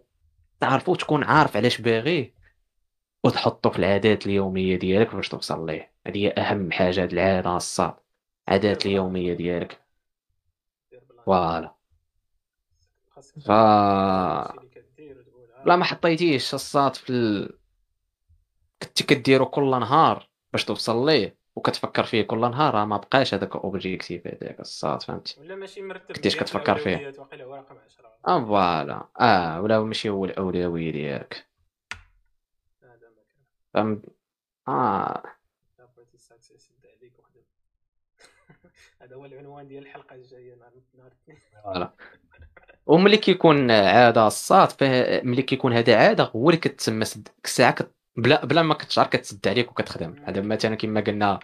تعرفو 0.60 0.96
تكون 0.96 1.24
عارف 1.24 1.58
علاش 1.58 1.82
باغيه 1.82 2.34
وتحطو 3.24 3.70
في 3.70 3.80
العادات 3.80 4.26
اليومية 4.26 4.76
ديالك 4.76 5.16
باش 5.16 5.30
توصل 5.30 5.66
ليه. 5.66 5.94
هذه 6.08 6.18
هي 6.18 6.30
أهم 6.30 6.72
حاجة 6.72 7.04
هاد 7.04 7.14
العادة 7.14 7.58
الصاط 7.58 7.94
عادات 8.48 8.86
اليومية 8.86 9.34
ديالك. 9.34 9.82
ف 11.26 11.33
voilà. 11.33 11.76
ف 13.46 13.50
لا 15.66 15.76
ما 15.76 15.84
حطيتيش 15.84 16.54
الصاط 16.54 16.96
في 16.96 17.10
ال... 17.10 17.58
كنت 18.84 19.04
كديرو 19.04 19.46
كل 19.46 19.70
نهار 19.70 20.30
باش 20.54 20.66
توصل 20.66 21.06
ليه 21.06 21.38
وكتفكر 21.56 22.04
فيه 22.04 22.22
كل 22.22 22.40
نهار 22.42 22.86
ما 22.86 22.98
بقاش 22.98 23.34
هذاك 23.34 23.56
objectif 23.56 24.28
هذاك 24.28 24.60
الصاط 24.60 25.02
فهمتي 25.02 25.40
ولا 25.40 25.56
ماشي 25.56 25.82
مرتب 25.82 26.16
كنتيش 26.16 26.36
كتفكر 26.38 26.78
فيه. 26.78 27.14
آه 28.28 28.46
voilà. 28.46 29.08
آه 29.20 29.62
ولا 29.62 29.80
ماشي 29.80 30.10
هو 30.10 30.26
الأولوية 30.26 30.92
ديالك. 30.92 31.48
فهم 33.74 34.02
آه. 34.68 35.24
هذا 39.02 39.16
هو 39.16 39.26
العنوان 39.26 39.68
ديال 39.68 39.84
الحلقة 39.84 40.16
الجاية 40.16 40.56
نهار 40.56 40.68
الاثنين 40.68 41.90
وملي 42.86 43.18
كيكون 43.18 43.72
عادة 43.72 44.28
الصاط 44.28 44.70
ملي 45.24 45.42
كيكون 45.42 45.74
هذا 45.74 45.96
عادة 45.98 46.24
هو 46.36 46.50
اللي 46.50 46.60
كتسمى 46.62 47.06
الساعة 47.46 47.72
كت... 47.72 47.96
بلا 48.16 48.46
بلا 48.46 48.62
ما 48.62 48.74
كتشعر 48.74 49.08
كتسد 49.08 49.48
عليك 49.48 49.72
وكتخدم. 49.72 50.16
هذا 50.28 50.42
مثلا 50.42 50.76
كما 50.76 51.02
قلنا 51.02 51.40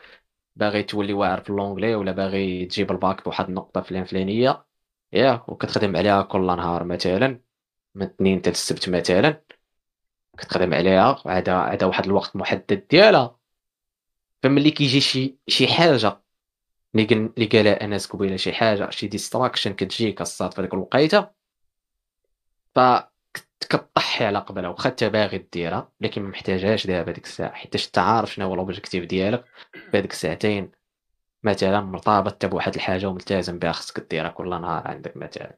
باغي 0.55 0.83
تولي 0.83 1.13
واعر 1.13 1.41
في 1.41 1.49
l'anglais 1.49 1.95
ولا 1.95 2.11
باغي 2.11 2.65
تجيب 2.65 2.91
الباك 2.91 3.23
بواحد 3.25 3.47
النقطة 3.49 3.81
فلان 3.81 4.05
فلانيه 4.05 4.65
ياك 5.13 5.49
وكتخدم 5.49 5.97
عليها 5.97 6.21
كل 6.21 6.45
نهار 6.45 6.83
مثلا 6.83 7.41
من 7.95 8.05
اثنين 8.05 8.39
حتى 8.39 8.49
السبت 8.49 8.89
مثلا 8.89 9.41
كتخدم 10.37 10.73
عليها 10.73 11.21
عاد 11.25 11.49
عاد 11.49 11.83
واحد 11.83 12.05
الوقت 12.05 12.35
محدد 12.35 12.87
ديالها. 12.89 13.39
فملي 14.43 14.71
كيجي 14.71 14.99
شي 15.01 15.37
شي 15.47 15.67
حاجة 15.67 16.21
اللي 16.95 17.05
قال 17.05 17.33
اللي 17.37 17.45
قالها 17.45 17.83
انس 17.85 18.07
قبيله 18.07 18.37
شي 18.37 18.53
حاجة 18.53 18.89
شي 18.89 19.07
distraction 19.07 19.73
كتجيك 19.73 20.21
الصاط 20.21 20.53
في 20.53 20.61
ديك 20.61 20.73
الوقيتة. 20.73 21.29
ف 22.75 22.79
كتضحي 23.69 24.25
على 24.25 24.39
قبلها 24.39 24.69
واخا 24.69 24.89
أنت 24.89 25.03
باغي 25.03 25.37
ديرها 25.37 25.91
لكن 26.01 26.21
ما 26.21 26.29
محتاجهاش 26.29 26.87
دابا 26.87 27.11
ديك 27.11 27.25
الساعة 27.25 27.53
حيت 27.53 27.75
انت 27.75 27.97
عارف 27.97 28.33
شنو 28.33 28.45
هو 28.47 28.55
l'objectif 28.55 29.05
ديالك 29.05 29.45
في 29.91 29.97
هذيك 29.97 30.11
الساعتين. 30.11 30.71
مثلا 31.43 31.81
مرتبط 31.81 32.45
بواحد 32.45 32.75
الحاجة 32.75 33.05
وملتزم 33.05 33.59
بها 33.59 33.71
خصك 33.71 33.99
ديرها 34.09 34.29
كل 34.29 34.49
نهار 34.49 34.87
عندك 34.87 35.17
مثلا. 35.17 35.57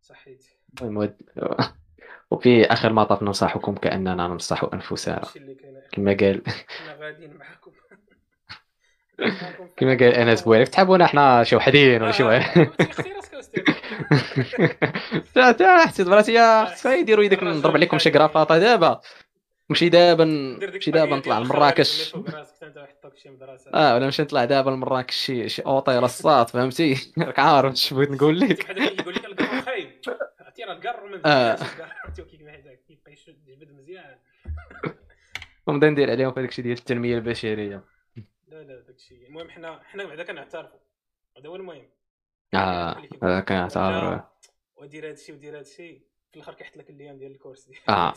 صحيت. 0.00 0.46
المهم 0.82 1.16
وفي 2.30 2.64
آخر 2.64 2.92
مطاف 2.92 3.22
ننصحكم 3.22 3.74
كأننا 3.74 4.14
ننصح 4.28 4.64
أنفسنا. 4.74 5.22
كما 5.92 6.16
قال 6.20 6.42
غاديين 7.00 7.36
معكم. 7.36 7.70
كما 9.76 9.90
قال 9.90 10.02
أنس 10.14 10.42
بويرك 10.42 10.68
تحبونا 10.68 11.04
إحنا 11.04 11.44
شي 11.44 11.56
وحدين 11.56 12.02
ولا 12.02 12.12
شي 12.12 12.22
واحد 12.28 12.70
تا 15.34 15.86
حتى 15.86 16.04
براسي 16.04 16.66
خصها 16.66 16.94
يديروا 16.94 17.24
يديك 17.24 17.42
نضرب 17.42 17.74
عليكم 17.74 17.98
شي 17.98 18.10
كرافاطه 18.10 18.58
دابا 18.58 19.00
نمشي 19.70 19.88
دابا 19.88 20.24
نمشي 20.24 20.90
دابا 20.90 21.16
نطلع 21.16 21.38
لمراكش 21.38 22.14
آه 23.74 23.94
ولا 23.94 24.04
نمشي 24.04 24.22
نطلع 24.22 24.44
دابا 24.44 24.70
لمراكش 24.70 25.16
شي 25.16 25.48
شي 25.48 25.62
اوطير 25.62 26.04
الصاط 26.04 26.50
فهمتي؟ 26.50 27.12
راك 27.18 27.38
عارف 27.48 27.72
اش 27.72 27.94
بغيت 27.94 28.10
نقول 28.10 28.40
لك 28.40 28.70
يقول 28.70 29.14
لك 29.14 29.24
القرار 29.24 29.62
خايب 29.62 29.88
راه 30.66 30.72
القر 30.72 31.06
ما 32.44 32.74
كيبقى 32.88 33.14
يجبد 33.46 33.72
مزيان. 33.72 34.18
ونبدا 35.66 35.90
ندير 35.90 36.10
عليهم 36.10 36.32
في 36.32 36.40
داكشي 36.40 36.62
ديال 36.62 36.78
التنمية 36.78 37.14
البشرية. 37.14 37.84
لا 38.48 38.62
لا 38.62 38.80
داكشي. 38.80 39.26
المهم 39.26 39.50
حنا 39.50 39.80
حنا 39.82 40.04
بعدا 40.04 40.22
كنعترفوا. 40.22 40.78
هذا 41.38 41.48
هو 41.48 41.56
المهم. 41.56 41.88
آه 42.54 42.96
هذا 43.22 43.40
كنعترف. 43.40 44.22
ودير 44.76 45.08
هادشي 45.08 45.32
ودير 45.32 45.58
هادشي 45.58 46.02
في 46.30 46.36
الآخر 46.36 46.54
كيحط 46.54 46.76
لك 46.76 46.90
الأيام 46.90 47.18
ديال 47.18 47.32
الكورس 47.32 47.66
ديال 47.66 47.78
آه. 47.88 48.14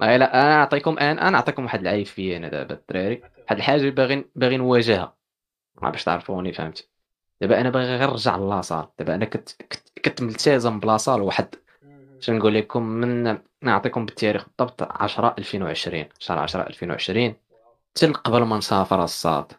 لا 0.00 0.14
أنا 0.14 0.56
نعطيكم 0.56 0.98
أنا 0.98 1.30
نعطيكم 1.30 1.64
واحد 1.64 1.80
العيب 1.80 2.06
فيا 2.06 2.36
أنا 2.36 2.48
دابا 2.48 2.74
الدراري. 2.74 3.22
واحد 3.38 3.56
الحاجة 3.56 3.90
باغي 3.90 4.24
باغي 4.34 4.56
نواجهها. 4.56 5.16
باش 5.82 6.04
تعرفوني 6.04 6.52
فهمت؟ 6.52 6.95
دابا 7.40 7.60
أنا 7.60 7.70
باغي 7.70 7.96
غير 7.96 8.10
نرجع 8.10 8.36
لاصال 8.36 8.88
دابا 8.98 9.14
أنا 9.14 9.24
كنت 9.24 9.48
كنت 10.04 10.22
ملتزم 10.22 10.80
بلاصال 10.80 11.22
واحد. 11.22 11.54
باش 12.14 12.30
نقول 12.30 12.54
لكم؟ 12.54 12.82
من 12.82 13.38
نعطيكم 13.62 14.06
بالتاريخ 14.06 14.46
بالضبط 14.58 14.82
10 14.82 15.34
2020 15.38 16.04
شهر 16.18 16.38
10 16.38 16.66
2020 16.66 17.34
حتى 17.96 18.06
قبل 18.06 18.42
ما 18.42 18.58
نسافر 18.58 19.04
الصاد. 19.04 19.52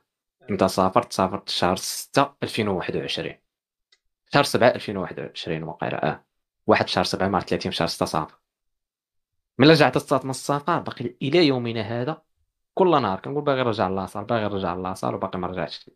إمتى 0.50 0.68
سافرت 0.68 1.14
سافرت 1.14 1.50
شهر 1.50 1.76
6 1.76 2.34
2021 2.44 3.36
شهر 4.34 4.44
7 4.44 4.70
2021 4.70 5.64
وقيلا 5.64 6.08
آه. 6.08 6.24
واحد 6.68 6.88
شهر 6.88 7.04
7 7.04 7.28
مع 7.28 7.40
30 7.40 7.72
شهر 7.72 7.88
6 7.88 8.06
صافي. 8.06 8.36
ملي 9.58 9.72
رجعت 9.72 9.96
الصاد 9.96 10.24
من 10.24 10.30
السفر 10.30 10.80
باقي 10.80 11.16
إلى 11.22 11.48
يومنا 11.48 11.82
هذا 11.82 12.22
كل 12.74 13.02
نهار. 13.02 13.20
كنقول 13.20 13.44
باغي 13.44 13.64
نرجع 13.64 13.88
لاصال 13.88 14.26
باغي 14.26 14.44
نرجع 14.44 14.74
لاصال 14.74 15.16
وباقي 15.16 15.40
ما 15.40 15.48
رجعتش. 15.48 15.90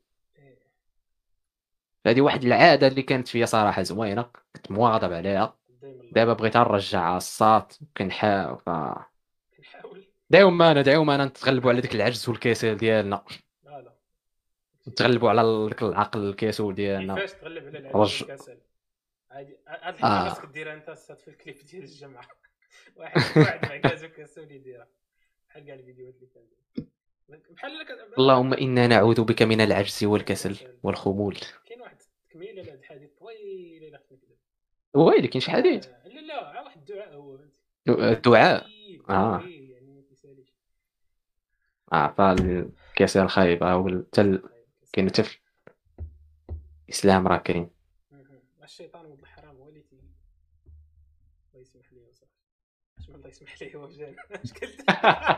هذه 2.06 2.22
واحد 2.22 2.44
العادة 2.44 2.88
اللي 2.88 3.02
كانت 3.02 3.28
فيا 3.28 3.46
صراحة 3.46 3.82
زوينة 3.82 4.32
كنت 4.56 4.72
مواظب 4.72 5.14
عليها. 5.14 5.58
دابا 6.12 6.34
بغيت 6.34 6.58
نرجع 6.58 7.18
الصات 7.18 7.74
كنحاول 7.98 8.58
ف 8.58 8.70
دايما 10.30 10.72
أنا 10.72 10.82
دايما 10.82 11.16
أنا 11.16 11.26
نتغلبوا 11.26 11.72
على 11.72 11.82
ديك 11.82 11.96
العجز 11.96 12.30
والكسل 12.30 12.78
ديالنا. 12.78 13.26
نتغلبوا 14.88 15.30
على 15.30 15.68
ديك 15.70 15.84
العقل 15.84 16.30
الكسول 16.30 16.76
ديالنا. 16.76 17.16
كيفاش 17.16 17.34
تغلب 17.34 17.68
على 17.68 17.78
العجز 17.78 17.96
والكسل 17.96 18.58
عادي. 19.32 19.58
هاد 19.68 19.96
الحاجة 19.96 20.26
آه. 20.26 20.30
خاصك 20.30 20.46
ديرها 20.46 20.74
أنت 20.74 20.90
في 20.92 21.28
الكليب 21.28 21.58
ديال 21.58 21.84
الجمعة. 21.84 22.28
واحد 22.96 23.38
واحد 23.38 23.66
مع 23.66 23.78
كاز 23.78 24.04
وكسول 24.04 24.52
يديرها. 24.52 24.88
بحال 25.50 25.66
كاع 25.66 25.76
الفيديوهات 25.76 26.16
اللي 26.16 26.28
كان 26.28 26.44
بحال 27.50 27.72
اللهم 28.18 28.54
إنا 28.54 28.88
نعوذ 28.88 29.24
بك 29.24 29.42
من 29.42 29.62
العجز 29.62 30.04
والكسل 30.04 30.58
والخمول. 30.84 31.38
كاين 31.66 31.82
واحد 31.82 31.98
تكميله 32.30 32.62
لهاد 32.62 32.78
الحديث 32.78 33.10
طويلة 33.20 33.88
الا 33.88 33.98
خفنا 33.98 34.18
كذا 34.18 35.04
ويلي 35.04 35.28
كاين 35.28 35.42
شي 35.42 35.52
حديث؟ 35.52 35.88
آه، 35.88 36.08
لا 36.08 36.22
لا 36.22 36.62
واحد 36.62 36.78
الدعاء 36.78 37.16
هو. 37.16 37.40
الدعاء؟ 37.88 38.68
آه. 39.10 39.42
يعني 39.42 40.04
آه 41.94 42.08
فالكسل 42.18 43.28
خايب 43.28 43.64
أو 43.64 43.88
التل 43.88 44.44
كاين 44.94 45.12
تفل 45.12 45.40
الاسلام 46.90 47.28
راه 47.28 47.38
كاين. 47.38 47.70
الشيطان 48.64 49.06
ولد 49.06 49.20
الحرام 49.20 49.56
هو 49.56 49.68
اللي 49.70 49.84
الله 51.54 51.62
يسمح 51.62 51.94
لي 51.94 52.00
وصافي 52.00 52.32
اش 53.00 53.10
الله 53.10 53.21
يسمح 53.32 53.62
لي 53.62 53.76
هو 53.76 53.88
جان 53.88 54.16
اش 54.44 54.54
قلت؟ 54.54 54.90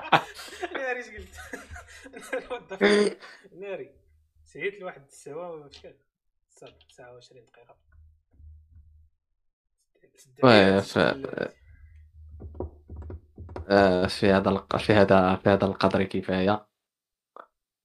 ناري 0.77 0.99
اش 0.99 1.07
قلت؟ 1.09 2.77
ناري. 3.61 3.91
سيت 4.43 4.79
لواحد 4.79 5.05
السوا 5.05 5.69
شكال 5.69 5.95
ساعة 6.89 7.13
وعشرين 7.13 7.45
دقيقة. 7.45 7.77
ف... 10.81 10.97
آه، 13.69 14.07
في 14.07 14.31
هذا 14.31 14.65
في 14.77 14.93
هذا 14.93 15.35
في 15.35 15.49
هذا 15.49 15.65
القدر 15.65 16.03
كفاية. 16.03 16.67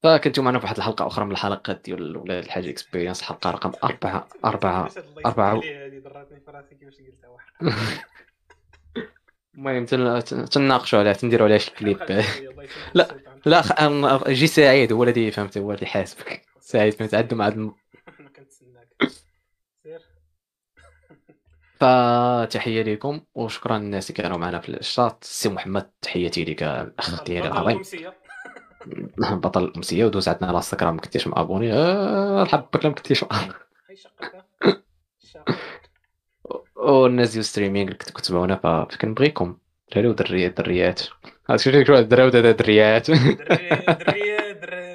فكنتم 0.03 0.45
معنا 0.45 0.59
في 0.59 0.65
واحد 0.65 0.77
الحلقة 0.77 1.07
أخرى 1.07 1.25
من 1.25 1.33
الحلقات 1.33 1.85
ديال 1.85 2.17
ولاد 2.17 2.45
الحاج 2.45 2.69
اكسبيرينس 2.69 3.21
الحلقة 3.21 3.51
رقم 3.51 3.73
أربعة 3.85 4.29
أربعة 4.45 4.91
أربعة 5.27 5.61
المهم 9.59 9.85
تناقشوا 10.53 10.99
عليها 10.99 11.13
تنديروا 11.13 11.47
عليها 11.47 11.59
شي 11.59 11.71
كليب. 11.71 12.23
لا 12.95 13.09
لا 13.47 14.21
جي 14.29 14.47
سعيد 14.47 14.93
هو 14.93 15.05
الذي 15.05 15.31
فهمت 15.31 15.59
هو 15.59 15.73
اللي 15.73 15.87
حاسبك. 15.87 16.43
سعيد 16.61 16.95
فهمت 16.95 17.15
عندو 17.15 17.37
مع 17.37 17.49
فتحيه 21.81 22.83
لكم 22.83 23.21
وشكرا 23.35 23.79
للناس 23.79 24.11
اللي 24.11 24.23
كانوا 24.23 24.39
معنا 24.39 24.61
في 24.61 24.69
الشات 24.69 25.25
سي 25.25 25.49
محمد 25.49 25.91
تحياتي 26.03 26.45
لك 26.45 26.63
الاخ 26.63 27.25
ديالي 27.25 27.49
العظيم. 27.49 27.83
بطل 29.41 29.65
الأمسية 29.65 30.05
ودوز 30.05 30.29
عندنا 30.29 30.49
على 30.49 30.57
انستغرام 30.57 30.95
ما 30.95 31.01
كنتيش 31.01 31.27
مأبوني. 31.27 31.73
أه 31.73 32.45
حبك 32.45 32.85
لا 32.85 32.89
ما 32.89 32.95
كنتيش 32.95 33.25
والناس 36.79 37.33
ديال 37.33 37.45
ستريمينغ 37.45 37.87
اللي 37.89 37.99
كنتو 37.99 38.13
كتبعونا 38.13 38.57
فكنبغيكم 38.57 39.59
دراري 39.93 40.09
ودريات 40.09 40.57
دريات. 40.57 41.01
عرفتي 41.49 41.71
شنو 41.71 41.83
كيقولوا 41.83 42.01
الدراري 42.01 42.27
ودريات 42.27 42.59
دريات؟ 42.59 43.11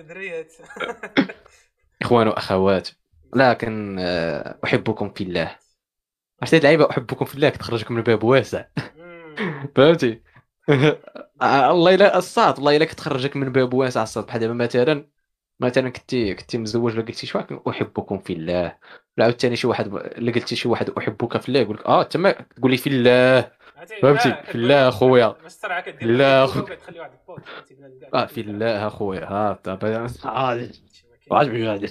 دريات. 0.07 0.53
إخوان 2.01 2.27
وأخوات. 2.27 2.89
لكن 3.35 3.95
آه، 3.99 4.59
أحبكم 4.63 5.13
في 5.13 5.23
الله. 5.23 5.57
عرفتي 6.41 6.57
اللعيبة؟ 6.57 6.89
أحبكم 6.89 7.25
في 7.25 7.35
الله 7.35 7.49
كتخرجك 7.49 7.91
من 7.91 8.01
باب 8.01 8.23
واسع. 8.23 8.65
فهمتي؟ 9.75 10.21
آه، 11.41 11.71
الله 11.71 11.95
الا 11.95 12.17
الصاد 12.17 12.57
الله 12.57 12.75
إلا 12.75 12.85
كتخرجك 12.85 13.35
من 13.35 13.51
باب 13.51 13.73
واسع 13.73 14.03
الصاد. 14.03 14.25
بحال 14.25 14.39
دابا 14.41 14.53
مثلا 14.53 15.07
مثلا 15.59 15.89
كنتي 15.89 16.33
كنتي 16.33 16.57
مزوج 16.57 16.93
ولا 16.93 17.05
قلتي 17.05 17.31
واحد 17.37 17.59
أحبكم 17.69 18.19
في 18.19 18.33
الله. 18.33 18.77
ولا 19.17 19.25
عاوتاني 19.25 19.55
شي 19.55 19.67
واحد 19.67 19.95
الا 19.95 20.31
قلتي 20.31 20.55
شي 20.55 20.67
واحد 20.67 20.89
أحبك 20.89 21.41
في 21.41 21.49
الله 21.49 21.59
يقول 21.59 21.75
لك 21.75 21.85
آه 21.85 22.03
تما 22.03 22.31
تقول 22.31 22.71
لي 22.71 22.77
في 22.77 22.89
الله. 22.89 23.51
فهمتي؟ 24.01 24.35
في 24.45 24.55
الله 24.55 24.87
أخويا. 24.89 25.35
في 25.99 26.05
الله. 26.05 26.43
أخويا. 26.43 26.77
آه 28.13 28.25
في 28.25 28.41
الله 28.41 28.87
أخويا. 28.87 29.25
ها 29.25 29.59
دابا 29.65 30.07
عاجبني 31.31 31.67
غادي 31.69 31.89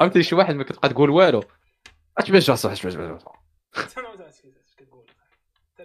عرفتي 0.00 0.22
شي 0.22 0.34
واحد 0.34 0.54
ما 0.54 0.64
كتبقى 0.64 0.88
تقول 0.88 1.10
والو؟ 1.10 1.42
اش 2.18 2.30
باش 2.30 2.50
صح 2.50 2.70
اش 2.70 2.86
باش 2.86 2.96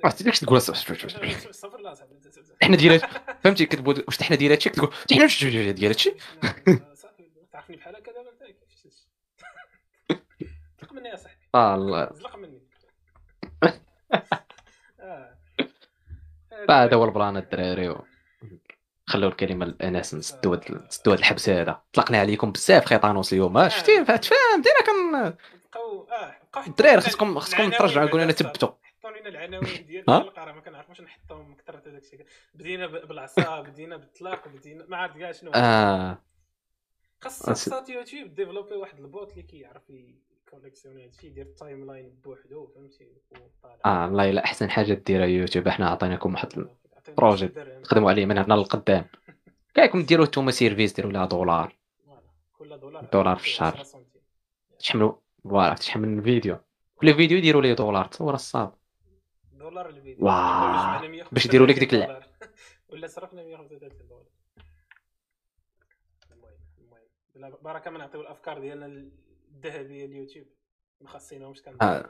عرفتي 0.04 0.24
داكشي 0.24 0.46
تقول. 0.46 0.62
إحنا 2.64 2.76
ديال 2.76 3.02
فهمتي؟ 3.44 3.66
كتبغي 3.66 4.04
واش 4.08 4.24
حنا 4.24 4.36
ديال 4.38 4.52
هادشي 4.52 4.70
كتقول 4.70 4.94
حنا 5.12 5.24
واش 5.24 5.46
ديال 5.46 5.86
هادشي 5.86 6.14
تعرفني 7.52 7.76
بحال 7.76 7.96
هكا 7.96 8.12
دابا 8.12 8.30
انت 8.30 8.44
زلق 10.82 10.94
مني 10.94 11.10
يا 11.10 11.16
صاحبي 11.16 11.38
آه 11.56 11.76
الله. 11.76 12.10
زلق 12.14 12.36
مني. 12.36 12.62
هذا 16.70 16.96
هو 16.96 17.06
البلان 17.06 17.38
الدراري 17.38 17.96
خلوا 19.08 19.30
الكلمة 19.30 19.66
الاناس 19.66 20.16
نسدوا 20.16 20.58
نسدوا 20.70 21.14
الحبس 21.14 21.50
هذا. 21.50 21.82
طلقنا 21.94 22.20
عليكم 22.20 22.52
بزاف 22.52 22.86
خيطانوس 22.86 23.34
اليوم. 23.34 23.70
شتي 23.70 24.06
فهمتي 24.06 24.70
كن 24.86 25.12
بقاو 25.12 26.08
آه 26.12 26.36
بقاو 26.44 26.64
الدراري 26.68 27.02
خصكم 27.02 27.40
خصكم 27.40 27.70
ترجعوا 27.70 28.08
يقولوا 28.08 28.26
لنا 28.26 28.34
تبتوا. 28.34 28.70
حطوا 28.84 29.12
لنا 29.12 29.30
العناوين 29.30 29.86
ديال 29.88 30.10
الحلقة 30.10 30.44
راه 30.44 30.52
ما 30.52 30.62
كنعرفوش 30.62 31.02
نحطهم 31.02 31.56
كثر 31.56 31.76
هذاك 31.76 32.04
الشيء. 32.04 32.26
بدينا 32.54 32.88
بالعصا 32.88 33.62
بدينا 33.62 33.98
بالطلاق 33.98 34.48
بدينا 34.48 34.86
ما 34.88 34.98
عرفت 34.98 35.18
كاع 35.18 35.32
شنو. 35.32 35.52
آه. 35.56 36.22
خاص 37.22 37.46
خاص 37.46 37.90
يوتيوب 37.90 38.34
développer 38.34 38.76
واحد 38.76 39.00
ال 39.00 39.08
bot 39.08 39.32
اللي 39.32 39.44
كيعرف 39.44 39.90
collectionner 40.52 41.06
هادشي 41.06 41.28
يدير 41.28 41.46
ال 41.46 41.86
timeline 41.86 42.20
بوحدو 42.24 42.68
فهمتي؟ 42.68 43.08
آه 43.86 44.06
والله 44.06 44.30
إلا 44.30 44.44
أحسن 44.44 44.70
حاجة 44.70 44.94
ديرها 44.94 45.26
يوتيوب 45.26 45.68
إحنا 45.68 45.90
عطيناكم 45.90 46.34
واحد 46.34 46.68
ال 47.08 47.14
projet 47.14 47.48
تخدموا 47.84 48.10
عليه 48.10 48.26
من 48.26 48.38
هنا 48.38 48.54
للقدام. 48.54 49.06
كايكم 49.76 50.02
ديروا 50.02 50.26
نتوما 50.26 50.52
service 50.52 50.94
ديروا 50.94 51.12
لها 51.12 51.26
دولار. 51.26 51.76
كل 52.54 52.80
دولار 52.80 53.06
دولار 53.14 53.36
في 53.36 53.46
الشهر. 53.46 53.84
تحملوا 54.80 55.14
voilà 55.44 55.74
تحمل 55.74 56.18
الفيديو. 56.18 56.58
كل 56.96 57.14
فيديو 57.14 57.38
يديروا 57.38 57.62
ليه 57.62 57.74
دولار 57.74 58.06
تصور 58.06 58.34
الصاط 58.34 58.74
دولار 59.54 59.90
الفيديو. 59.90 60.26
واه 60.26 61.02
باش 61.32 61.46
يديروا 61.46 61.68
لك 61.68 61.80
ديك 61.80 61.94
ولا 62.90 63.08
صرفنا 63.08 63.44
135 63.44 64.08
دولار. 64.08 64.26
المهم 66.32 67.04
المهم. 67.36 67.58
بركه 67.62 67.92
ما 67.92 67.98
نعطيو 67.98 68.22
الأفكار 68.22 68.60
ديالنا 68.60 69.12
الذهبية 69.56 70.06
اليوتيوب. 70.06 70.48
مخصينهمش 71.02 71.62
كان. 71.62 72.04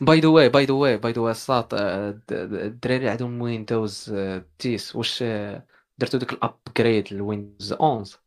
by 0.00 0.20
the 0.20 0.28
way 0.28 0.48
by 0.48 0.64
the 0.64 0.74
way 0.74 0.96
by 0.96 1.12
the 1.12 1.20
way 1.20 1.30
الساط 1.30 1.74
الدراري 1.74 3.08
عندهم 3.08 3.42
Windows 3.42 4.14
10 4.58 4.96
واش 4.96 5.22
درتو 5.98 6.18
ديك 6.18 6.32
ال 6.32 6.42
upgrade 6.42 7.12
ل 7.12 7.19
Windows 7.19 7.72
11 7.72 8.18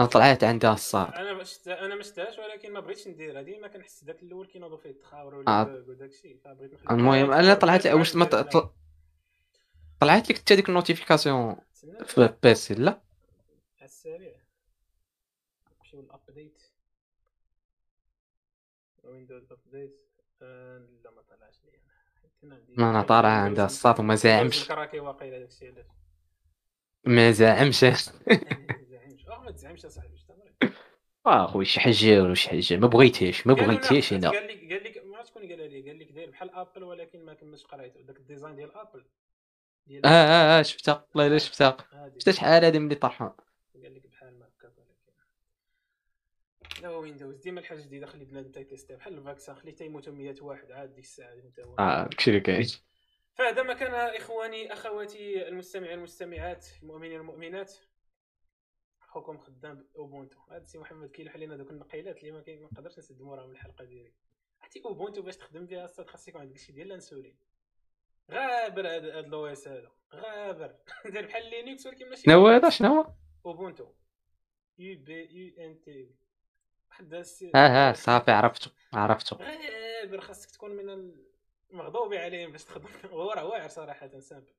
أنا 0.00 0.08
طلعت 0.08 0.44
عندها 0.44 0.72
الصاط 0.72 1.12
أنا 1.14 1.32
مش 1.32 1.58
أنا 1.66 1.94
ما 1.94 2.02
شفتهاش 2.02 2.38
ولكن 2.38 2.72
ما 2.72 2.80
بغيتش 2.80 3.08
نديرها 3.08 3.42
ديما 3.42 3.68
كنحس 3.68 4.04
داك 4.04 4.22
الأول 4.22 4.46
كينوضوا 4.46 4.76
فيه 4.76 4.90
التخاور 4.90 5.34
ولا 5.34 5.60
آه. 5.60 5.84
وداك 5.88 6.10
الشيء 6.10 6.38
فبغيت 6.44 6.90
المهم 6.90 7.30
أنا 7.32 7.54
طلعت 7.54 7.86
واش 7.86 8.16
ما 8.16 8.24
طلعت 10.00 10.30
لك 10.30 10.38
حتى 10.38 10.56
ديك 10.56 10.68
ال 10.68 10.75
notification 10.75 11.56
في 12.06 12.34
PC 12.42 12.74
لا. 12.74 13.00
على 13.78 13.84
السريع. 13.84 14.32
نمشيو 15.78 16.00
لل 16.02 16.17
update 16.17 16.62
Windows 19.10 19.52
update 19.52 19.96
آه، 20.42 20.78
لا 21.04 21.10
ما 21.10 21.22
طلعش 21.22 21.60
لي 21.64 21.80
أنا. 22.78 23.02
طالع 23.02 23.28
عندها 23.28 23.66
الصاط 23.66 24.00
وما 24.00 24.14
زاعمش 24.14 24.70
ما 27.04 27.30
زاعمش 27.30 27.84
ما 29.44 29.50
تزعمش 29.50 29.84
اصاحبي 29.84 30.20
آه 31.26 31.46
خويا 31.46 31.64
شي 31.64 31.80
حاجة 31.80 32.22
ولا 32.22 32.34
شي 32.34 32.48
حاجة 32.50 32.76
ما 32.76 32.86
بغيتيش 32.86 33.46
ما 33.46 33.54
بغيتيش 33.54 34.12
هنا. 34.12 34.30
قال 34.30 34.46
لك 34.48 34.72
قال 34.72 34.84
لك 34.84 35.02
ما 35.06 35.24
شكون 35.24 35.42
قال 35.42 35.70
لي؟ 35.70 35.82
قال 35.90 35.98
لك 35.98 36.12
داير 36.12 36.30
بحال 36.30 36.50
Apple 36.50 36.84
ولكن 36.84 37.24
ما 37.24 37.34
كملتش 37.34 37.64
قرايته 37.64 38.00
داك 38.00 38.16
ال 38.16 38.22
design 38.22 38.56
ديال 38.56 38.74
Apple 38.74 39.04
ديال 39.86 40.06
آه 40.06 40.08
آه, 40.08 40.58
آه 40.58 40.62
شفتها 40.62 41.06
والله 41.14 41.26
الا 41.26 41.38
شفتها 41.38 41.76
شفتها 42.18 42.32
شحال 42.32 42.64
هذه 42.64 42.78
ملي 42.78 42.94
طرحها 42.94 43.36
قال 43.82 43.94
لك 43.94 44.06
بحال 44.06 44.38
ما 44.38 44.46
هكاك 44.46 44.72
ولكن 44.78 45.12
لا 46.82 46.96
Windows 46.96 47.36
ديما 47.36 47.60
الحاجة 47.60 47.80
جديدة 47.80 48.06
خلي 48.06 48.24
بنادم 48.24 48.50
تي 48.50 48.62
tester 48.62 48.96
بحال 48.96 49.18
ال 49.18 49.23
vaccin 49.23 49.56
خلي 49.56 49.72
تيموت 49.72 50.08
100 50.08 50.34
واحد 50.42 50.72
عاد 50.72 50.94
ديك 50.94 51.04
الساعة 51.04 51.32
انت 51.32 51.60
هو 51.60 51.76
آه 51.78 52.02
داكشي 52.02 52.30
اللي 52.30 52.40
كاين. 52.40 52.66
فهذا 53.34 53.62
ما 53.62 53.74
كان 53.74 53.94
إخواني 53.94 54.72
أخواتي 54.72 55.48
المستمعين 55.48 55.98
المستمعات 55.98 56.66
المؤمنين 56.82 57.20
المؤمنات 57.20 57.74
أخوكم 59.02 59.38
خدام 59.38 59.88
Ubuntu. 59.96 60.38
هذا 60.50 60.62
السي 60.62 60.78
محمد 60.78 61.10
كيلوح 61.10 61.34
علينا 61.34 61.56
دوك 61.56 61.70
النقيلات 61.70 62.18
اللي 62.18 62.32
ما 62.32 62.68
نقدرش 62.72 62.98
نسد 62.98 63.20
موراهم 63.20 63.50
الحلقة 63.50 63.84
ديالي. 63.84 64.12
عرفتي 64.62 64.82
Ubuntu 64.84 65.22
باش 65.22 65.36
تخدم 65.36 65.66
بها 65.66 65.84
أصلا 65.84 66.06
خاص 66.06 66.28
يكون 66.28 66.40
عندك 66.40 66.58
شي 66.58 66.72
ديال 66.72 66.86
الانسولين 66.86 67.36
غابر 68.30 68.86
هذا 68.88 69.20
l'OS 69.20 69.68
هذا. 69.68 69.92
غابر. 70.14 70.76
داير 71.12 71.26
بحال 71.26 71.50
Linux 71.50 71.86
ولكن 71.86 72.10
ماشي 72.10 72.22
شنو 72.22 72.46
هذا 72.48 72.68
شنو 72.68 72.88
هو 72.88 73.14
Ubuntu. 73.46 73.92
U 74.78 74.98
B 74.98 75.28
U 75.30 75.64
N 75.64 75.80
T. 75.80 76.19
آه 77.54 77.58
آه 77.58 77.92
صافي 77.92 78.30
عرفته 78.30 78.70
عرفته. 78.92 79.36
غابر 79.36 80.20
خاصك 80.20 80.50
تكون 80.50 80.70
من 80.70 81.12
المغضوب 81.70 82.14
عليهم 82.14 82.52
باش 82.52 82.64
تخدم. 82.64 82.88
هو 83.12 83.30
راه 83.30 83.44
واعر 83.46 83.68
صراحة 83.68 84.18
simple 84.20 84.52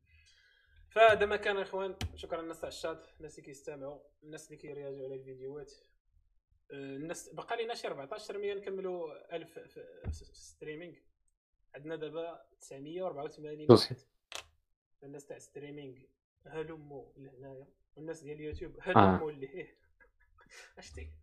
فهذا 0.90 1.26
ما 1.26 1.36
كان 1.36 1.58
إخوان 1.58 1.96
شكرا 2.16 2.42
للناس 2.42 2.60
تاع 2.60 2.70
الشات 2.70 3.06
الناس 3.18 3.34
اللي 3.40 3.46
كيستمعوا 3.46 4.00
الناس 4.24 4.46
اللي 4.46 4.58
كيرياجيو 4.58 5.06
على 5.06 5.16
الفيديوهات. 5.16 5.72
آه، 6.72 6.96
الناس 6.96 7.30
بقى 7.30 7.58
لينا 7.58 7.76
شي 7.76 7.88
14 7.88 8.38
مليون 8.38 8.58
نكملوا 8.58 9.36
1000 9.36 9.60
في 9.60 9.84
streaming. 10.34 10.96
عندنا 11.76 11.96
دابا 11.96 12.42
984 12.62 13.72
واحد. 13.72 13.98
الناس 15.04 15.26
تاع 15.26 15.38
streaming 15.38 15.98
هلموا 16.48 17.12
لهنايا. 17.18 17.68
والناس 17.96 18.22
ديال 18.22 18.38
اليوتيوب 18.38 18.78
هلموا 18.82 19.32
آه. 19.32 19.34
لهيه 19.34 19.78
عرفتي 20.78 21.12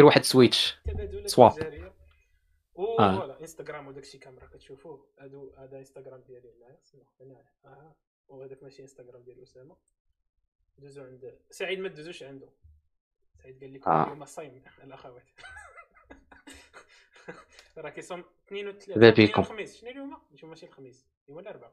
دير 0.00 0.06
واحد 0.06 0.24
switch 0.24 0.78
swap 1.26 1.52
آه. 2.78 3.40
انستغرام 3.40 3.86
وداك 3.86 4.02
الشيء 4.02 4.20
كاميرا 4.20 4.46
كتشوفوه. 4.46 5.08
هادو 5.18 5.52
هذا 5.58 5.78
انستغرام 5.78 6.20
ديالي 6.20 6.52
هنايا 7.20 7.44
آه. 7.64 7.94
وهذاك 8.28 8.62
ماشي 8.62 8.82
انستغرام 8.82 9.22
ديال 9.22 9.42
أسامة. 9.42 9.76
دوزو 10.78 11.04
عند 11.04 11.38
سعيد 11.50 11.78
ما 11.78 11.88
دوزوش 11.88 12.22
عنده. 12.22 12.48
سعيد 13.42 13.60
قال 13.60 13.74
لكم 13.74 13.90
آه. 13.90 14.04
اليوم 14.04 14.24
صايم 14.24 14.62
الاخوات 14.84 15.24
راه 17.78 17.90
كيصوم 17.90 18.24
اثنين 18.46 18.68
وثلاثة 18.68 19.08
اثنين 19.08 19.28
الخميس 19.38 19.80
شنو 19.80 19.90
اليوم؟ 19.90 20.16
اليوم 20.34 20.50
ماشي 20.50 20.66
الخميس. 20.66 21.06
اليوم 21.24 21.38
الأربعاء. 21.38 21.72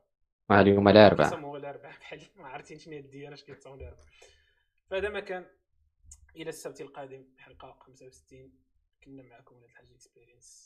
آه 0.52 0.62
اليوم 0.62 0.88
الأربعاء. 0.88 1.30
كيصوم 1.30 1.46
هو 1.46 1.58
الأربعاء. 1.58 1.98
بحال 2.00 2.22
ما 2.36 2.48
عرفتي 2.48 2.80
شنو 2.80 2.94
هي 2.94 3.00
الديانة 3.00 3.34
اش 3.34 3.44
كيتصوم 3.44 3.74
الاربعاء 3.74 4.06
فهذا 4.90 5.10
ما 5.10 5.20
كان. 5.20 5.46
إلى 6.36 6.50
السبت 6.50 6.82
القادم 6.82 7.26
حلقه 7.38 7.78
65 7.80 8.52
كنا 9.04 9.24
معكم 9.24 9.56
ولاد 9.56 9.70
الحاج 9.70 9.92
experience 9.92 10.66